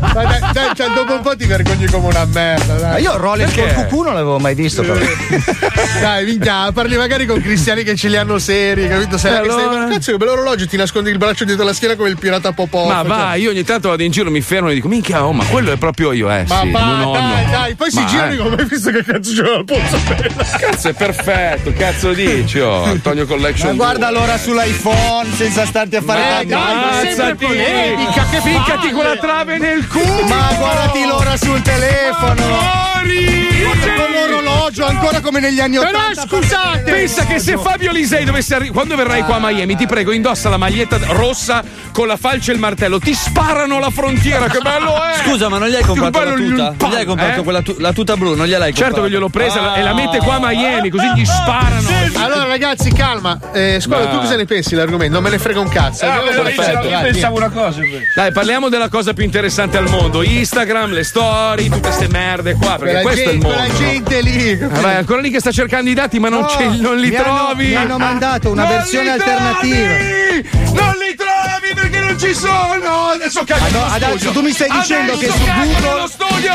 Ma 0.00 0.12
dai, 0.12 0.40
dai, 0.52 0.70
cioè, 0.74 0.88
dopo 0.94 1.14
un 1.14 1.20
po' 1.20 1.36
ti 1.36 1.46
vergogni 1.46 1.86
come 1.86 2.08
una 2.08 2.24
merda. 2.24 2.74
Dai. 2.74 2.90
Ma 2.90 2.98
io 2.98 3.16
Rolex 3.16 3.54
col 3.54 3.72
cucù 3.72 4.02
non 4.02 4.14
l'avevo 4.14 4.38
mai 4.38 4.54
visto. 4.54 4.82
Però. 4.82 4.98
Dai, 6.00 6.24
minchia, 6.24 6.72
parli 6.72 6.96
magari 6.96 7.26
con 7.26 7.40
cristiani 7.40 7.82
che 7.84 7.94
ce 7.94 8.08
li 8.08 8.16
hanno 8.16 8.38
seri, 8.38 8.88
capito? 8.88 9.16
Sai 9.18 9.36
Eh, 9.36 9.40
che 9.42 9.50
stai- 9.50 9.62
allora? 9.64 9.88
Cazzo, 9.88 10.10
che 10.12 10.16
bell'orologio, 10.18 10.66
ti 10.66 10.76
nascondi 10.76 11.10
il 11.10 11.18
braccio 11.18 11.44
dietro 11.44 11.64
la 11.64 11.72
schiena 11.72 11.94
come 11.94 12.08
il 12.08 12.18
pirata 12.18 12.52
Popò. 12.52 12.86
Ma 12.86 13.02
va, 13.02 13.34
io 13.34 13.50
ogni 13.50 13.62
tanto 13.64 13.88
vado 13.90 14.02
in 14.02 14.10
giro, 14.10 14.30
mi 14.30 14.39
fermo 14.42 14.68
e 14.70 14.74
dico, 14.74 14.88
minchia, 14.88 15.26
oh, 15.26 15.32
ma 15.32 15.44
quello 15.44 15.72
è 15.72 15.76
proprio 15.76 16.12
io, 16.12 16.30
eh. 16.30 16.44
Ma 16.46 16.60
sì, 16.60 16.70
va, 16.70 16.84
mio 16.84 16.94
nonno. 16.96 17.12
dai, 17.12 17.50
dai, 17.50 17.74
poi 17.74 17.90
si 17.90 18.00
Ma, 18.00 18.06
girano 18.06 18.26
eh. 18.26 18.28
e 18.28 18.36
dicono, 18.36 18.50
ma 18.50 18.62
hai 18.62 18.68
visto 18.68 18.90
che 18.90 19.04
cazzo 19.04 19.34
c'è 19.34 19.42
la 19.42 19.64
pozzatella? 19.64 20.44
Cazzo, 20.58 20.88
è 20.88 20.94
perfetto, 20.94 21.72
cazzo 21.72 22.12
dici, 22.12 22.58
oh, 22.58 22.84
Antonio 22.84 23.26
Collection. 23.26 23.70
Ma 23.70 23.84
guarda 23.84 24.08
2. 24.10 24.18
l'ora 24.18 24.38
sull'iPhone 24.38 25.32
senza 25.34 25.64
starti 25.66 25.96
a 25.96 26.02
fare 26.02 26.20
tanti- 26.20 26.46
dai, 26.48 26.74
ma 26.74 26.92
sempre 27.02 27.34
polemica, 27.46 28.26
che 28.30 28.40
ficcati 28.40 28.90
con 28.90 29.04
la 29.04 29.16
trave 29.16 29.58
nel 29.58 29.86
culo! 29.86 30.26
Ma 30.26 30.52
guardati 30.56 31.06
l'ora 31.06 31.36
sul 31.36 31.62
telefono! 31.62 32.46
Guarda, 32.46 33.39
Con 33.62 34.10
l'orologio 34.12 34.86
ancora 34.86 35.20
come 35.20 35.38
negli 35.40 35.60
anni 35.60 35.76
Però 35.76 35.90
80. 35.98 36.22
scusate! 36.26 36.90
Pensa 36.90 37.26
che 37.26 37.38
se 37.38 37.58
Fabio 37.58 37.92
Lisei 37.92 38.24
dovesse 38.24 38.54
arrivare. 38.54 38.72
Quando 38.72 38.96
verrai 38.96 39.22
qua 39.22 39.36
a 39.36 39.38
Miami, 39.40 39.76
ti 39.76 39.86
prego, 39.86 40.12
indossa 40.12 40.48
la 40.48 40.56
maglietta 40.56 40.98
rossa 41.08 41.62
con 41.92 42.06
la 42.06 42.16
falce 42.16 42.50
e 42.52 42.54
il 42.54 42.60
martello. 42.60 42.98
Ti 42.98 43.12
sparano 43.12 43.76
alla 43.76 43.90
frontiera, 43.90 44.46
che 44.46 44.60
bello 44.60 44.94
è! 44.94 45.22
Scusa, 45.24 45.48
ma 45.48 45.58
non 45.58 45.68
gli 45.68 45.74
hai 45.74 45.82
comprato 45.82 46.24
la 46.24 46.32
tuta? 46.32 46.74
Non 46.78 46.90
gli 46.90 46.94
hai 46.94 47.04
comprato 47.04 47.40
eh? 47.40 47.42
quella 47.42 47.62
tu- 47.62 47.76
la 47.78 47.92
tuta 47.92 48.16
blu, 48.16 48.34
non 48.34 48.46
gliel'hai 48.46 48.70
comprata? 48.72 48.92
Certo 48.94 49.02
che 49.02 49.10
gliel'ho 49.10 49.28
presa 49.28 49.74
e 49.74 49.82
la 49.82 49.94
mette 49.94 50.18
qua 50.18 50.34
a 50.36 50.38
Miami, 50.40 50.88
così 50.88 51.06
gli 51.14 51.24
sparano. 51.24 51.88
Allora, 52.14 52.44
ragazzi, 52.46 52.90
calma. 52.92 53.38
Eh, 53.52 53.78
scuola, 53.80 54.04
Ma- 54.04 54.10
tu 54.10 54.18
cosa 54.20 54.36
ne 54.36 54.44
pensi 54.46 54.70
dell'argomento? 54.70 55.12
Non 55.14 55.22
me 55.22 55.30
ne 55.30 55.38
frega 55.38 55.60
un 55.60 55.68
cazzo. 55.68 56.06
Ah, 56.06 56.16
io 56.22 56.42
perfetto, 56.42 56.88
pensavo- 57.00 57.38
io 57.38 57.44
una 57.44 57.50
cosa 57.50 57.82
invece. 57.84 58.12
Dai, 58.14 58.32
parliamo 58.32 58.68
della 58.68 58.88
cosa 58.88 59.12
più 59.12 59.24
interessante 59.24 59.76
al 59.76 59.88
mondo: 59.88 60.22
Instagram, 60.22 60.92
le 60.92 61.04
storie, 61.04 61.66
tutte 61.66 61.80
queste 61.80 62.08
merde 62.08 62.54
qua. 62.54 62.76
Perché 62.78 62.84
Quella 62.84 63.00
questo 63.02 63.28
è 63.30 63.32
il 63.32 63.38
mondo. 63.40 63.49
Quella 63.54 63.74
gente 63.74 64.20
lì. 64.22 64.56
Vai, 64.56 64.96
ancora 64.96 65.20
lì 65.20 65.30
che 65.30 65.40
sta 65.40 65.50
cercando 65.52 65.90
i 65.90 65.94
dati, 65.94 66.18
ma 66.18 66.28
non, 66.28 66.40
No, 66.42 66.48
ce- 66.48 66.66
non 66.78 66.96
li 66.98 67.08
mi 67.10 67.16
hanno- 67.16 67.44
trovi. 67.46 67.66
mi 67.68 67.74
hanno 67.74 67.98
mandato 67.98 68.50
una 68.50 68.62
Non 68.64 68.72
versione 68.72 69.04
li 69.04 69.10
alternativa. 69.10 69.76
trovi! 69.88 70.48
Non 70.72 70.94
li 70.98 71.14
trovi 71.16 71.74
perché 71.74 71.98
non 72.00 72.18
ci 72.18 72.34
sono! 72.34 73.08
Adesso 73.10 73.44
cago 73.44 73.64
Ah, 73.64 73.68
no, 73.70 73.84
adesso 73.94 74.16
studio. 74.18 74.32
tu 74.32 74.40
mi 74.42 74.52
stai 74.52 74.68
dicendo 74.70 75.12
Adesso 75.12 75.32
che 75.32 75.38
su 75.38 75.44
Google- 75.44 75.80
nello 75.80 76.06
studio! 76.06 76.52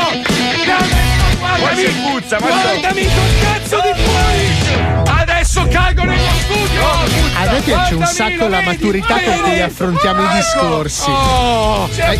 Guardami, 1.58 1.84
si 1.86 1.92
puzza, 1.92 2.38
ma 2.40 2.46
guardami 2.48 3.02
con 3.04 3.24
cazzo 3.40 3.80
di 3.82 4.02
fuori! 4.02 5.20
Adesso 5.20 5.66
cago 5.70 6.04
nello 6.04 6.30
studio! 6.40 6.84
A 7.38 7.52
me 7.52 7.60
piace 7.60 7.94
un 7.94 8.06
sacco 8.06 8.44
lo 8.44 8.48
la 8.48 8.60
maturità 8.62 9.14
Lo 9.14 9.30
con 9.30 9.40
cui 9.42 9.60
affrontiamo 9.60 10.22
i 10.22 10.28
discorsi. 10.34 11.10
Oh, 11.10 11.88
Hai, 11.98 12.18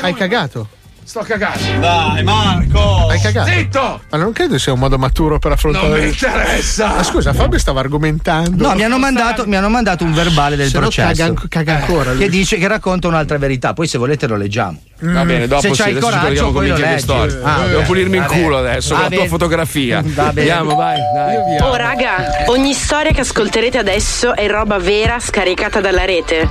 hai 0.00 0.14
cagato? 0.14 0.68
Sto 1.04 1.20
cagando. 1.20 1.58
Dai, 1.80 2.22
Marco! 2.22 3.06
Hai 3.08 3.20
cagato? 3.20 3.50
Zitto! 3.50 4.00
Ma 4.10 4.16
non 4.16 4.32
credo 4.32 4.58
sia 4.58 4.72
un 4.72 4.78
modo 4.78 4.96
maturo 4.98 5.38
per 5.38 5.52
affrontare. 5.52 5.86
Non 5.88 5.98
mi 5.98 6.06
interessa! 6.08 6.86
Ma 6.94 7.02
scusa, 7.02 7.32
Fabio 7.34 7.58
stava 7.58 7.80
argomentando. 7.80 8.66
No, 8.68 8.74
mi 8.74 8.82
hanno, 8.84 8.98
mandato, 8.98 9.46
mi 9.46 9.54
hanno 9.54 9.68
mandato 9.68 10.02
un 10.04 10.14
verbale 10.14 10.56
del 10.56 10.70
Se 10.70 10.78
processo. 10.78 11.22
caga, 11.34 11.42
caga 11.48 11.74
ancora. 11.76 12.12
lui. 12.12 12.22
Che 12.22 12.28
dice 12.30 12.56
che 12.56 12.66
racconta 12.66 13.06
un'altra 13.08 13.36
verità. 13.38 13.74
Poi, 13.74 13.86
se 13.86 13.98
volete, 13.98 14.26
lo 14.26 14.36
leggiamo. 14.36 14.78
Va 15.00 15.24
bene, 15.24 15.46
dopo 15.46 15.60
Se 15.60 15.74
sì, 15.74 15.82
c'hai 15.82 15.94
ci 15.94 16.00
coraggio, 16.00 16.50
poi 16.52 16.68
lo 16.68 16.76
leggi. 16.76 17.00
storia. 17.02 17.38
Ah, 17.42 17.58
Devo 17.64 17.74
vabbè. 17.74 17.84
pulirmi 17.86 18.16
il 18.16 18.24
culo 18.24 18.56
adesso 18.58 18.94
con 18.94 19.02
la 19.02 19.10
tua 19.10 19.26
fotografia. 19.26 20.00
Va 20.06 20.32
bene. 20.32 20.50
Andiamo, 20.50 20.74
vai, 20.76 20.98
dai. 21.14 21.36
Oh 21.60 21.74
raga, 21.76 22.44
ogni 22.46 22.72
storia 22.72 23.10
che 23.12 23.20
ascolterete 23.20 23.76
adesso 23.76 24.34
è 24.34 24.48
roba 24.48 24.78
vera 24.78 25.20
scaricata 25.20 25.80
dalla 25.80 26.06
rete. 26.06 26.48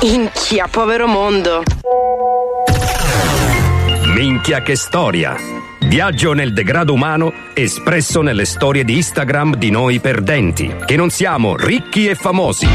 Inchia, 0.00 0.66
povero 0.68 1.06
mondo. 1.06 1.62
Minchia 4.38 4.62
che 4.62 4.76
storia! 4.76 5.36
Viaggio 5.80 6.32
nel 6.32 6.52
degrado 6.52 6.92
umano 6.92 7.32
espresso 7.54 8.22
nelle 8.22 8.44
storie 8.44 8.84
di 8.84 8.94
Instagram 8.94 9.56
di 9.56 9.68
noi 9.68 9.98
perdenti, 9.98 10.72
che 10.86 10.94
non 10.94 11.10
siamo 11.10 11.56
ricchi 11.56 12.06
e 12.06 12.14
famosi. 12.14 12.68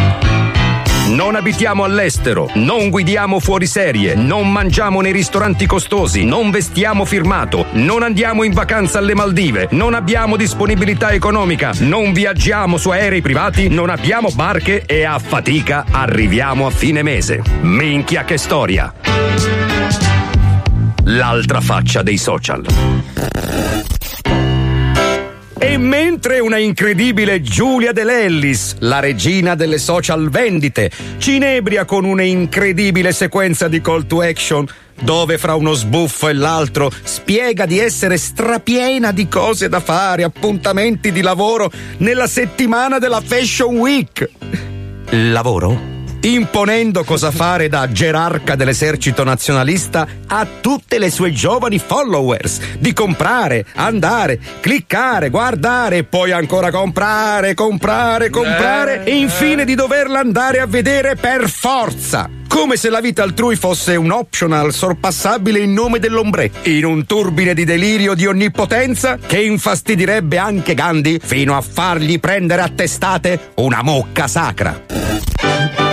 Non 1.12 1.36
abitiamo 1.36 1.86
all'estero, 1.86 2.50
non 2.56 2.90
guidiamo 2.90 3.40
fuori 3.40 3.66
serie, 3.66 4.14
non 4.14 4.52
mangiamo 4.52 5.00
nei 5.00 5.14
ristoranti 5.14 5.66
costosi, 5.66 6.26
non 6.26 6.52
vestiamo 6.52 7.06
firmato, 7.06 7.68
non 7.72 8.04
andiamo 8.04 8.44
in 8.44 8.52
vacanza 8.52 8.98
alle 8.98 9.16
Maldive, 9.16 9.70
non 9.72 9.94
abbiamo 9.94 10.36
disponibilità 10.36 11.12
economica, 11.12 11.72
non 11.80 12.12
viaggiamo 12.12 12.76
su 12.76 12.90
aerei 12.90 13.22
privati, 13.22 13.70
non 13.70 13.90
abbiamo 13.90 14.32
barche 14.34 14.84
e 14.86 15.06
a 15.06 15.18
fatica 15.18 15.86
arriviamo 15.90 16.66
a 16.66 16.72
fine 16.72 17.04
mese. 17.04 17.42
Minchia 17.62 18.26
che 18.26 18.38
storia! 18.38 20.03
L'altra 21.06 21.60
faccia 21.60 22.02
dei 22.02 22.18
social. 22.18 22.66
E 25.60 25.78
mentre 25.78 26.40
una 26.40 26.58
incredibile 26.58 27.42
Giulia 27.42 27.92
De 27.92 28.04
Lellis, 28.04 28.76
la 28.80 29.00
regina 29.00 29.56
delle 29.56 29.78
social 29.78 30.30
vendite, 30.30 30.92
ci 31.18 31.36
inebria 31.36 31.86
con 31.86 32.06
un'incredibile 32.06 33.12
sequenza 33.12 33.68
di 33.68 33.82
call 33.82 34.06
to 34.08 34.22
action, 34.22 34.66
dove 35.02 35.38
fra 35.38 35.56
uno 35.56 35.74
sbuffo 35.74 36.30
e 36.30 36.34
l'altro 36.34 36.92
spiega 37.04 37.66
di 37.66 37.80
essere 37.80 38.18
strapiena 38.18 39.12
di 39.12 39.28
cose 39.28 39.68
da 39.70 39.80
fare, 39.80 40.24
appuntamenti 40.24 41.12
di 41.12 41.22
lavoro 41.22 41.72
nella 41.98 42.28
settimana 42.28 43.00
della 43.00 43.22
Fashion 43.22 43.78
Week. 43.78 44.30
Lavoro? 45.10 45.93
Imponendo 46.32 47.04
cosa 47.04 47.32
fare 47.32 47.68
da 47.68 47.92
gerarca 47.92 48.56
dell'esercito 48.56 49.24
nazionalista 49.24 50.08
a 50.28 50.48
tutte 50.62 50.98
le 50.98 51.12
sue 51.12 51.32
giovani 51.34 51.80
followers 51.80 52.78
di 52.80 52.94
comprare, 52.94 53.66
andare, 53.76 54.40
cliccare, 54.62 55.30
guardare 55.30 55.98
e 55.98 56.04
poi 56.06 56.32
ancora 56.32 56.72
comprare, 56.72 57.54
comprare, 57.54 58.30
comprare 58.30 59.04
e 59.04 59.16
infine 59.18 59.66
di 59.66 59.76
doverla 59.76 60.20
andare 60.20 60.60
a 60.60 60.66
vedere 60.66 61.16
per 61.16 61.50
forza. 61.50 62.30
Come 62.48 62.78
se 62.78 62.90
la 62.90 63.02
vita 63.02 63.24
altrui 63.24 63.56
fosse 63.56 63.96
un 63.96 64.12
optional 64.12 64.74
sorpassabile 64.74 65.60
in 65.60 65.74
nome 65.74 66.00
dell'ombretto, 66.00 66.70
in 66.70 66.86
un 66.86 67.06
turbine 67.06 67.54
di 67.54 67.66
delirio 67.66 68.14
di 68.14 68.28
onnipotenza 68.28 69.18
che 69.18 69.42
infastidirebbe 69.42 70.38
anche 70.38 70.74
Gandhi 70.76 71.20
fino 71.22 71.58
a 71.58 71.62
fargli 71.62 72.20
prendere 72.20 72.62
a 72.62 72.70
testate 72.70 73.52
una 73.56 73.82
mocca 73.82 74.28
sacra. 74.28 75.43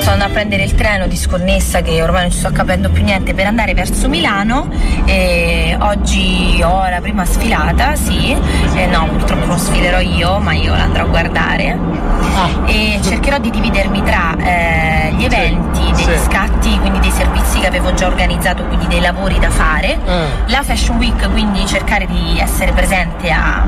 Sono 0.00 0.12
andata 0.12 0.30
a 0.30 0.32
prendere 0.32 0.62
il 0.62 0.74
treno 0.74 1.06
disconnessa 1.06 1.82
che 1.82 2.02
ormai 2.02 2.22
non 2.22 2.30
ci 2.30 2.38
sto 2.38 2.50
capendo 2.50 2.88
più 2.90 3.04
niente 3.04 3.34
per 3.34 3.46
andare 3.46 3.74
verso 3.74 4.08
Milano 4.08 4.68
e 5.04 5.76
oggi 5.78 6.60
ho 6.64 6.88
la 6.88 7.00
prima 7.00 7.24
sfilata, 7.26 7.94
sì, 7.96 8.34
e 8.74 8.86
no 8.86 9.06
purtroppo 9.08 9.44
non 9.46 9.58
sfilerò 9.58 10.00
io 10.00 10.38
ma 10.38 10.54
io 10.54 10.74
la 10.74 10.84
andrò 10.84 11.04
a 11.04 11.06
guardare. 11.06 11.78
E 12.66 12.98
cercherò 13.02 13.38
di 13.38 13.50
dividermi 13.50 14.02
tra 14.02 14.34
eh, 14.38 15.12
gli 15.16 15.24
eventi, 15.24 15.92
degli 15.92 16.18
scatti, 16.24 16.78
quindi 16.78 17.00
dei 17.00 17.10
servizi 17.10 17.60
che 17.60 17.66
avevo 17.66 17.92
già 17.92 18.06
organizzato, 18.06 18.64
quindi 18.64 18.86
dei 18.86 19.00
lavori 19.00 19.38
da 19.38 19.50
fare, 19.50 19.98
la 20.46 20.62
Fashion 20.62 20.96
Week, 20.96 21.30
quindi 21.30 21.66
cercare 21.66 22.06
di 22.06 22.38
essere 22.40 22.72
presente 22.72 23.30
a 23.30 23.66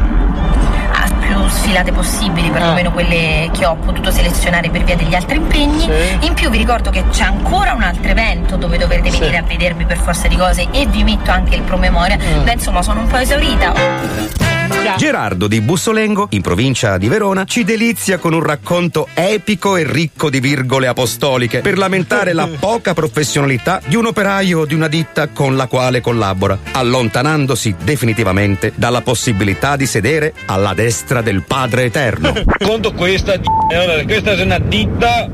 a 0.93 1.11
più 1.21 1.49
sfilate 1.49 1.93
possibili, 1.93 2.51
perlomeno 2.51 2.93
quelle 2.93 3.51
che 3.53 3.65
ho 3.65 3.77
potuto 3.77 4.11
selezionare 4.11 4.71
per 4.71 4.85
via 4.85 4.97
degli 4.97 5.15
altri 5.15 5.37
impegni. 5.37 5.89
In 6.21 6.35
più 6.35 6.51
vi 6.51 6.59
ricordo 6.59 6.91
che 6.91 7.05
c'è 7.11 7.25
ancora 7.25 7.73
un 7.73 7.83
altro 7.83 8.11
evento 8.11 8.57
dove 8.57 8.79
dovrete 8.79 9.11
venire 9.11 9.39
a 9.39 9.43
vedermi 9.43 9.85
per 9.85 9.99
forza 9.99 10.29
di 10.29 10.37
cose 10.37 10.69
e 10.71 10.87
vi 10.87 11.03
metto 11.05 11.31
anche 11.31 11.55
il 11.55 11.63
promemoria. 11.63 12.17
Beh, 12.17 12.53
insomma, 12.53 12.83
sono 12.83 13.01
un 13.01 13.07
po' 13.07 13.17
esaurita. 13.17 14.52
Gerardo 14.97 15.49
di 15.49 15.61
Bussolengo, 15.61 16.29
in 16.31 16.43
provincia 16.43 16.97
di 16.97 17.09
Verona, 17.09 17.45
ci 17.45 17.65
delizia 17.65 18.19
con 18.19 18.35
un 18.35 18.43
racconto 18.43 19.09
epico 19.15 19.77
e 19.77 19.85
ricco 19.85 20.31
di 20.31 20.39
virgole 20.39 20.87
apostoliche 20.87 21.61
per 21.61 21.77
lamentare 21.79 22.33
la 22.33 22.47
poca 22.59 22.95
professionalità 22.95 23.81
di 23.85 23.97
un 23.97 24.07
operaio 24.07 24.65
di 24.65 24.75
una 24.75 24.89
ditta 24.89 25.29
con 25.29 25.57
la 25.57 25.67
quale 25.67 26.01
collabora, 26.01 26.59
allontanandosi 26.73 27.75
definitivamente 27.83 28.73
dalla 28.77 29.01
possibilità 29.01 29.77
di 29.77 29.87
sedere 29.87 30.35
alla 30.47 30.75
destra 30.75 31.21
del 31.21 31.43
Padre 31.43 31.85
Eterno. 31.85 32.33
Conto 32.63 32.93
questa, 32.93 33.35
allora, 33.71 34.03
questa 34.05 34.33
è 34.33 34.43
una 34.43 34.59
ditta 34.59 35.29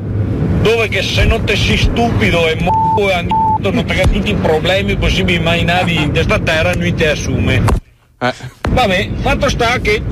dove 0.62 0.88
che 0.88 1.02
se 1.02 1.24
non 1.24 1.44
te 1.44 1.56
sei 1.56 1.76
stupido 1.76 2.48
e 2.48 2.56
mo' 2.60 3.08
e 3.08 3.12
anghetto, 3.12 3.70
non 3.70 3.84
te 3.84 4.00
tutti 4.10 4.30
i 4.30 4.34
problemi 4.34 4.96
possibili 4.96 5.38
immaginabili 5.38 6.04
di 6.04 6.10
questa 6.10 6.38
terra, 6.38 6.74
lui 6.74 6.94
ti 6.94 7.04
assume. 7.04 7.87
Vabbè, 8.18 9.10
fatto 9.20 9.48
sta 9.48 9.78
che 9.78 10.02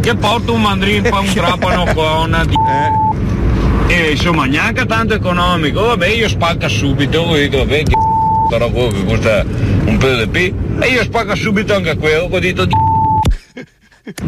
che 0.00 0.14
porta 0.16 0.50
un 0.50 0.60
mandrino 0.60 1.08
qua 1.08 1.20
un 1.20 1.32
trapano 1.32 1.84
qua 1.92 2.20
una 2.20 2.44
di... 2.44 2.56
e 3.86 4.10
insomma 4.10 4.46
neanche 4.46 4.86
tanto 4.86 5.14
economico, 5.14 5.82
vabbè 5.82 6.06
io 6.08 6.28
spacca 6.28 6.66
subito, 6.68 7.32
dico 7.34 7.58
vabbè 7.58 7.82
che 7.84 7.94
però 8.48 8.68
quello 8.70 8.88
che 8.88 9.04
costa 9.04 9.44
un 9.84 9.96
pelo 9.98 10.24
di 10.24 10.28
P 10.28 10.82
e 10.82 10.88
io 10.88 11.02
spacco 11.02 11.36
subito 11.36 11.74
anche 11.74 11.96
quello, 11.96 12.28
ho 12.30 12.38
detto 12.40 12.64
di 12.64 12.74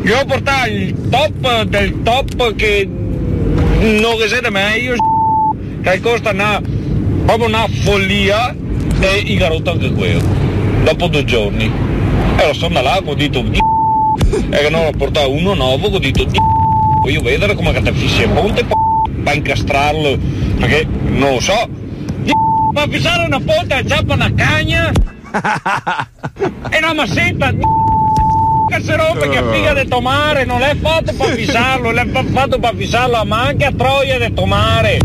io 0.02 0.24
portare 0.26 0.70
il 0.70 1.08
top 1.08 1.62
del 1.62 2.02
top 2.02 2.54
che 2.54 2.86
non 2.86 4.18
che 4.18 4.28
siete 4.28 4.50
meglio 4.50 4.94
che 5.82 6.00
costa 6.00 6.30
una, 6.30 6.60
proprio 7.24 7.46
una 7.46 7.66
follia 7.66 8.54
e 9.00 9.16
i 9.16 9.36
garotto 9.36 9.72
anche 9.72 9.90
quello 9.90 10.20
dopo 10.84 11.08
due 11.08 11.24
giorni 11.24 11.89
e 12.40 12.46
lo 12.46 12.54
sono 12.54 12.80
là 12.80 13.00
ho 13.04 13.14
detto 13.14 13.42
di 13.42 13.58
e 14.50 14.56
che 14.56 14.70
non 14.70 14.86
ho 14.86 14.90
portato 14.92 15.30
uno 15.30 15.54
nuovo 15.54 15.88
ho 15.88 15.98
detto 15.98 16.24
di 16.24 16.38
voglio 17.02 17.20
vedere 17.22 17.54
come 17.54 17.72
che 17.72 17.82
ti 17.82 17.92
fissi 17.92 18.22
il 18.22 18.30
ponte 18.30 18.64
per 19.22 19.34
incastrarlo 19.34 20.18
perché 20.58 20.86
non 21.02 21.34
lo 21.34 21.40
so. 21.40 21.68
Di 22.22 22.32
ma 22.72 22.86
fissare 22.88 23.26
una 23.26 23.40
ponte 23.40 23.78
e 23.78 23.84
zappa 23.86 24.14
una 24.14 24.32
cagna? 24.34 24.90
E 26.72 26.78
una 26.78 26.94
massetta? 26.94 27.50
Di 27.50 27.62
che 28.68 28.82
si 28.82 28.92
rompe 28.92 29.28
che 29.28 29.42
figa 29.52 29.74
di 29.74 29.88
tomare 29.88 30.44
non 30.44 30.60
l'è 30.60 30.76
fatto 30.80 31.12
per 31.12 31.34
fissarlo 31.34 31.90
l'è 31.90 32.06
fa- 32.06 32.24
fatto 32.24 32.58
per 32.58 32.74
fissarlo 32.76 33.24
ma 33.24 33.42
anche 33.42 33.64
a 33.64 33.72
troia 33.72 34.18
di 34.18 34.32
tomare. 34.32 34.98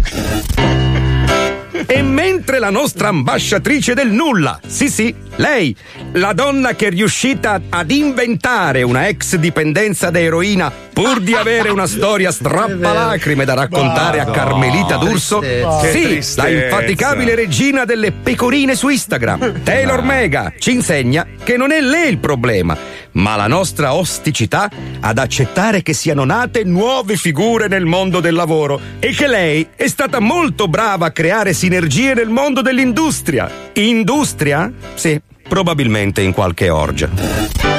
E 1.88 2.02
mentre 2.02 2.60
la 2.60 2.70
nostra 2.70 3.10
ambasciatrice 3.10 3.94
del 3.94 4.12
nulla, 4.12 4.60
sì 4.66 4.90
sì, 4.90 5.14
lei, 5.38 5.76
la 6.14 6.34
donna 6.34 6.76
che 6.76 6.88
è 6.88 6.90
riuscita 6.90 7.62
ad 7.70 7.92
inventare 7.92 8.84
una 8.84 9.08
ex 9.08 9.36
dipendenza 9.36 10.10
da 10.10 10.20
eroina 10.20 10.85
pur 10.96 11.20
di 11.20 11.34
avere 11.34 11.72
una 11.72 11.88
storia 11.88 12.32
strappalacrime 12.32 13.44
da 13.44 13.54
raccontare 13.54 14.22
a 14.22 14.32
Carmelita 14.32 14.96
D'Urso, 14.96 15.42
sì, 15.42 16.24
la 16.38 16.48
infaticabile 16.48 17.36
regina 17.36 17.84
delle 17.84 18.14
pecorine 18.14 18.76
su 18.76 18.88
Instagram, 18.88 19.62
Taylor 19.62 20.02
Mega, 20.02 20.54
ci 20.58 20.72
insegna 20.72 21.28
che 21.44 21.58
non 21.58 21.74
è 21.74 21.82
lei 21.82 22.10
il 22.10 22.20
problema, 22.20 22.78
ma 23.12 23.36
la 23.36 23.48
nostra 23.48 23.94
osticità 23.94 24.72
ad 25.02 25.18
accettare 25.18 25.84
che 25.84 25.92
siano 25.92 26.24
nate 26.24 26.64
nuove 26.64 27.18
figure 27.18 27.68
nel 27.68 27.86
mondo 27.86 28.22
del 28.22 28.34
lavoro 28.34 28.80
e 29.00 29.10
che 29.10 29.28
lei 29.28 29.68
è 29.76 29.88
stata 29.88 30.22
molto 30.22 30.70
brava 30.70 31.08
a 31.08 31.12
creare 31.12 31.52
sinergie 31.52 32.14
nel 32.14 32.30
mondo 32.30 32.62
dell'industria. 32.62 33.52
Industria? 33.74 34.72
Sì, 34.94 35.20
probabilmente 35.46 36.22
in 36.22 36.32
qualche 36.32 36.70
orgia. 36.70 37.75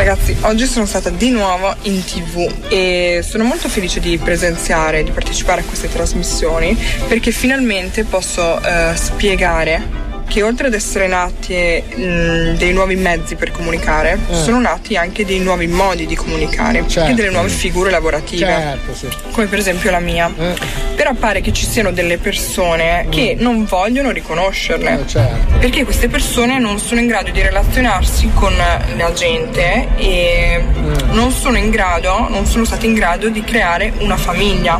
Ragazzi, 0.00 0.34
oggi 0.44 0.64
sono 0.64 0.86
stata 0.86 1.10
di 1.10 1.28
nuovo 1.28 1.76
in 1.82 2.02
tv 2.02 2.50
e 2.70 3.20
sono 3.22 3.44
molto 3.44 3.68
felice 3.68 4.00
di 4.00 4.16
presenziare, 4.16 5.02
di 5.02 5.10
partecipare 5.10 5.60
a 5.60 5.64
queste 5.64 5.90
trasmissioni 5.90 6.74
perché 7.06 7.30
finalmente 7.32 8.04
posso 8.04 8.62
eh, 8.62 8.96
spiegare 8.96 9.99
che 10.30 10.42
oltre 10.44 10.68
ad 10.68 10.74
essere 10.74 11.08
nati 11.08 11.82
mh, 11.82 12.54
dei 12.56 12.72
nuovi 12.72 12.94
mezzi 12.94 13.34
per 13.34 13.50
comunicare, 13.50 14.16
Eh. 14.30 14.34
sono 14.36 14.60
nati 14.60 14.96
anche 14.96 15.24
dei 15.24 15.40
nuovi 15.40 15.66
modi 15.66 16.06
di 16.06 16.14
comunicare 16.14 16.84
Certo. 16.86 17.10
e 17.10 17.14
delle 17.14 17.30
nuove 17.30 17.48
figure 17.48 17.90
lavorative. 17.90 18.46
Certo, 18.46 18.94
sì. 18.94 19.08
Come 19.32 19.46
per 19.46 19.58
esempio 19.58 19.90
la 19.90 19.98
mia. 19.98 20.32
Però 20.94 21.14
pare 21.14 21.40
che 21.40 21.52
ci 21.52 21.64
siano 21.66 21.90
delle 21.90 22.18
persone 22.18 23.06
che 23.08 23.34
non 23.38 23.64
vogliono 23.64 24.12
riconoscerle. 24.12 25.04
Perché 25.58 25.82
queste 25.84 26.08
persone 26.08 26.58
non 26.60 26.78
sono 26.78 27.00
in 27.00 27.08
grado 27.08 27.30
di 27.32 27.40
relazionarsi 27.42 28.30
con 28.34 28.54
la 28.56 29.12
gente 29.12 29.88
e 29.96 30.62
non 31.10 31.32
sono 31.32 31.56
in 31.58 31.70
grado, 31.70 32.28
non 32.28 32.46
sono 32.46 32.64
stati 32.64 32.86
in 32.86 32.94
grado 32.94 33.28
di 33.30 33.42
creare 33.42 33.92
una 33.98 34.16
famiglia. 34.16 34.78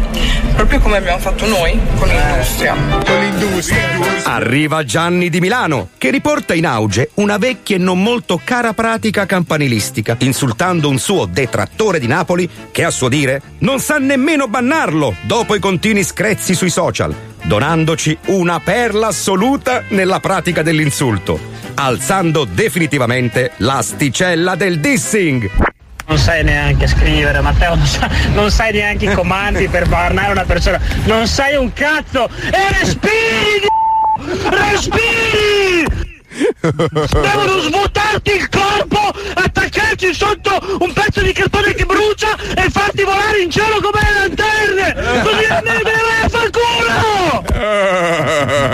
Proprio 0.55 0.78
come 0.78 0.98
abbiamo 0.98 1.18
fatto 1.18 1.46
noi 1.46 1.76
con 1.98 2.07
l'industria. 2.09 2.74
Con 3.05 3.18
l'industria. 3.18 3.78
Arriva 4.24 4.84
Gianni 4.84 5.30
di 5.30 5.39
Milano, 5.41 5.88
che 5.99 6.11
riporta 6.11 6.55
in 6.55 6.66
auge 6.66 7.11
una 7.14 7.38
vecchia 7.38 7.76
e 7.76 7.78
non 7.78 8.01
molto 8.03 8.41
cara 8.43 8.74
pratica 8.74 9.26
campanilistica, 9.26 10.16
insultando 10.20 10.88
un 10.88 10.99
suo 10.99 11.24
detrattore 11.24 11.99
di 11.99 12.07
Napoli 12.07 12.49
che, 12.70 12.84
a 12.84 12.91
suo 12.91 13.09
dire, 13.09 13.41
non 13.59 13.80
sa 13.80 13.99
nemmeno 13.99 14.47
bannarlo 14.47 15.16
dopo 15.22 15.55
i 15.55 15.59
continui 15.59 16.05
screzzi 16.05 16.55
sui 16.55 16.70
social, 16.70 17.14
donandoci 17.43 18.16
una 18.26 18.61
perla 18.61 19.09
assoluta 19.09 19.82
nella 19.88 20.20
pratica 20.20 20.62
dell'insulto, 20.62 21.41
alzando 21.74 22.45
definitivamente 22.45 23.53
l'asticella 23.57 24.55
del 24.55 24.78
dissing. 24.78 25.51
Non 26.07 26.18
sai 26.18 26.45
neanche 26.45 26.86
scrivere, 26.86 27.41
Matteo, 27.41 27.74
non, 27.76 27.86
sa- 27.86 28.11
non 28.34 28.51
sai 28.51 28.72
neanche 28.72 29.07
i 29.07 29.14
comandi 29.14 29.68
per 29.68 29.88
bannare 29.88 30.32
una 30.32 30.45
persona, 30.45 30.78
non 31.05 31.26
sai 31.26 31.57
un 31.57 31.72
cazzo 31.72 32.28
e 32.28 32.78
respiri! 32.78 33.79
Respiri! 34.22 35.86
Devono 36.60 37.58
svuotarti 37.60 38.32
il 38.32 38.48
corpo, 38.48 39.12
attaccarci 39.34 40.12
sotto 40.14 40.78
un 40.80 40.92
pezzo 40.92 41.22
di 41.22 41.32
cartone 41.32 41.74
che 41.74 41.84
brucia 41.86 42.36
e 42.54 42.68
farti 42.70 43.02
volare 43.02 43.40
in 43.40 43.50
cielo 43.50 43.80
come 43.80 44.00
le 44.02 44.12
lanterne! 44.18 45.22
Così 45.22 45.46
ne 45.48 45.80
vai 45.82 46.22
a 46.22 46.28
far 46.28 46.50
culo! 46.50 47.42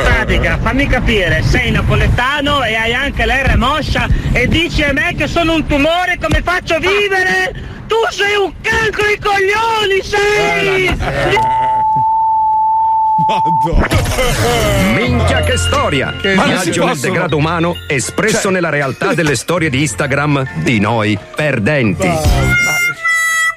Pratica, 0.03 0.59
fammi 0.61 0.87
capire, 0.89 1.43
sei 1.43 1.71
napoletano 1.71 2.65
e 2.65 2.75
hai 2.75 2.93
anche 2.93 3.25
l'R 3.25 3.57
moscia 3.57 4.09
e 4.33 4.49
dici 4.49 4.83
a 4.83 4.93
me 4.93 5.15
che 5.17 5.29
sono 5.29 5.55
un 5.55 5.67
tumore, 5.67 6.19
come 6.21 6.43
faccio 6.43 6.75
a 6.75 6.79
vivere? 6.79 7.53
Tu 7.87 7.97
sei 8.11 8.35
un 8.37 8.53
cancro 8.61 9.05
ai 9.05 9.19
coglioni, 9.19 10.03
sei! 10.03 11.86
Minchia 14.95 15.41
che 15.41 15.57
storia! 15.57 16.15
Che 16.21 16.35
Viaggio 16.35 16.85
nel 16.87 16.99
degrado 16.99 17.37
umano 17.37 17.75
espresso 17.89 18.43
Cioè- 18.43 18.53
nella 18.53 18.69
realtà 18.69 19.15
delle 19.15 19.35
storie 19.35 19.69
di 19.69 19.81
Instagram 19.81 20.63
di 20.63 20.79
noi 20.79 21.19
perdenti. 21.35 22.09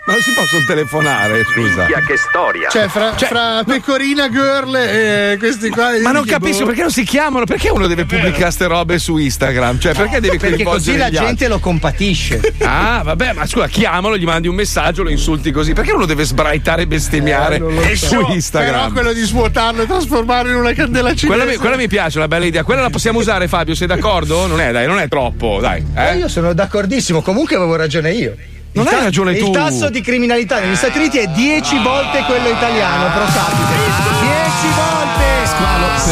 Ma 0.10 0.16
non 0.16 0.24
si 0.24 0.34
possono 0.34 0.64
telefonare, 0.66 1.44
scusa. 1.54 1.86
che 1.86 2.18
storia! 2.18 2.68
Cioè, 2.70 2.88
fra, 2.88 3.14
fra 3.14 3.64
Pecorina 3.64 4.28
Girl 4.28 4.76
e 4.76 5.36
questi 5.38 5.70
qua. 5.70 5.90
Ma 6.02 6.12
non 6.12 6.24
che 6.24 6.32
capisco 6.32 6.62
boh. 6.62 6.66
perché 6.66 6.82
non 6.82 6.90
si 6.92 7.04
chiamano, 7.04 7.46
perché 7.46 7.70
uno 7.70 7.86
deve 7.86 8.06
pubblicare 8.06 8.50
ste 8.50 8.66
robe 8.66 8.98
su 8.98 9.18
Instagram? 9.18 9.80
Cioè, 9.80 9.94
perché 9.94 10.20
deve 10.20 10.38
Perché 10.40 10.64
così 10.64 10.98
la 10.98 11.10
gli 11.10 11.16
altri? 11.16 11.26
gente 11.28 11.48
lo 11.48 11.60
compatisce. 11.60 12.42
Ah, 12.72 13.02
vabbè, 13.04 13.34
ma 13.34 13.46
scusa, 13.46 13.68
chiamalo, 13.68 14.16
gli 14.18 14.26
mandi 14.26 14.48
un 14.48 14.56
messaggio, 14.56 15.04
lo 15.04 15.10
insulti 15.10 15.52
così. 15.52 15.74
Perché 15.74 15.92
uno 15.92 16.06
deve 16.06 16.24
sbraitare 16.24 16.84
e 16.84 16.88
bestemmiare 16.88 17.56
Eh, 17.56 17.60
non 17.60 17.74
lo 17.76 17.82
su 17.96 17.96
so. 18.08 18.28
Instagram? 18.32 18.74
Però 18.80 18.92
quello 18.92 19.14
di 19.14 19.22
svuotarlo 19.22 19.82
e 19.84 19.86
trasformarlo 19.88 20.50
in 20.52 20.56
una 20.58 20.74
candela 20.74 21.14
cinese. 21.14 21.28
Quella 21.28 21.46
mi, 21.46 21.56
quella 21.58 21.76
mi 21.76 21.88
piace, 21.88 22.18
una 22.18 22.28
bella 22.28 22.46
idea. 22.46 22.64
Quella 22.64 22.82
la 22.82 22.90
possiamo 22.90 23.20
usare, 23.20 23.48
Fabio, 23.48 23.76
sei 23.76 23.88
d'accordo? 23.88 24.46
Non 24.48 24.60
è, 24.60 24.72
dai, 24.72 24.86
non 24.88 25.00
è 25.00 25.08
troppo, 25.08 25.60
dai. 25.62 25.84
Eh, 25.96 26.10
Eh? 26.14 26.18
io 26.18 26.28
sono 26.28 26.54
d'accordissimo, 26.54 27.22
comunque 27.22 27.56
avevo 27.56 27.76
ragione 27.76 28.12
io. 28.14 28.36
Non 28.72 28.86
Il 28.86 28.94
hai 28.94 29.04
ragione 29.04 29.32
il 29.32 29.44
tu. 29.44 29.52
tasso 29.52 29.90
di 29.90 30.02
criminalità 30.02 30.60
negli 30.60 30.76
Stati 30.76 30.98
Uniti 31.00 31.18
è 31.18 31.28
10 31.28 31.80
volte 31.80 32.24
quello 32.24 32.50
italiano 32.50 33.12
pro 33.12 33.26
capite. 33.26 33.76
10 34.22 34.68
volte! 34.76 35.28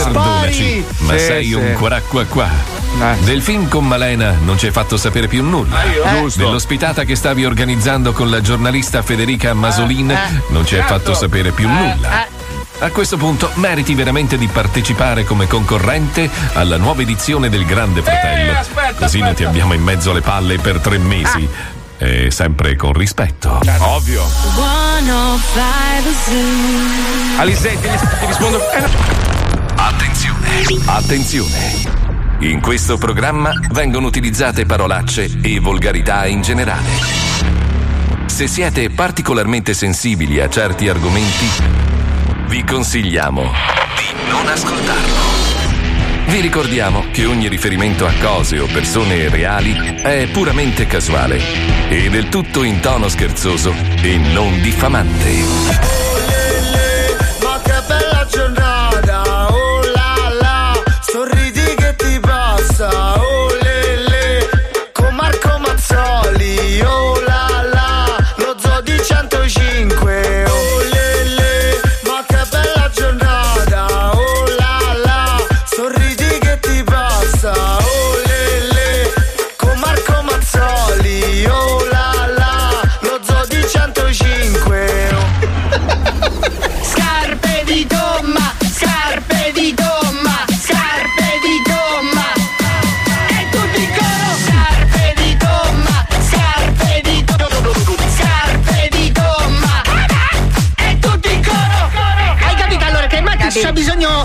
Perdonaci, 0.03 0.53
Spari! 0.53 0.85
ma 0.99 1.17
Sì, 1.17 1.19
sei 1.19 1.45
sì. 1.45 1.53
un 1.53 1.73
qua 1.73 2.01
qua 2.01 2.25
qua. 2.25 2.49
Del 3.23 3.41
film 3.41 3.67
con 3.67 3.85
Malena 3.85 4.35
non 4.43 4.57
ci 4.57 4.65
hai 4.65 4.71
fatto 4.71 4.97
sapere 4.97 5.27
più 5.27 5.43
nulla. 5.43 5.83
Eh. 5.83 6.19
Giusto. 6.19 6.43
Dell'ospitata 6.43 7.03
che 7.03 7.15
stavi 7.15 7.45
organizzando 7.45 8.11
con 8.11 8.29
la 8.29 8.41
giornalista 8.41 9.01
Federica 9.03 9.53
Masolin 9.53 10.07
non 10.49 10.65
ci 10.65 10.75
hai 10.75 10.81
certo. 10.81 10.95
fatto 10.95 11.13
sapere 11.13 11.51
più 11.51 11.67
nulla. 11.69 12.25
A 12.79 12.89
questo 12.89 13.17
punto 13.17 13.51
meriti 13.55 13.93
veramente 13.95 14.37
di 14.37 14.47
partecipare 14.47 15.23
come 15.23 15.47
concorrente 15.47 16.29
alla 16.53 16.77
nuova 16.77 17.01
edizione 17.01 17.49
del 17.49 17.65
Grande 17.65 18.01
Fratello. 18.01 18.53
Così 18.95 19.19
non 19.19 19.33
ti 19.33 19.43
abbiamo 19.43 19.73
in 19.73 19.81
mezzo 19.81 20.11
alle 20.11 20.21
palle 20.21 20.57
per 20.57 20.79
tre 20.79 20.97
mesi. 20.97 21.47
E 21.97 22.31
sempre 22.31 22.75
con 22.75 22.93
rispetto. 22.93 23.59
Ovvio. 23.79 24.23
105 24.53 27.37
Alisei, 27.37 27.79
ti, 27.79 27.87
ti 27.87 28.25
rispondo. 28.25 28.59
Eh. 28.71 28.83
Attenzione, 29.75 30.47
attenzione. 30.85 32.05
In 32.39 32.61
questo 32.61 32.97
programma 32.97 33.51
vengono 33.71 34.07
utilizzate 34.07 34.65
parolacce 34.65 35.39
e 35.41 35.59
volgarità 35.59 36.25
in 36.27 36.41
generale. 36.41 36.89
Se 38.25 38.47
siete 38.47 38.89
particolarmente 38.91 39.73
sensibili 39.73 40.39
a 40.39 40.49
certi 40.49 40.89
argomenti, 40.89 41.47
vi 42.47 42.63
consigliamo 42.63 43.41
di 43.41 44.29
non 44.29 44.47
ascoltarlo. 44.47 45.36
Vi 46.27 46.41
ricordiamo 46.41 47.05
che 47.11 47.25
ogni 47.25 47.47
riferimento 47.47 48.05
a 48.05 48.11
cose 48.19 48.59
o 48.59 48.65
persone 48.65 49.29
reali 49.29 49.73
è 49.95 50.27
puramente 50.29 50.85
casuale 50.85 51.39
e 51.89 52.09
del 52.09 52.27
tutto 52.27 52.63
in 52.63 52.81
tono 52.81 53.07
scherzoso 53.07 53.73
e 54.01 54.17
non 54.17 54.61
diffamante. 54.61 56.06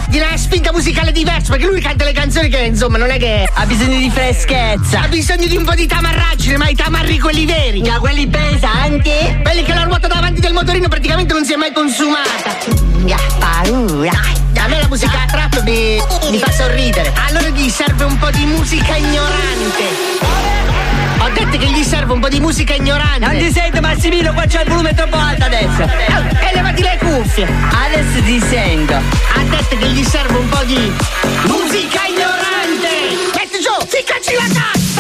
Di 0.08 0.18
una 0.18 0.36
spinta 0.36 0.72
musicale 0.72 1.12
diversa 1.12 1.52
perché 1.52 1.66
lui 1.66 1.80
canta 1.80 2.04
le 2.04 2.12
canzoni 2.12 2.48
che 2.48 2.58
insomma 2.58 2.98
non 2.98 3.10
è 3.10 3.18
che. 3.18 3.48
Ha 3.52 3.66
bisogno 3.66 3.98
di 3.98 4.10
freschezza. 4.10 5.00
Ha 5.00 5.08
bisogno 5.08 5.46
di 5.46 5.56
un 5.56 5.64
po' 5.64 5.74
di 5.74 5.86
tamarraggine, 5.86 6.56
ma 6.56 6.68
i 6.68 6.74
tamarri 6.74 7.18
quelli 7.18 7.46
veri. 7.46 7.80
Ma 7.82 7.98
quelli 7.98 8.26
pesanti? 8.26 9.40
Quelli 9.42 9.62
che 9.62 9.74
la 9.74 9.82
ruota 9.84 10.08
davanti 10.08 10.40
del 10.40 10.52
motorino 10.52 10.88
praticamente 10.88 11.32
non 11.32 11.44
si 11.44 11.52
è 11.52 11.56
mai 11.56 11.72
consumata. 11.72 12.56
Paura. 13.38 14.40
A 14.62 14.68
me 14.68 14.80
la 14.80 14.86
musica 14.86 15.24
trap 15.28 15.60
mi, 15.64 16.00
mi 16.30 16.38
fa 16.38 16.52
sorridere. 16.52 17.12
Allora 17.26 17.48
gli 17.48 17.68
serve 17.68 18.04
un 18.04 18.16
po' 18.16 18.30
di 18.30 18.44
musica 18.44 18.94
ignorante. 18.94 20.61
Ho 21.24 21.28
detto 21.32 21.56
che 21.56 21.70
gli 21.70 21.82
serve 21.84 22.12
un 22.12 22.20
po' 22.20 22.28
di 22.28 22.40
musica 22.40 22.74
ignorante. 22.74 23.20
Non 23.26 23.36
ti 23.38 23.52
sento 23.52 23.80
Massimino, 23.80 24.32
qua 24.32 24.44
c'è 24.46 24.62
il 24.62 24.68
volume 24.68 24.92
troppo 24.94 25.16
alto 25.16 25.44
adesso. 25.44 25.82
Eh, 25.82 26.48
E 26.48 26.54
levati 26.54 26.82
le 26.82 26.98
cuffie. 26.98 27.46
Adesso 27.46 28.22
ti 28.24 28.40
sento. 28.40 28.94
Ha 28.94 29.42
detto 29.48 29.76
che 29.76 29.86
gli 29.86 30.02
serve 30.02 30.38
un 30.38 30.48
po' 30.48 30.64
di 30.64 30.92
musica 31.46 32.00
ignorante. 32.06 33.30
Metti 33.36 33.58
giù, 33.60 33.86
ficcaci 33.86 34.34
la 34.34 34.60
tasta. 34.60 34.91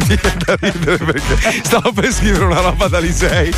Viene 0.00 0.34
da 0.44 0.56
ridere 0.60 0.96
perché 0.98 1.60
stavo 1.62 1.92
per 1.92 2.12
scrivere 2.12 2.44
una 2.44 2.60
roba 2.60 2.88
da 2.88 2.98
Lisei, 2.98 3.52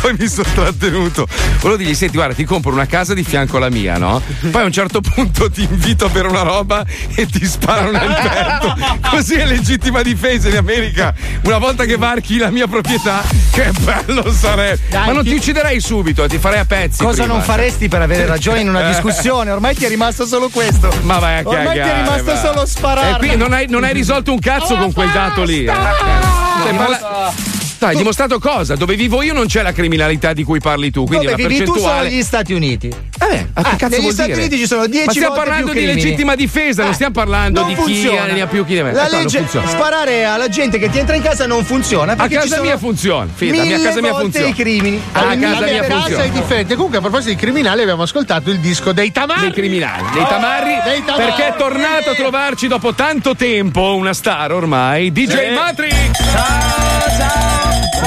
poi 0.00 0.14
mi 0.18 0.28
sono 0.28 0.48
trattenuto. 0.54 1.26
Volevo 1.60 1.76
dirgli, 1.76 1.94
senti, 1.94 2.16
guarda, 2.16 2.34
ti 2.34 2.44
compro 2.44 2.72
una 2.72 2.86
casa 2.86 3.14
di 3.14 3.22
fianco 3.24 3.56
alla 3.56 3.70
mia, 3.70 3.96
no? 3.98 4.20
Poi 4.50 4.62
a 4.62 4.64
un 4.64 4.72
certo 4.72 5.00
punto 5.00 5.50
ti 5.50 5.62
invito 5.68 6.06
a 6.06 6.08
bere 6.08 6.28
una 6.28 6.42
roba 6.42 6.84
e 7.14 7.26
ti 7.26 7.44
sparano 7.46 7.90
nel 7.90 8.18
petto. 8.20 8.74
Così 9.10 9.34
è 9.34 9.46
legittima 9.46 10.02
difesa 10.02 10.48
in 10.48 10.56
America. 10.56 11.14
Una 11.42 11.58
volta 11.58 11.84
che 11.84 11.96
varchi 11.96 12.38
la 12.38 12.50
mia 12.50 12.66
proprietà, 12.66 13.22
che 13.50 13.70
bello 13.80 14.30
sarebbe. 14.32 14.80
Ma 14.90 15.12
non 15.12 15.24
ti 15.24 15.34
ucciderei 15.34 15.80
subito, 15.80 16.26
ti 16.26 16.38
farei 16.38 16.60
a 16.60 16.64
pezzi. 16.64 17.02
Cosa 17.02 17.22
prima. 17.22 17.34
non 17.34 17.42
faresti 17.42 17.88
per 17.88 18.02
avere 18.02 18.26
ragione 18.26 18.60
in 18.60 18.68
una 18.68 18.86
discussione? 18.88 19.50
Ormai 19.50 19.74
ti 19.74 19.84
è 19.84 19.88
rimasto 19.88 20.26
solo 20.26 20.48
questo. 20.48 20.90
Ma 21.02 21.18
vai 21.18 21.38
a 21.38 21.42
Ormai 21.44 21.66
cagare. 21.78 21.82
ti 21.82 21.88
è 21.88 22.02
rimasto 22.02 22.24
va. 22.24 22.40
solo 22.40 22.66
sparare. 22.66 23.10
E 23.16 23.18
qui 23.28 23.36
non 23.36 23.52
hai, 23.52 23.66
non 23.68 23.84
hai 23.84 23.92
risolto 23.92 24.32
un 24.32 24.38
cazzo 24.38 24.76
con 24.76 24.92
quel 24.92 25.10
dato 25.10 25.42
lì. 25.44 25.64
eh. 25.64 25.72
Stai 26.60 26.74
parla- 26.74 27.32
Dai, 27.78 27.90
hai 27.90 27.96
dimostrato 27.96 28.38
cosa? 28.38 28.74
Dove 28.74 28.96
vivo 28.96 29.20
io 29.22 29.34
non 29.34 29.46
c'è 29.46 29.60
la 29.62 29.72
criminalità 29.72 30.32
di 30.32 30.42
cui 30.44 30.60
parli 30.60 30.90
tu, 30.90 31.04
quindi 31.04 31.26
Dove 31.26 31.42
la 31.42 31.48
vivi 31.48 31.58
tu 31.64 31.74
sono 31.74 31.82
percentuale. 31.82 32.10
gli 32.10 32.22
Stati 32.22 32.52
Uniti. 32.54 32.90
Eh, 33.18 33.46
ma 33.54 33.62
che 33.62 33.68
Ah, 33.68 33.76
cazzo 33.76 33.88
negli 33.88 34.00
vuol 34.02 34.12
Stati 34.12 34.28
dire? 34.30 34.40
Uniti 34.42 34.58
ci 34.58 34.66
sono 34.66 34.86
10 34.86 35.04
Ma 35.06 35.10
stiamo 35.12 35.28
volte 35.34 35.44
parlando 35.48 35.70
più 35.72 35.80
di 35.80 35.86
legittima 35.86 36.34
difesa, 36.34 36.82
non 36.84 36.92
stiamo 36.94 37.12
parlando 37.12 37.60
Non 37.60 37.68
di 37.70 37.74
funziona. 37.74 38.26
chi 38.26 38.32
ne 38.32 38.40
ha 38.42 38.46
più 38.46 38.64
chi 38.66 38.74
ne 38.74 38.82
meno. 38.82 38.96
La 38.96 39.06
Eh, 39.06 39.10
legge 39.10 39.38
funziona. 39.38 39.68
sparare 39.68 40.24
alla 40.24 40.48
gente 40.48 40.78
che 40.78 40.90
ti 40.90 40.98
entra 40.98 41.14
in 41.16 41.22
casa 41.22 41.46
non 41.46 41.64
funziona. 41.64 42.12
A 42.12 42.28
casa 42.28 42.46
sono 42.46 42.62
mia 42.62 42.76
funziona. 42.78 43.28
Fida, 43.34 43.62
a 43.62 43.80
casa 43.80 44.00
mia 44.00 44.12
volte 44.12 44.22
funziona. 44.40 44.48
i 44.48 44.52
crimini. 44.54 45.02
A 45.12 45.20
casa 45.20 45.34
mia 45.36 45.48
Vabbè, 45.54 45.78
casa 45.86 45.98
funziona. 46.00 46.22
è 46.24 46.28
differente. 46.30 46.74
Comunque, 46.74 46.98
a 46.98 47.00
proposito 47.00 47.30
di 47.30 47.36
criminali, 47.36 47.82
abbiamo 47.82 48.02
ascoltato 48.02 48.50
il 48.50 48.60
disco 48.60 48.92
dei 48.92 49.10
Tamarri. 49.12 49.40
Dei 49.40 49.52
criminali, 49.52 50.02
dei 50.12 50.24
tamarri, 50.28 50.78
Dei 50.84 51.04
tamarri. 51.04 51.24
perché 51.24 51.46
è 51.48 51.54
tornato 51.56 52.10
a 52.10 52.14
trovarci 52.14 52.66
dopo 52.68 52.92
tanto 52.94 53.34
tempo 53.34 53.94
una 53.96 54.12
star 54.12 54.52
ormai, 54.52 55.10
DJ 55.12 55.28
Sì. 55.30 55.54
Matrix. 55.54 55.96
Ciao, 56.32 57.18
ciao. 57.18 57.64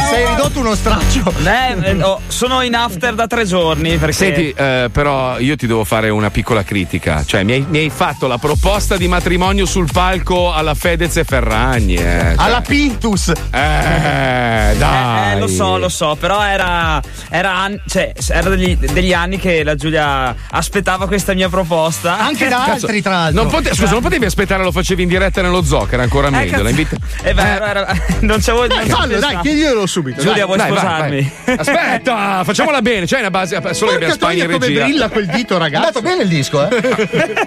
Sei 0.10 0.26
ridotto 0.28 0.60
uno 0.60 0.76
straccio. 0.76 1.34
Eh, 1.44 1.90
eh, 1.90 2.02
oh, 2.04 2.22
sono 2.28 2.62
in 2.62 2.76
after 2.76 3.14
da 3.16 3.28
tre 3.28 3.46
giorni. 3.46 3.98
Perché... 3.98 4.14
Senti, 4.14 4.54
eh, 4.56 4.90
però 5.00 5.40
io 5.40 5.56
ti 5.56 5.66
devo 5.66 5.86
fare 5.86 6.10
una 6.10 6.30
piccola 6.30 6.62
critica. 6.66 7.24
Cioè, 7.26 7.44
mi 7.44 7.54
hai, 7.54 7.66
mi 7.70 7.78
hai 7.78 7.90
fatto 7.90 8.28
la 8.28 8.38
proposta 8.38 8.98
di 8.98 9.08
matrimonio 9.08 9.66
sul 9.66 9.88
palco 9.90 10.52
alla 10.52 10.74
Fedez 10.74 11.16
e 11.16 11.24
Ferragni. 11.24 11.94
eh. 11.96 12.00
Cioè, 12.02 12.34
Alla 12.36 12.60
Pintus. 12.60 13.30
Eh, 13.30 14.76
dai. 14.78 15.36
Eh, 15.36 15.40
lo 15.40 15.48
so, 15.48 15.78
lo 15.78 15.88
so, 15.88 16.18
però 16.20 16.44
era, 16.46 17.02
era, 17.30 17.56
an- 17.56 17.82
cioè, 17.88 18.12
era 18.28 18.50
degli, 18.50 18.76
degli 18.76 19.14
anni 19.14 19.38
che 19.38 19.64
la 19.64 19.76
Giulia 19.76 20.36
aspettava 20.52 21.08
questa 21.08 21.34
mia 21.34 21.48
proposta. 21.48 22.20
Anche 22.20 22.50
da 22.50 22.58
Cazzo, 22.66 22.72
altri, 22.88 23.02
tra 23.02 23.12
l'altro. 23.14 23.42
Non 23.42 23.50
pote- 23.50 23.74
scusa, 23.74 23.92
non 23.94 24.02
potevi 24.02 24.26
aspettare, 24.26 24.64
lo 24.64 24.72
facevi 24.74 25.04
in 25.04 25.08
diretta 25.08 25.42
nello 25.42 25.64
zoo, 25.64 25.86
che 25.86 25.94
era 25.94 26.04
ancora 26.04 26.30
meglio. 26.30 26.52
cazzo. 26.52 26.64
La 26.64 26.70
invita- 26.72 26.98
È 27.22 27.34
vero, 27.34 27.64
era- 27.66 27.88
non 28.20 28.40
c'avevo 28.42 28.68
Dai, 28.68 28.90
fallo, 28.90 29.18
dai, 29.18 29.38
chiediglielo 29.44 29.86
subito. 29.86 30.18
Giulia, 30.20 30.46
dai. 30.46 30.46
vuoi 30.46 30.58
Dai, 30.58 30.70
vai, 30.72 30.78
sposarmi? 30.78 31.32
vai. 31.46 31.58
Aspetta, 31.58 32.44
facciamola 32.44 32.82
bene. 32.82 33.06
C'è 33.06 33.20
una 33.20 33.30
base, 33.32 33.56
solo 33.74 33.92
che 33.92 33.96
abbiamo 33.96 33.98
Porca 34.00 34.14
Spagna 34.14 34.44
in 34.44 34.50
regia. 34.60 34.86
Brilla 34.90 35.10
quel 35.10 35.26
dito, 35.28 35.56
È 35.56 35.60
ragazzi. 35.60 35.86
andato 35.86 36.02
bene 36.02 36.24
il 36.24 36.30
disco, 36.30 36.68
eh? 36.68 36.82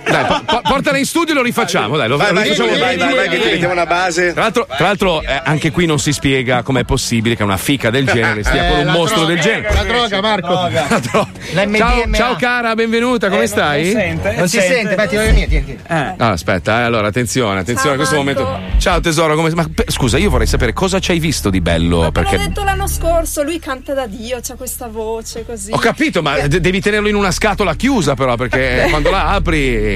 Dai, 0.04 0.24
po- 0.26 0.42
po- 0.46 0.60
portala 0.62 0.98
in 0.98 1.04
studio 1.06 1.32
e 1.32 1.36
lo 1.36 1.42
rifacciamo. 1.42 1.96
Dai, 1.96 2.08
lo, 2.08 2.16
Vai, 2.16 2.28
lo 2.28 2.34
vai, 2.34 2.42
rifacciamo 2.44 2.78
vai, 2.78 2.96
vai, 2.96 3.14
vai, 3.14 3.28
che 3.28 3.40
ti 3.40 3.50
mettiamo 3.50 3.72
una 3.72 3.86
base. 3.86 4.32
Tra 4.32 4.42
l'altro, 4.42 4.66
tra 4.66 4.86
l'altro, 4.86 5.22
eh, 5.22 5.40
anche 5.44 5.70
qui 5.70 5.86
non 5.86 5.98
si 5.98 6.12
spiega 6.12 6.62
com'è 6.62 6.84
possibile 6.84 7.36
che 7.36 7.42
una 7.42 7.56
fica 7.56 7.90
del 7.90 8.06
genere 8.06 8.42
stia 8.42 8.66
Eh, 8.66 8.70
con 8.70 8.86
un 8.86 8.92
mostro 8.92 9.24
droga, 9.24 9.34
del 9.34 9.42
genere. 9.42 9.74
La 9.74 9.82
droga, 9.84 10.20
Marco. 10.20 10.52
La 10.52 11.00
droga. 11.00 11.30
La 11.52 11.70
Ciao, 11.76 12.12
ciao 12.12 12.36
cara, 12.36 12.74
benvenuta, 12.74 13.28
come 13.28 13.42
Eh, 13.42 13.46
stai? 13.46 13.82
Non, 13.92 14.00
sente? 14.00 14.32
Non 14.36 14.48
si 14.48 14.60
sente, 14.60 14.94
vai, 14.94 15.08
tira 15.08 15.22
le 15.24 15.32
mie, 15.32 15.48
tieni. 15.48 15.78
Eh. 15.88 15.94
Ah, 16.16 16.30
aspetta, 16.30 16.80
eh, 16.80 16.84
allora 16.84 17.08
attenzione, 17.08 17.60
attenzione 17.60 17.94
a 17.94 17.96
questo 17.96 18.22
Marco. 18.22 18.42
momento. 18.42 18.78
Ciao 18.78 19.00
tesoro, 19.00 19.34
come... 19.34 19.50
ma 19.50 19.66
per- 19.74 19.90
scusa, 19.90 20.18
io 20.18 20.30
vorrei 20.30 20.46
sapere 20.46 20.72
cosa 20.72 20.98
ci 21.00 21.10
hai 21.10 21.18
visto 21.18 21.50
di 21.50 21.60
bello. 21.60 22.10
perché 22.12 22.36
L'ho 22.36 22.42
detto 22.46 22.62
l'anno 22.64 22.86
scorso, 22.86 23.42
lui 23.42 23.58
canta 23.58 23.94
da 23.94 24.06
Dio, 24.06 24.38
c'ha 24.42 24.54
questa 24.54 24.86
voce 24.88 25.44
così. 25.44 25.72
ho 25.72 25.78
capito, 25.78 26.22
ma 26.22 26.38
de- 26.46 26.60
devi 26.60 26.80
tenerlo 26.80 27.08
in 27.08 27.14
una 27.14 27.30
scatola 27.32 27.74
chiusa, 27.74 28.14
però, 28.14 28.36
perché 28.36 28.86
quando 28.90 29.10
la 29.10 29.28
apri. 29.30 29.94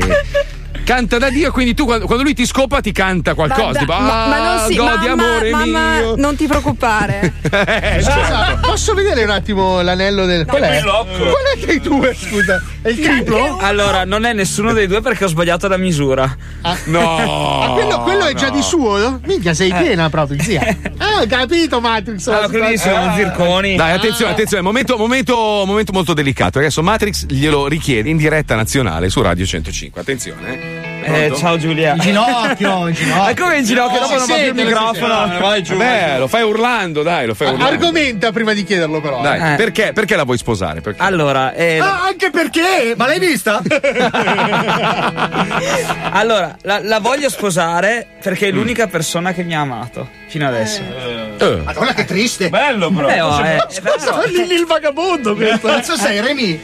Canta 0.86 1.18
da 1.18 1.30
Dio, 1.30 1.50
quindi 1.50 1.74
tu 1.74 1.84
quando, 1.84 2.06
quando 2.06 2.22
lui 2.22 2.32
ti 2.32 2.46
scopa 2.46 2.80
ti 2.80 2.92
canta 2.92 3.34
qualcosa. 3.34 3.60
Guarda, 3.60 3.78
tipo, 3.80 3.92
ma, 3.92 4.26
ma 4.28 4.36
non 4.36 4.46
"Ah, 4.46 4.66
si, 4.68 4.76
godi 4.76 5.08
mamma, 5.08 5.24
amore 5.24 5.50
mamma, 5.50 5.94
mio. 5.98 6.14
non 6.16 6.36
ti 6.36 6.46
preoccupare. 6.46 7.32
Eh, 7.56 8.02
Scusa, 8.02 8.58
posso 8.60 8.94
vedere 8.94 9.24
un 9.24 9.30
attimo 9.30 9.80
l'anello 9.80 10.26
del. 10.26 10.44
Qual 10.46 10.62
è? 10.62 10.80
Qual 10.82 11.06
è 11.54 11.66
dei 11.66 11.80
due? 11.80 12.14
Scusa, 12.14 12.62
è 12.82 12.88
il 12.90 13.00
triplo? 13.00 13.56
Allora, 13.58 14.04
non 14.04 14.24
è 14.24 14.32
nessuno 14.32 14.72
dei 14.72 14.86
due 14.86 15.00
perché 15.00 15.24
ho 15.24 15.28
sbagliato 15.28 15.66
la 15.68 15.76
misura. 15.76 16.34
No! 16.86 17.62
Ah, 17.62 17.72
quello, 17.72 18.00
quello 18.02 18.24
è 18.26 18.34
già 18.34 18.48
no. 18.48 18.54
di 18.56 18.62
suo? 18.62 18.98
no? 18.98 19.20
Minchia, 19.24 19.54
sei 19.54 19.72
piena 19.72 20.08
proprio, 20.08 20.40
zia. 20.40 20.60
Ah, 20.98 21.22
ho 21.22 21.26
capito, 21.26 21.80
Matrix. 21.80 22.26
Allora, 22.28 22.48
quelli 22.48 22.76
sono 22.76 23.12
zirconi. 23.16 23.76
Dai, 23.76 23.92
attenzione, 23.92 24.32
attenzione, 24.32 24.62
momento, 24.62 24.96
momento, 24.96 25.34
momento 25.66 25.92
molto 25.92 26.12
delicato. 26.14 26.58
Adesso 26.58 26.82
Matrix 26.82 27.26
glielo 27.26 27.66
richiede 27.66 28.08
in 28.08 28.16
diretta 28.16 28.54
nazionale 28.54 29.08
su 29.08 29.20
Radio 29.22 29.44
105. 29.44 30.00
Attenzione. 30.00 30.75
Eh. 31.06 31.32
Ciao 31.36 31.56
Giulia. 31.58 31.92
In 31.94 32.00
ginocchio, 32.00 32.88
in 32.88 32.94
ginocchio. 32.98 33.22
Ma 33.22 33.34
come 33.34 33.58
in 33.58 33.64
ginocchio? 33.64 34.00
No, 34.00 34.06
Dopo 34.06 34.18
non 34.18 34.26
va 34.26 34.34
più 34.34 34.44
il 34.46 34.54
microfono. 34.54 35.38
Vai 35.40 35.62
giù. 35.62 35.76
Beh, 35.76 36.18
lo 36.18 36.26
fai 36.28 36.42
urlando, 36.42 37.02
dai, 37.02 37.26
lo 37.26 37.34
fai 37.34 37.48
urlando. 37.48 37.72
Argomenta 37.72 38.32
prima 38.32 38.52
di 38.52 38.64
chiederlo, 38.64 39.00
però. 39.00 39.20
Dai, 39.22 39.52
Eh. 39.52 39.56
perché, 39.56 39.92
perché 39.92 40.16
la 40.16 40.24
vuoi 40.24 40.38
sposare? 40.38 40.80
Perché? 40.80 41.02
Allora, 41.02 41.52
eh, 41.54 41.78
Ah, 41.78 42.04
anche 42.06 42.30
perché? 42.30 42.94
Ma 42.96 43.06
l'hai 43.06 43.18
vista? 43.18 43.62
allora 46.12 46.56
la, 46.62 46.80
la 46.82 46.98
voglio 47.00 47.28
sposare 47.28 48.06
perché 48.22 48.48
è 48.48 48.50
l'unica 48.50 48.86
persona 48.86 49.32
che 49.32 49.42
mi 49.42 49.54
ha 49.54 49.60
amato 49.60 50.08
fino 50.28 50.46
adesso. 50.46 50.80
Eh. 50.80 51.15
Madonna, 51.64 51.92
che 51.94 52.04
triste. 52.04 52.48
Bello, 52.48 52.90
però. 52.90 53.08
Eh, 53.08 53.20
oh, 53.20 53.44
eh, 53.44 53.58
lì 54.46 54.54
il 54.54 54.66
vagabondo 54.66 55.34
questo. 55.34 55.68
Cazzo 55.68 55.96
sei, 55.96 56.20
Remy? 56.20 56.60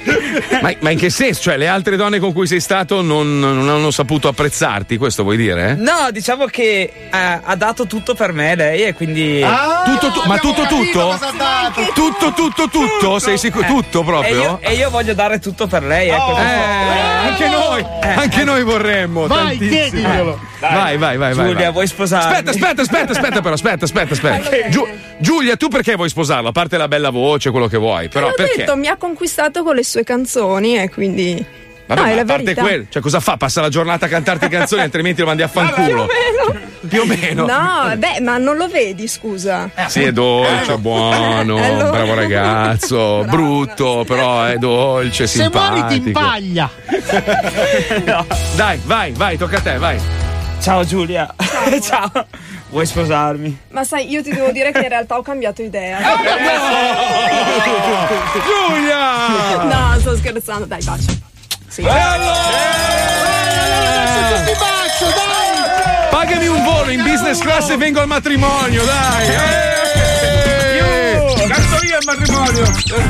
Ma, 0.60 0.72
ma 0.80 0.90
in 0.90 0.98
che 0.98 1.10
senso? 1.10 1.42
Cioè, 1.42 1.56
le 1.56 1.68
altre 1.68 1.96
donne 1.96 2.18
con 2.18 2.32
cui 2.32 2.46
sei 2.46 2.60
stato 2.60 3.02
non, 3.02 3.38
non 3.38 3.68
hanno 3.68 3.90
saputo 3.90 4.28
apprezzarti, 4.28 4.96
questo 4.96 5.22
vuoi 5.22 5.36
dire? 5.36 5.70
eh? 5.70 5.74
No, 5.74 6.08
diciamo 6.10 6.46
che 6.46 6.90
eh, 7.10 7.40
ha 7.42 7.54
dato 7.56 7.86
tutto 7.86 8.14
per 8.14 8.32
me 8.32 8.54
lei 8.54 8.82
e 8.84 8.94
quindi. 8.94 9.42
Ah, 9.42 9.82
Tutto, 9.84 10.10
tu- 10.10 10.22
ma 10.26 10.38
tutto, 10.38 10.62
tutto? 10.66 11.00
cosa 11.00 11.28
ha 11.28 11.32
dato. 11.36 11.92
Tutto, 11.92 12.32
tutto, 12.32 12.68
tutto? 12.68 13.18
Sei 13.18 13.38
sicuro? 13.38 13.64
Eh, 13.64 13.68
Tutto 13.68 14.00
E 14.00 14.04
proprio? 14.04 14.40
io, 14.42 14.58
e 14.60 14.74
io 14.74 14.90
voglio 14.90 15.14
dare 15.14 15.38
tutto 15.38 15.66
per 15.66 15.82
lei. 15.84 16.08
Ecco, 16.08 16.36
Eh, 16.36 17.26
anche 17.28 17.48
noi, 17.48 17.84
anche 18.00 18.44
noi 18.44 18.62
vorremmo. 18.62 19.26
Vai, 19.26 19.58
tantissimo. 19.58 19.70
chiediglielo. 19.70 20.40
Vai, 20.60 20.96
vai, 20.96 21.16
vai, 21.16 21.34
vai. 21.34 21.46
Giulia, 21.46 21.64
vai. 21.64 21.72
vuoi 21.72 21.86
sposarmi? 21.86 22.30
Aspetta, 22.32 22.50
aspetta, 22.50 22.82
aspetta, 22.82 23.12
aspetta, 23.12 23.40
però, 23.40 23.54
aspetta, 23.54 23.84
aspetta, 23.84 24.12
aspetta. 24.14 24.50
Giu- 24.70 24.88
Giulia, 25.18 25.56
tu 25.56 25.68
perché 25.68 25.94
vuoi 25.96 26.08
sposarlo? 26.08 26.48
A 26.48 26.52
parte 26.52 26.76
la 26.76 26.88
bella 26.88 27.10
voce, 27.10 27.50
quello 27.50 27.66
che 27.68 27.78
vuoi, 27.78 28.08
però 28.08 28.28
L'ho 28.28 28.34
perché? 28.34 28.58
detto, 28.58 28.76
mi 28.76 28.88
ha 28.88 28.96
conquistato 28.96 29.62
con 29.62 29.74
le 29.74 29.84
sue 29.84 30.04
canzoni 30.04 30.78
e 30.78 30.88
quindi. 30.90 31.44
Vabbè, 31.84 32.00
no, 32.00 32.06
ma 32.06 32.12
è 32.12 32.14
la 32.14 32.20
a 32.22 32.24
parte 32.24 32.42
verità. 32.44 32.62
quello, 32.62 32.84
cioè 32.88 33.02
cosa 33.02 33.20
fa? 33.20 33.36
Passa 33.36 33.60
la 33.60 33.68
giornata 33.68 34.06
a 34.06 34.08
cantarti 34.08 34.48
canzoni, 34.48 34.82
altrimenti 34.82 35.20
lo 35.20 35.26
mandi 35.26 35.42
a 35.42 35.48
fanculo. 35.48 36.06
Più 36.88 37.00
o 37.00 37.04
meno. 37.04 37.44
No, 37.46 37.94
beh, 37.96 38.20
ma 38.20 38.38
non 38.38 38.56
lo 38.56 38.68
vedi, 38.68 39.06
scusa. 39.08 39.70
Sì, 39.88 40.02
è 40.04 40.12
dolce, 40.12 40.76
buono, 40.78 41.58
Eh, 41.62 41.64
allora. 41.64 41.90
bravo 41.90 42.14
ragazzo, 42.14 43.24
brutto, 43.28 44.04
però 44.06 44.44
è 44.44 44.56
dolce, 44.56 45.26
Se 45.26 45.48
muori 45.52 45.84
ti 45.88 46.02
simpatico. 46.02 46.06
impaglia. 46.08 46.70
Dai, 48.54 48.80
vai, 48.84 49.12
vai, 49.12 49.36
tocca 49.36 49.58
a 49.58 49.60
te, 49.60 49.78
vai. 49.78 49.98
Ciao 50.60 50.84
Giulia. 50.84 51.34
Ciao. 51.82 52.10
Vuoi 52.72 52.86
sposarmi? 52.86 53.58
Ma 53.68 53.84
sai, 53.84 54.10
io 54.10 54.22
ti 54.22 54.32
devo 54.32 54.50
dire 54.50 54.72
che 54.72 54.78
in 54.78 54.88
realtà 54.88 55.18
ho 55.18 55.22
cambiato 55.22 55.60
idea. 55.60 55.98
Giulia! 58.46 59.62
No, 59.64 60.00
sto 60.00 60.16
scherzando, 60.16 60.64
dai, 60.64 60.82
bacio. 60.82 61.12
Sì. 61.68 61.82
Tutti 61.82 61.92
bacio, 64.58 65.04
dai! 65.04 66.08
Pagami 66.08 66.46
un 66.46 66.64
volo 66.64 66.90
in 66.90 67.02
business 67.02 67.40
class 67.40 67.68
e 67.68 67.76
vengo 67.76 68.00
al 68.00 68.06
matrimonio, 68.06 68.82
dai! 68.84 69.28
Eh! 69.28 69.71
Il 72.02 72.08
matrimonio! 72.18 72.64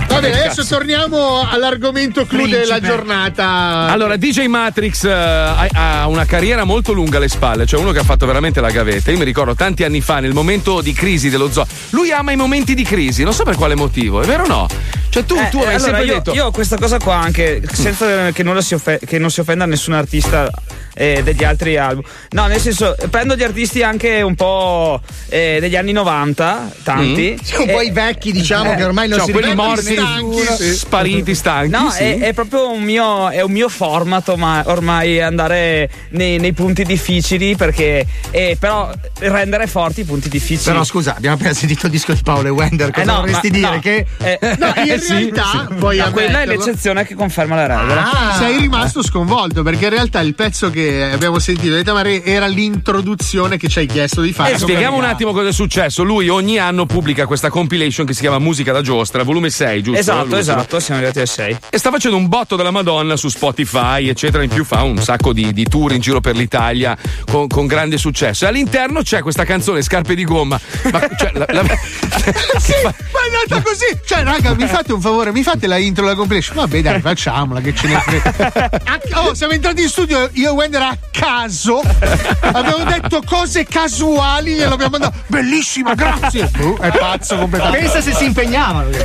Va 0.06 0.20
bene, 0.20 0.38
adesso 0.44 0.66
torniamo 0.66 1.48
all'argomento 1.48 2.26
clou 2.26 2.46
della 2.46 2.78
giornata. 2.78 3.88
Allora, 3.90 4.16
DJ 4.18 4.44
Matrix 4.48 5.04
eh, 5.04 5.10
ha, 5.10 5.66
ha 5.72 6.06
una 6.08 6.26
carriera 6.26 6.64
molto 6.64 6.92
lunga 6.92 7.16
alle 7.16 7.28
spalle, 7.28 7.64
cioè 7.64 7.80
uno 7.80 7.92
che 7.92 8.00
ha 8.00 8.04
fatto 8.04 8.26
veramente 8.26 8.60
la 8.60 8.70
gavetta. 8.70 9.10
Io 9.10 9.16
mi 9.16 9.24
ricordo 9.24 9.54
tanti 9.54 9.82
anni 9.84 10.02
fa, 10.02 10.20
nel 10.20 10.34
momento 10.34 10.82
di 10.82 10.92
crisi 10.92 11.30
dello 11.30 11.50
zoo. 11.50 11.66
Lui 11.90 12.12
ama 12.12 12.32
i 12.32 12.36
momenti 12.36 12.74
di 12.74 12.82
crisi, 12.84 13.22
non 13.22 13.32
so 13.32 13.44
per 13.44 13.56
quale 13.56 13.74
motivo, 13.74 14.20
è 14.20 14.26
vero 14.26 14.44
o 14.44 14.46
no? 14.46 14.66
Cioè, 15.08 15.24
tu, 15.24 15.36
Eh, 15.36 15.48
tu 15.48 15.58
hai 15.58 15.74
allora, 15.74 15.78
sempre 15.78 16.04
io, 16.04 16.14
detto. 16.14 16.32
io 16.34 16.44
ho 16.46 16.50
questa 16.50 16.76
cosa 16.76 16.98
qua 16.98 17.16
anche 17.16 17.62
senza 17.72 18.30
che, 18.32 18.42
non 18.42 18.60
si 18.62 18.74
offe- 18.74 19.00
che 19.06 19.18
non 19.18 19.30
si 19.30 19.40
offenda 19.40 19.64
nessun 19.64 19.94
artista 19.94 20.50
eh, 20.94 21.22
degli 21.22 21.44
altri 21.44 21.76
album. 21.76 22.02
No, 22.30 22.46
nel 22.46 22.60
senso, 22.60 22.94
prendo 23.10 23.34
gli 23.36 23.42
artisti 23.42 23.82
anche 23.82 24.20
un 24.22 24.34
po' 24.34 25.00
eh, 25.28 25.58
degli 25.60 25.76
anni 25.76 25.92
90, 25.92 26.70
tanti. 26.82 27.36
Mm. 27.40 27.44
Sì, 27.44 27.56
un 27.56 27.66
po' 27.66 27.80
i 27.80 27.90
vecchi, 27.90 28.32
diciamo, 28.32 28.74
che 28.74 28.84
ormai 28.84 29.08
non 29.08 29.18
cioè, 29.18 29.26
si 29.26 29.32
quelli 29.32 29.54
morti, 29.54 29.94
nessuno. 29.94 30.56
sì, 30.56 30.74
spariti, 30.74 31.34
stanchi. 31.34 31.70
No, 31.70 31.90
sì. 31.90 32.02
è, 32.02 32.18
è 32.20 32.32
proprio 32.32 32.70
un 32.70 32.82
mio, 32.82 33.28
è 33.30 33.40
un 33.42 33.52
mio 33.52 33.68
format 33.68 34.34
ma 34.34 34.62
ormai 34.66 35.20
andare 35.20 35.88
nei, 36.10 36.38
nei 36.38 36.52
punti 36.52 36.84
difficili 36.84 37.56
perché 37.56 38.06
eh, 38.30 38.56
però 38.58 38.90
rendere 39.18 39.66
forti 39.66 40.00
i 40.00 40.04
punti 40.04 40.28
difficili. 40.28 40.70
Però 40.72 40.84
scusa, 40.84 41.14
abbiamo 41.16 41.36
appena 41.36 41.52
sentito 41.54 41.86
il 41.86 41.92
disco 41.92 42.12
di 42.12 42.20
Paolo 42.22 42.48
e 42.48 42.50
Wender. 42.50 42.90
Cosa 42.90 43.02
Eh 43.02 43.04
no, 43.04 43.20
vorresti 43.20 43.50
ma- 43.50 43.56
dire? 43.56 43.70
no. 43.74 43.80
Che 43.80 44.06
Eh, 44.18 44.38
No, 44.62 44.72
in 44.76 45.00
sì, 45.00 45.12
realtà, 45.12 45.66
sì. 45.68 45.74
poi 45.76 45.96
No, 45.98 46.10
quella 46.10 46.42
è 46.42 46.46
l'eccezione 46.46 47.04
che 47.06 47.14
conferma 47.14 47.54
la 47.56 47.66
regola. 47.66 48.10
Ah. 48.10 48.36
Sei 48.38 48.58
rimasto 48.58 49.02
sconvolto 49.02 49.62
perché 49.62 49.84
in 49.84 49.90
realtà 49.90 50.20
il 50.20 50.34
pezzo 50.34 50.70
che 50.70 50.81
abbiamo 51.12 51.38
sentito 51.38 51.74
di 51.76 51.82
Tamare 51.82 52.24
era 52.24 52.46
l'introduzione 52.46 53.56
che 53.56 53.68
ci 53.68 53.78
hai 53.80 53.86
chiesto 53.86 54.20
di 54.20 54.32
fare. 54.32 54.52
Eh, 54.54 54.58
spieghiamo 54.58 54.96
un 54.96 55.04
attimo 55.04 55.32
cosa 55.32 55.48
è 55.48 55.52
successo. 55.52 56.02
Lui 56.02 56.28
ogni 56.28 56.58
anno 56.58 56.86
pubblica 56.86 57.26
questa 57.26 57.48
compilation 57.50 58.06
che 58.06 58.12
si 58.14 58.20
chiama 58.20 58.38
Musica 58.38 58.72
da 58.72 58.80
Giostra, 58.82 59.22
volume 59.22 59.50
6, 59.50 59.82
giusto? 59.82 60.00
Esatto, 60.00 60.26
Lui- 60.28 60.38
esatto, 60.38 60.80
siamo 60.80 61.00
arrivati 61.00 61.20
al 61.20 61.28
6. 61.28 61.56
E 61.70 61.78
sta 61.78 61.90
facendo 61.90 62.16
un 62.16 62.28
botto 62.28 62.56
della 62.56 62.70
Madonna 62.70 63.16
su 63.16 63.28
Spotify, 63.28 64.08
eccetera. 64.08 64.42
In 64.42 64.50
più 64.50 64.64
fa 64.64 64.82
un 64.82 64.98
sacco 64.98 65.32
di, 65.32 65.52
di 65.52 65.64
tour 65.64 65.92
in 65.92 66.00
giro 66.00 66.20
per 66.20 66.36
l'Italia 66.36 66.96
con, 67.30 67.46
con 67.48 67.66
grande 67.66 67.98
successo. 67.98 68.44
E 68.44 68.48
all'interno 68.48 69.02
c'è 69.02 69.22
questa 69.22 69.44
canzone 69.44 69.82
Scarpe 69.82 70.14
di 70.14 70.24
gomma. 70.24 70.58
Ma 70.90 71.00
cioè, 71.16 71.30
la- 71.34 71.46
la- 71.50 71.60
Sì, 72.58 72.72
ma 72.82 72.90
è 72.90 73.42
andata 73.42 73.62
così. 73.62 73.86
Cioè, 74.04 74.22
raga, 74.22 74.54
mi 74.54 74.66
fate 74.66 74.92
un 74.92 75.00
favore, 75.00 75.32
mi 75.32 75.42
fate 75.42 75.66
la 75.66 75.76
intro, 75.76 76.04
la 76.04 76.14
compilation. 76.14 76.56
Vabbè, 76.56 76.80
dai, 76.82 77.00
facciamola, 77.00 77.60
che 77.60 77.74
ce 77.74 77.86
ne 77.88 77.98
frega. 78.00 78.70
A- 78.84 79.00
Oh, 79.14 79.34
siamo 79.34 79.52
entrati 79.52 79.82
in 79.82 79.88
studio, 79.88 80.30
io 80.34 80.50
e 80.50 80.54
Wender 80.72 80.82
a 80.82 80.96
caso. 81.10 81.80
Abbiamo 82.40 82.84
detto 82.84 83.22
cose 83.26 83.64
casuali, 83.64 84.54
gliel'abbiamo 84.54 84.90
mandato. 84.98 85.18
Bellissima, 85.26 85.94
grazie. 85.94 86.50
Uh, 86.62 86.76
è 86.80 86.90
pazzo 86.96 87.36
completamente. 87.36 87.80
Pensa 87.90 88.00
se 88.00 88.14
si 88.14 88.24
impegnavano. 88.24 88.88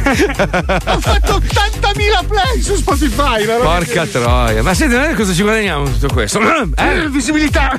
Ha 0.88 1.00
fatto 1.00 1.38
80.000 1.38 2.28
play 2.28 2.62
su 2.62 2.76
Spotify. 2.76 3.46
la 3.46 3.58
roba 3.58 3.76
Porca 3.76 4.06
troia. 4.06 4.62
Ma 4.64 4.74
senti, 4.74 4.96
noi 4.96 5.14
cosa 5.16 5.34
ci 5.34 5.42
guadagniamo 5.42 5.84
con 5.84 5.94
tutto 5.94 6.14
questo? 6.14 6.40
Eh, 6.40 6.70
Eh? 6.76 7.10
visibilità. 7.10 7.76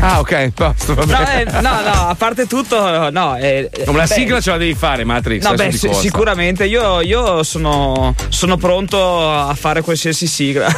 Ah, 0.00 0.20
ok, 0.20 0.50
posto, 0.50 0.94
va 0.94 1.04
No, 1.04 1.26
eh, 1.28 1.44
no, 1.60 1.60
no, 1.60 2.08
a 2.08 2.14
parte 2.16 2.46
tutto, 2.46 3.10
no. 3.10 3.36
eh, 3.36 3.70
la 3.84 3.92
beh, 3.92 4.06
sigla 4.06 4.40
ce 4.40 4.50
la 4.50 4.56
devi 4.56 4.74
fare, 4.74 5.04
Matrix. 5.04 5.44
No, 5.44 5.54
beh, 5.54 5.72
si- 5.72 5.92
sicuramente 5.92 6.64
io, 6.64 7.00
io 7.00 7.42
sono, 7.42 8.14
sono 8.28 8.56
pronto 8.56 9.30
a 9.30 9.54
fare 9.54 9.82
qualsiasi 9.82 10.26
sigla. 10.26 10.68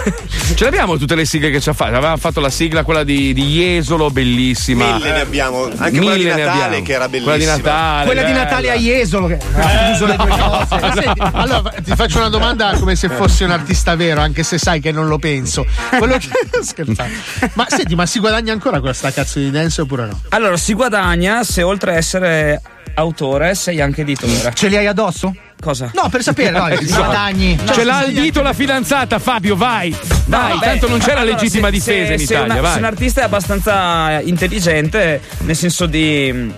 Ce 0.54 0.64
l'abbiamo 0.64 0.96
tutte 0.96 1.14
le 1.14 1.24
sigle 1.24 1.50
che 1.50 1.60
ci 1.60 1.68
ha 1.68 1.72
fatto. 1.72 1.92
Avevamo 1.94 2.16
fatto 2.16 2.40
la 2.40 2.49
sigla, 2.50 2.84
quella 2.84 3.04
di, 3.04 3.32
di 3.32 3.44
Jesolo, 3.46 4.10
bellissima. 4.10 4.94
Mille 4.94 5.12
ne 5.12 5.20
abbiamo. 5.20 5.64
Anche 5.64 5.76
quella 5.76 5.90
di 5.90 5.98
Mille 6.00 6.34
ne 6.34 6.44
Natale, 6.44 6.64
abbiamo. 6.64 6.84
che 6.84 6.92
era 6.92 7.08
Quella 7.08 7.20
di 7.20 7.44
bellissima. 7.44 7.56
Natale. 7.56 8.04
Quella 8.06 8.22
di. 8.22 8.32
Natale 8.32 8.70
a 8.70 8.74
Jesolo. 8.76 9.26
Che 9.26 9.38
ha 9.54 9.92
fuso 9.92 10.06
le 10.06 10.16
due 10.16 10.28
cose. 10.28 11.00
Senti, 11.02 11.20
allora 11.32 11.70
ti 11.82 11.94
faccio 11.94 12.18
una 12.18 12.28
domanda 12.28 12.74
come 12.78 12.96
se 12.96 13.08
fossi 13.08 13.44
un 13.44 13.50
artista 13.50 13.94
vero, 13.96 14.20
anche 14.20 14.42
se 14.42 14.58
sai 14.58 14.80
che 14.80 14.92
non 14.92 15.08
lo 15.08 15.18
penso. 15.18 15.64
Quello 15.96 16.16
che... 16.16 16.28
Scherzando. 16.62 17.14
Ma 17.54 17.66
senti, 17.68 17.94
ma 17.94 18.06
si 18.06 18.18
guadagna 18.18 18.52
ancora 18.52 18.80
con 18.80 18.92
sta 18.94 19.10
cazzo 19.10 19.38
di 19.38 19.50
dance 19.50 19.80
oppure 19.80 20.06
no? 20.06 20.20
Allora, 20.30 20.56
si 20.56 20.74
guadagna 20.74 21.42
se 21.44 21.62
oltre 21.62 21.92
a 21.92 21.96
essere 21.96 22.60
autore 22.94 23.54
sei 23.54 23.80
anche 23.80 24.02
editore. 24.02 24.52
Ce 24.54 24.68
li 24.68 24.76
hai 24.76 24.86
addosso? 24.86 25.34
Cosa? 25.60 25.90
No, 25.94 26.08
per 26.08 26.22
sapere, 26.22 26.50
no, 26.58 26.68
i 26.68 26.72
Esatto. 26.74 27.04
guadagni. 27.04 27.58
Ce 27.72 27.84
l'ha 27.84 27.98
al 27.98 28.12
dito 28.12 28.40
la 28.42 28.52
fidanzata, 28.52 29.18
Fabio, 29.18 29.56
vai. 29.56 29.94
Vai, 30.26 30.54
No, 30.54 30.58
tanto 30.60 30.86
beh, 30.86 30.90
non 30.92 31.00
c'è 31.00 31.14
la 31.14 31.22
legittima 31.24 31.66
se- 31.66 31.72
difesa 31.72 32.06
se- 32.06 32.12
in 32.12 32.18
se 32.18 32.24
Italia, 32.34 32.52
una- 32.52 32.60
vai. 32.62 32.72
Se 32.72 32.78
un 32.78 32.84
artista 32.84 33.20
è 33.20 33.24
abbastanza 33.24 34.20
intelligente, 34.22 35.20
nel 35.40 35.56
senso 35.56 35.86
di. 35.86 36.52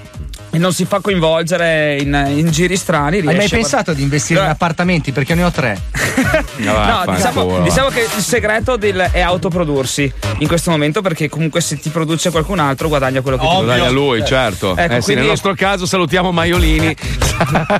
E 0.52 0.58
non 0.58 0.72
si 0.72 0.84
fa 0.84 1.00
coinvolgere 1.00 1.96
in, 2.00 2.26
in 2.36 2.50
giri 2.50 2.76
strani. 2.76 3.18
Hai 3.18 3.24
mai 3.24 3.46
a- 3.46 3.48
pensato 3.48 3.92
di 3.94 4.02
investire 4.02 4.40
in 4.40 4.48
appartamenti? 4.48 5.10
Perché 5.12 5.34
ne 5.34 5.44
ho 5.44 5.50
tre. 5.50 5.80
No, 6.56 7.04
diciamo, 7.14 7.60
diciamo 7.62 7.88
che 7.88 8.02
il 8.02 8.22
segreto 8.22 8.76
del- 8.76 9.08
è 9.10 9.20
autoprodursi 9.20 10.12
in 10.38 10.46
questo 10.46 10.70
momento 10.70 11.00
perché 11.00 11.28
comunque 11.28 11.60
se 11.60 11.78
ti 11.78 11.88
produce 11.88 12.30
qualcun 12.30 12.58
altro 12.58 12.88
guadagna 12.88 13.20
quello 13.22 13.36
che 13.38 13.42
ti 13.42 13.48
Ovvio. 13.48 13.60
produce. 13.64 13.78
Dai 13.80 13.86
a 13.88 13.90
lui, 13.90 14.24
certo. 14.24 14.76
Ecco, 14.76 14.94
eh 14.94 15.00
sì, 15.00 15.14
nel 15.14 15.24
nostro 15.26 15.54
caso 15.54 15.86
salutiamo 15.86 16.30
Maiolini. 16.30 16.94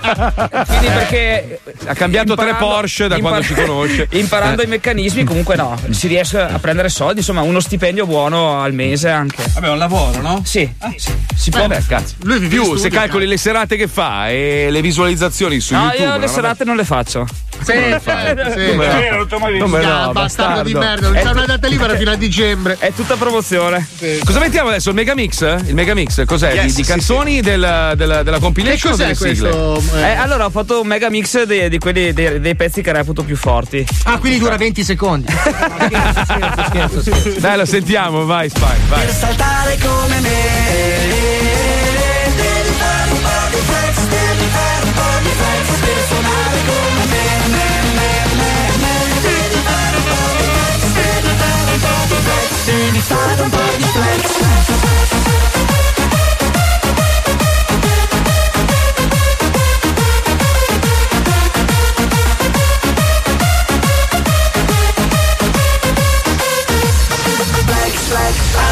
Quindi 0.67 0.87
perché 0.87 1.61
ha 1.87 1.95
cambiato 1.95 2.35
tre 2.35 2.55
Porsche 2.55 3.09
da 3.09 3.19
quando 3.19 3.43
ci 3.43 3.55
conosce. 3.55 4.09
Imparando 4.13 4.63
Eh. 4.63 4.65
i 4.65 4.69
meccanismi, 4.69 5.25
comunque 5.25 5.57
no, 5.57 5.77
si 5.91 6.07
riesce 6.09 6.41
a 6.41 6.59
prendere 6.59 6.89
soldi, 6.89 7.19
insomma, 7.19 7.43
uno 7.43 7.61
stipendio 7.61 8.07
buono 8.07 8.61
al 8.61 8.73
mese 8.73 9.11
anche. 9.11 9.45
Vabbè, 9.55 9.69
un 9.69 9.79
lavoro, 9.79 10.21
no? 10.21 10.43
Sì, 10.45 10.69
sì, 10.97 11.13
si 11.37 11.51
può. 11.51 11.61
Vabbè, 11.61 11.83
cazzo. 11.87 12.15
Più 12.63 12.77
se 12.77 12.89
calcoli 12.91 13.27
le 13.27 13.37
serate 13.37 13.77
che 13.77 13.89
fa 13.89 14.29
e 14.31 14.69
le 14.71 14.81
visualizzazioni 14.81 15.61
su 15.61 15.75
No, 15.75 15.81
YouTube. 15.83 16.03
io 16.03 16.09
una 16.09 16.17
le 16.19 16.29
serate 16.29 16.65
non 16.65 16.77
le 16.77 16.85
faccio. 16.85 17.27
Sì, 17.63 17.89
lo 17.91 18.01
fai? 18.01 18.35
sì. 18.53 18.77
Come 18.77 18.87
no? 18.89 19.27
Come 19.59 19.81
no, 19.85 20.11
bastardo, 20.11 20.13
bastardo. 20.13 20.63
di 20.65 20.75
merda, 20.75 21.09
non 21.09 21.17
c'è 21.17 21.31
una 21.31 21.41
tu- 21.43 21.47
data 21.47 21.69
libera 21.69 21.97
fino 21.97 22.11
a 22.11 22.17
dicembre. 22.17 22.77
È 22.79 22.93
tutta 22.93 23.15
promozione. 23.17 23.87
Cosa 24.25 24.41
mettiamo 24.41 24.69
adesso? 24.71 24.89
Il 24.89 24.95
megamix? 24.97 25.43
Il 25.67 25.75
megamix 25.75 26.25
cos'è? 26.25 26.53
Yes, 26.55 26.61
di, 26.61 26.67
di 26.67 26.83
sì, 26.83 26.91
canzoni 26.91 27.41
Della, 27.41 27.95
della, 27.95 28.23
della 28.23 28.39
compilation 28.41 28.93
o 28.95 28.97
delle 28.97 29.15
sigle? 29.15 29.51
Eh, 29.97 30.13
allora 30.17 30.47
ho 30.47 30.51
fatto 30.51 30.81
un 30.81 30.87
mega 30.87 31.09
mix 31.09 31.43
dei, 31.45 31.69
di 31.69 31.79
quelli, 31.79 32.13
dei, 32.13 32.41
dei 32.41 32.55
pezzi 32.57 32.83
che 32.83 32.93
reputo 32.93 33.23
più 33.23 33.37
forti. 33.37 33.87
Ah, 34.05 34.19
quindi 34.19 34.39
dura 34.39 34.57
20 34.57 34.83
secondi. 34.85 35.27
Dai, 37.39 37.57
lo 37.57 37.65
sentiamo, 37.65 38.25
vai, 38.25 38.49
Spy, 38.49 38.61
vai. 38.89 39.05
Per 39.05 39.15
saltare 39.15 39.79
come 39.81 40.21
me 40.21 41.12
fare 53.03 53.43
un 53.43 53.51
di 53.77 53.85
flex 53.85 54.43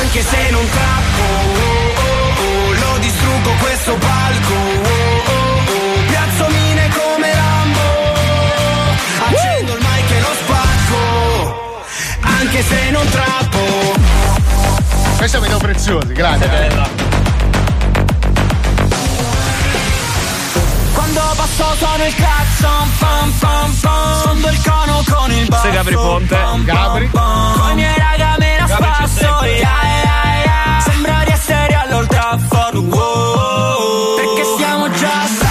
Anche 0.01 0.22
se 0.22 0.51
non 0.51 0.66
oh, 2.41 2.72
Lo 2.72 2.99
distruggo 2.99 3.51
questo 3.61 3.95
palco. 3.95 4.55
Oh, 4.55 5.22
oh, 5.31 6.05
come 6.99 7.33
Rambo 7.33 7.81
Accendo 9.28 9.76
il 9.76 9.81
mic 9.81 10.11
e 10.11 10.20
spacco. 10.45 11.85
Anche 12.20 12.62
se 12.62 12.91
non 12.91 13.09
trappo 13.09 13.49
Questa 15.20 15.38
vedo 15.38 15.58
preziosi, 15.58 16.14
grazie. 16.14 16.48
suono 21.76 22.04
il 22.06 22.14
clacson 22.14 22.90
pam 22.98 23.32
pam 23.38 23.74
pam 23.80 24.20
Sfondo 24.20 24.48
il 24.48 24.62
cono 24.62 25.02
con 25.06 25.30
il 25.30 25.46
basso 25.46 25.62
Sei 25.62 25.72
Gabri 25.72 25.94
Ponte. 25.94 26.36
Gabri. 26.64 27.06
pam. 27.08 27.58
Con 27.58 27.70
i 27.70 27.74
miei 27.74 27.98
raga 27.98 28.36
me 28.38 28.56
la 28.58 28.66
spasso 28.66 29.44
yeah, 29.44 29.46
yeah, 29.46 30.42
yeah. 30.42 30.80
Sembra 30.80 31.22
di 31.24 31.32
essere 31.32 31.74
all'Old 31.74 32.08
Trafford 32.08 32.76
wow. 32.76 34.16
Perché 34.16 34.44
stiamo 34.56 34.90
già 34.90 35.26
saltando 35.26 35.49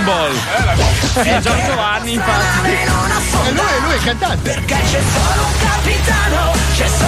Dragon 0.00 0.04
Ball. 0.04 1.24
È 1.24 1.38
Gian 1.40 1.64
Giovanni, 1.64 2.12
infatti. 2.14 2.70
E 2.70 3.50
lui, 3.52 3.80
lui 3.82 3.92
è 3.92 3.96
il 3.96 4.02
cantante. 4.02 4.50
Perché 4.50 4.74
c'è 4.74 5.00
solo 5.00 5.46
un 5.46 5.52
capitano 5.58 6.52
C'è 6.74 6.86
solo 6.86 6.99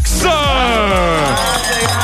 Matrix! 0.00 0.28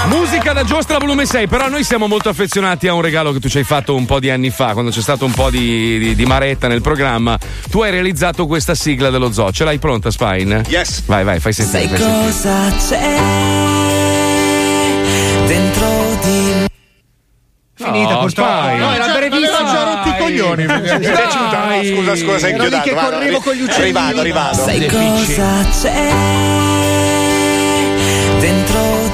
Musica 0.09 0.53
da 0.53 0.63
giostra 0.65 0.99
volume 0.99 1.25
6, 1.27 1.49
però 1.49 1.69
noi 1.69 1.83
siamo 1.83 2.07
molto 2.07 2.29
affezionati 2.29 2.87
a 2.87 2.93
un 2.95 3.01
regalo 3.01 3.33
che 3.33 3.41
tu 3.41 3.49
ci 3.49 3.59
hai 3.59 3.65
fatto 3.65 3.95
un 3.95 4.05
po' 4.07 4.21
di 4.21 4.31
anni 4.31 4.51
fa, 4.51 4.73
quando 4.73 4.91
c'è 4.93 5.01
stato 5.01 5.25
un 5.25 5.33
po' 5.33 5.51
di, 5.51 5.99
di- 5.99 6.15
di 6.15 6.25
maretta 6.27 6.69
nel 6.69 6.81
programma. 6.81 7.37
Tu 7.71 7.81
hai 7.83 7.91
realizzato 7.91 8.47
questa 8.47 8.75
sigla 8.77 9.11
dello 9.11 9.33
zoo, 9.33 9.51
ce 9.51 9.65
l'hai 9.65 9.79
pronta 9.79 10.11
Spine? 10.11 10.63
Yes. 10.69 11.03
Vai, 11.07 11.25
vai, 11.25 11.41
fai 11.41 11.53
sentire. 11.53 11.89
Sai 11.89 11.99
fai 11.99 11.99
sentire. 11.99 12.31
cosa 12.31 12.73
c'è 12.89 13.19
dentro 15.47 16.19
di 16.23 16.53
me? 16.55 16.65
Finita 17.79 18.13
No, 18.13 18.19
purtroppo. 18.21 18.63
Spine. 18.63 18.79
No, 18.79 18.93
era 18.95 19.07
brevissima. 19.13 19.57
aveva 19.59 19.71
già 19.73 19.83
rotto 19.85 20.09
i 20.09 20.17
coglioni. 20.19 20.67
Mi 20.67 20.73
è 20.73 20.99
piaciuta? 21.01 21.65
No, 21.67 21.83
scusa, 21.83 22.17
scusa, 22.17 22.39
sei 22.39 22.53
Ero 22.53 22.65
lì 22.65 22.75
inchiodato. 22.77 23.09
che 23.09 23.15
correvo 23.17 23.41
con 23.41 23.55
gli 23.55 23.63
uccellini. 23.63 23.99
Arrivato, 23.99 24.21
arrivato. 24.21 24.55
Sai 24.63 24.87
cosa 24.87 25.67
c'è 25.83 26.96
dentro 28.41 29.06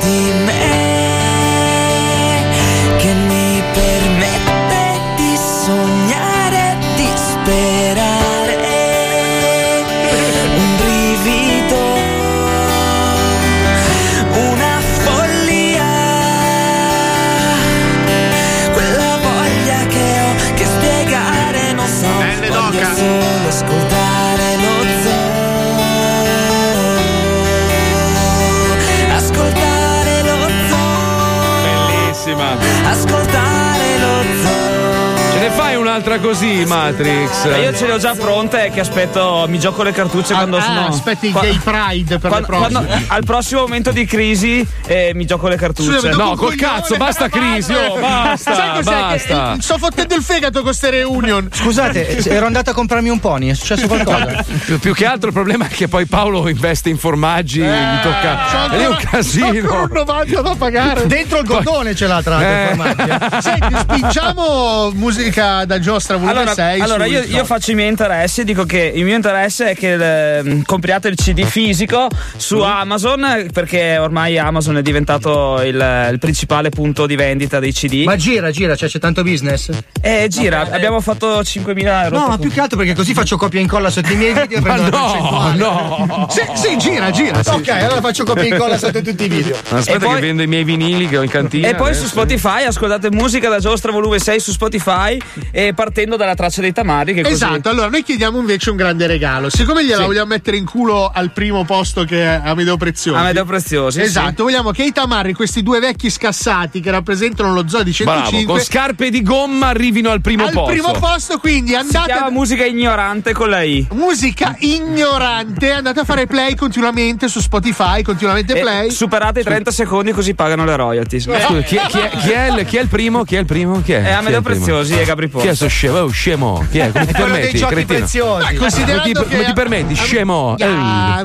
un'altra 35.93 36.18
così, 36.20 36.64
Matrix? 36.64 37.45
Ma 37.51 37.57
io 37.59 37.74
ce 37.74 37.86
le 37.86 37.93
ho 37.93 37.99
già 37.99 38.14
pronte 38.14 38.70
che 38.72 38.80
aspetto, 38.80 39.45
mi 39.49 39.59
gioco 39.59 39.82
le 39.82 39.93
cartucce 39.93 40.32
quando 40.32 40.57
ah, 40.57 40.62
sono. 40.62 40.86
aspetti 40.86 41.26
il 41.26 41.32
qua- 41.32 41.43
gay 41.43 41.59
pride 41.59 42.18
per 42.18 42.30
quando- 42.30 42.38
le 42.51 42.57
prossime. 42.57 42.86
quando- 42.86 43.05
al 43.09 43.24
prossimo 43.24 43.61
momento 43.61 43.90
di 43.90 44.07
crisi 44.07 44.66
eh, 44.86 45.12
mi 45.14 45.26
gioco 45.26 45.49
le 45.49 45.57
cartucce. 45.57 45.93
Scusa, 45.93 46.11
No, 46.12 46.34
col 46.34 46.55
cazzo, 46.55 46.97
basta 46.97 47.28
crisi, 47.28 47.74
oh, 47.74 47.99
basta, 47.99 48.55
Sai 48.55 48.70
cos'è 48.76 48.90
basta. 48.90 49.53
Che, 49.53 49.59
eh, 49.59 49.62
sto 49.62 49.76
fottendo 49.76 50.14
il 50.14 50.22
fegato 50.22 50.53
con 50.55 50.62
queste 50.62 50.88
reunion. 50.90 51.49
Scusate, 51.53 52.16
ero 52.24 52.47
andato 52.47 52.70
a 52.70 52.72
comprarmi 52.72 53.11
un 53.11 53.20
pony, 53.20 53.51
è 53.51 53.55
successo 53.55 53.86
qualcosa? 53.86 54.43
Più, 54.64 54.78
più 54.78 54.95
che 54.95 55.05
altro 55.05 55.28
il 55.28 55.34
problema 55.34 55.66
è 55.66 55.68
che 55.68 55.88
poi 55.88 56.07
Paolo 56.07 56.49
investe 56.49 56.88
in 56.88 56.97
formaggi, 56.97 57.61
gli 57.61 57.64
c'ho 57.66 58.01
tocca. 58.03 58.70
È 58.70 58.86
un 58.86 58.97
casino. 59.11 59.82
un 59.82 59.88
90 59.93 60.40
da 60.40 60.55
pagare. 60.57 61.07
Dentro 61.07 61.38
il 61.38 61.45
gordone 61.45 61.95
ce 61.95 62.07
l'ha 62.07 62.22
tra 62.22 62.38
l'altro 62.38 62.51
Eh. 62.51 62.62
il 62.62 62.95
formaggio. 62.97 63.40
Senti, 63.43 63.76
spingiamo 63.78 64.90
musica 64.95 65.64
da 65.66 65.80
giostra 65.83 66.16
volume 66.16 66.33
Allora, 66.39 66.55
6. 66.55 66.80
allora 66.80 67.05
su 67.05 67.11
io, 67.11 67.22
io 67.24 67.45
faccio 67.45 67.70
i 67.72 67.74
miei 67.74 67.89
interessi 67.89 68.41
e 68.41 68.45
dico 68.45 68.64
che 68.64 68.91
il 68.95 69.05
mio 69.05 69.14
interesse 69.14 69.70
è 69.70 69.74
che 69.76 70.39
eh, 70.39 70.62
compriate 70.64 71.09
il 71.09 71.16
CD 71.16 71.45
fisico 71.45 72.09
su 72.37 72.57
Mm. 72.59 72.62
Amazon 72.62 73.47
perché 73.53 73.99
ormai 73.99 74.39
Amazon 74.39 74.76
è 74.78 74.83
diventato 74.83 75.61
il, 75.62 76.09
il 76.12 76.18
principale 76.18 76.68
punto 76.70 77.07
di 77.07 77.16
vendita 77.16 77.59
dei 77.59 77.72
CD. 77.72 78.05
Ma 78.05 78.16
gira, 78.16 78.51
gira, 78.51 78.76
cioè 78.76 78.89
c'è 78.89 78.99
tanto 78.99 79.22
business? 79.22 79.70
E 80.01 80.26
gira, 80.30 80.68
abbiamo 80.70 81.01
fatto 81.01 81.41
5.000 81.41 82.05
euro. 82.05 82.18
No, 82.18 82.28
ma 82.28 82.39
più 82.39 82.51
che 82.51 82.61
altro 82.61 82.78
perché 82.78 82.95
così 82.95 83.12
faccio 83.14 83.37
copia 83.37 83.59
e 83.59 83.62
incolla 83.62 83.91
sotto 83.91 84.12
i 84.12 84.16
miei 84.16 84.33
video 84.33 84.59
e 84.59 84.61
prendo 84.61 84.91
no, 84.91 85.53
no. 85.57 86.26
Sì, 86.30 86.43
sì, 86.55 86.76
gira, 86.78 87.11
gira. 87.11 87.43
sì. 87.43 87.51
Ok, 87.51 87.68
allora 87.68 88.01
faccio 88.01 88.24
copia 88.24 88.45
e 88.45 88.49
incolla 88.49 88.78
sotto 88.78 89.03
tutti 89.03 89.24
i 89.24 89.28
video. 89.28 89.57
Aspetta 89.70 89.93
E 89.93 89.99
poi- 89.99 90.14
che 90.14 90.20
vendo 90.20 90.43
i 90.43 90.47
miei 90.47 90.64
vinili 90.64 91.09
che 91.09 91.18
ho 91.18 91.22
in 91.22 91.30
cantina. 91.30 91.68
E 91.68 91.74
poi 91.74 91.93
su 91.95 92.01
adesso. 92.01 92.07
Spotify 92.09 92.64
ascoltate 92.64 93.11
musica 93.11 93.49
da 93.49 93.59
giostra 93.59 93.91
volume 93.91 94.18
6 94.18 94.39
su 94.41 94.53
Spotify 94.53 95.18
e 95.51 95.72
partendo 95.75 96.16
dalla 96.16 96.35
traccia 96.35 96.61
dei 96.61 96.73
tamari 96.73 97.14
che 97.14 97.23
così 97.23 97.35
Esatto, 97.35 97.68
allora 97.68 97.89
noi 97.89 98.03
chiediamo 98.03 98.39
invece 98.39 98.70
un 98.70 98.77
grande 98.77 99.07
regalo. 99.07 99.49
Siccome 99.51 99.85
gliela 99.85 100.01
Sì. 100.01 100.07
vogliamo 100.07 100.27
mettere 100.27 100.57
in 100.57 100.64
culo 100.64 101.11
al 101.12 101.31
primo 101.33 101.64
posto 101.64 102.05
che 102.05 102.23
è 102.23 102.41
Amedeo 102.45 102.77
Preziosi. 102.77 103.18
Amedeo 103.18 103.45
Preziosi, 103.45 103.99
sì. 104.01 104.05
Esatto, 104.05 104.43
vogliamo 104.45 104.70
che 104.70 104.85
i 104.85 104.93
tamarri, 104.93 105.33
questi 105.35 105.62
due 105.62 105.79
vecchi 105.81 106.11
scassati 106.11 106.81
che 106.81 106.91
rappresentano 106.91 107.53
lo 107.53 107.66
zoo 107.68 107.83
di 107.83 107.95
Bravo, 108.03 108.20
105, 108.20 108.55
con 108.55 108.62
scarpe 108.62 109.11
di 109.11 109.23
gomma 109.23 109.68
arrivino 109.68 110.11
al 110.11 110.20
primo 110.20 110.45
al 110.47 110.53
posto. 110.53 110.70
primo 110.73 110.93
posto, 110.93 111.39
quindi 111.39 111.70
si 111.70 111.77
andate 111.77 112.12
chiama 112.12 112.31
musica 112.31 112.64
ignorante 112.64 113.33
con 113.33 113.49
la 113.51 113.62
I. 113.62 113.87
musica 113.93 114.55
ignorante, 114.59 115.70
andate 115.73 116.01
a 116.01 116.05
fare 116.05 116.27
play 116.27 116.55
continuamente 116.55 117.29
su 117.29 117.41
Spotify, 117.41 118.03
continuamente 118.03 118.55
E 118.57 118.61
play. 118.61 118.91
superate 118.91 119.41
i 119.41 119.43
30 119.45 119.70
secondi 119.70 120.12
così 120.12 120.35
pagano 120.35 120.64
le 120.64 120.77
royalties. 120.77 121.25
Scusa, 121.25 121.61
chi, 121.62 121.77
è, 121.77 121.87
chi 121.87 121.99
è- 121.99 122.11
chi 122.11 122.31
è 122.31 122.51
il, 122.51 122.64
chi 122.66 122.77
è 122.77 122.81
il 122.83 122.89
primo? 122.89 123.25
Chi 123.25 123.37
è 123.37 123.39
il 123.39 123.47
primo? 123.47 123.81
Chi 123.83 123.93
è? 123.93 123.99
È 123.99 124.03
Chi 124.03 124.09
è 124.09 124.12
Amedeo? 124.12 124.41
Preziosi 124.43 124.99
e 124.99 125.05
Gabri 125.05 125.31
Chi 125.31 125.47
è 125.47 125.55
Sto 125.63 125.69
scemo? 125.71 125.99
Oh, 125.99 126.09
scemo. 126.09 126.67
Chi 126.73 126.79
è? 126.79 126.91
Come 126.91 127.07
ti 127.07 127.13
Quello 127.15 127.27
dei 127.35 127.41
permetti? 127.43 127.59
giochi 127.59 127.75
cretino? 127.75 127.99
preziosi. 127.99 128.43
Ma 128.53 128.59
considerando 128.59 129.03
Come 129.03 129.13
ti, 129.13 129.21
che 129.23 129.31
come 129.37 129.45
ti 129.45 129.53
permetti? 129.53 129.95
Scemo. 129.95 130.57
Ah, 130.59 131.17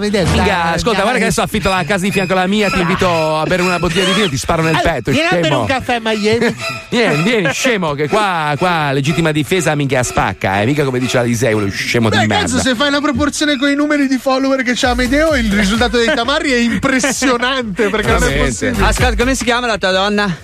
ascolta, 0.74 1.02
guarda 1.02 1.18
che 1.18 1.24
adesso 1.26 1.42
affitto 1.42 1.70
la 1.70 1.84
casa 1.86 2.04
di 2.04 2.12
fianco 2.12 2.34
alla 2.34 2.46
mia, 2.46 2.70
ti 2.70 2.80
invito 2.80 3.38
a 3.38 3.44
bere 3.46 3.64
una 3.64 3.80
bottiglia 3.80 4.06
di 4.06 4.12
vino, 4.12 4.30
ti 4.30 4.38
sparo 4.38 4.62
nel 4.62 4.80
petto, 4.82 5.10
Vieni 5.10 5.26
a 5.28 5.32
bere 5.32 5.44
scemo. 5.46 5.60
un 5.62 5.66
caffè 5.66 5.96
a 5.96 6.00
Miami. 6.04 6.56
Vieni, 6.90 7.24
vieni, 7.24 7.52
scemo, 7.52 7.94
che 7.94 8.08
qua, 8.08 8.54
qua 8.58 8.92
legittima 8.92 9.32
difesa 9.32 9.74
minchia 9.76 10.04
spacca, 10.04 10.62
eh. 10.62 10.66
Mica 10.66 10.84
come 10.84 11.00
dice 11.00 11.18
Aliseo, 11.18 11.60
lo 11.60 11.70
scemo 11.70 12.10
di 12.10 12.18
Beh, 12.18 12.28
merda. 12.28 12.44
cazzo, 12.46 12.60
se 12.60 12.76
fai 12.76 12.88
una 12.90 13.02
proporzione 13.02 13.58
con 13.58 13.70
i 13.70 13.76
numeri 13.76 14.08
di 14.08 14.18
follower 14.18 14.62
che 14.64 14.74
c'ha 14.76 14.92
Amedeo, 14.92 15.36
il 15.36 15.52
risultato 15.52 15.98
dei 15.98 16.14
tamarri 16.14 16.52
è 16.52 16.60
impressionante 16.60 17.90
perché 17.90 18.08
non 18.08 18.18
è 18.18 18.20
Veramente. 18.28 18.50
possibile. 18.50 18.86
Ascolta, 18.88 19.16
come 19.16 19.36
si 19.36 19.44
chiama 19.44 19.68
la 19.68 19.78
tua 19.78 19.92
donna? 19.92 20.38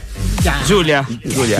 Giulia. 0.65 1.05
Giulia. 1.21 1.57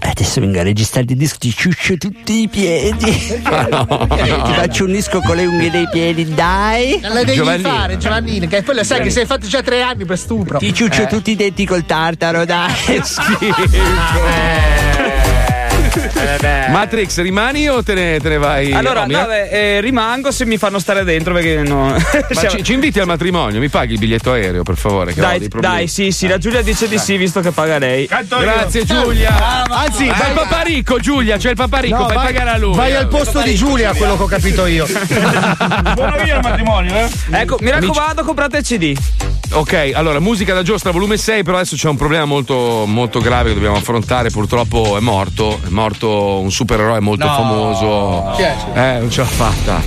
Adesso 0.00 0.40
vengo 0.40 0.60
a 0.60 0.62
registrare 0.62 1.06
il 1.08 1.16
disco, 1.16 1.38
ti 1.38 1.52
ciuccio 1.54 1.96
tutti 1.96 2.42
i 2.42 2.48
piedi. 2.48 3.04
Ti 3.42 3.42
faccio 3.42 4.84
un 4.84 4.92
disco 4.92 5.20
con 5.20 5.36
le 5.36 5.44
unghie 5.46 5.70
dei 5.70 5.88
piedi, 5.90 6.32
dai. 6.34 7.00
La 7.02 7.24
devi 7.24 7.34
Giovannino. 7.34 7.68
fare, 7.68 7.98
Giovannino, 7.98 8.46
che 8.46 8.62
poi 8.62 8.76
lo 8.76 8.84
sai 8.84 9.02
che 9.02 9.10
sei 9.10 9.26
fatto 9.26 9.46
già 9.46 9.62
tre 9.62 9.82
anni 9.82 10.04
per 10.04 10.18
stupro. 10.18 10.58
Ti 10.58 10.72
ciuccio 10.72 11.06
tutti 11.06 11.32
i 11.32 11.36
denti 11.36 11.66
col 11.66 11.84
tartaro, 11.84 12.44
dai. 12.44 12.72
Schifo. 13.02 14.24
Eh, 14.26 16.15
beh. 16.40 16.68
Matrix, 16.70 17.20
rimani 17.20 17.68
o 17.68 17.82
te 17.82 17.94
ne, 17.94 18.18
te 18.20 18.28
ne 18.28 18.38
vai? 18.38 18.72
Allora, 18.72 19.06
no, 19.06 19.26
beh, 19.26 19.48
eh, 19.48 19.80
rimango 19.80 20.30
se 20.30 20.44
mi 20.44 20.56
fanno 20.58 20.78
stare 20.78 21.04
dentro 21.04 21.32
perché 21.32 21.62
no. 21.62 21.86
Ma 21.88 21.96
ci, 22.48 22.62
ci 22.62 22.72
inviti 22.72 22.98
al 22.98 23.06
matrimonio, 23.06 23.60
mi 23.60 23.68
paghi 23.68 23.94
il 23.94 23.98
biglietto 23.98 24.32
aereo, 24.32 24.62
per 24.62 24.76
favore. 24.76 25.12
Che 25.12 25.20
ho 25.20 25.24
Dai, 25.24 25.48
dai, 25.48 25.88
sì, 25.88 26.10
sì, 26.10 26.26
la 26.26 26.38
Giulia 26.38 26.62
dice 26.62 26.88
di 26.88 26.98
sì, 26.98 27.16
visto 27.16 27.40
che 27.40 27.50
paga 27.50 27.78
lei. 27.78 28.06
Grazie 28.06 28.84
Giulia. 28.84 29.64
Anzi, 29.68 30.06
c'è 30.06 30.16
vai- 30.16 30.28
il 30.28 30.34
papà 30.34 30.60
ricco, 30.62 30.98
Giulia, 30.98 31.36
c'è 31.36 31.50
il 31.50 31.56
papà 31.56 31.78
ricco, 31.78 31.96
No, 31.96 32.06
fai 32.06 32.16
vai- 32.16 32.26
pagare 32.26 32.50
a 32.50 32.58
lui. 32.58 32.74
Vai 32.74 32.94
al 32.94 33.08
posto 33.08 33.40
di 33.42 33.54
Giulia, 33.54 33.92
quello 33.94 34.16
che 34.16 34.22
ho 34.22 34.26
capito 34.26 34.66
io. 34.66 34.86
Buona 35.94 36.16
via 36.22 36.36
il 36.36 36.40
matrimonio, 36.42 36.94
eh? 36.94 37.08
Ecco, 37.30 37.56
mi 37.60 37.70
raccomando, 37.70 38.24
comprate 38.24 38.58
il 38.58 38.64
CD. 38.64 38.96
Ok, 39.52 39.92
allora, 39.94 40.18
musica 40.18 40.54
da 40.54 40.62
giostra 40.62 40.90
volume 40.90 41.16
6, 41.16 41.42
però 41.44 41.56
adesso 41.56 41.76
c'è 41.76 41.88
un 41.88 41.96
problema 41.96 42.24
molto, 42.24 42.84
molto 42.86 43.20
grave 43.20 43.48
che 43.48 43.54
dobbiamo 43.54 43.76
affrontare. 43.76 44.30
Purtroppo 44.30 44.96
è 44.96 45.00
morto, 45.00 45.60
è 45.64 45.68
morto 45.68 46.05
un 46.08 46.50
supereroe 46.50 47.00
molto 47.00 47.26
No. 47.26 47.32
famoso. 47.34 48.32
È? 48.36 48.54
Eh, 48.74 48.98
non 48.98 49.10
ce 49.10 49.20
l'ha 49.20 49.26
fatta. 49.26 49.80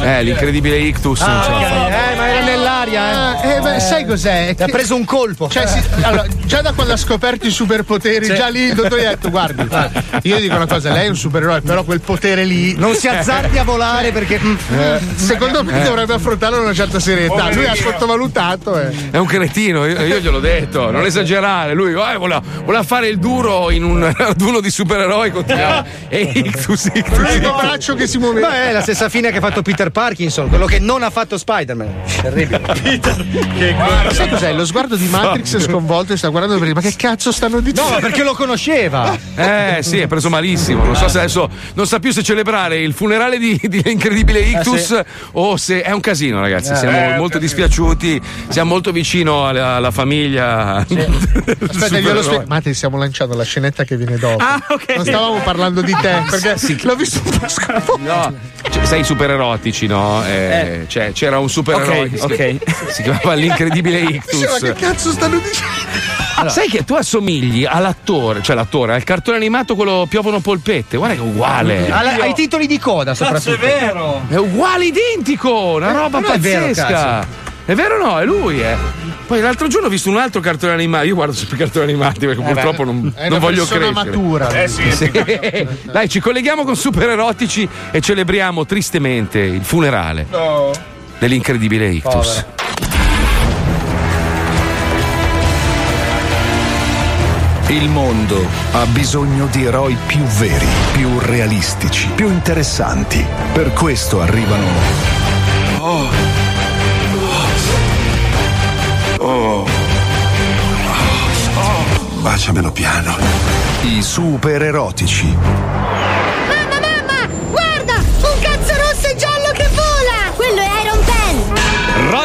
Eh, 0.00 0.22
l'incredibile 0.22 0.78
Ictus 0.78 1.20
non 1.20 1.42
ce 1.42 1.50
l'ha 1.50 1.58
fatta. 1.60 2.12
Eh, 2.12 2.16
ma 2.16 2.26
era 2.28 2.40
nell'aria, 2.84 3.42
eh. 3.42 3.56
Eh, 3.56 3.60
beh, 3.60 3.80
sai 3.80 4.04
cos'è? 4.06 4.54
Ti 4.54 4.62
ha 4.62 4.66
preso 4.66 4.94
un 4.94 5.04
colpo. 5.04 5.48
Cioè, 5.48 5.66
si- 5.66 5.80
allora, 6.02 6.24
già 6.44 6.60
da 6.62 6.72
quando 6.72 6.92
ha 6.92 6.96
scoperto 6.96 7.46
i 7.46 7.50
superpoteri, 7.50 8.24
Sì. 8.24 8.34
già 8.34 8.48
lì 8.48 8.60
il 8.62 8.74
dottore 8.74 9.02
gli 9.02 9.04
ha 9.04 9.10
detto: 9.10 9.30
Guardi, 9.30 9.66
io 10.22 10.38
dico 10.40 10.54
una 10.56 10.66
cosa, 10.66 10.92
lei 10.92 11.06
è 11.06 11.08
un 11.08 11.16
supereroe, 11.16 11.60
però 11.60 11.84
quel 11.84 12.00
potere 12.00 12.44
lì. 12.44 12.74
Non 12.76 12.94
si 12.94 13.08
azzardi 13.08 13.58
a 13.58 13.64
volare 13.64 14.12
perché. 14.12 14.38
mm, 14.42 14.56
Eh, 14.78 15.00
secondo 15.16 15.62
me 15.64 15.80
Eh. 15.80 15.84
dovrebbe 15.84 16.14
affrontarlo 16.14 16.56
con 16.56 16.64
una 16.66 16.74
certa 16.74 16.98
serietà. 17.00 17.50
Lui 17.52 17.66
ha 17.66 17.74
sottovalutato. 17.74 18.80
eh. 18.80 19.10
È 19.10 19.16
un 19.18 19.26
cretino, 19.26 19.86
io, 19.86 20.00
io 20.02 20.18
gliel'ho 20.18 20.40
detto, 20.40 20.90
non 20.90 21.04
esagerare. 21.04 21.74
Lui 21.74 21.90
eh, 21.90 22.16
voleva, 22.16 22.42
voleva 22.64 22.82
fare 22.82 23.08
il 23.08 23.18
duro 23.18 23.70
in 23.70 23.84
un 23.84 24.12
raduno 24.16 24.60
di 24.60 24.70
supereroi, 24.70 25.30
continuava. 25.30 25.84
E 26.08 26.20
Ictus, 26.34 26.90
Ictus. 26.92 27.16
L'unico 27.18 27.54
braccio 27.60 27.94
che 27.94 28.06
si 28.06 28.18
muoveva. 28.18 28.48
Ma 28.48 28.62
è 28.68 28.72
la 28.72 28.82
stessa 28.82 29.08
fine 29.08 29.30
che 29.30 29.38
ha 29.38 29.40
fatto 29.40 29.62
Peter 29.62 29.90
Parkinson, 29.90 30.48
quello 30.48 30.66
che 30.66 30.78
non 30.78 31.02
ha 31.02 31.10
fatto 31.10 31.36
Spider-Man. 31.38 31.90
Terribile. 32.22 32.60
Peter. 32.72 33.26
Che 33.56 33.74
Sai 34.12 34.28
cos'è? 34.28 34.52
Lo 34.52 34.64
sguardo 34.64 34.96
di 34.96 35.06
Matrix 35.06 35.56
è 35.56 35.60
sconvolto 35.60 36.12
e 36.12 36.16
sta 36.16 36.28
guardando 36.28 36.58
perché. 36.58 36.74
Ma 36.74 36.80
che 36.80 36.94
cazzo 36.96 37.32
stanno 37.32 37.60
dicendo? 37.60 37.82
No, 37.82 37.94
ma 37.96 38.00
perché 38.00 38.22
lo 38.22 38.34
conosceva. 38.34 39.16
Eh 39.34 39.78
sì, 39.82 39.98
è 39.98 40.06
preso 40.06 40.28
malissimo. 40.28 40.84
Non 40.84 40.96
so 40.96 41.08
se 41.08 41.18
adesso 41.18 41.48
non 41.74 41.86
sa 41.86 41.98
più 41.98 42.12
se 42.12 42.22
celebrare 42.22 42.80
il 42.80 42.92
funerale 42.92 43.38
di, 43.38 43.60
di 43.62 43.82
incredibile 43.86 44.40
Ictus 44.40 44.84
sì. 44.84 45.02
o 45.32 45.56
se 45.56 45.82
è 45.82 45.92
un 45.92 46.00
casino, 46.00 46.40
ragazzi. 46.40 46.72
Eh, 46.72 46.76
siamo 46.76 46.96
eh, 46.96 47.16
molto 47.16 47.38
dispiaciuti, 47.38 48.20
siamo 48.48 48.70
molto 48.70 48.92
vicino 48.92 49.46
alla, 49.46 49.76
alla 49.76 49.90
famiglia. 49.90 50.76
Aspetta, 50.86 51.98
glielo 51.98 52.22
spiego. 52.22 52.44
Mate, 52.46 52.74
stiamo 52.74 52.98
lanciando 52.98 53.34
la 53.36 53.44
scenetta 53.44 53.84
che 53.84 53.96
viene 53.96 54.16
dopo. 54.16 54.42
Ah, 54.42 54.62
ok. 54.68 54.96
Non 54.96 55.04
stavamo 55.04 55.40
parlando 55.40 55.80
di 55.80 55.94
te, 56.00 56.22
perché 56.28 56.56
l'ho 56.82 56.94
visto 56.96 57.20
un 57.24 57.38
po' 57.38 57.48
sconvolto. 57.48 57.98
No, 57.98 58.34
cioè, 58.70 58.84
sei 58.84 59.04
super 59.04 59.30
erotici, 59.30 59.86
no? 59.86 60.24
Eh, 60.26 60.84
cioè, 60.88 61.12
c'era 61.12 61.38
un 61.38 61.48
supereroe 61.48 62.00
Ok, 62.00 62.10
che 62.10 62.18
si, 62.18 62.26
chiama- 62.26 62.58
si 62.90 63.02
chiamava 63.02 63.34
l'incredibile 63.34 64.00
Diceva, 64.00 64.52
ma 64.52 64.58
che 64.58 64.66
Ictus. 64.68 64.80
cazzo 64.80 65.10
stanno 65.12 65.38
dicendo? 65.38 66.50
Sai 66.50 66.68
che 66.68 66.84
tu 66.84 66.94
assomigli 66.94 67.64
all'attore, 67.64 68.42
cioè 68.42 68.56
l'attore, 68.56 68.94
al 68.94 69.04
cartone 69.04 69.36
animato 69.36 69.76
quello 69.76 70.06
Piovono 70.08 70.40
Polpette. 70.40 70.96
Guarda 70.96 71.14
che 71.14 71.20
è 71.20 71.24
uguale. 71.24 71.90
Alla- 71.90 72.16
ai 72.20 72.34
titoli 72.34 72.66
di 72.66 72.78
coda, 72.78 73.14
soprattutto. 73.14 73.58
vero. 73.58 74.22
È 74.28 74.34
uguale 74.36 74.86
identico, 74.86 75.74
una 75.76 75.92
roba 75.92 76.18
non 76.18 76.32
è 76.32 76.38
vero, 76.38 76.60
pazzesca. 76.66 76.86
cazzo. 76.88 77.26
È 77.64 77.74
vero 77.74 77.94
o 77.94 78.04
no? 78.04 78.18
È 78.18 78.24
lui, 78.24 78.60
eh. 78.60 78.74
Poi 79.24 79.40
l'altro 79.40 79.68
giorno 79.68 79.86
ho 79.86 79.90
visto 79.90 80.10
un 80.10 80.16
altro 80.16 80.40
cartone 80.40 80.72
animato. 80.72 81.06
Io 81.06 81.14
guardo 81.14 81.32
sempre 81.32 81.56
cartoni 81.58 81.84
animati 81.84 82.26
perché 82.26 82.42
purtroppo 82.42 82.82
non, 82.84 83.12
È 83.14 83.20
non 83.28 83.30
una 83.30 83.38
voglio 83.38 83.64
persona 83.64 83.92
crescere. 83.92 84.10
matura. 84.16 84.62
Eh 84.62 84.68
sì, 84.68 85.68
Dai, 85.92 86.08
ci 86.08 86.18
colleghiamo 86.18 86.64
con 86.64 86.74
super 86.74 87.08
erotici 87.08 87.68
e 87.92 88.00
celebriamo 88.00 88.66
tristemente 88.66 89.38
il 89.38 89.62
funerale 89.62 90.26
dell'incredibile 91.22 91.86
Ictus. 91.86 92.44
Il 97.68 97.88
mondo 97.88 98.44
ha 98.72 98.84
bisogno 98.86 99.46
di 99.46 99.62
eroi 99.62 99.96
più 100.04 100.18
veri, 100.18 100.66
più 100.90 101.20
realistici, 101.20 102.08
più 102.16 102.26
interessanti. 102.26 103.24
Per 103.52 103.72
questo 103.72 104.20
arrivano. 104.20 104.66
Oh. 105.78 106.08
Oh. 109.18 109.66
Baciamelo 112.20 112.72
piano. 112.72 113.16
I 113.82 114.02
super 114.02 114.60
erotici. 114.60 115.91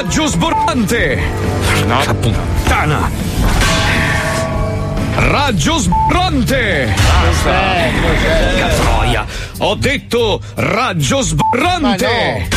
Raggio 0.07 0.27
sborrante! 0.27 1.21
No, 1.85 1.99
puttana! 2.21 3.11
Raggio 5.15 5.77
sborrante! 5.79 6.95
Porca 7.43 8.67
troia! 8.77 9.25
Ho 9.57 9.75
detto 9.75 10.39
raggio 10.55 11.19
sborrante! 11.21 12.47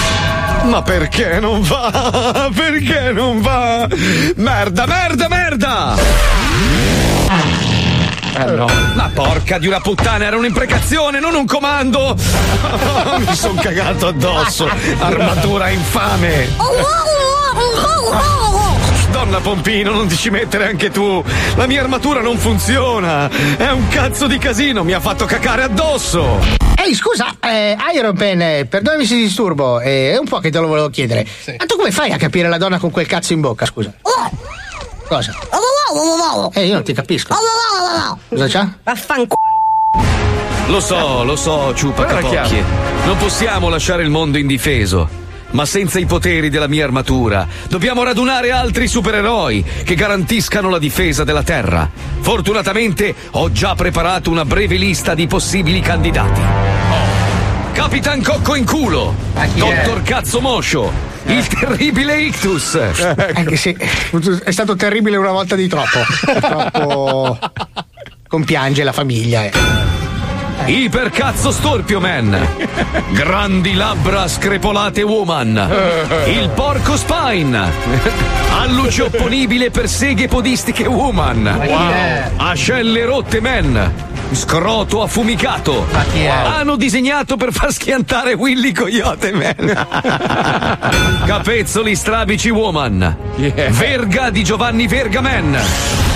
Ma 0.63 0.81
perché 0.83 1.41
non 1.41 1.63
va? 1.63 2.51
Perché 2.55 3.11
non 3.11 3.41
va? 3.41 3.89
Merda, 4.37 4.87
merda, 4.87 5.29
merda! 5.29 5.97
Eh 8.37 8.45
no. 8.45 8.69
Ma 8.95 9.11
porca 9.13 9.59
di 9.59 9.67
una 9.67 9.81
puttana, 9.81 10.25
era 10.25 10.37
un'imprecazione, 10.37 11.19
non 11.19 11.35
un 11.35 11.47
comando! 11.47 12.15
Mi 13.19 13.35
son 13.35 13.57
cagato 13.57 14.07
addosso! 14.07 14.69
Armatura 15.01 15.69
infame! 15.71 16.49
Donna 19.11 19.39
Pompino, 19.41 19.93
non 19.93 20.07
ti 20.07 20.17
ci 20.17 20.31
mettere 20.31 20.67
anche 20.67 20.91
tu! 20.91 21.23
La 21.57 21.67
mia 21.67 21.83
armatura 21.83 22.21
non 22.21 22.39
funziona! 22.39 23.29
È 23.57 23.71
un 23.71 23.89
cazzo 23.89 24.27
di 24.27 24.39
casino, 24.39 24.83
mi 24.85 24.93
ha 24.93 25.01
fatto 25.01 25.25
cacare 25.25 25.65
addosso! 25.65 26.39
Ehi, 26.77 26.95
scusa, 26.95 27.35
eh, 27.41 27.77
Iron 27.95 28.17
Pen, 28.17 28.41
eh, 28.41 28.67
perdonami 28.67 29.05
se 29.05 29.17
disturbo, 29.17 29.81
eh, 29.81 30.13
è 30.13 30.19
un 30.19 30.27
po' 30.27 30.39
che 30.39 30.51
te 30.51 30.59
lo 30.59 30.67
volevo 30.67 30.89
chiedere. 30.89 31.27
Ma 31.59 31.67
tu 31.67 31.77
come 31.77 31.91
fai 31.91 32.13
a 32.13 32.17
capire 32.17 32.49
la 32.49 32.57
donna 32.57 32.79
con 32.79 32.91
quel 32.91 33.07
cazzo 33.07 33.35
in 33.35 33.41
bocca, 33.41 33.67
scusa? 33.67 33.93
Cosa? 35.07 35.35
Eh, 36.55 36.67
io 36.67 36.75
non 36.75 36.83
ti 36.85 36.93
capisco. 36.93 37.35
Cosa 38.29 38.47
c'ha? 38.47 38.73
Vaffanculo. 38.83 39.41
Lo 40.69 40.81
so, 40.81 41.25
lo 41.25 41.37
so, 41.37 41.75
ciupa 41.75 42.05
capocchie. 42.05 42.65
Non 43.05 43.17
possiamo 43.19 43.69
lasciare 43.69 44.03
il 44.03 44.09
mondo 44.09 44.39
indifeso. 44.39 45.20
Ma 45.53 45.67
senza 45.67 45.99
i 45.99 46.07
poteri 46.07 46.49
della 46.49 46.69
mia 46.69 46.85
armatura, 46.85 47.47
dobbiamo 47.69 48.03
radunare 48.03 48.53
altri 48.53 48.87
supereroi 48.87 49.65
che 49.85 49.95
garantiscano 49.95 50.69
la 50.69 50.79
difesa 50.79 51.25
della 51.25 51.43
Terra. 51.43 51.91
Fortunatamente 52.21 53.15
ho 53.33 53.51
già 53.51 53.75
preparato 53.75 54.31
una 54.31 54.45
breve 54.45 54.77
lista 54.77 55.15
di 55.15 55.27
possibili 55.27 55.81
candidati. 55.81 56.41
Capitan 57.73 58.23
Cocco 58.23 58.55
in 58.55 58.65
culo, 58.65 59.15
Dottor 59.55 60.03
Cazzo 60.03 60.41
Moscio, 60.41 60.93
il 61.27 61.47
terribile 61.47 62.21
Ictus. 62.21 62.75
Anche 63.35 63.57
se 63.57 63.77
è 64.45 64.51
stato 64.51 64.77
terribile 64.77 65.17
una 65.17 65.33
volta 65.33 65.57
di 65.57 65.67
troppo. 65.67 66.01
Troppo. 66.41 67.39
Compiange 68.29 68.85
la 68.85 68.93
famiglia, 68.93 69.45
eh. 69.45 70.10
Ipercazzo 70.67 71.51
Storpio 71.51 72.01
Man, 72.01 72.39
grandi 73.11 73.75
labbra 73.75 74.29
screpolate 74.29 75.03
woman, 75.03 75.69
il 76.27 76.51
porco 76.55 76.97
Spine, 76.97 77.71
alluce 78.59 79.03
opponibile 79.03 79.71
per 79.71 79.89
seghe 79.89 80.29
podistiche 80.29 80.87
woman, 80.87 81.47
è? 81.47 82.31
ascelle 82.37 83.05
rotte 83.05 83.41
man, 83.41 83.93
scroto 84.33 85.03
affumicato, 85.03 85.87
hanno 86.45 86.77
disegnato 86.77 87.37
per 87.37 87.53
far 87.53 87.73
schiantare 87.73 88.35
Willy 88.35 88.73
Coyote 88.73 89.33
Man, 89.33 89.87
capezzoli 91.27 91.97
strabici 91.97 92.51
woman, 92.51 93.17
verga 93.71 94.31
di 94.31 94.45
Giovanni 94.45 94.87
Verga 94.87 95.21
Man, 95.21 95.59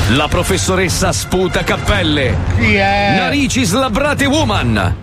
la 0.09 0.29
professoressa 0.29 1.13
sputa 1.13 1.65
cappelle, 1.65 2.37
è? 2.59 3.15
Narici 3.17 3.65
slabbrate 3.65 4.27
woman. 4.27 4.97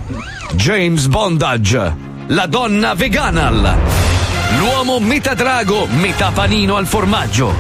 James 0.54 1.08
Bondage. 1.08 1.96
La 2.28 2.46
donna 2.46 2.94
veganal. 2.94 3.76
L'uomo 4.60 5.00
metà 5.00 5.34
drago, 5.34 5.88
metà 5.88 6.30
panino 6.32 6.76
al 6.76 6.86
formaggio. 6.86 7.52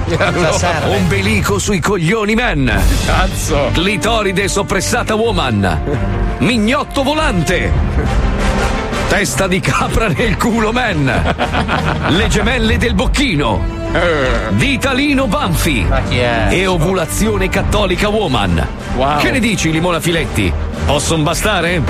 Ombelico 0.85 1.57
sui 1.57 1.79
coglioni 1.79 2.35
man. 2.35 2.79
Testa 9.07 9.47
di 9.47 9.59
capra 9.59 10.07
nel 10.07 10.37
culo, 10.37 10.71
man. 10.71 11.35
Le 12.09 12.27
gemelle 12.27 12.77
del 12.77 12.93
bocchino. 12.93 13.80
Ditalino 14.51 15.27
Banfi. 15.27 15.85
E 16.49 16.65
ovulazione 16.65 17.49
cattolica 17.49 18.07
woman. 18.07 18.65
Che 19.19 19.31
ne 19.31 19.39
dici, 19.39 19.69
Limona 19.69 19.99
Filetti? 19.99 20.51
Possono 20.85 21.23
bastare? 21.23 21.81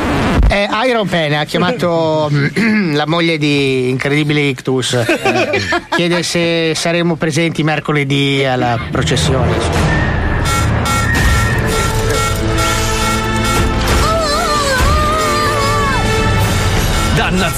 Eh, 0.49 0.67
Iron 0.87 1.07
Pen 1.07 1.33
ha 1.33 1.43
chiamato 1.43 2.29
la 2.93 3.05
moglie 3.05 3.37
di 3.37 3.89
Incredibile 3.89 4.41
Ictus. 4.41 4.93
Eh, 4.93 5.61
chiede 5.95 6.23
se 6.23 6.73
saremo 6.75 7.15
presenti 7.15 7.61
mercoledì 7.63 8.43
alla 8.45 8.79
processione. 8.89 10.00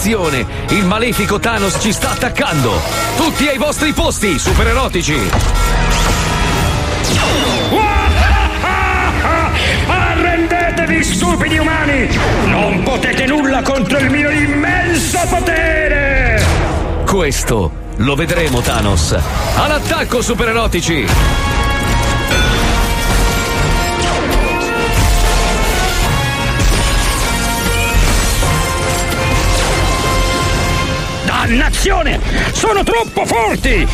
Dannazione! 0.03 0.45
Il 0.69 0.85
malefico 0.85 1.39
Thanos 1.39 1.77
ci 1.79 1.93
sta 1.93 2.11
attaccando! 2.11 2.73
Tutti 3.15 3.47
ai 3.47 3.57
vostri 3.57 3.93
posti, 3.93 4.37
super 4.37 4.67
erotici! 4.67 5.17
Arrendetevi, 9.87 11.03
stupidi 11.05 11.57
umani! 11.57 12.09
Non 12.47 12.83
potete 12.83 13.25
nulla 13.25 13.61
contro 13.61 13.97
il 13.99 14.09
mio 14.09 14.29
immenso 14.29 15.19
potere! 15.29 16.43
Questo 17.05 17.71
lo 17.95 18.15
vedremo, 18.15 18.59
Thanos! 18.59 19.15
All'attacco, 19.55 20.21
super 20.21 20.49
Dannazione! 31.53 32.19
Sono 32.51 32.81
troppo 32.81 33.27
forti! 33.27 33.87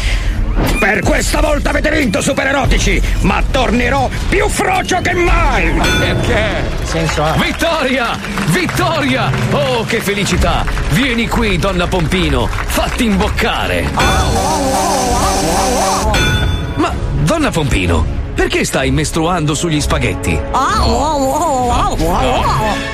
Per 0.80 1.02
questa 1.02 1.42
volta 1.42 1.72
avete 1.72 1.92
vinto, 1.92 2.22
super 2.22 2.48
erotici! 2.48 3.02
Ma 3.24 3.44
tornerò 3.52 4.10
più 4.30 4.48
frocio 4.48 5.02
che 5.02 5.12
mai! 5.14 5.70
Perché? 6.00 6.64
Senso 6.84 7.22
ha. 7.22 7.34
Vittoria! 7.34 8.18
Vittoria! 8.46 9.30
Oh, 9.52 9.84
che 9.84 10.00
felicità! 10.00 10.64
Vieni 10.92 11.28
qui, 11.28 11.58
donna 11.58 11.86
Pompino! 11.88 12.48
Fatti 12.48 13.04
imboccare! 13.04 13.90
Ma, 16.76 16.94
donna 17.24 17.52
Pompino, 17.52 18.06
perché 18.36 18.64
stai 18.64 18.90
mestruando 18.92 19.54
sugli 19.54 19.82
spaghetti? 19.82 20.40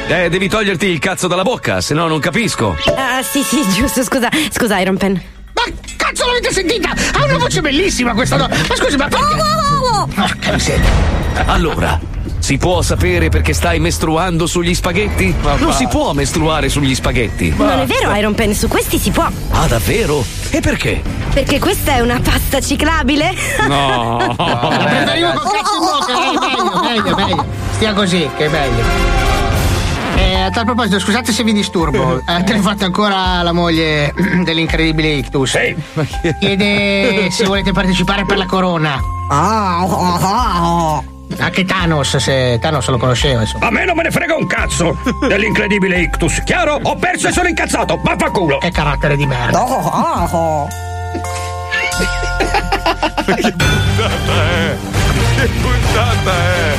Eh, 0.08 0.30
devi 0.30 0.48
toglierti 0.48 0.86
il 0.86 1.00
cazzo 1.00 1.28
dalla 1.28 1.42
bocca, 1.42 1.82
se 1.82 1.96
no 1.96 2.08
non 2.08 2.20
capisco. 2.20 2.78
Ah, 2.96 3.24
sì, 3.24 3.42
sì, 3.42 3.66
giusto, 3.74 4.04
scusa. 4.04 4.30
Scusa, 4.52 4.78
Iron 4.80 4.98
Pen. 4.98 5.20
Ma 5.54 5.64
cazzo 5.98 6.26
l'avete 6.28 6.54
sentita? 6.54 6.92
Ha 6.92 7.24
una 7.24 7.38
voce 7.38 7.62
bellissima 7.62 8.14
questa 8.14 8.36
donna. 8.38 8.56
Ma 8.56 8.76
scusi, 8.76 8.98
ma 8.98 9.08
perché? 9.08 9.26
Porca 10.14 10.52
miseria. 10.52 10.86
Allora, 11.48 12.00
si 12.38 12.58
può 12.58 12.84
sapere 12.84 13.30
perché 13.30 13.54
stai 13.54 13.80
mestruando 13.80 14.46
sugli 14.46 14.76
spaghetti? 14.76 15.34
Non 15.58 15.74
si 15.74 15.88
può 15.88 16.14
mestruare 16.14 16.70
sugli 16.70 16.94
spaghetti. 16.94 17.54
Non 17.58 17.80
è 17.80 17.86
vero, 17.86 18.14
Iron 18.14 18.36
Pen, 18.36 18.54
su 18.54 18.68
questi 18.68 19.00
si 19.00 19.10
può. 19.10 19.28
Ah, 19.52 19.66
davvero? 19.66 20.24
E 20.52 20.60
perché? 20.60 21.02
Perché 21.34 21.58
questa 21.58 21.94
è 21.94 22.00
una 22.02 22.20
pasta 22.24 22.62
ciclabile. 22.62 23.34
No. 23.68 24.36
La 24.38 24.86
preferivo 24.88 25.34
col 25.34 25.52
cazzo 25.52 25.74
in 25.74 25.84
bocca, 25.84 26.14
eh, 26.14 26.40
meglio, 26.40 26.82
meglio, 26.82 27.16
meglio. 27.16 27.46
Stia 27.72 27.94
così, 27.94 28.30
che 28.38 28.46
è 28.46 28.50
meglio. 28.50 29.25
Eh, 30.16 30.42
a 30.42 30.50
tal 30.50 30.66
proposito, 30.66 31.00
scusate 31.00 31.32
se 31.32 31.44
vi 31.44 31.54
disturbo. 31.54 32.22
Ha 32.28 32.44
telefonato 32.44 32.86
ancora 32.86 33.42
la 33.42 33.52
moglie 33.52 34.14
dell'incredibile 34.44 35.10
Ictus. 35.10 35.58
Chiede 36.40 37.30
se 37.32 37.46
volete 37.46 37.72
partecipare 37.72 38.26
per 38.26 38.38
la 38.38 38.46
corona. 38.46 39.00
Anche 41.38 41.66
Thanos, 41.66 42.18
se 42.18 42.60
Thanos 42.60 42.88
lo 42.88 42.98
conosceva, 42.98 43.42
insomma. 43.42 43.68
A 43.68 43.72
me 43.72 43.86
non 43.86 43.96
me 43.96 44.04
ne 44.04 44.12
frega 44.12 44.36
un 44.36 44.48
cazzo 44.48 44.98
dell'incredibile 45.28 46.02
Ictus, 46.02 46.42
chiaro? 46.44 46.80
Ho 46.82 46.96
perso 46.96 47.28
e 47.28 47.32
sono 47.32 47.48
incazzato, 47.48 48.00
vaffanculo! 48.04 48.60
Che 48.60 48.72
carattere 48.72 49.16
di 49.16 49.26
merda. 49.26 49.60
che 53.26 53.52
puntata 53.52 54.34
è? 54.44 54.76
Che 55.36 55.48
puntata 55.62 56.32
è? 56.32 56.76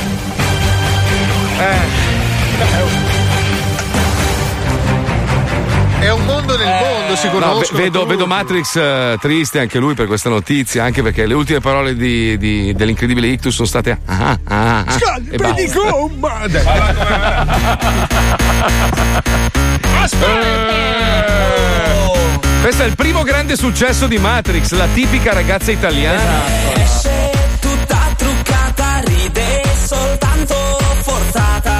È 5.99 6.09
un 6.11 6.25
mondo 6.25 6.55
nel 6.57 6.67
mondo, 6.67 7.15
si 7.15 7.27
No, 7.27 7.61
vedo, 7.73 8.05
vedo 8.05 8.27
Matrix 8.27 8.75
eh, 8.75 9.17
triste 9.19 9.59
anche 9.59 9.79
lui 9.79 9.93
per 9.95 10.05
questa 10.07 10.29
notizia, 10.29 10.83
anche 10.83 11.01
perché 11.01 11.25
le 11.25 11.33
ultime 11.33 11.59
parole 11.59 11.95
di- 11.95 12.37
di- 12.37 12.73
dell'incredibile 12.73 13.27
Ictus 13.27 13.55
sono 13.55 13.67
state 13.67 13.97
ah, 14.05 14.37
ah, 14.43 14.83
ah, 14.85 14.97
e 15.29 15.37
basta. 15.37 15.53
di 15.53 15.71
gomma! 15.71 16.45
Eh, 20.09 22.11
Questo 22.61 22.83
è 22.83 22.85
il 22.85 22.95
primo 22.95 23.23
grande 23.23 23.55
successo 23.55 24.07
di 24.07 24.17
Matrix, 24.17 24.71
la 24.71 24.87
tipica 24.93 25.33
ragazza 25.33 25.71
italiana. 25.71 26.41
Esce 26.75 27.31
tutta 27.59 27.97
truccata, 28.15 29.01
ride 29.05 29.61
soltanto 29.85 30.55
forzata. 31.01 31.76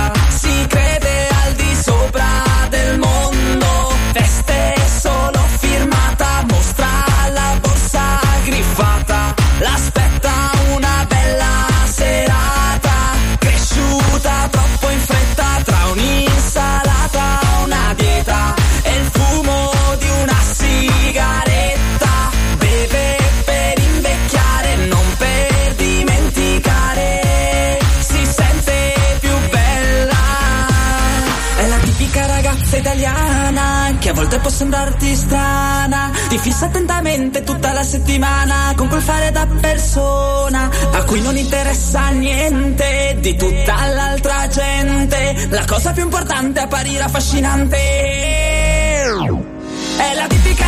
Volte 34.17 34.39
può 34.39 34.49
sembrarti 34.49 35.15
strana. 35.15 36.11
Ti 36.27 36.39
fissa 36.39 36.65
attentamente 36.65 37.43
tutta 37.43 37.71
la 37.71 37.83
settimana 37.83 38.73
con 38.75 38.87
quel 38.87 39.01
fare 39.01 39.29
da 39.31 39.45
persona 39.61 40.69
a 40.91 41.03
cui 41.03 41.21
non 41.21 41.37
interessa 41.37 42.09
niente 42.09 43.17
di 43.19 43.35
tutta 43.35 43.85
l'altra 43.93 44.47
gente. 44.47 45.47
La 45.51 45.65
cosa 45.65 45.91
più 45.91 46.01
importante 46.01 46.59
è 46.59 46.63
apparire 46.63 47.03
affascinante. 47.03 47.77
È 49.97 50.13
la 50.15 50.27
tipica 50.27 50.66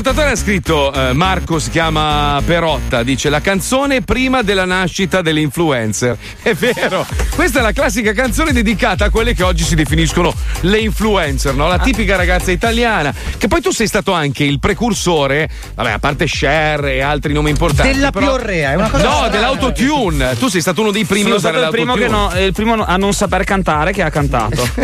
ascoltatore 0.00 0.30
ha 0.32 0.36
scritto, 0.36 0.92
eh, 0.94 1.12
Marco 1.12 1.58
si 1.58 1.68
chiama 1.68 2.40
Perotta, 2.46 3.02
dice 3.02 3.28
la 3.28 3.42
canzone 3.42 4.00
prima 4.00 4.40
della 4.40 4.64
nascita 4.64 5.20
dell'influencer. 5.20 6.16
È 6.40 6.54
vero, 6.54 7.06
questa 7.34 7.58
è 7.58 7.62
la 7.62 7.72
classica 7.72 8.12
canzone 8.14 8.52
dedicata 8.52 9.04
a 9.04 9.10
quelle 9.10 9.34
che 9.34 9.42
oggi 9.42 9.62
si 9.62 9.74
definiscono 9.74 10.32
le 10.60 10.78
influencer, 10.78 11.54
no? 11.54 11.68
la 11.68 11.78
tipica 11.78 12.16
ragazza 12.16 12.50
italiana, 12.50 13.12
che 13.36 13.46
poi 13.46 13.60
tu 13.60 13.70
sei 13.72 13.86
stato 13.86 14.12
anche 14.12 14.42
il 14.42 14.58
precursore, 14.58 15.48
vabbè, 15.74 15.90
a 15.90 15.98
parte 15.98 16.24
Cher 16.24 16.86
e 16.86 17.00
altri 17.02 17.34
nomi 17.34 17.50
importanti. 17.50 17.92
Della 17.92 18.10
però- 18.10 18.26
piorrea, 18.36 18.72
è 18.72 18.74
una 18.76 18.88
cosa 18.88 19.04
No, 19.04 19.10
strana. 19.10 19.28
dell'autotune. 19.28 20.36
Tu 20.38 20.48
sei 20.48 20.62
stato 20.62 20.80
uno 20.80 20.92
dei 20.92 21.04
primi 21.04 21.30
a 21.30 21.36
Sono 21.36 21.36
usare 21.36 21.56
stato 21.58 21.76
il 21.76 21.82
primo, 21.82 22.08
no- 22.08 22.32
il 22.38 22.52
primo 22.54 22.84
a 22.84 22.96
non 22.96 23.12
saper 23.12 23.44
cantare 23.44 23.92
che 23.92 24.02
ha 24.02 24.10
cantato. 24.10 24.66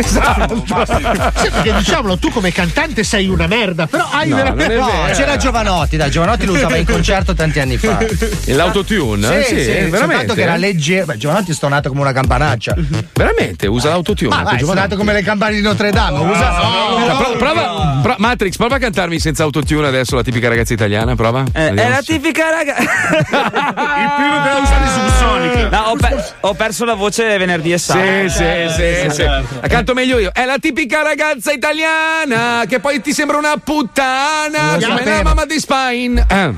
Sì, 1.37 1.49
perché 1.49 1.73
diciamolo, 1.73 2.17
tu 2.17 2.29
come 2.29 2.51
cantante 2.51 3.03
sei 3.03 3.27
una 3.27 3.47
merda, 3.47 3.87
però 3.87 4.07
hai 4.11 4.29
No, 4.29 4.35
veramente. 4.35 4.75
No, 4.75 5.06
c'era 5.13 5.37
Giovanotti, 5.37 5.97
dai, 5.97 6.09
Giovanotti 6.09 6.45
lo 6.45 6.53
usava 6.53 6.75
in 6.77 6.85
concerto 6.89 7.33
tanti 7.33 7.59
anni 7.59 7.77
fa. 7.77 7.97
E 8.45 8.53
l'autotune? 8.53 9.43
Sì, 9.43 9.55
Sì, 9.55 9.61
sì, 9.61 9.65
veramente? 9.71 9.97
soltanto 9.97 10.33
che 10.33 10.41
era 10.41 10.55
leggero. 10.55 11.05
Beh, 11.05 11.17
Giovanotti 11.17 11.51
è 11.51 11.53
stonato 11.53 11.89
come 11.89 12.01
una 12.01 12.11
campanaccia. 12.13 12.75
Veramente? 13.13 13.67
Usa 13.67 13.89
l'autotune? 13.89 14.35
Ma 14.35 14.43
vai, 14.43 14.55
è 14.55 14.59
stonato 14.63 14.95
come 14.95 15.13
le 15.13 15.21
campane 15.23 15.55
di 15.55 15.61
Notre 15.61 15.91
Dame. 15.91 16.19
Usa. 16.19 16.53
Cioè, 17.05 17.15
pro- 17.17 17.35
prova, 17.37 17.99
pro- 18.01 18.15
Matrix, 18.17 18.55
prova 18.57 18.75
a 18.75 18.79
cantarmi 18.79 19.19
senza 19.19 19.43
autotune 19.43 19.87
adesso 19.87 20.15
la 20.15 20.23
tipica 20.23 20.47
ragazza 20.49 20.73
italiana, 20.73 21.15
prova. 21.15 21.43
Eh, 21.53 21.73
è 21.73 21.89
la 21.89 22.01
tipica 22.03 22.49
ragazza. 22.49 22.81
Il 23.27 24.13
primo 24.15 24.41
che 24.43 24.49
la 24.49 24.59
usa 24.61 24.77
di 24.77 24.89
Subsonic. 24.89 25.71
No, 25.71 25.79
ho, 25.89 25.95
pe- 25.95 26.23
ho 26.41 26.53
perso 26.53 26.85
la 26.85 26.93
voce 26.93 27.37
venerdì 27.37 27.71
e 27.73 27.77
Sì, 27.77 27.85
sabato. 27.85 28.29
sì, 28.29 28.43
sì, 28.75 29.09
sì. 29.11 29.23
La 29.23 29.67
canto 29.67 29.93
meglio 29.93 30.19
io. 30.19 30.31
È 30.33 30.45
la 30.45 30.57
tipica 30.59 31.01
ragazza 31.01 31.51
italiana 31.51 32.63
che 32.67 32.79
poi 32.79 33.01
ti 33.01 33.13
sembra 33.13 33.37
una 33.37 33.55
puttana. 33.63 34.77
Come 34.87 35.03
la 35.05 35.23
mamma 35.23 35.45
di 35.45 35.59
Spine. 35.59 36.25
Eh. 36.29 36.53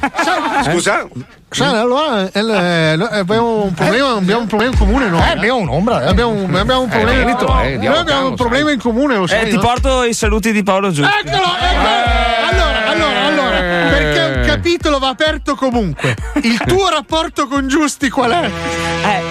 Scusa? 0.72 1.08
Sai, 1.52 1.76
allora 1.78 2.30
eh, 2.32 2.40
eh, 2.40 2.96
no, 2.96 3.06
abbiamo 3.06 3.64
un 3.64 3.74
problema, 3.74 4.12
abbiamo 4.12 4.42
un 4.42 4.48
problema 4.48 4.72
in 4.72 4.78
comune, 4.78 5.08
no? 5.10 5.18
Eh, 5.18 5.32
abbiamo 5.32 5.58
un'ombra. 5.60 6.04
eh. 6.04 6.08
Abbiamo, 6.10 6.32
un- 6.32 6.56
abbiamo 6.56 6.82
un 6.82 6.88
Eh, 6.90 6.92
problema. 6.92 7.24
Veneto, 7.24 7.48
eh, 7.48 7.52
noi 7.52 7.80
diamo 7.80 7.96
abbiamo 7.96 8.04
calmo, 8.06 8.28
un 8.30 8.36
problema 8.36 8.72
in 8.72 8.80
comune, 8.80 9.16
lo 9.16 9.26
sai. 9.28 9.42
Eh, 9.42 9.50
ti 9.50 9.56
no? 9.56 9.62
porto 9.62 10.04
i 10.04 10.14
saluti 10.14 10.52
di 10.52 10.62
Paolo 10.62 10.92
Giusto. 10.92 11.12
Eccolo, 11.26 11.42
eccolo. 11.60 11.88
Allora, 12.52 12.86
allora, 12.92 13.26
allora, 13.26 13.58
perché 13.90 14.39
capitolo 14.62 15.00
va 15.00 15.08
aperto 15.10 15.56
comunque. 15.56 16.16
Il 16.44 16.58
tuo 16.68 16.90
rapporto 16.94 17.48
con 17.48 17.68
Giusti 17.68 18.10
qual 18.10 18.32
è? 18.32 18.50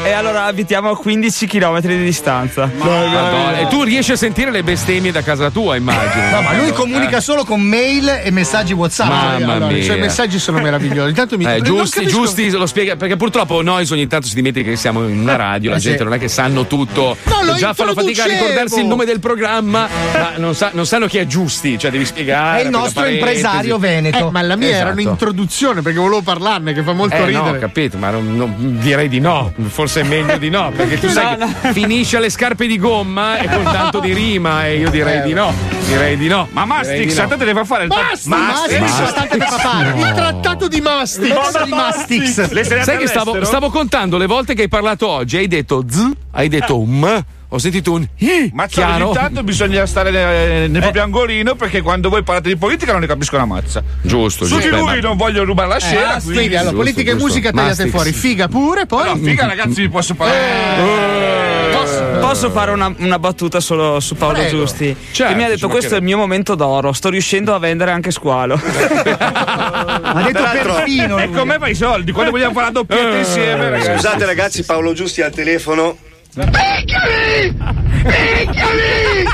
Eh, 0.05 0.09
e 0.09 0.13
allora 0.13 0.45
abitiamo 0.45 0.91
a 0.91 0.97
15 0.97 1.47
km 1.47 1.81
di 1.81 2.03
distanza. 2.03 2.71
Madonna, 2.77 3.59
E 3.59 3.67
tu 3.69 3.83
riesci 3.83 4.13
a 4.13 4.17
sentire 4.17 4.51
le 4.51 4.63
bestemmie 4.63 5.13
da 5.13 5.23
casa 5.23 5.51
tua, 5.51 5.77
immagino. 5.77 6.31
No, 6.31 6.43
ma 6.43 6.55
lui 6.57 6.73
comunica 6.73 7.21
solo 7.21 7.45
con 7.45 7.61
mail 7.61 8.21
e 8.25 8.31
messaggi 8.31 8.73
WhatsApp. 8.73 9.09
Mamma 9.09 9.53
Allora, 9.55 9.67
mia. 9.73 9.77
I 9.79 9.85
suoi 9.85 9.99
messaggi 10.01 10.39
sono 10.39 10.59
meravigliosi. 10.61 11.09
Intanto 11.11 11.37
mi 11.37 11.45
Eh, 11.45 11.61
giusti, 11.61 12.07
giusti, 12.07 12.51
lo 12.51 12.67
spiega 12.67 12.97
perché 12.97 13.17
purtroppo 13.17 13.63
noi 13.63 13.87
ogni 13.91 14.07
tanto 14.07 14.27
si 14.27 14.35
dimentica 14.35 14.71
che 14.71 14.77
siamo 14.77 15.07
in 15.07 15.19
una 15.19 15.37
radio, 15.37 15.71
la 15.71 15.77
Eh, 15.77 15.81
gente 15.81 15.99
sì. 15.99 16.05
non 16.05 16.13
è 16.15 16.19
che 16.19 16.29
sanno 16.29 16.67
tutto, 16.67 17.17
No, 17.25 17.43
lo 17.43 17.55
già 17.55 17.75
fanno 17.75 17.93
fatica 17.93 18.25
a 18.25 18.27
ricordarsi 18.27 18.81
il 18.81 18.87
nome 18.87 19.05
del 19.05 19.21
programma, 19.21 19.89
ma 20.13 20.33
non, 20.37 20.55
sa- 20.55 20.71
non 20.73 20.87
sanno 20.87 21.07
chi 21.07 21.19
è 21.19 21.27
giusti, 21.27 21.79
cioè 21.79 21.91
devi 21.91 22.05
spiegare. 22.05 22.61
È 22.63 22.65
il 22.65 22.71
la 22.71 22.79
nostro 22.79 23.07
impresario 23.07 23.79
veneto. 23.79 24.29
Eh, 24.29 24.31
ma 24.31 24.43
la 24.43 24.57
mia 24.57 24.69
era 24.69 24.77
Esatto. 24.79 24.95
Un'introduzione 25.19 25.83
perché 25.83 25.99
volevo 25.99 26.23
parlarne, 26.23 26.73
che 26.73 26.83
fa 26.83 26.93
molto 26.93 27.17
Eh, 27.17 27.21
no, 27.21 27.27
ridere. 27.27 27.57
ho 27.57 27.59
capito, 27.61 27.99
ma 27.99 28.11
non- 28.11 28.37
non- 28.37 28.79
direi 28.81 29.09
di 29.09 29.19
no. 29.21 29.53
Forse 29.67 30.01
è 30.01 30.05
meglio 30.05 30.37
di 30.39 30.49
no, 30.49 30.71
perché 30.75 30.99
tu 30.99 31.09
sai 31.11 31.37
No, 31.39 31.53
che 31.61 31.73
finisce 31.73 32.17
alle 32.17 32.31
scarpe 32.31 32.67
di 32.67 32.79
gomma 32.79 33.39
e 33.39 33.49
con 33.49 33.65
tanto 33.71 33.99
di 34.01 34.13
rima, 34.15 34.67
e 34.67 34.77
io 34.79 34.91
direi 34.91 35.23
di 35.23 35.33
no. 35.33 35.53
Direi 35.87 36.17
di 36.17 36.29
no. 36.29 36.49
Ma 36.53 36.65
Mastix, 36.65 37.17
no. 37.17 37.23
a 37.25 37.27
te 37.27 37.37
te 37.37 37.45
ne 37.45 37.53
fa 37.55 37.65
fare 37.65 37.85
il 37.85 37.89
Mastix, 37.89 38.27
basta. 38.27 38.79
bastante 38.79 39.37
per 39.37 39.49
fare. 39.49 39.99
Il 39.99 40.13
trattato 40.15 40.69
di 40.69 40.81
Mastix. 40.81 41.35
Cosa 41.35 41.63
di 41.65 41.71
Mastix? 41.71 42.83
Sai 42.83 42.99
che 42.99 43.07
stavo, 43.07 43.45
stavo 43.45 43.71
contando 43.71 44.17
le 44.19 44.27
volte 44.27 44.55
che 44.55 44.63
hai 44.63 44.69
parlato 44.69 45.09
oggi, 45.09 45.37
hai 45.37 45.49
detto 45.49 45.85
z, 45.89 46.11
hai 46.33 46.49
detto 46.49 46.79
m, 46.79 47.25
ho 47.51 47.59
sentito 47.59 47.93
un 47.93 48.07
i, 48.19 48.51
Ma 48.53 48.67
chiaro? 48.67 49.07
ogni 49.07 49.15
tanto 49.15 49.43
bisogna 49.43 49.87
stare 49.87 50.11
nel, 50.11 50.71
nel 50.71 50.81
proprio 50.83 51.03
angolino 51.03 51.55
perché 51.55 51.81
quando 51.81 52.11
voi 52.11 52.23
parlate 52.23 52.49
di 52.51 52.57
politica 52.57 52.93
non 52.93 53.01
ne 53.01 53.07
capisco 53.07 53.37
una 53.37 53.47
mazza. 53.47 53.83
Giusto, 54.03 54.45
Su 54.45 54.57
di 54.57 54.63
giusto. 54.65 54.77
lui 54.77 54.85
ma- 54.87 55.01
non 55.01 55.17
voglio 55.17 55.45
rubare 55.45 55.69
la 55.69 55.79
scena. 55.79 56.15
Ah, 56.15 56.21
quindi- 56.21 56.33
quindi, 56.35 56.57
allora, 56.57 56.61
giusto, 56.63 56.77
politica 56.77 57.11
e 57.11 57.13
giusto. 57.15 57.27
musica 57.27 57.51
tagliate 57.51 57.69
Mastix. 57.69 57.91
fuori, 57.91 58.13
figa 58.13 58.49
pure, 58.49 58.85
poi. 58.87 59.05
No, 59.05 59.17
figa 59.17 59.47
ragazzi, 59.47 59.81
vi 59.81 59.89
posso 59.89 60.15
parlare. 60.15 61.71
Posso, 61.73 62.05
posso 62.21 62.51
fare 62.51 62.71
una, 62.73 62.93
una 62.99 63.19
battuta 63.19 63.61
solo 63.61 63.99
su 64.01 64.15
Paolo 64.15 64.39
Prego. 64.41 64.59
Giusti? 64.59 64.95
Certo, 65.13 65.33
che 65.33 65.39
mi 65.39 65.45
ha 65.45 65.49
ci 65.49 65.55
detto 65.55 65.69
questo 65.69 65.95
è 65.95 65.99
il 65.99 66.03
mio 66.05 66.19
momento 66.19 66.55
d'oro, 66.55 66.93
sto 66.93 67.09
riuscendo 67.09 67.55
a 67.55 67.59
vendere 67.59 67.91
anche 67.93 68.11
squalo. 68.11 68.61
Ha 70.09 70.23
detto 70.23 70.43
perfino. 70.43 71.19
E 71.19 71.27
lui. 71.27 71.35
con 71.37 71.47
me 71.47 71.59
fai 71.59 71.73
i 71.73 71.75
soldi, 71.75 72.13
quando 72.13 72.31
vogliamo 72.33 72.53
fare 72.53 72.67
la 72.67 72.73
doppietta 72.73 73.17
insieme, 73.19 73.71
ragazzi. 73.71 73.93
Scusate 73.93 74.25
ragazzi, 74.25 74.65
Paolo 74.65 74.93
Giusti 74.93 75.21
al 75.23 75.33
telefono. 75.33 75.97
Bakery! 76.37 77.85
È 78.03 79.25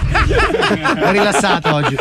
rilassato 1.11 1.75
oggi. 1.75 1.97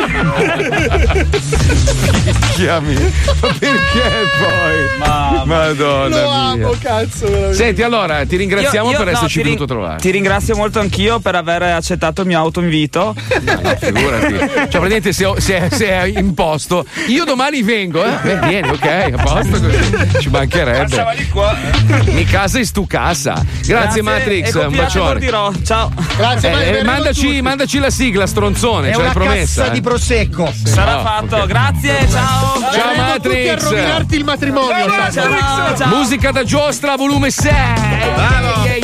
Chiami. 2.54 2.94
Ma 2.94 3.48
perché 3.58 4.02
poi? 4.38 4.98
Madonna 5.44 6.08
Lo 6.08 6.08
mia. 6.08 6.32
amo, 6.66 6.74
cazzo. 6.80 7.26
veramente. 7.26 7.54
Senti, 7.54 7.82
allora 7.82 8.24
ti 8.24 8.36
ringraziamo 8.36 8.86
Io- 8.86 8.92
io- 8.92 8.98
per 8.98 9.06
no, 9.06 9.12
esserci 9.12 9.36
rin- 9.38 9.44
venuto 9.46 9.64
a 9.64 9.66
trovare. 9.66 9.98
Ti 10.00 10.10
ringrazio 10.10 10.56
molto 10.56 10.80
anch'io 10.80 11.18
per 11.18 11.34
aver 11.34 11.62
accettato 11.62 12.20
il 12.22 12.26
mio 12.28 12.38
autoinvito. 12.38 13.14
No, 13.42 13.76
figurati. 13.78 14.38
Cioè, 14.38 14.48
praticamente 14.68 15.12
se, 15.12 15.24
ho- 15.24 15.38
se, 15.40 15.68
se 15.70 15.86
è 15.88 16.04
imposto, 16.16 16.84
io 17.08 17.24
domani 17.24 17.62
vengo, 17.62 18.04
eh? 18.04 18.12
Beh, 18.22 18.38
vieni, 18.46 18.68
ok, 18.68 19.12
a 19.16 19.22
posto 19.22 19.60
così. 19.60 20.18
Ci 20.20 20.28
mancherebbe. 20.30 21.26
Qua. 21.30 21.56
Mi 22.06 22.24
casa 22.24 22.58
e 22.58 22.64
stu 22.64 22.86
casa. 22.86 23.44
Grazie, 23.66 24.02
Matrix, 24.02 24.48
e 24.48 24.52
con 24.52 24.66
un 24.66 24.76
bacione. 24.76 25.20
Ciao. 25.64 25.90
Grazie, 26.16 26.50
Eh, 26.50 26.53
eh, 26.60 26.82
mandaci, 26.84 27.40
mandaci 27.42 27.78
la 27.78 27.90
sigla, 27.90 28.26
stronzone, 28.26 28.88
È 28.88 28.92
ce 28.92 28.96
l'hai 28.96 29.04
una 29.06 29.12
promessa. 29.14 29.60
cassa 29.62 29.64
eh? 29.66 29.74
di 29.74 29.80
prosecco. 29.80 30.52
Sarà 30.64 30.94
No, 30.94 31.00
fatto. 31.02 31.36
ok. 31.36 31.46
Grazie, 31.46 32.08
ciao. 32.10 32.60
Ciao 32.72 32.92
Vengo 32.94 33.12
tutti 33.20 33.48
a 33.48 33.52
Matrix. 33.52 33.62
rovinarti 33.62 34.16
il 34.16 34.24
matrimonio. 34.24 34.90
sai. 34.90 35.12
Ciao, 35.12 35.76
ciao. 35.76 35.88
Musica 35.96 36.30
da 36.30 36.44
giostra, 36.44 36.96
volume 36.96 37.30
6. 37.30 37.52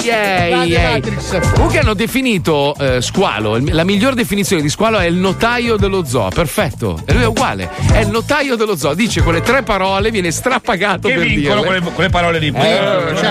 Grande 0.02 0.78
Matrix. 0.78 1.52
Comunque 1.52 1.78
hanno 1.78 1.94
definito 1.94 2.74
eh, 2.78 3.01
squalo. 3.01 3.56
il- 3.56 3.68
La 3.74 3.84
miglior 3.84 4.14
definizione 4.14 4.62
di 4.62 4.68
squalo 4.68 4.98
è 4.98 5.06
il 5.06 5.14
notaio 5.14 5.76
dello 5.76 6.05
zoo. 6.05 6.28
Perfetto. 6.28 7.01
E 7.06 7.12
lui 7.12 7.22
è 7.22 7.26
uguale. 7.26 7.70
È 7.92 7.98
il 7.98 8.09
notaio 8.09 8.56
dello 8.56 8.76
zoo. 8.76 8.94
Dice 8.94 9.22
quelle 9.22 9.40
tre 9.40 9.62
parole, 9.62 10.10
viene 10.10 10.30
strapagato 10.30 11.09
Che 11.09 11.14
per 11.14 11.24
vincono 11.24 11.62
quelle, 11.62 11.80
quelle 11.80 12.10
parole 12.10 12.38
lì. 12.38 12.48
Eh, 12.55 12.80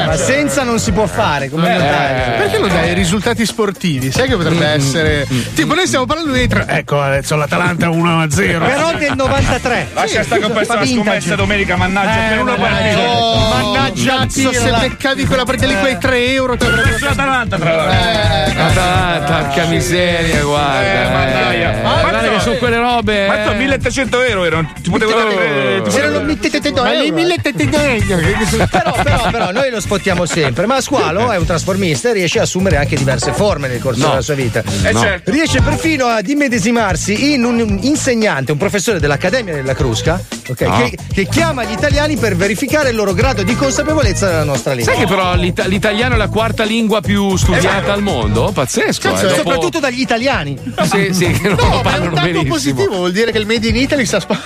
Ma 0.05 0.15
senza 0.15 0.63
non 0.63 0.79
si 0.79 0.91
può 0.91 1.05
fare, 1.05 1.49
come 1.49 1.71
notare. 1.73 2.35
Perché 2.37 2.57
non 2.59 2.69
dai 2.69 2.91
i 2.91 2.93
risultati 2.93 3.45
sportivi? 3.45 4.11
Sai 4.11 4.28
che 4.29 4.35
potrebbe 4.43 4.65
essere. 4.67 5.27
Tipo, 5.53 5.73
noi 5.73 5.85
stiamo 5.87 6.05
parlando 6.05 6.31
di 6.31 6.47
tre. 6.47 6.65
Ecco, 6.67 7.01
adesso 7.01 7.35
l'Atalanta 7.35 7.87
1-0. 7.89 8.35
Però 8.35 8.93
del 8.97 9.13
93. 9.15 9.89
Lascia 9.93 10.23
stare 10.23 10.41
che 10.41 10.47
ho 10.47 10.49
perso 10.49 10.73
la 10.75 10.85
scommessa 10.85 11.35
domenica, 11.35 11.75
mannaggia, 11.75 12.27
per 12.29 12.41
una 12.41 12.55
partita. 12.55 12.99
Oh, 12.99 13.37
Mannaggia 13.49 14.17
cazzo, 14.19 14.51
se 14.53 14.71
beccavi 14.79 15.25
quella 15.25 15.43
partita 15.43 15.67
lì, 15.67 15.77
quei 15.79 15.97
3 15.97 16.31
euro 16.33 16.55
ti 16.57 16.65
avrebbero 16.65 16.87
Perso 16.89 17.05
l'Atalanta, 17.05 17.57
tra 17.57 17.75
l'altro. 17.75 18.61
Atalanta, 18.63 19.33
porca 19.43 19.65
miseria, 19.65 20.41
guarda. 20.43 20.81
Eh, 20.81 21.09
mannaia. 21.11 21.79
Eh, 21.79 21.81
Ma 21.81 21.99
guarda 22.01 22.29
che 22.29 22.39
sono 22.39 22.55
quelle 22.55 22.77
robe. 22.77 23.27
Ma 23.27 23.51
eh. 23.51 23.55
1300 23.55 24.21
euro 24.23 24.45
erano. 24.45 24.71
Ti 24.81 24.89
potevo 24.89 25.11
dare. 25.11 25.81
potevo- 25.83 26.21
1700 26.21 26.81
Ma 26.83 26.91
lì 26.91 27.07
euro. 27.07 27.15
1700 27.15 28.67
Però, 28.69 28.91
però, 29.03 29.29
però, 29.31 29.51
noi 29.51 29.69
lo 29.69 29.79
spottiamo 29.79 30.25
sempre. 30.25 30.65
Ma 30.65 30.81
Squalo 30.81 31.31
è 31.31 31.37
un 31.37 31.45
trasformista 31.45 32.09
e 32.09 32.13
riesce 32.13 32.39
a 32.39 32.43
assumere 32.43 32.77
anche 32.77 32.95
diverse 32.95 33.31
forme 33.33 33.67
nel 33.67 33.79
corso 33.79 34.07
No. 34.07 34.18
Della 34.19 34.21
sua 34.21 34.35
vita. 34.35 34.63
Eh, 34.87 34.91
No. 34.91 34.99
certo. 34.99 35.31
Riesce 35.31 35.61
perfino 35.61 36.05
ad 36.07 36.27
immedesimarsi 36.27 37.33
in 37.33 37.43
un 37.43 37.79
insegnante, 37.81 38.51
un 38.51 38.57
professore 38.57 38.99
dell'Accademia 38.99 39.53
della 39.53 39.73
Crusca, 39.73 40.21
ok, 40.47 40.61
No. 40.61 40.77
che, 40.89 40.97
che 41.13 41.27
chiama 41.27 41.63
gli 41.63 41.71
italiani 41.71 42.17
per 42.17 42.35
verificare 42.35 42.89
il 42.89 42.95
loro 42.95 43.13
grado 43.13 43.43
di 43.43 43.55
consapevolezza 43.55 44.27
della 44.27 44.43
nostra 44.43 44.73
lingua. 44.73 44.93
Sai 44.93 45.03
che 45.03 45.07
però 45.09 45.35
l'ita- 45.35 45.65
l'italiano 45.65 46.15
è 46.15 46.17
la 46.17 46.27
quarta 46.27 46.63
lingua 46.63 47.01
più 47.01 47.35
studiata 47.37 47.93
al 47.93 48.01
mondo? 48.01 48.51
Pazzesco, 48.53 49.09
Cazzo, 49.09 49.25
eh. 49.25 49.29
Dopo- 49.29 49.41
soprattutto 49.41 49.79
dagli 49.79 50.01
italiani. 50.01 50.57
Sì, 50.83 51.09
sì, 51.13 51.31
che 51.31 51.47
non 51.49 51.57
No, 51.59 51.81
ma 51.83 51.95
è 51.95 51.99
un 51.99 52.09
dato 52.13 52.21
benissimo. 52.25 52.53
positivo, 52.53 52.95
vuol 52.95 53.11
dire 53.11 53.31
che 53.31 53.37
il 53.37 53.45
Made 53.45 53.67
in 53.67 53.75
Italy 53.75 54.05
sta 54.05 54.19
spa. 54.19 54.37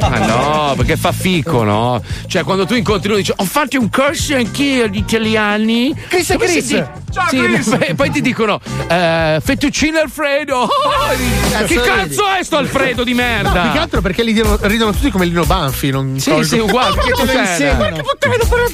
Ma 0.00 0.18
no, 0.26 0.74
perché 0.76 0.96
fa 0.96 1.12
fico, 1.12 1.62
no? 1.62 2.02
Cioè, 2.26 2.42
quando 2.44 2.66
tu 2.66 2.74
incontri 2.74 3.08
uno 3.08 3.18
e 3.18 3.20
dici 3.22 3.32
ho 3.36 3.44
fatto 3.44 3.78
un 3.78 3.88
corso 3.90 4.34
anch'io 4.34 4.88
di 4.88 4.98
italiani. 4.98 5.94
Chris 6.08 6.30
e 6.30 6.36
Chris. 6.36 6.66
di- 6.66 6.84
Sì, 7.28 7.64
e 7.80 7.94
poi 7.94 8.10
ti 8.10 8.20
dicono 8.32 8.60
eh, 8.88 9.38
fettuccine 9.42 9.98
Alfredo. 10.00 10.56
Oh, 10.56 11.66
che 11.66 11.74
cazzo 11.80 12.22
è 12.38 12.42
sto 12.42 12.56
Alfredo 12.56 13.04
di 13.04 13.12
No, 13.12 13.22
merda? 13.22 13.60
più 13.62 13.70
che 13.72 13.78
altro 13.78 14.00
perché 14.00 14.22
li 14.22 14.32
ridono, 14.32 14.58
ridono 14.62 14.92
tutti 14.92 15.10
come 15.10 15.26
Lino 15.26 15.44
Banfi. 15.44 15.90
Non 15.90 16.18
Sì, 16.18 16.30
tolgo- 16.30 16.44
sì, 16.46 16.58
uguale. 16.58 16.94
Perché 16.94 17.10
te 17.12 17.18
lo 17.18 17.26
Puttana. 17.26 17.50
insegnano. 17.50 17.96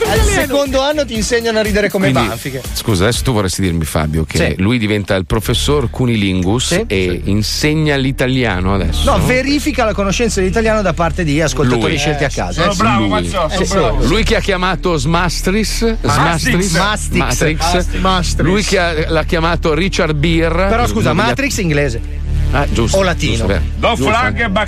Al 0.08 0.20
secondo 0.24 0.80
anno 0.80 1.04
ti 1.04 1.14
insegnano 1.14 1.58
a 1.58 1.62
ridere 1.62 1.90
come 1.90 2.10
Quindi, 2.10 2.28
Banfi. 2.28 2.50
che- 2.52 2.62
Scusa, 2.72 3.04
adesso 3.04 3.22
tu 3.22 3.32
vorresti 3.32 3.60
dirmi, 3.60 3.84
Fabio, 3.84 4.24
che 4.24 4.36
Sì. 4.56 4.62
lui 4.62 4.78
diventa 4.78 5.14
il 5.16 5.26
professor 5.26 5.90
Cunilingus 5.90 6.66
Sì. 6.68 6.84
e 6.86 7.20
insegna 7.24 7.96
l'italiano 7.96 8.74
adesso. 8.74 9.10
No, 9.10 9.24
verifica 9.24 9.84
la 9.84 9.92
conoscenza 9.94 10.40
dell'italiano 10.40 10.82
da 10.82 10.92
parte 10.92 11.24
di 11.24 11.40
ascoltatori 11.40 11.90
Lui. 11.92 11.98
scelti 11.98 12.24
a 12.24 12.28
caso. 12.28 12.60
Sono 12.62 12.74
bravo, 12.74 13.00
lui. 13.00 13.08
Mazzò, 13.08 13.48
sono 13.48 13.64
sì. 13.64 13.72
bravo. 13.72 14.04
Lui 14.06 14.22
che 14.22 14.36
ha 14.36 14.40
chiamato 14.40 14.96
Smastris, 14.96 15.96
Smastris, 16.00 16.72
Mastix. 16.76 17.18
Matrix. 17.18 17.86
Mastris. 18.00 18.46
Lui 18.46 18.62
che 18.62 18.78
ha- 18.78 19.10
l'ha 19.10 19.24
chiamato 19.24 19.46
Richard 19.56 20.14
Beer. 20.14 20.52
Però 20.52 20.86
scusa, 20.86 21.12
Matrix 21.14 21.58
inglese. 21.58 22.00
Ah, 22.52 22.66
giusto. 22.70 22.96
O 22.98 23.02
latino. 23.02 23.46
giusto. 23.46 23.62
Don 23.76 23.94
Giusto. 23.94 24.12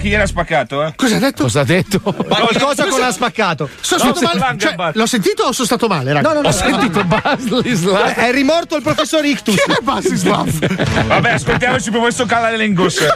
Ieri 0.02 0.23
ha 0.23 0.27
spaccato, 0.27 0.85
eh? 0.85 0.93
Cosa 0.97 1.16
ha 1.16 1.19
detto? 1.19 1.43
Cosa 1.44 1.61
ha 1.61 1.65
detto? 1.65 2.01
Ma 2.05 2.36
qualcosa 2.36 2.86
con 2.86 3.02
ha 3.02 3.11
spaccato. 3.12 3.69
Sono 3.81 4.05
No, 4.05 4.15
stato 4.15 4.39
male? 4.39 4.59
Cioè, 4.59 4.74
l'ho 4.93 5.07
sentito 5.07 5.43
o 5.44 5.52
sono 5.52 5.66
stato 5.66 5.86
male, 5.89 6.12
raga? 6.12 6.28
No, 6.28 6.35
no, 6.35 6.40
no. 6.43 6.48
Ho 6.48 6.52
sentito 6.52 7.05
Baslislav. 7.05 8.15
È 8.15 8.31
rimorto 8.32 8.77
il 8.77 8.82
professor 8.82 9.24
Ictus. 9.24 9.55
Chi 9.55 9.73
è 9.73 9.78
Basislav? 9.82 11.07
Vabbè, 11.07 11.31
ascoltiamoci 11.31 11.86
il 11.86 11.93
professor 11.93 12.27
Calalengus. 12.27 12.98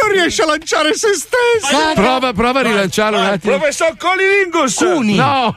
non 0.00 0.12
riesce 0.12 0.42
a 0.42 0.46
lanciare 0.46 0.94
se 0.94 1.08
stesso. 1.14 1.92
Prova, 1.94 2.32
prova 2.32 2.60
a 2.60 2.62
rilanciarlo 2.62 3.18
un 3.18 3.24
attimo. 3.24 3.56
Professor 3.56 3.96
Colilingus. 3.96 4.74
Cuni. 4.74 5.14
No! 5.16 5.52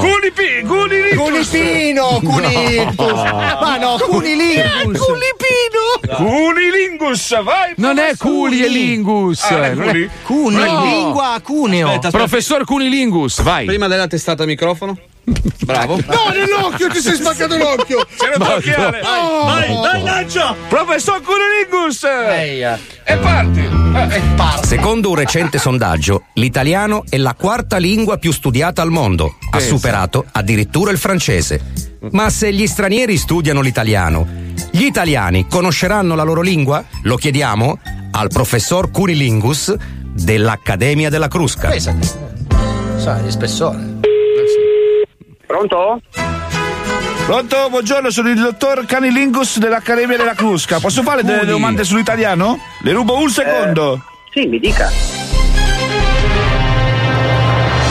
Cuni 0.00 0.30
Pi, 0.32 0.62
Cunilingus. 0.66 1.48
Cunipino, 1.50 2.20
Cunictus. 2.22 3.12
Ma 3.22 3.76
no, 3.78 3.96
Cunilingus. 3.98 4.98
Culipino. 5.54 6.16
Cunilingus, 6.16 7.42
vai. 7.42 7.72
Non 7.76 7.98
è. 7.98 8.16
Culi 8.16 8.62
e 8.64 8.68
Lingus. 8.68 9.42
Ah, 9.44 9.72
non 9.72 9.88
è? 9.88 10.08
Cuni, 10.22 10.56
No. 10.56 10.84
lingua 10.84 11.38
cuneo. 11.42 11.98
Professor 12.10 12.64
Cunilingus, 12.64 13.42
vai. 13.42 13.66
Prima 13.66 13.88
della 13.88 14.06
testata 14.06 14.42
al 14.42 14.48
microfono. 14.48 14.96
Bravo. 15.64 15.98
No, 16.06 16.30
nell'occhio, 16.32 16.88
ti 16.88 17.00
sei 17.00 17.14
spaccato 17.14 17.56
l'occhio. 17.56 18.06
C'è 18.16 18.36
un 18.36 18.42
occhiale. 18.42 19.00
Oh. 19.02 19.44
Vai, 19.46 19.80
dai, 19.82 20.02
lancia. 20.02 20.54
Professor 20.68 21.20
Cunilingus. 21.22 22.04
Eia. 22.04 22.78
E 23.04 23.16
parti. 23.16 23.82
Secondo 24.66 25.10
un 25.10 25.14
recente 25.16 25.58
sondaggio, 25.58 26.24
l'italiano 26.34 27.04
è 27.08 27.16
la 27.16 27.34
quarta 27.34 27.76
lingua 27.78 28.18
più 28.18 28.32
studiata 28.32 28.82
al 28.82 28.90
mondo. 28.90 29.36
Ha 29.50 29.60
superato 29.60 30.24
addirittura 30.32 30.90
il 30.90 30.98
francese. 30.98 31.92
Ma 32.10 32.30
se 32.30 32.52
gli 32.52 32.66
stranieri 32.66 33.16
studiano 33.16 33.60
l'italiano, 33.60 34.26
gli 34.70 34.84
italiani 34.84 35.46
conosceranno 35.48 36.14
la 36.14 36.22
loro 36.22 36.40
lingua? 36.40 36.84
Lo 37.02 37.16
chiediamo 37.16 37.78
al 38.12 38.28
professor 38.28 38.90
Cunilingus 38.90 39.74
dell'Accademia 40.12 41.10
della 41.10 41.28
Crusca. 41.28 41.68
Pensate. 41.68 42.06
Sai, 42.96 43.30
spessore. 43.30 43.78
Pronto? 45.46 46.00
Pronto, 47.26 47.68
buongiorno, 47.70 48.10
sono 48.10 48.28
il 48.28 48.40
dottor 48.40 48.84
Canilingus 48.86 49.58
dell'Accademia 49.58 50.16
della 50.16 50.34
Crusca. 50.34 50.78
Posso 50.80 51.02
fare 51.02 51.22
delle 51.22 51.46
domande 51.46 51.84
sull'italiano? 51.84 52.58
Le 52.82 52.92
rubo 52.92 53.16
un 53.16 53.30
secondo. 53.30 54.02
Sì, 54.32 54.46
mi 54.46 54.58
dica. 54.58 54.90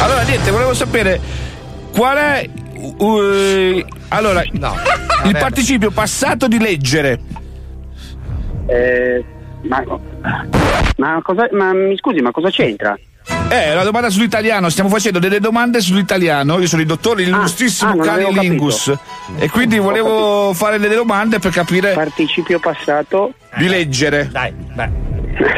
Allora, 0.01 0.21
niente, 0.23 0.51
volevo 0.51 0.73
sapere 0.73 1.19
qual 1.91 2.17
è. 2.17 2.49
uh, 2.75 3.85
allora, 4.15 4.43
il 4.43 5.37
participio 5.37 5.91
passato 5.91 6.47
di 6.47 6.59
leggere. 6.59 7.19
Eh, 8.67 9.23
ma, 9.63 9.83
ma 10.97 11.19
cosa, 11.23 11.47
ma 11.51 11.73
mi 11.73 11.97
scusi, 11.97 12.19
ma 12.19 12.31
cosa 12.31 12.49
c'entra? 12.49 12.97
Eh, 13.49 13.71
una 13.73 13.83
domanda 13.83 14.09
sull'italiano, 14.09 14.69
stiamo 14.69 14.89
facendo 14.89 15.19
delle 15.19 15.39
domande 15.39 15.79
sull'italiano. 15.79 16.59
Io 16.59 16.67
sono 16.67 16.81
il 16.81 16.87
dottore 16.87 17.23
illustrissimo 17.23 17.91
ah, 17.91 17.95
non 17.95 18.09
avevo 18.09 18.31
Canilingus. 18.31 18.93
E 19.37 19.49
quindi 19.49 19.77
volevo 19.77 20.53
fare 20.53 20.77
delle 20.77 20.95
domande 20.95 21.39
per 21.39 21.51
capire 21.51 21.93
Participio 21.93 22.59
passato. 22.59 23.33
di 23.57 23.67
leggere. 23.67 24.29
Dai, 24.31 24.51
beh. 24.51 25.11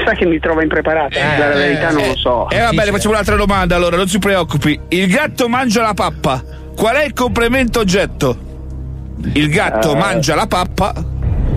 Sa 0.05 0.13
che 0.13 0.25
mi 0.25 0.39
trova 0.39 0.61
impreparato, 0.61 1.17
la 1.19 1.49
verità 1.49 1.91
non 1.91 2.07
lo 2.07 2.15
so. 2.15 2.49
E 2.49 2.57
Eh, 2.57 2.61
va 2.61 2.69
bene, 2.69 2.91
facciamo 2.91 3.13
un'altra 3.13 3.35
domanda 3.35 3.75
allora, 3.75 3.97
non 3.97 4.07
si 4.07 4.19
preoccupi. 4.19 4.79
Il 4.89 5.07
gatto 5.07 5.49
mangia 5.49 5.81
la 5.81 5.93
pappa. 5.93 6.43
Qual 6.75 6.95
è 6.95 7.05
il 7.05 7.13
complemento 7.13 7.79
oggetto? 7.79 8.44
Il 9.33 9.49
gatto 9.49 9.93
Eh. 9.93 9.97
mangia 9.97 10.35
la 10.35 10.47
pappa. 10.47 10.93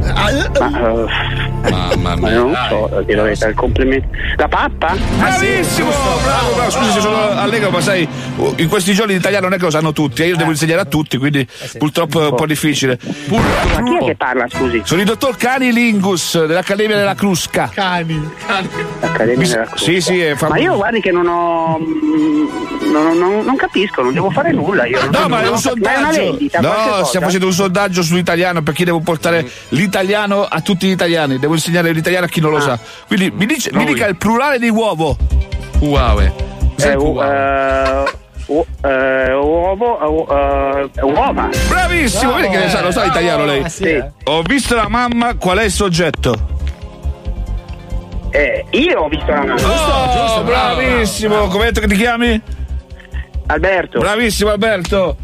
Ma, 0.01 0.31
eh, 0.31 1.71
Mamma 1.71 2.17
ma 2.17 2.31
non 2.31 2.57
so, 2.69 3.03
dire 3.05 3.17
la 3.17 3.23
verità, 3.25 3.49
il 3.49 3.55
complimento. 3.55 4.09
La 4.37 4.49
pappa? 4.49 4.95
Bravissimo! 5.19 5.91
Bravo, 5.91 6.55
bravo. 6.55 6.71
Scusi 6.71 6.91
se 6.93 7.01
sono 7.01 7.17
allegro, 7.31 7.71
ma 7.71 7.81
sai, 7.81 8.09
in 8.57 8.69
questi 8.69 8.95
giorni 8.95 9.15
l'italiano 9.15 9.47
non 9.47 9.55
è 9.55 9.59
che 9.59 9.65
lo 9.65 9.71
sanno 9.71 9.93
tutti, 9.93 10.23
e 10.23 10.27
io 10.29 10.37
devo 10.37 10.51
insegnare 10.51 10.81
a 10.83 10.85
tutti, 10.85 11.17
quindi 11.19 11.47
purtroppo 11.79 12.23
è 12.25 12.29
un 12.29 12.35
po' 12.37 12.47
difficile. 12.47 12.99
Ma 13.27 13.83
chi 13.83 13.97
è 13.97 14.05
che 14.07 14.15
parla, 14.17 14.47
scusi? 14.49 14.81
Sono 14.85 15.01
il 15.01 15.07
dottor 15.07 15.37
Cani 15.37 15.73
Lingus 15.73 16.45
dell'Accademia 16.47 16.97
della 16.97 17.15
Crusca. 17.15 17.71
Cani. 17.75 18.31
Accademia 19.01 19.37
Mi- 19.39 19.49
della 19.49 19.65
Crusca. 19.65 19.85
sì, 19.85 20.01
sì, 20.01 20.21
è 20.21 20.35
fa- 20.37 20.49
Ma 20.49 20.59
io 20.59 20.77
guardi 20.77 21.01
che 21.01 21.11
non 21.11 21.27
ho. 21.27 21.79
mm, 21.79 22.47
Non, 22.89 23.19
non- 23.19 23.45
non 23.45 23.57
capisco, 23.57 24.01
non 24.03 24.15
devo 24.15 24.31
fare 24.31 24.51
nulla. 24.53 24.87
Io 24.87 24.99
non- 25.01 25.11
No, 25.11 25.29
ma 25.29 25.43
è 25.43 25.49
un 25.49 25.59
Ma 25.81 25.93
è 25.93 25.99
una 25.99 26.13
sondaggio. 26.13 26.39
No, 26.61 27.05
stiamo 27.05 27.27
facendo 27.27 27.47
un 27.47 27.53
sondaggio 27.53 28.03
sull'italiano 28.03 28.63
per 28.63 28.73
chi 28.75 28.85
devo 28.85 29.01
portare 29.01 29.41
l'italiano 29.41 29.88
a 29.91 30.61
tutti 30.61 30.87
gli 30.87 30.91
italiani. 30.93 31.39
Devo 31.39 31.55
insegnare 31.55 31.93
l'italiano 31.93 32.27
a 32.27 32.29
chi 32.29 32.41
non 32.41 32.51
lo 32.51 32.61
sa. 32.61 32.79
Quindi 33.07 33.31
mi, 33.31 33.47
dice- 33.47 33.71
mi 33.73 33.85
dica 33.85 34.07
il 34.07 34.17
plurale 34.17 34.59
di 34.59 34.69
uovo. 34.69 35.17
Wow, 35.81 36.21
eh. 36.21 36.33
Eh, 36.81 36.95
u- 36.95 37.21
eh, 37.21 38.05
u- 38.47 38.67
eh, 38.85 39.33
uovo, 39.35 40.01
eh, 40.01 40.07
u- 40.07 40.27
eh, 40.95 41.03
uova. 41.03 41.49
Bravissimo, 41.69 42.35
vedi 42.35 42.49
che 42.49 42.59
ne 42.59 42.69
sa, 42.69 42.83
lo 42.83 42.91
sa 42.91 43.03
l'italiano 43.05 43.45
lei. 43.45 43.63
Ah, 43.63 43.69
sì. 43.69 44.03
Ho 44.25 44.43
visto 44.43 44.75
la 44.75 44.89
mamma, 44.89 45.35
qual 45.37 45.59
è 45.59 45.65
il 45.65 45.71
soggetto? 45.73 46.57
Eh, 48.31 48.65
io 48.71 49.01
ho 49.01 49.09
visto 49.09 49.31
la 49.31 49.45
mamma. 49.45 49.55
Oh, 50.37 50.43
bravissimo, 50.43 51.47
come 51.49 51.65
hai 51.67 51.73
detto 51.73 51.81
che 51.81 51.93
ti 51.93 51.97
chiami? 51.97 52.41
Alberto. 53.47 53.99
Bravissimo 54.01 54.51
Alberto. 54.51 55.17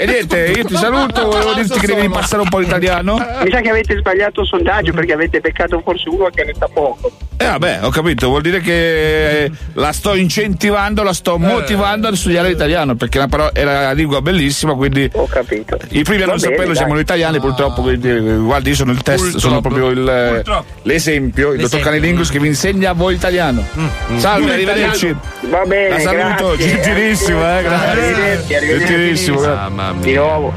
E 0.00 0.06
niente, 0.06 0.52
io 0.56 0.64
ti 0.64 0.76
saluto, 0.76 1.24
volevo 1.24 1.54
dirti 1.54 1.76
che 1.80 1.86
devi 1.88 2.08
passare 2.08 2.42
un 2.42 2.48
po' 2.48 2.58
l'italiano. 2.60 3.14
Mi 3.42 3.50
sa 3.50 3.60
che 3.60 3.70
avete 3.70 3.96
sbagliato 3.98 4.42
il 4.42 4.46
sondaggio 4.46 4.92
perché 4.92 5.12
avete 5.12 5.40
beccato 5.40 5.80
forse 5.84 6.08
uno 6.08 6.28
che 6.32 6.44
ne 6.44 6.54
sa 6.56 6.68
poco. 6.72 7.10
Eh 7.40 7.46
vabbè, 7.46 7.80
ho 7.82 7.90
capito, 7.90 8.28
vuol 8.28 8.42
dire 8.42 8.60
che 8.60 9.44
eh, 9.44 9.50
la 9.74 9.92
sto 9.92 10.14
incentivando, 10.16 11.02
la 11.04 11.12
sto 11.12 11.38
motivando 11.38 12.08
a 12.08 12.14
studiare 12.14 12.48
l'italiano, 12.48 12.96
perché 12.96 13.18
la 13.18 13.28
parola 13.28 13.52
è 13.52 13.62
una 13.62 13.92
lingua 13.92 14.20
bellissima, 14.20 14.74
quindi 14.74 15.08
Ho 15.14 15.26
capito. 15.28 15.76
i 15.90 16.02
primi 16.02 16.22
a 16.22 16.26
non 16.26 16.34
bene, 16.36 16.38
saperlo 16.38 16.66
dai. 16.66 16.76
siamo 16.76 16.92
noi 16.94 17.02
italiani, 17.02 17.38
purtroppo, 17.38 17.82
quindi 17.82 18.08
eh, 18.08 18.20
guardi, 18.38 18.70
io 18.70 18.74
sono 18.74 18.90
il 18.90 19.02
test, 19.02 19.36
sono 19.36 19.60
proprio 19.60 19.88
il, 19.90 20.08
eh, 20.08 20.42
l'esempio, 20.82 21.52
il 21.52 21.60
dottor 21.60 21.80
Canilingus 21.80 22.30
che 22.30 22.40
vi 22.40 22.48
insegna 22.48 22.90
a 22.90 22.94
voi 22.94 23.14
italiano. 23.14 23.64
Salve, 24.16 24.40
Pure 24.42 24.52
arrivederci. 24.54 25.16
Va 25.48 25.64
bene, 25.64 25.88
La 25.90 26.00
saluto, 26.00 26.56
grazie. 26.56 26.66
gentilissimo, 26.70 27.38
eh, 27.38 27.62
grazie. 27.62 27.88
Arrivederci, 27.88 28.54
arrivederci. 28.54 28.86
Gentilissimo, 28.86 29.40
grazie. 29.40 29.62
Mamma 29.88 30.00
Di 30.04 30.12
nuovo. 30.14 30.52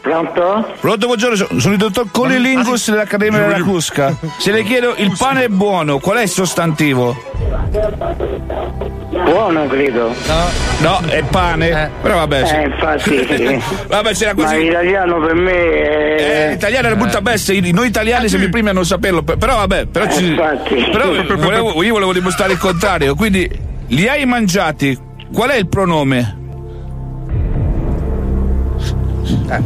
Pronto? 0.00 0.72
Pronto, 0.80 1.06
buongiorno, 1.06 1.58
sono 1.58 1.72
il 1.72 1.78
dottor 1.80 2.06
Conilingus 2.12 2.90
dell'Accademia 2.90 3.40
della 3.40 3.54
Crusca. 3.56 4.16
Se 4.38 4.52
le 4.52 4.62
chiedo, 4.62 4.94
il 4.98 5.12
pane 5.18 5.44
è 5.44 5.48
buono, 5.48 5.98
qual 5.98 6.18
è 6.18 6.22
il 6.22 6.28
sostantivo? 6.28 7.16
Buono, 9.10 9.66
credo. 9.66 10.14
No, 10.78 11.00
è 11.08 11.24
pane. 11.24 11.90
Però 12.00 12.14
vabbè, 12.18 12.46
sì. 12.46 12.54
Eh, 12.54 12.62
infatti. 12.66 13.62
vabbè, 13.88 14.12
c'era 14.14 14.32
Ma 14.36 14.42
così. 14.44 14.58
l'italiano 14.62 15.18
per 15.20 15.34
me 15.34 15.52
è... 15.52 16.46
Eh, 16.46 16.50
l'italiano 16.52 16.86
era 16.86 16.96
brutta 16.96 17.20
bestia, 17.20 17.54
i- 17.54 17.72
noi 17.72 17.88
italiani 17.88 18.28
siamo 18.28 18.44
i 18.44 18.48
primi 18.48 18.68
a 18.68 18.72
non 18.72 18.84
saperlo, 18.86 19.22
per- 19.24 19.38
però 19.38 19.56
vabbè, 19.56 19.86
però, 19.86 20.06
ci- 20.08 20.28
infatti. 20.28 20.88
però 20.92 21.08
volevo- 21.36 21.82
io 21.82 21.92
volevo 21.94 22.12
dimostrare 22.12 22.52
il 22.52 22.58
contrario, 22.58 23.16
quindi 23.16 23.50
li 23.88 24.08
hai 24.08 24.24
mangiati, 24.24 24.96
qual 25.32 25.50
è 25.50 25.56
il 25.56 25.68
pronome? 25.68 26.44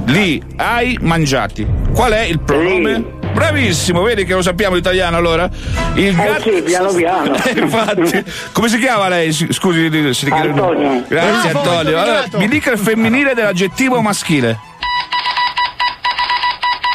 Li 0.07 0.43
hai 0.57 0.99
mangiati, 1.01 1.67
qual 1.95 2.13
è 2.13 2.23
il 2.23 2.41
pronome? 2.41 3.19
Bravissimo, 3.33 4.03
vedi 4.03 4.25
che 4.25 4.35
lo 4.35 4.43
sappiamo 4.43 4.75
l'italiano 4.75 5.17
allora? 5.17 5.49
Il 5.95 6.19
Eh 6.19 6.41
sì, 6.41 6.63
piano 6.63 6.93
piano. 6.93 7.35
Infatti, 7.57 8.25
come 8.53 8.69
si 8.69 8.79
chiama 8.79 9.09
lei? 9.09 9.33
Si- 9.33 9.47
Scusi, 9.53 9.89
si 10.13 10.25
richiede- 10.25 10.49
Antonio. 10.49 11.05
Grazie 11.07 11.51
Bravo, 11.53 11.71
Antonio. 11.71 12.01
Allora, 12.01 12.25
mi 12.33 12.49
dica 12.49 12.73
il 12.73 12.79
femminile 12.79 13.35
dell'aggettivo 13.35 14.01
maschile. 14.01 14.59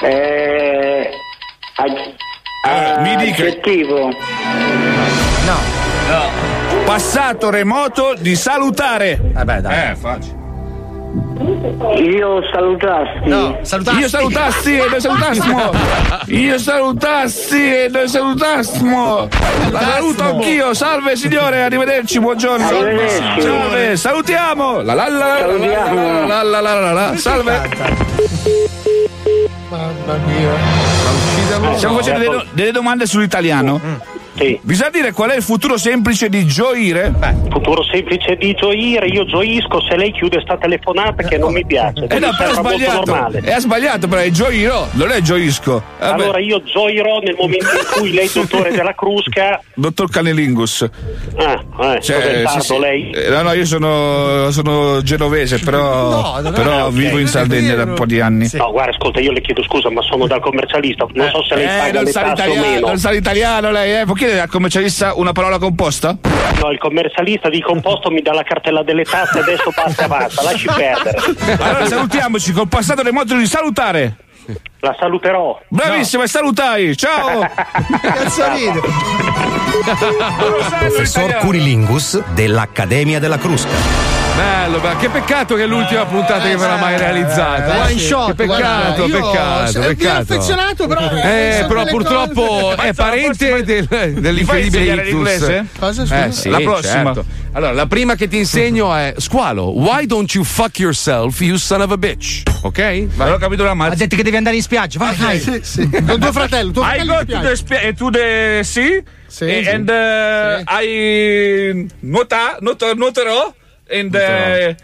Eh, 0.03 1.09
ag- 1.77 2.99
mi 3.01 3.15
dica. 3.15 3.43
Aggettivo 3.43 4.09
passato 6.85 7.49
remoto 7.49 8.13
di 8.17 8.35
salutare. 8.35 9.19
Vabbè, 9.33 9.61
dai. 9.61 9.91
Eh, 9.91 9.95
facile. 9.95 10.43
Io 11.97 12.41
salutassi. 12.53 13.19
No, 13.23 13.57
salutassi. 13.61 13.99
Io 13.99 14.07
salutassi 14.07 14.77
e 14.77 14.87
noi 14.89 15.01
salutassimo. 15.01 15.71
Io 16.27 16.57
salutassi 16.59 17.75
e 17.75 17.89
noi 17.91 18.07
salutassimo. 18.07 19.27
La 19.71 19.79
saluto 19.79 20.23
anch'io. 20.23 20.73
Salve 20.73 21.15
signore, 21.15 21.63
arrivederci, 21.63 22.19
buongiorno. 22.19 22.67
Arrivederci. 22.67 23.41
Salve, 23.41 23.97
salutiamo. 23.97 24.81
La 24.81 24.93
la 24.93 25.07
la 25.09 25.45
la 25.45 26.43
la 26.43 26.61
la 26.61 26.79
la 26.79 26.91
la. 26.91 27.17
Salve. 27.17 27.69
Mamma 29.69 30.17
mia. 30.25 30.53
Stiamo 31.75 31.97
facendo 31.97 32.19
delle, 32.19 32.45
delle 32.51 32.71
domande 32.71 33.05
sull'italiano. 33.05 33.81
Mi 34.37 34.73
sa 34.75 34.89
dire 34.91 35.13
qual 35.13 35.29
è 35.29 35.37
il 35.37 35.41
futuro 35.41 35.77
semplice 35.77 36.27
di 36.27 36.45
gioire? 36.45 37.13
Futuro 37.49 37.81
semplice 37.85 38.35
di 38.35 38.53
gioire, 38.53 39.07
io 39.07 39.23
gioisco 39.25 39.79
se 39.81 39.95
lei 39.95 40.11
chiude 40.11 40.41
sta 40.41 40.57
telefonata 40.57 41.23
che 41.23 41.37
non 41.37 41.53
mi 41.53 41.65
piace. 41.65 42.05
Eh 42.09 42.19
no, 42.19 42.31
però 42.37 42.49
è 42.51 42.53
sbagliato. 42.53 43.31
È 43.41 43.59
sbagliato, 43.59 44.07
però 44.09 44.21
è 44.21 44.29
gioirò, 44.31 44.87
non 44.91 45.11
è 45.11 45.21
gioisco. 45.21 45.81
Vabbè. 45.99 46.21
Allora 46.23 46.39
io 46.39 46.61
gioirò 46.63 47.19
nel 47.19 47.35
momento 47.39 47.65
in 47.65 47.85
cui 47.97 48.11
lei, 48.11 48.29
dottore 48.33 48.71
della 48.71 48.93
Crusca. 48.93 49.61
Dottor 49.73 50.09
Canelingus. 50.09 50.85
Ah, 51.37 51.63
eh, 51.95 52.01
Cioè, 52.01 52.25
il 52.41 52.47
sì, 52.49 52.59
sì. 52.59 52.77
lei? 52.79 53.11
Eh, 53.11 53.29
No, 53.29 53.41
no, 53.41 53.53
io 53.53 53.65
sono, 53.65 54.51
sono 54.51 55.01
genovese, 55.01 55.59
però, 55.59 56.39
No, 56.41 56.51
però 56.51 56.71
Ah, 56.71 56.85
ok. 56.87 56.91
vivo 56.93 57.19
in 57.19 57.27
Sardegna 57.27 57.75
da 57.75 57.83
un 57.83 57.93
po' 57.93 58.05
di 58.05 58.19
anni. 58.19 58.49
No, 58.53 58.71
guarda, 58.71 58.91
ascolta, 58.91 59.21
io 59.21 59.31
le 59.31 59.39
chiedo 59.41 59.63
scusa, 59.63 59.89
ma 59.89 60.01
sono 60.01 60.27
dal 60.27 60.41
commercialista. 60.41 61.05
Non 61.13 61.29
so 61.29 61.41
se 61.43 61.55
lei 61.55 61.63
Eh, 61.63 61.67
paga 61.79 61.91
non 61.93 62.03
le 62.03 62.11
tasse 62.11 62.25
o 62.25 62.29
l'italiano, 62.29 62.67
meno. 62.73 62.87
non 62.87 62.97
sa 62.97 63.09
l'italiano 63.11 63.71
lei, 63.71 64.01
eh? 64.01 64.05
Può 64.05 64.13
chiedere 64.25 64.41
al 64.41 64.49
commercialista 64.49 65.13
una 65.15 65.33
parola 65.33 65.59
composta? 65.59 66.17
No, 66.59 66.71
il 66.71 66.79
commercialista 66.79 67.47
di 67.47 67.61
composto 67.61 68.09
mi 68.09 68.21
dà 68.21 68.33
la 68.33 68.41
cartella 68.41 68.81
delle 68.81 69.03
tasse, 69.03 69.39
adesso 69.39 69.71
basta 69.75 70.05
e 70.05 70.07
basta, 70.07 70.41
lasci 70.41 70.67
perdere. 70.67 71.17
Allora 71.59 71.85
salutiamoci 71.85 72.51
col 72.51 72.67
passato 72.67 73.03
del 73.03 73.13
modo 73.13 73.35
di 73.35 73.45
salutare. 73.45 74.17
La 74.79 74.95
saluterò. 74.99 75.59
Bravissimo, 75.67 76.23
e 76.23 76.27
salutai. 76.27 76.95
Ciao. 76.95 77.47
Cazzo 78.01 78.51
ride? 78.53 78.81
Professor 80.79 81.35
Curilingus 81.35 82.23
dell'Accademia 82.33 83.19
della 83.19 83.37
Crusca. 83.37 84.14
Bello, 84.35 84.79
bello. 84.79 84.97
che 84.99 85.09
peccato 85.09 85.55
che 85.55 85.63
è 85.63 85.65
l'ultima 85.65 86.05
puntata 86.05 86.43
che 86.47 86.57
verrà 86.57 86.75
mai 86.77 86.97
realizzata. 86.97 87.79
One 87.83 87.91
Eh, 87.93 87.97
shot, 87.99 88.27
Che 88.27 88.33
peccato, 88.33 88.55
guarda, 88.65 89.05
io 89.05 89.29
peccato, 89.31 89.77
ero 89.79 89.87
peccato. 89.87 90.19
affezionato, 90.33 90.87
però, 90.87 91.09
Eh, 91.11 91.65
però 91.67 91.85
purtroppo 91.85 92.45
cose- 92.45 92.75
è 92.81 92.93
parente 92.93 93.63
del, 93.63 93.87
insegnare 94.39 95.01
ictus. 95.01 95.05
l'inglese? 95.13 95.65
Cosa? 95.79 96.25
Eh, 96.25 96.31
sì, 96.31 96.49
La 96.49 96.59
prossima. 96.59 97.03
certo. 97.13 97.25
Allora, 97.53 97.71
la 97.71 97.85
prima 97.87 98.15
che 98.15 98.27
ti 98.27 98.37
insegno 98.37 98.93
è 98.93 99.13
Squalo, 99.17 99.69
why 99.79 100.05
don't 100.05 100.29
you 100.33 100.43
fuck 100.43 100.77
yourself, 100.79 101.39
you 101.39 101.55
son 101.55 101.79
of 101.81 101.91
a 101.91 101.97
bitch? 101.97 102.41
Ok? 102.63 103.07
Non 103.15 103.31
ho 103.31 103.37
capito 103.37 103.63
la 103.63 103.73
mazza. 103.73 103.93
Ha 103.93 103.95
detto 103.95 104.17
che 104.17 104.23
devi 104.23 104.35
andare 104.35 104.57
in 104.57 104.61
spiaggia, 104.61 104.99
vai, 104.99 105.15
vai. 105.15 105.39
Sì, 105.39 105.59
sì. 105.61 105.89
Con 105.89 106.19
tuo 106.19 106.33
fratello, 106.33 106.71
tuo 106.71 106.81
I 106.81 106.85
fratello 106.85 107.13
go 107.13 107.19
in 107.21 107.25
to 107.27 107.31
spiaggia. 107.31 107.47
the, 107.47 107.55
spi- 107.55 107.93
to 107.95 108.09
the 108.09 108.59
sea 108.63 109.01
Sì, 109.27 109.45
eh, 109.45 109.63
sì. 109.63 109.69
and 109.69 109.87
uh, 109.89 110.63
I 110.81 111.87
nuota, 112.01 112.57
nuoto, 112.59 112.93
nuoterò 112.93 113.53
and 113.89 114.13
uh, 114.13 114.75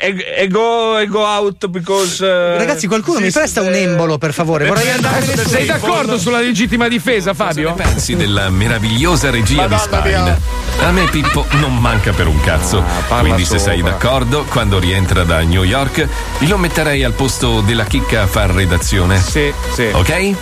e, 0.00 0.46
go, 0.46 0.96
e 0.96 1.08
go 1.08 1.24
out 1.24 1.66
because 1.66 2.24
uh, 2.24 2.56
Ragazzi, 2.56 2.86
qualcuno 2.86 3.18
mi 3.18 3.32
presta 3.32 3.62
un 3.62 3.74
embolo, 3.74 4.16
per 4.16 4.32
favore. 4.32 4.68
Vorrei 4.68 4.90
andare 4.90 5.26
Sei 5.44 5.66
d'accordo 5.66 6.16
sulla 6.18 6.38
legittima 6.38 6.86
difesa, 6.86 7.34
Fabio? 7.34 7.74
Pensi 7.74 8.14
della 8.14 8.48
meravigliosa 8.48 9.30
regia 9.30 9.66
di 9.66 9.76
Spine? 9.76 10.38
A 10.78 10.92
me 10.92 11.04
Pippo 11.06 11.44
non 11.54 11.76
manca 11.78 12.12
per 12.12 12.28
un 12.28 12.38
cazzo. 12.40 12.84
Quindi 13.18 13.44
se 13.44 13.58
sei 13.58 13.78
sopra. 13.78 13.92
d'accordo, 13.92 14.44
quando 14.44 14.78
rientra 14.78 15.24
da 15.24 15.40
New 15.40 15.64
York, 15.64 16.06
lo 16.46 16.58
metterei 16.58 17.02
al 17.02 17.14
posto 17.14 17.60
della 17.62 17.84
chicca 17.84 18.22
a 18.22 18.26
far 18.28 18.50
redazione. 18.50 19.20
Sì, 19.20 19.52
sì. 19.74 19.90
Ok? 19.92 20.34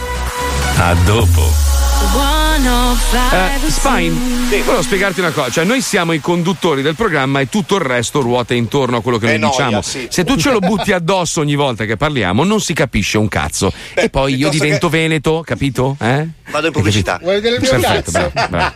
A 0.77 0.95
dopo. 1.07 2.46
Eh, 2.59 3.71
Spine, 3.71 4.63
volevo 4.65 4.81
spiegarti 4.81 5.21
una 5.21 5.31
cosa, 5.31 5.51
cioè 5.51 5.65
noi 5.65 5.83
siamo 5.83 6.13
i 6.15 6.21
conduttori 6.21 6.81
del 6.81 6.95
programma 6.95 7.41
e 7.41 7.51
tutto 7.51 7.75
il 7.75 7.83
resto 7.83 8.23
ruota 8.23 8.55
intorno 8.55 8.97
a 8.97 9.03
quello 9.03 9.19
che 9.19 9.35
Eh, 9.35 9.37
noi 9.37 9.51
noia, 9.51 9.65
diciamo. 9.67 9.83
sì. 9.83 10.07
Se 10.11 10.25
tu 10.25 10.37
ce 10.37 10.51
lo 10.53 10.61
butti 10.61 10.93
addosso 10.93 11.41
ogni 11.41 11.55
volta 11.55 11.85
che 11.85 11.99
parliamo, 11.99 12.45
non 12.45 12.61
si 12.63 12.73
capisce 12.73 13.19
un 13.19 13.29
cazzo. 13.29 13.71
e 13.93 14.09
poi 14.09 14.37
io 14.37 14.49
divento 14.49 14.89
veneto, 14.89 15.43
capito? 15.45 15.97
Eh? 16.01 16.27
Vado 16.51 16.67
in 16.69 16.73
pubblicità. 16.73 17.19
Vuoi 17.21 17.35
vedere 17.35 17.57
il 17.57 17.61
mio 17.61 17.71
Perfetto, 17.71 18.11
cazzo? 18.13 18.31
bravo, 18.33 18.49
bravo. 18.49 18.75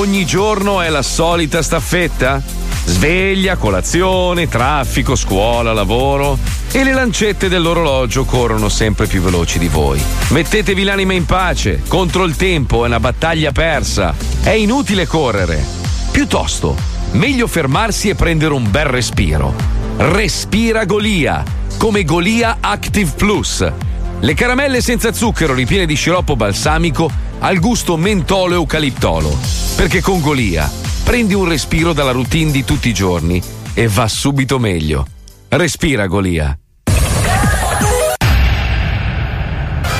Ogni 0.00 0.24
giorno 0.24 0.80
è 0.80 0.88
la 0.88 1.02
solita 1.02 1.60
staffetta? 1.62 2.42
Sveglia, 2.84 3.56
colazione, 3.56 4.46
traffico, 4.46 5.16
scuola, 5.16 5.72
lavoro 5.72 6.38
e 6.70 6.84
le 6.84 6.92
lancette 6.92 7.48
dell'orologio 7.48 8.24
corrono 8.24 8.68
sempre 8.68 9.06
più 9.06 9.22
veloci 9.22 9.58
di 9.58 9.68
voi. 9.68 10.00
Mettetevi 10.28 10.82
l'anima 10.84 11.14
in 11.14 11.24
pace, 11.24 11.82
contro 11.88 12.24
il 12.24 12.36
tempo 12.36 12.84
è 12.84 12.88
una 12.88 13.00
battaglia 13.00 13.52
persa, 13.52 14.14
è 14.42 14.50
inutile 14.50 15.06
correre. 15.06 15.64
Piuttosto, 16.10 16.76
meglio 17.12 17.46
fermarsi 17.46 18.10
e 18.10 18.14
prendere 18.14 18.52
un 18.52 18.70
bel 18.70 18.86
respiro. 18.86 19.54
Respira 19.96 20.84
Golia, 20.84 21.42
come 21.78 22.04
Golia 22.04 22.58
Active 22.60 23.12
Plus. 23.16 23.72
Le 24.20 24.34
caramelle 24.34 24.80
senza 24.82 25.12
zucchero 25.12 25.54
ripiene 25.54 25.86
di 25.86 25.94
sciroppo 25.94 26.36
balsamico 26.36 27.10
al 27.38 27.58
gusto 27.58 27.96
mentolo 27.96 28.52
e 28.52 28.56
eucaliptolo. 28.56 29.36
Perché 29.76 30.00
con 30.00 30.20
Golia 30.20 30.83
prendi 31.04 31.34
un 31.34 31.46
respiro 31.46 31.92
dalla 31.92 32.10
routine 32.10 32.50
di 32.50 32.64
tutti 32.64 32.88
i 32.88 32.94
giorni 32.94 33.40
e 33.74 33.86
va 33.88 34.08
subito 34.08 34.58
meglio. 34.58 35.06
Respira 35.48 36.06
Golia. 36.06 36.58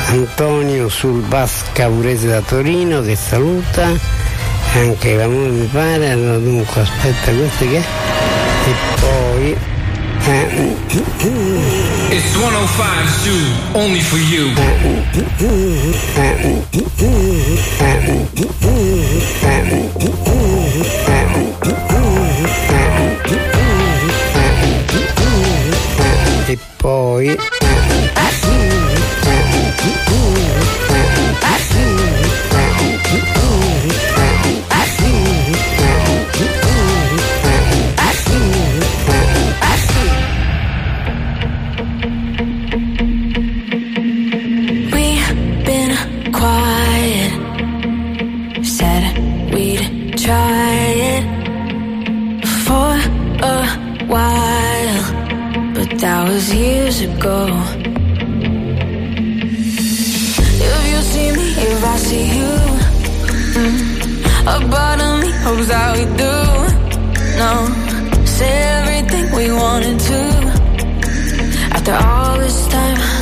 Antonio 0.09 0.89
sul 0.89 1.21
bus 1.23 1.65
Caurese 1.73 2.29
da 2.29 2.41
Torino 2.41 3.03
che 3.03 3.17
saluta, 3.17 3.91
anche 4.75 5.17
l'amore 5.17 5.51
mi 5.51 5.67
pare, 5.67 6.11
allora 6.11 6.39
dunque 6.39 6.81
aspetta 6.81 7.33
questo 7.33 7.69
che 7.69 7.77
è? 7.77 7.85
E 8.67 8.75
poi... 9.01 9.74
It's 10.27 10.33
105 12.39 13.11
Zoo, 13.21 13.45
only 13.75 14.01
for 14.01 14.17
you. 14.17 14.55
e 26.49 26.59
poi... 26.79 27.27
We've 27.27 27.39
was 56.45 56.55
years 56.55 57.01
ago. 57.01 57.47
If 60.67 60.83
you 60.91 61.01
see 61.13 61.31
me, 61.33 61.47
if 61.69 61.85
I 61.85 61.97
see 61.97 62.27
you, 62.39 62.53
mm, 63.57 63.77
a 64.53 64.69
part 64.71 65.01
of 65.01 65.13
me 65.23 65.31
hopes 65.45 65.69
that 65.69 65.91
we 65.97 66.05
do. 66.23 66.35
No, 67.41 67.53
say 68.25 68.55
everything 68.79 69.27
we 69.37 69.47
wanted 69.53 69.99
to. 70.01 70.21
After 71.75 71.95
all 71.95 72.39
this 72.39 72.67
time. 72.69 73.14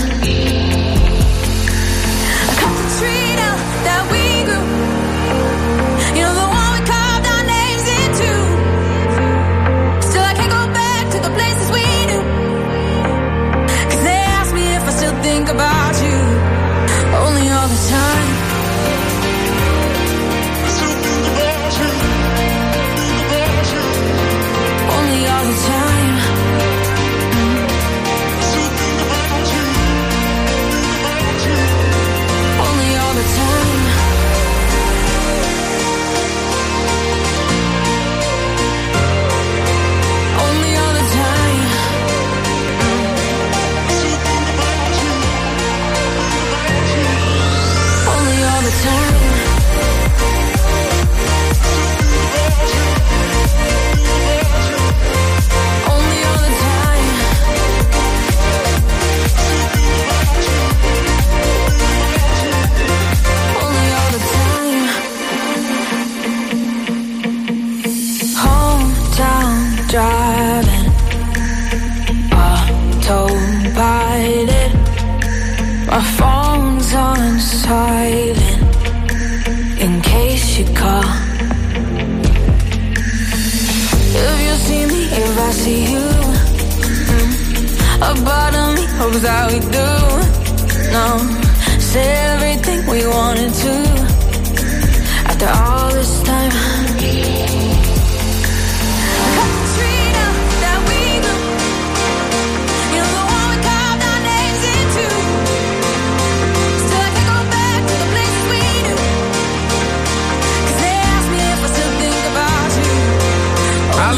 silent 78.02 78.42
in 79.84 79.92
case 80.00 80.58
you 80.58 80.66
call. 80.80 81.04
If 84.24 84.36
you 84.46 84.54
see 84.66 84.84
me, 84.92 85.02
if 85.22 85.32
I 85.46 85.50
see 85.62 85.80
you, 85.92 86.06
mm, 87.10 87.30
a 88.08 88.12
part 88.26 88.54
of 88.62 88.68
me 88.76 88.84
hopes 88.98 89.20
that 89.26 89.44
we 89.50 89.58
do. 89.78 89.88
No, 90.96 91.06
say 91.90 92.08
everything 92.32 92.80
we 92.92 93.00
wanted 93.06 93.52
to. 93.62 93.74
After 95.30 95.48
all. 95.48 95.81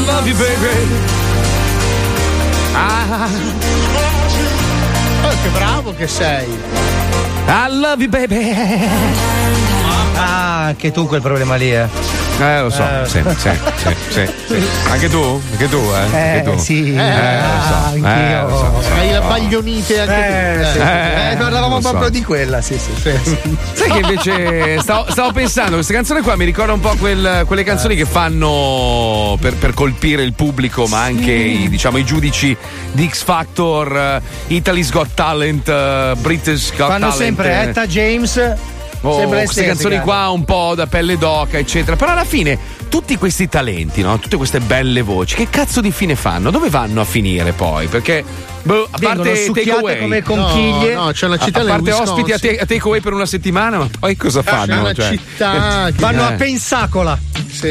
Love 0.07 0.27
you, 0.29 0.35
baby. 0.37 0.89
Ah, 2.75 3.29
Oh, 5.27 5.29
che 5.43 5.49
bravo 5.51 5.95
che 5.95 6.07
sei. 6.07 6.47
I 7.47 7.67
love 7.71 8.03
you, 8.03 8.11
baby. 8.11 8.55
Ah, 10.17 10.67
anche 10.67 10.91
tu 10.93 11.07
quel 11.07 11.21
problema 11.23 11.57
lì, 11.57 11.73
eh. 11.73 11.89
Eh, 12.36 12.61
lo 12.62 12.69
so, 12.70 12.82
Eh. 12.82 13.06
sì, 13.06 13.23
sì, 13.39 13.48
sì, 13.77 13.97
sì, 14.11 14.31
sì. 14.48 14.69
Anche 14.90 15.09
tu? 15.09 15.40
Anche 15.52 15.69
tu, 15.69 15.77
eh? 15.78 16.16
Eh, 16.16 16.39
Anche 16.39 16.51
tu. 16.51 16.59
sì. 16.59 16.93
Eh, 16.93 17.36
lo 17.40 17.62
so. 17.62 17.74
anch'io. 17.74 18.06
Eh, 18.09 18.40
lo 18.43 18.56
so, 18.56 18.70
lo 18.73 18.82
so. 18.82 18.93
Hai 18.94 19.11
la 19.12 19.20
baglionite 19.20 20.01
anche 20.01 20.15
Eh, 20.15 20.62
tu. 20.65 20.70
sì. 20.73 20.78
Eh, 20.78 21.31
Eh, 21.32 21.36
parlavamo 21.36 21.74
lo 21.77 21.81
so. 21.81 21.89
proprio 21.90 22.11
di 22.11 22.23
quella, 22.24 22.61
sì, 22.61 22.77
sì. 22.77 22.93
Sai 23.73 23.90
che 23.90 23.98
invece 23.98 24.81
stavo, 24.81 25.06
stavo 25.11 25.31
pensando, 25.31 25.74
questa 25.74 25.93
canzone 25.93 26.23
qua 26.23 26.35
mi 26.36 26.44
ricorda 26.44 26.73
un 26.73 26.81
po' 26.81 26.94
quel- 26.98 27.44
quelle 27.47 27.62
canzoni 27.62 27.94
che 27.94 28.05
fanno 28.05 29.36
per, 29.40 29.55
per 29.55 29.73
colpire 29.73 30.23
il 30.23 30.32
pubblico, 30.32 30.86
ma 30.86 31.02
anche 31.02 31.31
i, 31.32 31.69
diciamo, 31.69 31.98
i 31.98 32.05
giudici 32.05 32.56
di 32.93 33.09
X 33.09 33.23
Factor, 33.23 33.97
eh, 33.97 34.23
Italy's 34.48 34.90
Got 34.90 35.09
Talent, 35.15 35.69
eh, 35.69 36.12
British 36.19 36.70
Got 36.70 36.89
Fanno 36.89 36.98
Talent. 37.11 37.15
sempre 37.16 37.52
eh. 37.52 37.69
Etta 37.69 37.86
James. 37.86 38.55
Oh, 39.05 39.19
sembra 39.19 39.39
queste 39.43 39.67
estetica. 39.67 39.67
canzoni 39.67 40.01
qua 40.01 40.31
un 40.31 40.45
po' 40.45 40.75
da 40.75 40.87
pelle 40.87 41.19
d'oca, 41.19 41.59
eccetera. 41.59 41.95
Però 41.95 42.13
alla 42.13 42.25
fine, 42.25 42.59
tutti 42.89 43.17
questi 43.17 43.49
talenti, 43.49 44.01
no? 44.01 44.19
tutte 44.19 44.37
queste 44.37 44.61
belle 44.61 45.03
voci, 45.03 45.35
che 45.35 45.49
cazzo 45.51 45.83
di 45.83 45.91
fine 45.91 46.17
fanno? 46.17 46.51
Dove 46.51 46.71
vanno 46.71 47.03
a 47.03 47.05
finire 47.05 47.53
poi? 47.53 47.87
Perché, 47.87 48.25
boh, 48.65 48.89
a 48.91 48.99
parte 49.01 49.36
succhiate 49.45 49.70
takeaway, 49.70 50.01
come 50.01 50.23
conchiglie. 50.23 50.95
No, 50.95 51.05
no, 51.05 51.12
c'è 51.12 51.27
una 51.27 51.39
città 51.39 51.61
a, 51.61 51.62
a 51.62 51.66
parte 51.66 51.91
Wisconsin. 51.91 52.12
ospiti 52.15 52.32
a, 52.32 52.39
te- 52.39 52.59
a 52.59 52.66
takeaway 52.66 53.01
per 53.01 53.12
una 53.12 53.27
settimana, 53.27 53.78
ma 53.78 53.89
poi 54.01 54.16
cosa 54.16 54.43
fanno? 54.43 54.66
C'è 54.74 54.78
una 54.81 54.93
Cioè, 54.93 55.09
città 55.11 55.85
che- 55.86 56.01
Vanno 56.01 56.23
a 56.24 56.32
Eh. 56.32 56.36
Pensacola. 56.36 57.19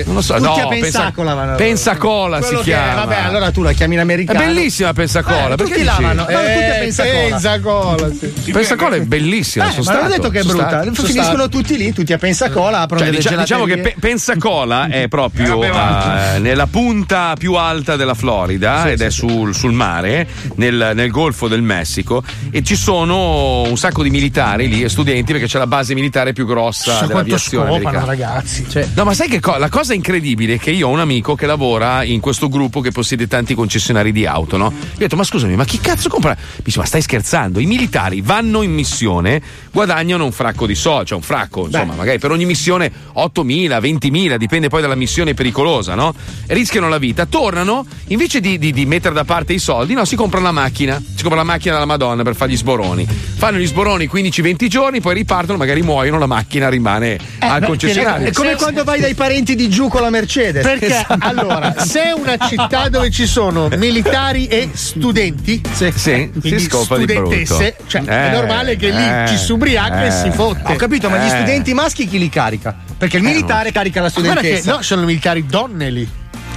Non 0.06 0.16
lo 0.16 0.22
so, 0.22 0.36
Tutti 0.36 0.46
no, 0.46 0.54
a 0.54 0.68
Pensacola 0.68 1.34
vanno. 1.34 1.56
Pensacola 1.56 2.40
Quello 2.40 2.60
si 2.60 2.64
che 2.64 2.72
è, 2.72 2.76
chiama. 2.76 3.02
Vabbè, 3.06 3.20
allora 3.26 3.52
tu 3.52 3.62
la 3.64 3.74
chiami 3.74 3.94
in 3.96 4.00
È 4.00 4.04
americano. 4.04 4.40
bellissima 4.40 4.94
Pensacola. 4.94 5.46
Eh, 5.54 5.56
perché 5.56 5.64
tutti 5.74 5.84
la 5.84 5.98
vanno. 6.00 6.24
Vanno 6.24 6.24
tutti 6.26 6.34
a 6.36 6.76
Eh, 6.76 6.80
Pensacola. 6.80 7.20
Pensacola, 7.28 8.10
sì. 8.44 8.52
Pensacola 8.52 8.96
è 8.96 9.02
bellissima. 9.02 9.68
Eh, 9.68 9.72
sono 9.72 9.84
ma 9.84 9.92
non 9.92 10.00
ho 10.02 10.06
stato, 10.08 10.22
detto 10.22 10.30
che 10.30 10.40
è 10.40 10.42
sono 10.44 10.54
brutta. 10.58 10.82
stato. 10.84 11.04
Finiscono 11.08 11.50
tutti 11.50 11.78
lì, 11.78 11.94
tutti 11.94 12.14
a 12.14 12.18
Pensacola, 12.18 12.80
aprono 12.80 13.04
Cioè, 13.04 13.12
delle 13.12 13.22
dicia- 13.24 13.36
diciamo 13.40 13.66
che. 13.66 13.78
Pe- 13.80 13.96
Pensacola 14.00 14.88
è 14.88 15.08
proprio 15.10 15.62
eh, 15.64 16.40
nella 16.40 16.68
punta 16.68 17.36
più 17.38 17.54
alta 17.56 17.96
della 17.98 18.14
Florida 18.14 18.90
ed 18.90 19.02
è 19.02 19.10
sul, 19.10 19.54
sul 19.54 19.74
mare, 19.74 20.28
nel, 20.56 20.83
nel 20.92 21.10
Golfo 21.12 21.48
del 21.48 21.62
Messico, 21.62 22.22
e 22.52 22.62
ci 22.64 22.76
sono 22.76 23.62
un 23.62 23.78
sacco 23.78 24.04
di 24.04 24.10
militari 24.10 24.68
lì 24.68 24.84
e 24.84 24.90
studenti 24.90 25.32
perché 25.32 25.48
c'è 25.48 25.58
la 25.60 25.68
base 25.68 25.94
militare 25.94 26.34
più 26.34 26.46
grossa 26.46 26.92
quanto 26.98 27.08
dell'aviazione 27.08 27.68
scopano, 27.70 27.88
americana. 27.90 28.06
ragazzi. 28.06 28.66
No, 28.96 29.04
ma 29.06 29.14
sai 29.14 29.30
che 29.30 29.40
co- 29.40 29.58
la 29.58 29.70
cosa 29.70 29.94
incredibile 29.94 30.56
è 30.56 30.60
che 30.60 30.72
io 30.72 30.88
ho 30.88 30.92
un 30.92 31.00
amico 31.00 31.36
che 31.36 31.46
lavora 31.46 32.04
in 32.04 32.20
questo 32.20 32.50
gruppo 32.50 32.82
che 32.82 32.92
possiede 32.92 33.28
tanti 33.28 33.54
concessionari 33.56 34.12
di 34.12 34.26
auto, 34.26 34.58
no? 34.58 34.66
Io 34.74 34.78
ho 34.94 34.98
detto, 34.98 35.16
ma 35.16 35.24
scusami, 35.24 35.56
ma 35.56 35.64
chi 35.66 35.80
cazzo 35.80 36.10
compra? 36.10 36.36
Mi 36.36 36.62
dice, 36.64 36.80
ma 36.80 36.86
stai 36.86 37.02
scherzando? 37.02 37.60
I 37.60 37.66
militari 37.66 38.22
vanno 38.22 38.62
in 38.64 38.72
missione, 38.74 39.42
guadagnano 39.72 40.26
un 40.26 40.32
fracco 40.32 40.66
di 40.66 40.76
soldi, 40.76 41.08
cioè 41.08 41.18
un 41.18 41.24
fracco, 41.24 41.66
insomma, 41.66 41.94
magari 41.94 42.20
per 42.20 42.32
ogni 42.32 42.46
missione 42.46 42.92
8.000, 43.16 43.80
20.000, 43.80 44.36
dipende 44.38 44.70
poi 44.70 44.82
dalla 44.82 44.96
missione 44.96 45.34
pericolosa, 45.34 45.96
no? 45.96 46.14
Rischiano 46.48 46.90
la 46.90 46.98
vita, 46.98 47.26
tornano, 47.26 47.86
invece 48.08 48.40
di, 48.40 48.58
di- 48.58 48.72
di 48.72 48.86
mettere 48.86 49.14
da 49.14 49.24
parte 49.24 49.54
i 49.54 49.60
soldi, 49.60 49.94
no, 49.94 50.06
si 50.06 50.16
comprano 50.16 50.46
la 50.46 50.52
macchina, 50.52 50.73
si 50.76 51.22
comprano 51.22 51.36
la 51.36 51.44
macchina 51.44 51.74
della 51.76 51.86
Madonna 51.86 52.24
per 52.24 52.36
fare 52.36 52.52
gli 52.52 52.58
sboroni. 52.58 53.08
Fanno 53.08 53.58
gli 53.58 53.68
sboroni 53.68 54.10
15-20 54.12 54.68
giorni, 54.68 55.02
poi 55.02 55.14
ripartono, 55.16 55.58
magari 55.58 55.82
muoiono, 55.82 56.18
la 56.18 56.26
macchina 56.26 56.70
rimane 56.70 57.18
al 57.40 57.60
Beh, 57.60 57.66
concessionario. 57.68 58.28
È 58.28 58.32
come 58.32 58.56
quando 58.56 58.84
vai 58.84 59.00
dai 59.00 59.14
parenti 59.16 59.56
di 59.56 59.70
giù 59.70 59.88
con 59.88 60.02
la 60.02 60.10
Mercedes. 60.10 60.64
Perché 60.64 60.86
Esatto. 60.88 61.18
allora, 61.20 61.76
se 61.86 62.04
è 62.04 62.12
una 62.12 62.38
città 62.38 62.90
dove 62.90 63.10
ci 63.12 63.26
sono 63.26 63.68
militari 63.78 64.48
e 64.48 64.70
studenti, 64.74 65.62
Sì, 65.74 65.92
si 65.96 66.32
quindi 66.40 66.60
scopa 66.60 66.98
di 66.98 67.06
brutto. 67.06 67.26
studentesse, 67.32 67.76
cioè 67.88 68.04
è 68.04 68.28
Eh, 68.28 68.32
normale 68.36 68.76
che 68.76 68.90
lì 68.90 69.04
eh, 69.04 69.26
ci 69.28 69.38
si 69.38 69.52
ubriaca 69.52 70.04
e 70.04 70.08
eh. 70.08 70.12
si 70.12 70.32
fotte. 70.32 70.72
Ho 70.74 70.76
capito, 70.76 71.10
ma 71.10 71.18
gli 71.18 71.26
Eh. 71.28 71.30
studenti 71.30 71.74
maschi 71.74 72.08
chi 72.08 72.18
li 72.20 72.30
carica? 72.30 72.76
Perché 72.98 73.18
il 73.18 73.24
militare 73.24 73.72
carica 73.72 74.02
la 74.02 74.10
Guarda 74.10 74.32
che 74.42 74.58
studentessa. 74.58 74.76
no, 74.76 74.82
sono 74.82 75.04
militari 75.06 75.46
donne 75.46 75.90
lì. 75.90 76.08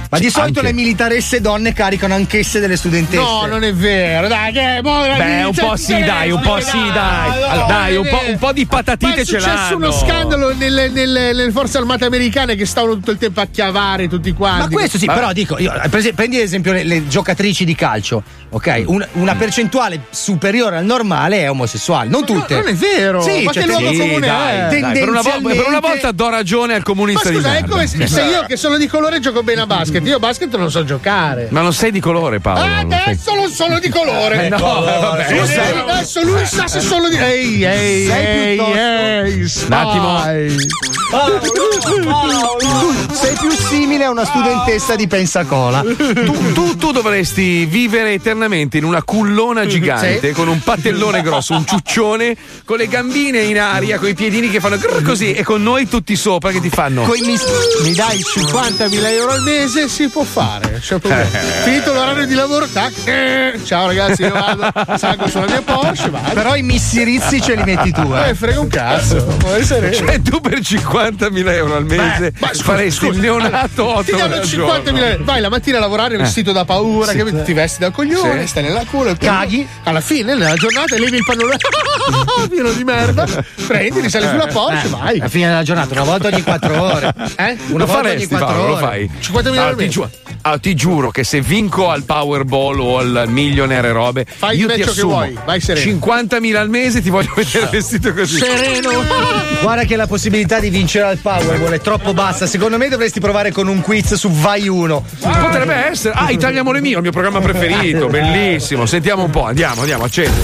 Ma 0.09 0.19
di 0.19 0.29
solito 0.29 0.59
anche. 0.59 0.71
le 0.71 0.73
militaresse 0.73 1.41
donne 1.41 1.73
caricano 1.73 2.13
anch'esse 2.15 2.59
delle 2.59 2.77
studentesse. 2.77 3.21
No, 3.21 3.45
non 3.45 3.63
è 3.63 3.73
vero, 3.73 4.27
dai, 4.27 4.51
che 4.53 4.79
boh, 4.81 5.01
Beh, 5.17 5.43
un 5.43 5.53
po' 5.53 5.75
sì, 5.75 6.01
dai, 6.01 6.31
un 6.31 6.39
po' 6.41 6.59
sì, 6.61 6.77
dai. 6.93 7.29
Allora, 7.43 7.65
dai, 7.67 7.95
un 7.97 8.07
po', 8.07 8.21
un 8.27 8.37
po' 8.37 8.51
di 8.53 8.63
Ma 8.69 8.77
patatite 8.77 9.13
è 9.21 9.25
ce 9.25 9.39
successo 9.39 9.47
l'hanno. 9.47 9.75
uno 9.75 9.91
scandalo 9.91 10.53
nelle, 10.55 10.89
nelle- 10.89 11.33
nelle 11.33 11.51
forze 11.51 11.77
armate 11.77 12.05
americane 12.05 12.55
che 12.55 12.65
stavano 12.65 12.93
tutto 12.93 13.11
il 13.11 13.17
tempo 13.17 13.41
a 13.41 13.47
chiavare 13.51 14.07
tutti 14.07 14.31
quanti. 14.33 14.73
Ma 14.73 14.79
questo 14.79 14.97
sì, 14.97 15.05
Ma- 15.05 15.13
però 15.13 15.33
dico, 15.33 15.57
io, 15.59 15.73
prendi 16.15 16.37
ad 16.37 16.43
esempio 16.43 16.71
le, 16.71 16.83
le 16.83 17.07
giocatrici 17.07 17.65
di 17.65 17.75
calcio, 17.75 18.23
ok? 18.49 18.79
Mm. 18.79 18.83
Un- 18.87 19.07
una 19.13 19.35
percentuale 19.35 20.01
superiore 20.09 20.77
al 20.77 20.85
normale 20.85 21.41
è 21.41 21.49
omosessuale, 21.49 22.09
non 22.09 22.23
tutte. 22.25 22.55
non 22.55 22.67
è 22.67 22.73
vero, 22.73 23.21
Sì, 23.21 23.43
ma 23.43 23.51
cioè, 23.51 23.63
che 23.63 23.69
luogo 23.69 23.91
sì, 23.91 23.97
comune 23.97 24.27
dai, 24.27 24.57
è? 24.77 24.79
dai, 24.79 24.91
per, 24.99 25.09
una 25.09 25.21
vo- 25.21 25.41
per 25.41 25.65
una 25.67 25.79
volta 25.79 26.11
do 26.11 26.29
ragione 26.29 26.73
al 26.73 26.79
Ma 26.79 26.85
comunista 26.85 27.29
di 27.29 27.35
scusa, 27.35 27.49
è 27.49 27.51
merda. 27.53 27.67
come 27.67 27.87
se, 27.87 28.07
se 28.07 28.21
io 28.23 28.45
che 28.47 28.55
sono 28.55 28.77
di 28.77 28.87
colore 28.87 29.19
gioco 29.19 29.43
bene 29.43 29.61
a 29.61 29.65
basket. 29.65 29.95
Io 30.03 30.15
a 30.15 30.19
basket 30.19 30.55
non 30.57 30.69
so 30.71 30.83
giocare. 30.83 31.47
Ma 31.51 31.61
non 31.61 31.73
sei 31.73 31.91
di 31.91 31.99
colore, 31.99 32.39
Paolo. 32.39 32.59
Ah, 32.61 32.81
non 32.81 32.91
sei- 32.91 33.01
adesso 33.11 33.33
non 33.35 33.49
sono 33.49 33.79
di 33.79 33.89
colore. 33.89 34.45
Eh, 34.45 34.49
no, 34.49 34.57
vabbè, 34.57 35.31
eh, 35.31 35.89
adesso 35.89 36.23
lui 36.23 36.45
sa 36.45 36.67
se 36.67 36.79
sono 36.81 37.09
di. 37.09 37.15
Ehi, 37.17 37.63
ehi, 37.63 38.05
Sei 38.07 38.25
ehi, 38.25 38.55
piuttosto- 38.55 38.77
ehi, 38.77 39.65
Un 39.67 39.73
attimo. 39.73 40.21
Sei 43.13 43.33
più 43.39 43.49
simile 43.51 44.03
a 44.05 44.09
una 44.09 44.25
studentessa 44.25 44.95
di 44.95 45.07
Pensacola. 45.07 45.81
Tu, 45.81 46.51
tu- 46.53 46.75
tu 46.75 46.91
dovresti 46.91 47.65
vivere 47.65 48.13
eternamente 48.13 48.77
in 48.77 48.83
una 48.83 49.01
cullona 49.03 49.65
gigante 49.65 50.31
con 50.31 50.47
un 50.47 50.59
pattellone 50.61 51.21
grosso, 51.21 51.53
un 51.53 51.65
ciuccione, 51.65 52.35
con 52.65 52.77
le 52.77 52.87
gambine 52.87 53.39
in 53.39 53.59
aria, 53.59 53.97
con 53.99 54.09
i 54.09 54.13
piedini 54.15 54.49
che 54.49 54.59
fanno 54.59 54.77
così 55.03 55.33
e 55.33 55.43
con 55.43 55.63
noi 55.63 55.87
tutti 55.87 56.15
sopra 56.15 56.51
che 56.51 56.59
ti 56.59 56.69
fanno. 56.69 57.03
Coi 57.03 57.21
mis- 57.21 57.45
mi 57.83 57.93
dai 57.93 58.19
50.000 58.19 59.05
euro 59.11 59.31
al 59.31 59.41
mese, 59.43 59.87
si 59.87 60.09
può 60.09 60.23
fare. 60.23 60.79
c'è 60.81 60.99
problema. 60.99 61.25
Finito 61.63 61.93
l'orario 61.93 62.25
di 62.25 62.33
lavoro, 62.33 62.67
tac. 62.67 62.93
eh, 63.05 63.59
ciao 63.63 63.87
ragazzi, 63.87 64.23
io 64.23 64.31
vado, 64.33 64.71
salgo 64.97 65.27
sulla 65.27 65.45
mia 65.45 65.61
Porsche, 65.61 66.09
vado. 66.09 66.33
Però 66.33 66.55
i 66.55 66.61
missirizzi 66.63 67.41
ce 67.41 67.55
li 67.55 67.63
metti 67.63 67.91
tu, 67.91 68.13
eh. 68.13 68.29
Eh, 68.29 68.35
frega 68.35 68.59
un 68.59 68.67
cazzo. 68.67 69.23
Può 69.37 69.51
essere. 69.51 69.93
Cioè, 69.93 70.21
tu 70.21 70.39
per 70.41 70.59
50.000 71.05 71.51
euro 71.53 71.75
al 71.75 71.85
mese 71.85 72.33
Ma 72.39 72.47
scusa, 72.49 72.63
faresti 72.63 73.05
scusa, 73.05 73.13
il 73.13 73.19
neonato 73.19 73.81
allora, 73.83 73.99
8 73.99 74.03
Ti 74.03 74.11
danno 74.17 74.35
50.000 74.35 74.97
euro. 75.11 75.23
Vai 75.23 75.41
la 75.41 75.49
mattina 75.49 75.77
a 75.77 75.79
lavorare 75.81 76.17
vestito 76.17 76.51
da 76.51 76.65
paura, 76.65 77.11
Sì. 77.11 77.17
capito? 77.17 77.43
ti 77.43 77.53
vesti 77.53 77.79
da 77.79 77.91
coglione, 77.91 78.41
Sì. 78.41 78.47
stai 78.47 78.63
nella 78.63 78.83
culo, 78.89 79.15
caghi. 79.19 79.67
Alla 79.83 80.01
fine, 80.01 80.33
nella 80.35 80.53
giornata, 80.55 80.97
levi 80.97 81.17
il 81.17 81.23
pannolone 81.25 81.57
pieno 82.49 82.71
di 82.71 82.83
merda, 82.83 83.25
prendi, 83.67 83.99
risali 84.01 84.27
sulla 84.27 84.47
Porsche, 84.47 84.87
vai. 84.89 85.19
Alla 85.19 85.29
fine 85.29 85.47
della 85.47 85.63
giornata, 85.63 85.93
una 85.93 86.03
volta 86.03 86.27
ogni 86.27 86.41
quattro 86.41 86.81
ore. 86.81 87.13
Eh? 87.35 87.57
Una 87.67 87.85
lo 87.85 87.85
volta 87.85 87.93
ogni 87.93 88.01
faresti, 88.25 88.27
quattro 88.27 88.47
Paolo, 88.47 88.67
lo 88.67 88.73
ore. 88.73 88.85
fai? 88.85 89.09
50.000 89.21 89.47
Ah, 89.47 89.55
euro 89.55 89.61
al 89.69 89.75
ti, 89.75 89.83
mese. 89.83 89.89
giu- 89.89 90.09
ah, 90.41 90.57
ti 90.57 90.75
giuro 90.75 91.11
che 91.11 91.23
se 91.23 91.41
vinco 91.41 91.89
al 91.89 92.03
Powerball 92.03 92.79
o 92.79 92.97
al 92.99 93.23
Millionaire 93.27 93.89
e 93.89 93.91
robe, 93.91 94.25
Fai 94.27 94.55
il 94.55 94.61
io 94.61 94.67
ti 94.67 94.73
match 94.73 94.83
che 94.85 94.89
assumo 94.91 95.13
vuoi, 95.13 95.37
vai 95.45 95.59
sereno. 95.61 95.85
50.000 95.99 96.55
al 96.55 96.69
mese 96.69 97.01
ti 97.01 97.09
voglio 97.09 97.31
vedere 97.35 97.67
vestito 97.71 98.13
così. 98.13 98.37
Sereno. 98.37 98.89
Guarda 99.61 99.83
che 99.83 99.95
la 99.95 100.07
possibilità 100.07 100.59
di 100.59 100.69
vincere 100.69 100.85
al 100.95 101.17
Powerball 101.17 101.73
è 101.73 101.81
troppo 101.81 102.13
bassa. 102.13 102.47
Secondo 102.47 102.77
me 102.77 102.87
dovresti 102.87 103.19
provare 103.19 103.51
con 103.51 103.67
un 103.67 103.81
quiz 103.81 104.13
su 104.13 104.31
Vai 104.31 104.67
1. 104.67 105.05
Potrebbe 105.19 105.73
essere. 105.73 106.13
Ah, 106.15 106.31
Italia 106.31 106.61
Amore 106.61 106.79
Mio, 106.79 106.97
il 106.97 107.01
mio 107.03 107.11
programma 107.11 107.39
preferito, 107.39 108.07
bellissimo. 108.09 108.85
Sentiamo 108.85 109.23
un 109.23 109.29
po', 109.29 109.43
andiamo, 109.43 109.81
andiamo, 109.81 110.05
accendi. 110.05 110.39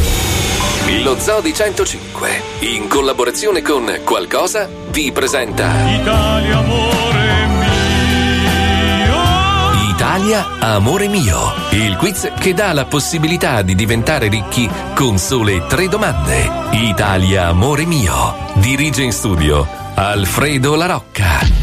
Lo 1.02 1.18
Zoo 1.18 1.40
di 1.40 1.54
105, 1.54 2.30
in 2.60 2.88
collaborazione 2.88 3.62
con 3.62 4.00
Qualcosa, 4.04 4.70
vi 4.92 5.12
presenta 5.12 5.90
Italia 5.90 6.58
amore 6.58 7.46
mio 7.48 7.74
Italia 9.90 10.60
Amore 10.60 11.08
Mio, 11.08 11.54
il 11.72 11.96
quiz 11.96 12.32
che 12.38 12.54
dà 12.54 12.74
la 12.74 12.86
possibilità 12.86 13.62
di 13.62 13.74
diventare 13.74 14.28
ricchi 14.28 14.70
con 14.94 15.18
sole 15.18 15.66
tre 15.68 15.88
domande. 15.88 16.50
Italia 16.72 17.48
Amore 17.48 17.86
Mio, 17.86 18.52
dirige 18.56 19.02
in 19.02 19.14
studio 19.14 19.82
Alfredo 19.96 20.76
La 20.76 20.88
Rocca. 20.88 21.63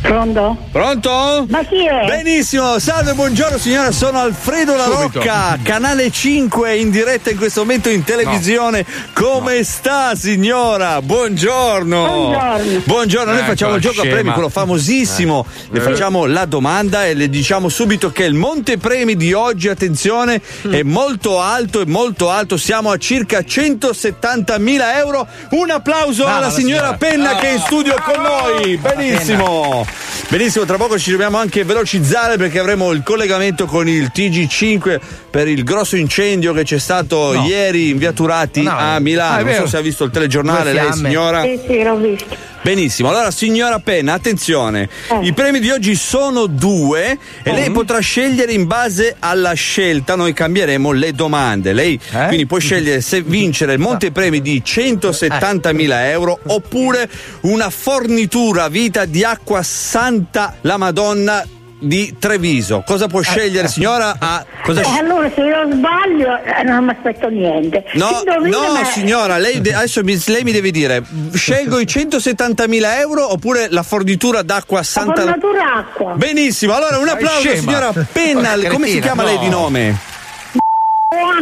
Pronto? 0.00 0.56
Pronto? 0.72 1.46
Ma 1.50 1.62
chi 1.64 1.84
è? 1.86 2.06
Benissimo, 2.06 2.78
salve, 2.78 3.12
buongiorno 3.12 3.58
signora, 3.58 3.92
sono 3.92 4.18
Alfredo 4.18 4.74
La. 4.74 4.86
Rocca, 4.86 5.58
canale 5.62 6.10
5 6.10 6.74
in 6.76 6.90
diretta 6.90 7.30
in 7.30 7.36
questo 7.36 7.60
momento 7.60 7.90
in 7.90 8.02
televisione. 8.02 8.84
Come 9.12 9.62
sta 9.62 10.14
signora? 10.16 11.00
Buongiorno. 11.02 12.06
Buongiorno. 12.06 12.80
Buongiorno, 12.84 13.30
noi 13.30 13.40
Ecco, 13.40 13.50
facciamo 13.50 13.74
il 13.74 13.80
gioco 13.82 14.00
a 14.00 14.04
scema. 14.04 14.14
premi, 14.14 14.32
quello 14.32 14.48
famosissimo. 14.48 15.46
Eh. 15.46 15.66
Le 15.70 15.80
facciamo 15.80 16.24
la 16.26 16.46
domanda 16.46 17.04
e 17.04 17.14
le 17.14 17.28
diciamo 17.28 17.68
subito 17.68 18.10
che 18.10 18.24
il 18.24 18.34
montepremi 18.34 19.16
di 19.16 19.32
oggi, 19.34 19.68
attenzione, 19.68 20.40
Mm. 20.66 20.72
è 20.72 20.82
molto 20.82 21.40
alto, 21.40 21.80
è 21.82 21.84
molto 21.86 22.30
alto. 22.30 22.56
Siamo 22.56 22.90
a 22.90 22.96
circa 22.96 23.40
170.000 23.44 24.96
euro. 24.96 25.26
Un 25.50 25.70
applauso 25.70 26.22
Brava 26.24 26.38
alla 26.38 26.46
la 26.46 26.52
signora 26.52 26.96
signora. 26.96 26.96
Penna 26.96 27.34
che 27.36 27.48
è 27.48 27.52
in 27.52 27.60
studio 27.60 27.94
con 28.02 28.22
noi. 28.22 28.76
Benissimo. 28.78 29.86
Benissimo, 30.28 30.64
tra 30.64 30.76
poco 30.76 30.98
ci 30.98 31.10
dobbiamo 31.10 31.38
anche 31.38 31.64
velocizzare 31.64 32.36
perché 32.36 32.58
avremo 32.58 32.92
il 32.92 33.02
collegamento 33.02 33.66
con 33.66 33.88
il 33.88 34.10
TG5 34.14 35.00
per 35.30 35.46
il 35.48 35.62
grosso 35.64 35.96
incendio 35.96 36.52
che 36.52 36.64
c'è 36.64 36.78
stato 36.78 37.32
No. 37.32 37.44
ieri 37.46 37.90
in 37.90 37.98
via 37.98 38.12
Turati 38.12 38.62
No. 38.62 38.70
a 38.70 38.94
Ah, 38.94 38.98
Milano. 39.00 39.38
è 39.38 39.44
non 39.44 39.54
so 39.54 39.66
se 39.68 39.76
ha 39.76 39.80
visto 39.80 40.04
il 40.04 40.10
telegiornale, 40.10 40.72
lei 40.72 40.92
signora. 40.92 41.42
Sì, 41.42 41.60
sì, 41.66 41.82
l'ho 41.82 41.96
visto. 41.96 42.48
Benissimo, 42.62 43.08
allora 43.08 43.30
signora 43.30 43.78
Penna, 43.78 44.12
attenzione, 44.12 44.86
i 45.22 45.32
premi 45.32 45.60
di 45.60 45.70
oggi 45.70 45.94
sono 45.94 46.44
due 46.44 47.16
e 47.42 47.52
lei 47.54 47.70
potrà 47.70 48.00
scegliere 48.00 48.52
in 48.52 48.66
base 48.66 49.16
alla 49.18 49.54
scelta, 49.54 50.14
noi 50.14 50.34
cambieremo 50.34 50.92
le 50.92 51.12
domande. 51.12 51.72
Lei 51.72 51.98
quindi 52.26 52.44
può 52.44 52.58
scegliere 52.58 53.00
se 53.00 53.22
vincere 53.22 53.72
il 53.72 53.78
montepremi 53.78 54.42
di 54.42 54.62
170.000 54.62 56.10
euro 56.10 56.38
oppure 56.48 57.08
una 57.42 57.70
fornitura 57.70 58.68
vita 58.68 59.06
di 59.06 59.24
acqua 59.24 59.62
Santa 59.62 60.56
la 60.60 60.76
Madonna 60.76 61.42
di 61.80 62.16
Treviso. 62.18 62.82
Cosa 62.86 63.06
può 63.08 63.20
scegliere 63.22 63.66
signora? 63.68 64.14
A, 64.18 64.44
cosa 64.62 64.80
Eh, 64.80 64.84
sc- 64.84 64.98
allora 64.98 65.30
se 65.34 65.40
io 65.40 65.68
sbaglio 65.72 66.38
eh, 66.44 66.62
non 66.62 66.84
mi 66.84 66.90
aspetto 66.90 67.28
niente. 67.28 67.84
No, 67.94 68.22
no 68.24 68.72
ma- 68.72 68.84
signora, 68.84 69.38
lei 69.38 69.60
de- 69.60 69.74
adesso 69.74 70.02
mi, 70.04 70.20
lei 70.26 70.44
mi 70.44 70.52
deve 70.52 70.70
dire, 70.70 71.02
scelgo 71.32 71.78
i 71.80 71.84
170.000 71.84 72.98
euro 73.00 73.32
oppure 73.32 73.68
la 73.70 73.82
fornitura 73.82 74.42
d'acqua 74.42 74.78
La 74.78 74.84
Santa... 74.84 75.22
formatura 75.22 75.74
acqua. 75.74 76.12
Benissimo, 76.14 76.74
allora 76.74 76.98
un 76.98 77.08
applauso 77.08 77.54
signora 77.56 77.92
Penna, 78.12 78.56
Ma 78.56 78.68
come 78.68 78.88
si 78.88 79.00
chiama 79.00 79.24
lei 79.24 79.34
no. 79.36 79.40
di 79.40 79.48
nome? 79.48 79.98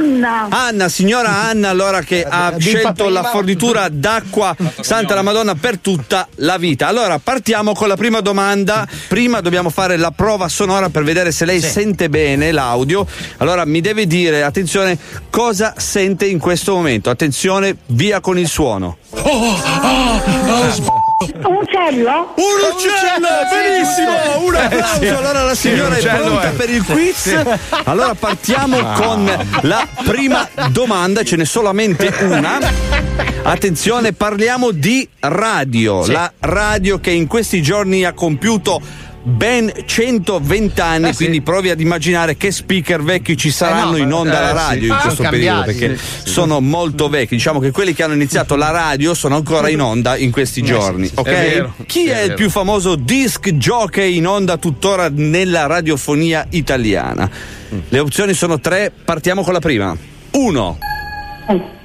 Oh, 0.08 0.14
Anna. 0.18 0.48
Anna, 0.50 0.88
signora 0.88 1.42
Anna, 1.42 1.68
allora 1.68 2.00
che 2.00 2.24
ha 2.24 2.50
Dimpa 2.50 2.60
scelto 2.60 3.04
prima. 3.04 3.20
la 3.20 3.28
fornitura 3.28 3.88
d'acqua 3.90 4.56
Santa 4.80 5.14
la 5.14 5.22
Madonna 5.22 5.54
per 5.54 5.78
tutta 5.78 6.26
la 6.36 6.56
vita. 6.56 6.86
Allora 6.86 7.18
partiamo 7.18 7.74
con 7.74 7.88
la 7.88 7.96
prima 7.96 8.20
domanda. 8.20 8.86
Prima 9.08 9.40
dobbiamo 9.40 9.70
fare 9.70 9.96
la 9.96 10.10
prova 10.10 10.48
sonora 10.48 10.88
per 10.88 11.04
vedere 11.04 11.32
se 11.32 11.44
lei 11.44 11.60
sente 11.60 12.08
bene 12.08 12.52
l'audio. 12.52 13.06
Allora 13.38 13.64
mi 13.64 13.80
deve 13.80 14.06
dire, 14.06 14.42
attenzione, 14.42 14.98
cosa 15.30 15.74
sente 15.76 16.26
in 16.26 16.38
questo 16.38 16.74
momento. 16.74 17.10
Attenzione, 17.10 17.76
via 17.86 18.20
con 18.20 18.38
il 18.38 18.48
suono. 18.48 18.96
Un 21.20 21.56
uccello? 21.62 22.32
Un 22.36 22.60
uccello, 22.72 23.28
benissimo! 23.50 24.46
Un 24.46 24.54
applauso! 24.54 24.98
sì. 25.00 25.06
Allora 25.08 25.42
la 25.42 25.54
Sì, 25.56 25.68
signora 25.70 25.96
è 25.96 26.00
pronta 26.00 26.48
è- 26.48 26.52
per 26.52 26.70
il 26.70 26.84
quiz. 26.84 27.16
Sì. 27.16 27.36
Allora 27.84 28.14
partiamo 28.14 28.78
Ah. 28.78 28.92
con 28.92 29.46
la 29.62 29.84
prima 30.04 30.48
domanda, 30.70 31.24
ce 31.24 31.34
n'è 31.34 31.44
solamente 31.44 32.14
una. 32.20 32.58
Attenzione, 33.42 34.12
parliamo 34.12 34.70
di 34.70 35.08
radio. 35.18 36.04
Sì. 36.04 36.12
La 36.12 36.32
radio 36.38 37.00
che 37.00 37.10
in 37.10 37.26
questi 37.26 37.62
giorni 37.62 38.04
ha 38.04 38.12
compiuto 38.12 38.80
ben 39.28 39.70
120 39.84 40.80
anni, 40.80 41.14
quindi 41.14 41.42
provi 41.42 41.70
ad 41.70 41.80
immaginare 41.80 42.36
che 42.36 42.50
speaker 42.50 43.02
vecchi 43.02 43.36
ci 43.36 43.50
saranno 43.50 43.96
Eh 43.96 43.98
no, 43.98 44.04
in 44.04 44.12
onda 44.12 44.32
eh, 44.32 44.36
alla 44.50 44.60
sì. 44.60 44.66
radio 44.68 44.86
in 44.86 44.92
Ah, 44.92 45.00
questo 45.00 45.16
sono 45.16 45.28
periodo, 45.30 45.56
cambiati, 45.62 45.78
perché 45.78 45.96
sì, 45.98 46.04
sì. 46.24 46.28
sono 46.32 46.60
molto 46.60 47.08
vecchi. 47.08 47.34
Diciamo 47.36 47.60
che 47.60 47.70
quelli 47.70 47.92
che 47.94 48.02
hanno 48.02 48.14
iniziato 48.14 48.56
la 48.56 48.70
radio 48.70 49.14
sono 49.14 49.36
ancora 49.36 49.68
in 49.68 49.80
onda 49.80 50.16
in 50.16 50.30
questi 50.30 50.60
Eh, 50.60 50.64
sì, 50.64 50.70
giorni. 50.70 51.06
sì, 51.06 51.12
sì. 51.14 51.20
ok? 51.20 51.26
È 51.26 51.30
vero. 51.50 51.74
Chi 51.86 52.06
È 52.08 52.20
è, 52.20 52.22
il 52.24 52.34
più 52.34 52.48
famoso 52.50 52.94
disc 52.96 53.48
jockey 53.50 54.16
in 54.16 54.26
onda 54.26 54.56
tuttora 54.56 55.08
nella 55.12 55.66
radiofonia 55.66 56.46
italiana? 56.50 57.28
Le 57.88 57.98
opzioni 57.98 58.32
sono 58.32 58.58
tre, 58.60 58.90
partiamo 59.04 59.42
con 59.42 59.52
la 59.52 59.60
prima. 59.60 59.94
Uno. 60.32 60.78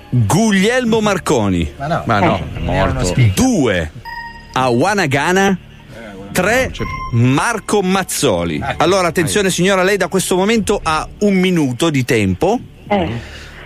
Guglielmo 0.10 1.02
Marconi. 1.02 1.74
Ma 1.78 1.88
no. 1.88 2.04
Ma 2.06 2.20
no, 2.20 2.38
è 2.56 2.60
morto. 2.60 3.14
Due. 3.36 3.92
Awanagana. 4.54 5.58
Tre. 6.34 6.72
Marco 7.12 7.82
Mazzoli. 7.82 8.60
Allora, 8.78 9.08
attenzione 9.08 9.50
signora, 9.52 9.84
lei 9.84 9.98
da 9.98 10.08
questo 10.08 10.36
momento 10.36 10.80
ha 10.82 11.08
un 11.20 11.36
minuto 11.36 11.90
di 11.92 12.04
tempo. 12.04 12.60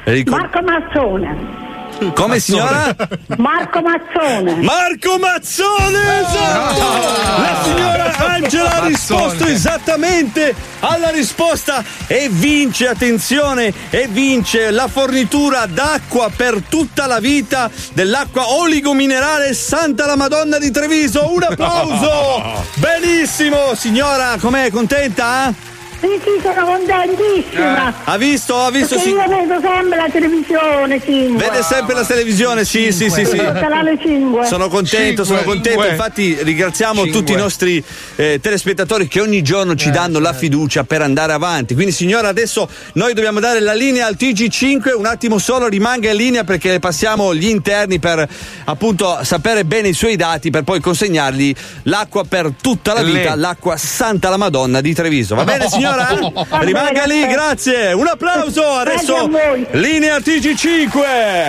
Ricor- 0.04 0.40
Marco 0.40 0.60
Mazzone. 0.62 1.66
Come 2.14 2.40
signora? 2.40 2.96
Marco 3.38 3.82
Mazzone. 3.82 4.56
Marco 4.62 5.18
Mazzone, 5.18 6.22
esatto! 6.22 7.42
La 7.42 7.62
signora 7.64 7.98
Angela 8.18 8.76
ha 8.76 8.86
risposto 8.86 9.46
esattamente 9.46 10.54
alla 10.80 11.10
risposta 11.10 11.84
e 12.06 12.30
vince, 12.30 12.88
attenzione, 12.88 13.74
e 13.90 14.08
vince 14.08 14.70
la 14.70 14.88
fornitura 14.88 15.66
d'acqua 15.66 16.30
per 16.36 16.62
tutta 16.70 17.08
la 17.08 17.20
vita 17.20 17.70
dell'acqua 17.94 18.54
oligominerale 18.54 19.54
Santa 19.54 20.06
la 20.06 20.16
Madonna 20.16 20.60
di 20.60 20.70
Treviso. 20.70 21.32
Un 21.32 21.44
applauso! 21.44 22.64
Benissimo, 22.76 23.74
signora, 23.74 24.38
com'è? 24.40 24.70
Contenta? 24.70 25.76
Sì, 26.00 26.08
sì, 26.24 26.40
sono 26.44 26.66
contentissima. 26.66 27.94
Ha 28.04 28.18
visto? 28.18 28.56
Ha 28.56 28.70
visto? 28.70 28.96
Perché 28.96 29.10
sì. 29.10 29.16
io 29.16 29.28
vedo 29.28 29.60
sempre 29.60 29.98
la 29.98 30.10
televisione 30.12 31.02
5. 31.04 31.44
Vede 31.44 31.64
sempre 31.64 31.96
la 31.96 32.06
televisione, 32.06 32.66
sì, 32.66 32.92
sì, 32.92 33.10
sì, 33.10 33.26
sì. 33.26 33.38
Canale 33.38 33.98
5. 34.00 34.46
Sono 34.46 34.68
contento, 34.70 35.24
sono 35.24 35.42
contento. 35.42 35.86
Infatti, 35.88 36.38
ringraziamo 36.40 37.02
Cinque. 37.02 37.20
tutti 37.20 37.32
i 37.32 37.36
nostri 37.36 37.84
eh, 38.16 38.40
telespettatori 38.40 39.08
che 39.08 39.22
ogni 39.22 39.42
giorno 39.42 39.74
ci 39.74 39.90
danno 39.90 40.20
la 40.20 40.34
fiducia 40.34 40.84
per 40.84 41.02
andare 41.02 41.34
avanti. 41.34 41.74
Quindi, 41.74 41.92
signora, 41.92 42.28
adesso 42.28 42.70
noi 42.94 43.14
dobbiamo 43.14 43.40
dare 43.40 43.60
la 43.60 43.74
linea 43.74 44.06
al 44.06 44.16
TG5. 44.20 44.96
Un 44.96 45.06
attimo 45.08 45.40
solo, 45.40 45.68
rimanga 45.68 46.12
in 46.12 46.18
linea 46.18 46.44
perché 46.44 46.70
le 46.70 46.80
passiamo 46.80 47.34
gli 47.34 47.48
interni 47.48 47.98
per 47.98 48.28
appunto 48.66 49.20
sapere 49.24 49.66
bene 49.66 49.88
i 49.88 49.94
suoi 49.94 50.16
dati 50.16 50.52
per 50.52 50.64
poi 50.64 50.80
consegnargli 50.80 51.56
l'acqua 51.84 52.24
per 52.24 52.54
tutta 52.62 52.94
la 52.94 53.02
vita, 53.02 53.34
Lì. 53.34 53.42
l'acqua 53.42 53.78
Santa 53.78 54.30
la 54.30 54.38
Madonna 54.38 54.80
di 54.80 54.94
Treviso. 54.94 55.34
Va 55.34 55.44
bene, 55.44 55.68
signora? 55.70 55.87
Va 55.92 56.60
Rimanga 56.64 57.06
lì, 57.06 57.22
aspetta. 57.22 57.34
grazie. 57.34 57.94
Un 57.94 58.08
applauso. 58.08 58.64
Adesso 58.64 59.30
linea 59.72 60.18
TG5. 60.18 60.92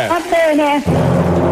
Va 0.08 0.20
bene. 0.28 1.47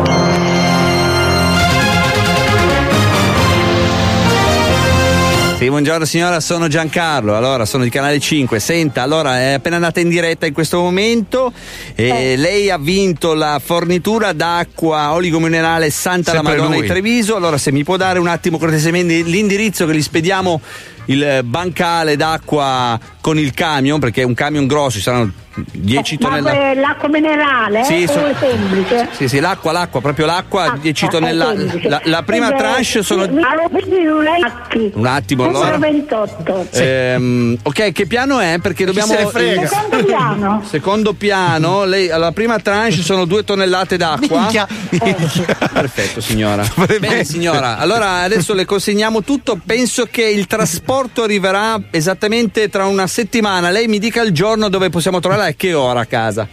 Sì, 5.57 5.71
buongiorno 5.71 6.05
signora, 6.05 6.39
sono 6.41 6.69
Giancarlo, 6.69 7.35
allora 7.35 7.65
sono 7.65 7.83
di 7.83 7.89
Canale 7.89 8.21
5. 8.21 8.61
Senta, 8.61 9.01
allora 9.01 9.41
è 9.41 9.53
appena 9.53 9.77
andata 9.77 10.01
in 10.01 10.11
diretta 10.11 10.45
in 10.45 10.53
questo 10.53 10.79
momento 10.81 11.51
e 11.95 12.37
lei 12.37 12.69
ha 12.69 12.77
vinto 12.77 13.33
la 13.33 13.59
fornitura 13.65 14.35
d'acqua 14.35 15.15
oligominerale 15.15 15.89
Santa 15.89 16.33
la 16.33 16.41
Sempre 16.41 16.57
Madonna 16.57 16.75
lui. 16.75 16.83
di 16.83 16.89
Treviso. 16.89 17.37
Allora 17.37 17.57
se 17.57 17.73
mi 17.73 17.85
può 17.85 17.97
dare 17.97 18.19
un 18.19 18.29
attimo 18.29 18.59
cortesemente 18.59 19.23
l'indirizzo 19.23 19.87
che 19.87 19.95
gli 19.95 20.03
spediamo 20.03 20.61
il 21.07 21.41
bancale 21.45 22.17
d'acqua 22.17 23.01
con 23.23 23.39
il 23.39 23.55
camion, 23.55 23.99
perché 23.99 24.21
è 24.21 24.25
un 24.25 24.35
camion 24.35 24.67
grosso, 24.67 24.99
ci 24.99 25.03
saranno 25.03 25.33
10 25.73 26.19
Ma 26.21 26.29
tonnellate. 26.29 26.75
l'acqua 26.81 27.09
minerale 27.09 27.85
Sì, 27.85 28.07
so- 28.07 28.21
semplice? 28.39 29.09
Sì, 29.13 29.29
sì, 29.29 29.41
l'acqua, 29.41 29.73
l'acqua, 29.73 30.01
proprio 30.01 30.27
l'acqua, 30.27 30.77
10 30.81 31.05
Ah, 31.05 31.09
tonnellate. 31.09 31.53
è 31.55 31.59
semplice. 31.59 31.89
La, 31.89 32.01
la 32.05 32.23
prima 32.23 32.49
Perché- 32.49 32.63
tranche 32.63 33.03
sono. 33.03 33.23
un 33.25 35.07
attimo, 35.07 35.45
allora. 35.45 35.79
28. 35.79 36.67
Ehm, 36.73 37.57
ok, 37.63 37.93
che 37.93 38.07
piano 38.07 38.39
è? 38.41 38.59
Perché 38.61 38.85
dobbiamo. 38.85 39.13
se 39.15 39.27
frega? 39.27 39.67
Secondo 39.67 40.05
piano. 40.05 40.63
Secondo 40.69 41.13
piano, 41.15 41.85
lei, 41.85 42.11
alla 42.11 42.33
prima 42.33 42.59
tranche 42.59 43.03
sono 43.03 43.25
due 43.25 43.45
tonnellate 43.45 43.97
d'acqua. 43.97 44.41
Minchia. 44.41 44.67
Perfetto, 45.73 46.21
signora. 46.21 46.65
Bene, 47.01 47.25
signora. 47.25 47.79
Allora 47.79 48.21
adesso 48.23 48.55
le 48.55 48.65
consegniamo 48.65 49.23
tutto. 49.23 49.59
Penso 49.65 50.07
che 50.11 50.23
il 50.23 50.47
trasporto 50.47 51.23
arriverà 51.23 51.81
esattamente 51.91 52.69
tra 52.69 52.87
una 52.87 53.07
settimana. 53.07 53.71
Lei 53.71 53.87
mi 53.89 53.99
dica 53.99 54.23
il 54.23 54.33
giorno 54.33 54.69
dove 54.69 54.91
possiamo 54.91 55.21
e 55.49 55.57
che 55.57 55.75
ora 55.75 56.01
a 56.01 56.07
casa. 56.07 56.49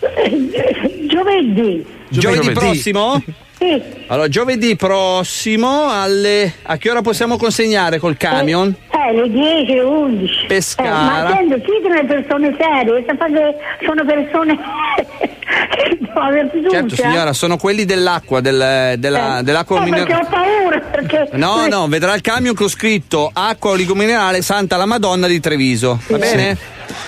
Eh, 0.00 1.06
Giovedì. 1.06 1.84
Giovedì, 2.08 2.50
prossimo? 2.52 3.22
Sì. 3.58 3.82
Allora, 4.06 4.28
giovedì 4.28 4.76
prossimo 4.76 5.90
alle. 5.90 6.54
A 6.62 6.76
che 6.76 6.90
ora 6.90 7.02
possiamo 7.02 7.36
consegnare 7.36 7.98
col 7.98 8.16
camion? 8.16 8.74
Eh, 9.06 9.12
le 9.14 9.28
10, 9.30 9.72
le 9.74 9.80
11. 9.80 10.46
Pescara. 10.46 10.88
Eh, 10.88 10.92
ma 10.92 11.26
attento, 11.28 11.56
chi 11.60 11.72
sono 11.82 11.94
le 11.94 12.04
persone 12.04 12.56
serie? 12.58 13.04
Sono 13.84 14.04
persone. 14.04 14.58
Certo, 16.70 16.94
signora, 16.96 17.32
sono 17.32 17.56
quelli 17.56 17.84
dell'acqua, 17.84 18.40
del- 18.40 18.94
della, 18.98 19.38
Eh, 19.38 19.42
dell'acqua 19.42 19.76
eh, 19.84 19.88
perché 19.90 20.00
minerale. 20.00 20.24
ho 20.24 20.28
paura, 20.30 20.80
perché... 20.80 21.28
No, 21.32 21.66
no, 21.68 21.86
vedrà 21.86 22.14
il 22.14 22.20
camion 22.20 22.54
con 22.54 22.68
scritto 22.68 23.30
acqua 23.32 23.70
oligominerale 23.70 24.42
Santa 24.42 24.76
la 24.76 24.86
Madonna 24.86 25.26
di 25.26 25.40
Treviso. 25.40 26.00
Va 26.08 26.18
bene? 26.18 26.56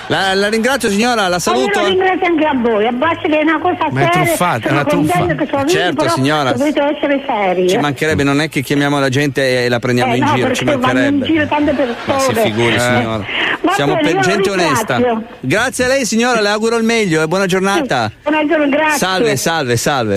La, 0.08 0.34
la 0.34 0.48
ringrazio 0.48 0.88
signora, 0.90 1.22
la 1.22 1.28
Ma 1.30 1.38
saluto. 1.38 1.78
io 1.78 1.80
lo 1.80 1.88
ringrazio 1.88 2.26
anche 2.26 2.44
a 2.44 2.54
voi, 2.54 2.86
a 2.86 2.92
base 2.92 3.20
che 3.28 3.38
è 3.38 3.42
una 3.42 3.58
cosa 3.60 3.86
Ma 3.90 4.00
è 4.00 4.08
seria. 4.12 4.26
truffata, 4.26 4.56
è 4.58 4.60
sono 4.68 4.72
una 4.80 4.84
contenta 4.84 5.18
truffa. 5.26 5.34
che 5.34 5.46
sono 5.50 5.66
Certo, 5.68 5.84
vivi, 5.86 5.94
però 5.96 6.10
signora. 6.14 6.52
dovete 6.52 6.82
essere 6.96 7.24
seri. 7.26 7.68
Ci 7.68 7.78
mancherebbe, 7.78 8.22
non 8.22 8.40
è 8.40 8.48
che 8.48 8.60
chiamiamo 8.62 8.98
la 8.98 9.08
gente 9.08 9.64
e 9.64 9.68
la 9.68 9.78
prendiamo 9.78 10.12
Eh, 10.12 10.16
in 10.16 10.24
no, 10.24 10.34
giro, 10.34 10.52
ci 10.54 10.64
vanno 10.64 10.76
in 10.78 10.80
mancherebbe. 10.84 11.26
giro 11.26 11.46
tante 11.46 11.72
Ma 11.86 12.18
si 12.18 12.32
persone. 12.32 12.42
figuri, 12.42 12.74
Eh. 12.74 12.78
signora. 12.80 13.24
Va 13.62 13.72
Siamo 13.74 13.94
bene, 13.94 14.10
per 14.12 14.20
gente 14.22 14.50
onesta. 14.50 15.00
Grazie 15.40 15.84
a 15.84 15.88
lei, 15.88 16.04
signora, 16.06 16.40
le 16.40 16.48
auguro 16.48 16.76
il 16.76 16.84
meglio 16.84 17.22
e 17.22 17.26
buona 17.28 17.46
giornata. 17.46 18.10
Buongiorno, 18.22 18.68
grazie. 18.68 18.98
Salve, 18.98 19.36
salve, 19.36 19.76
salve. 19.76 20.14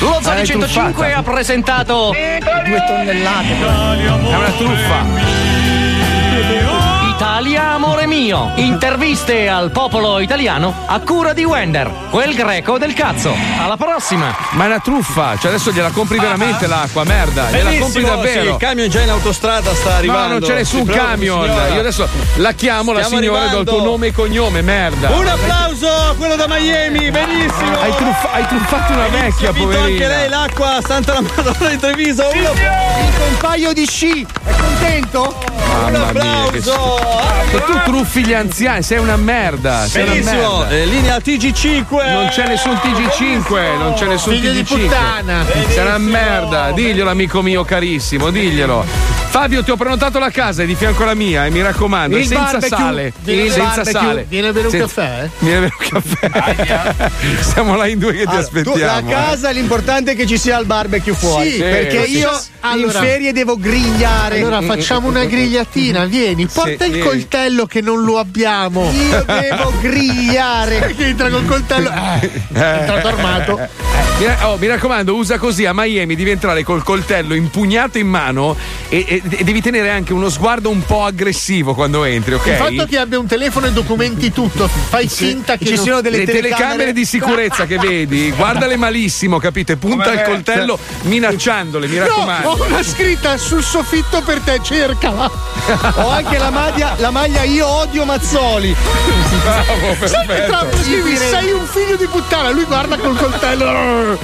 Lo 0.00 0.18
Zoni 0.20 0.40
è 0.40 0.44
105 0.44 0.92
truffata. 0.92 1.16
ha 1.18 1.22
presentato 1.22 2.10
due 2.64 2.84
tonnellate. 2.86 3.46
È 3.54 4.34
una 4.36 4.50
truffa. 4.56 5.41
Italia, 7.42 7.70
amore 7.72 8.06
mio. 8.06 8.52
Interviste 8.54 9.48
al 9.48 9.72
popolo 9.72 10.20
italiano 10.20 10.72
a 10.86 11.00
cura 11.00 11.32
di 11.32 11.42
Wender, 11.44 11.90
quel 12.10 12.34
greco 12.34 12.78
del 12.78 12.94
cazzo. 12.94 13.34
Alla 13.60 13.76
prossima. 13.76 14.32
Ma 14.52 14.62
è 14.62 14.66
una 14.66 14.78
truffa, 14.78 15.36
cioè 15.38 15.50
adesso 15.50 15.72
gliela 15.72 15.90
compri 15.90 16.20
veramente 16.20 16.68
l'acqua, 16.68 17.02
merda. 17.02 17.50
Gliela 17.50 17.70
compri 17.80 18.02
Benissimo, 18.02 18.06
davvero. 18.08 18.42
sì, 18.42 18.48
il 18.48 18.56
camion 18.58 18.88
già 18.88 19.00
in 19.00 19.10
autostrada 19.10 19.74
sta 19.74 19.96
arrivando. 19.96 20.22
No, 20.34 20.38
non 20.38 20.40
c'è 20.48 20.54
nessun 20.54 20.84
preoccupi, 20.84 21.06
camion. 21.08 21.44
signora. 21.46 21.68
Io 21.68 21.80
adesso 21.80 22.08
la 22.36 22.52
chiamo 22.52 22.92
la 22.92 23.02
Stiamo 23.02 23.20
signora 23.22 23.38
e 23.38 23.40
do 23.40 23.46
il 23.46 23.56
arrivando. 23.56 23.70
tuo 23.76 23.84
nome 23.90 24.06
e 24.06 24.12
cognome, 24.12 24.62
merda. 24.62 25.10
Un 25.10 25.26
applauso 25.26 25.88
a 25.88 26.14
quello 26.16 26.36
da 26.36 26.46
Miami, 26.46 27.10
benissimo. 27.10 27.80
Hai, 27.80 27.92
truffa- 27.96 28.30
hai 28.34 28.46
truffato 28.46 28.92
una 28.92 29.08
vecchia, 29.08 29.52
poverina. 29.52 29.84
anche 29.84 30.06
lei 30.06 30.28
l'acqua 30.28 30.78
Santa 30.86 31.14
la 31.14 31.20
Madonna 31.22 31.68
di 31.70 31.76
Treviso. 31.78 32.28
Uno, 32.32 32.50
Un 32.52 33.36
paio 33.38 33.72
di 33.72 33.84
sci. 33.84 34.24
È 34.44 34.52
contento? 34.54 35.36
Mamma 35.90 36.12
mia, 36.12 36.50
che 37.50 37.56
E 37.56 37.64
tu 37.64 37.80
truffi 37.84 38.24
gli 38.24 38.32
anziani, 38.32 38.82
sei 38.82 38.98
una 38.98 39.16
merda. 39.16 39.86
Sei 39.86 40.02
una 40.02 40.12
Benissimo, 40.12 40.58
merda. 40.58 40.70
eh, 40.74 40.84
linea 40.86 41.16
TG5. 41.18 42.12
Non 42.12 42.28
c'è 42.28 42.46
nessun 42.46 42.74
TG5, 42.74 43.76
non 43.78 43.94
c'è 43.94 44.06
nessun 44.06 44.34
Figlio 44.34 44.52
di 44.52 44.62
TG5. 44.62 44.64
puttana. 44.80 45.44
Sei 45.68 45.84
una 45.86 45.98
merda, 45.98 46.70
diglielo 46.72 47.10
amico 47.10 47.42
mio 47.42 47.64
carissimo, 47.64 48.30
diglielo. 48.30 48.84
Fabio, 49.32 49.62
ti 49.64 49.70
ho 49.70 49.76
prenotato 49.76 50.18
la 50.18 50.28
casa, 50.28 50.62
è 50.62 50.66
di 50.66 50.74
fianco 50.74 51.04
alla 51.04 51.14
mia, 51.14 51.46
e 51.46 51.50
mi 51.50 51.62
raccomando, 51.62 52.18
Il 52.18 52.26
senza 52.26 52.42
barbecue. 52.58 52.68
sale. 52.76 53.12
Il 53.24 53.50
senza 53.50 53.62
barbecue. 53.76 53.92
sale. 53.92 54.26
Vieni 54.28 54.46
a 54.46 54.52
bere 54.52 54.64
un 54.66 54.70
Senza- 54.72 54.86
caffè? 55.02 55.22
eh? 55.24 55.30
Vieni 55.38 55.56
a 55.56 55.60
bere 55.60 55.74
un 55.80 56.00
caffè. 56.02 57.10
Siamo 57.40 57.74
là 57.76 57.86
in 57.86 57.98
due 57.98 58.12
che 58.12 58.18
ti 58.18 58.24
Allora, 58.26 58.40
aspettiamo. 58.42 58.76
tu- 58.76 58.84
la 58.84 58.98
eh. 58.98 59.04
casa 59.10 59.50
l'importante 59.50 60.12
è 60.12 60.16
che 60.16 60.26
ci 60.26 60.36
sia 60.36 60.58
il 60.58 60.66
barbecue 60.66 61.14
fuori. 61.14 61.50
Sì, 61.52 61.58
perché 61.60 62.04
sì. 62.04 62.18
io 62.18 62.30
Allora- 62.60 62.98
in 62.98 63.04
ferie 63.06 63.32
devo 63.32 63.56
grigliare. 63.56 64.36
Allora 64.38 64.60
facciamo 64.60 65.08
una 65.08 65.24
grigliatina, 65.24 66.04
vieni, 66.04 66.46
porta 66.46 66.84
Sì, 66.84 66.90
il 66.90 66.96
vieni. 66.96 67.00
Coltello 67.26 67.66
che 67.66 67.80
non 67.80 68.02
lo 68.02 68.18
abbiamo. 68.18 68.90
Io 68.90 69.24
devo 69.24 69.72
grigliare. 69.80 70.94
che 70.96 71.06
entra 71.06 71.28
col 71.30 71.46
coltello. 71.46 71.88
Eh, 71.90 72.30
è 72.52 72.78
entrato 72.80 73.06
armato. 73.08 73.58
Mi, 74.18 74.26
oh, 74.42 74.56
mi 74.58 74.66
raccomando, 74.66 75.14
usa 75.14 75.38
così 75.38 75.64
a 75.64 75.72
Miami, 75.74 76.14
devi 76.14 76.30
entrare 76.30 76.62
col 76.64 76.82
coltello 76.82 77.34
impugnato 77.34 77.98
in 77.98 78.06
mano 78.08 78.56
e, 78.88 79.04
e- 79.08 79.22
e 79.28 79.44
devi 79.44 79.60
tenere 79.60 79.90
anche 79.90 80.12
uno 80.12 80.28
sguardo 80.28 80.70
un 80.70 80.84
po' 80.84 81.04
aggressivo 81.04 81.74
quando 81.74 82.04
entri, 82.04 82.34
ok? 82.34 82.46
Il 82.46 82.52
fatto 82.54 82.84
che 82.86 82.98
abbia 82.98 83.18
un 83.18 83.26
telefono 83.26 83.66
e 83.66 83.72
documenti 83.72 84.30
tutto, 84.32 84.68
fai 84.68 85.08
finta 85.08 85.56
che 85.56 85.64
Ci 85.66 85.74
non- 85.76 85.84
sono 85.84 86.00
delle 86.00 86.24
telecamere, 86.24 86.92
di 86.92 87.04
sicurezza 87.04 87.66
che 87.66 87.78
vedi, 87.78 88.30
guardale 88.36 88.76
malissimo, 88.76 89.38
capite? 89.38 89.76
Punta 89.76 90.04
Come 90.10 90.14
il 90.16 90.22
coltello 90.22 90.78
minacciandole, 91.02 91.86
mi 91.86 91.96
No, 91.96 92.04
raccomando. 92.04 92.48
ho 92.48 92.64
una 92.66 92.82
scritta 92.82 93.36
sul 93.38 93.62
soffitto 93.62 94.20
per 94.22 94.40
te, 94.40 94.60
cercala. 94.62 95.30
Ho 95.96 96.08
anche 96.10 96.38
la 96.38 96.50
maglia, 96.50 96.94
la 97.02 97.10
maglia 97.10 97.42
Io 97.42 97.66
odio 97.66 98.04
Mazzoli. 98.04 98.74
Bravo, 99.42 99.96
tra 99.98 100.06
perfetto. 100.06 100.76
scrivi, 100.84 101.16
sei 101.16 101.50
un 101.50 101.66
figlio 101.66 101.96
di 101.96 102.06
puttana, 102.06 102.50
lui 102.50 102.62
guarda 102.64 102.96
col 102.96 103.16
coltello. 103.16 104.18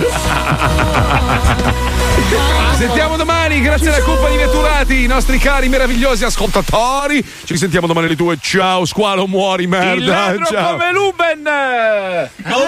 Sentiamo 2.76 3.16
domani, 3.16 3.60
grazie 3.60 3.88
alla 3.88 4.04
Coppa 4.04 4.28
di 4.28 4.36
Veturati, 4.36 5.02
i 5.02 5.06
nostri 5.08 5.38
cari 5.38 5.68
meravigliosi 5.68 6.22
ascoltatori. 6.24 7.20
Ci 7.20 7.52
risentiamo 7.54 7.88
domani 7.88 8.06
alle 8.06 8.14
due. 8.14 8.38
Ciao, 8.40 8.84
squalo, 8.84 9.26
muori, 9.26 9.66
merda. 9.66 10.32
Il 10.34 10.44
Ciao. 10.46 10.72
come 10.76 10.92
Luben! 10.92 11.42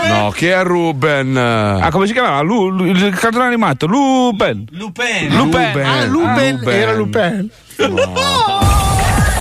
No, 0.09 0.31
che 0.31 0.53
è 0.53 0.63
Ruben? 0.65 1.37
Ah, 1.37 1.89
come 1.93 2.09
si 2.09 2.13
chiamava? 2.13 2.41
Lu- 2.41 2.69
lu- 2.71 2.87
il 2.87 3.15
cartone 3.17 3.45
animato, 3.45 3.87
Luben. 3.87 4.67
Lupin. 4.73 5.29
Lupin. 5.37 5.81
Ah, 5.85 6.05
Lupin, 6.07 6.57
Lupin. 6.57 6.69
era 6.69 6.93
Lupin. 6.95 7.49
No. 7.77 8.70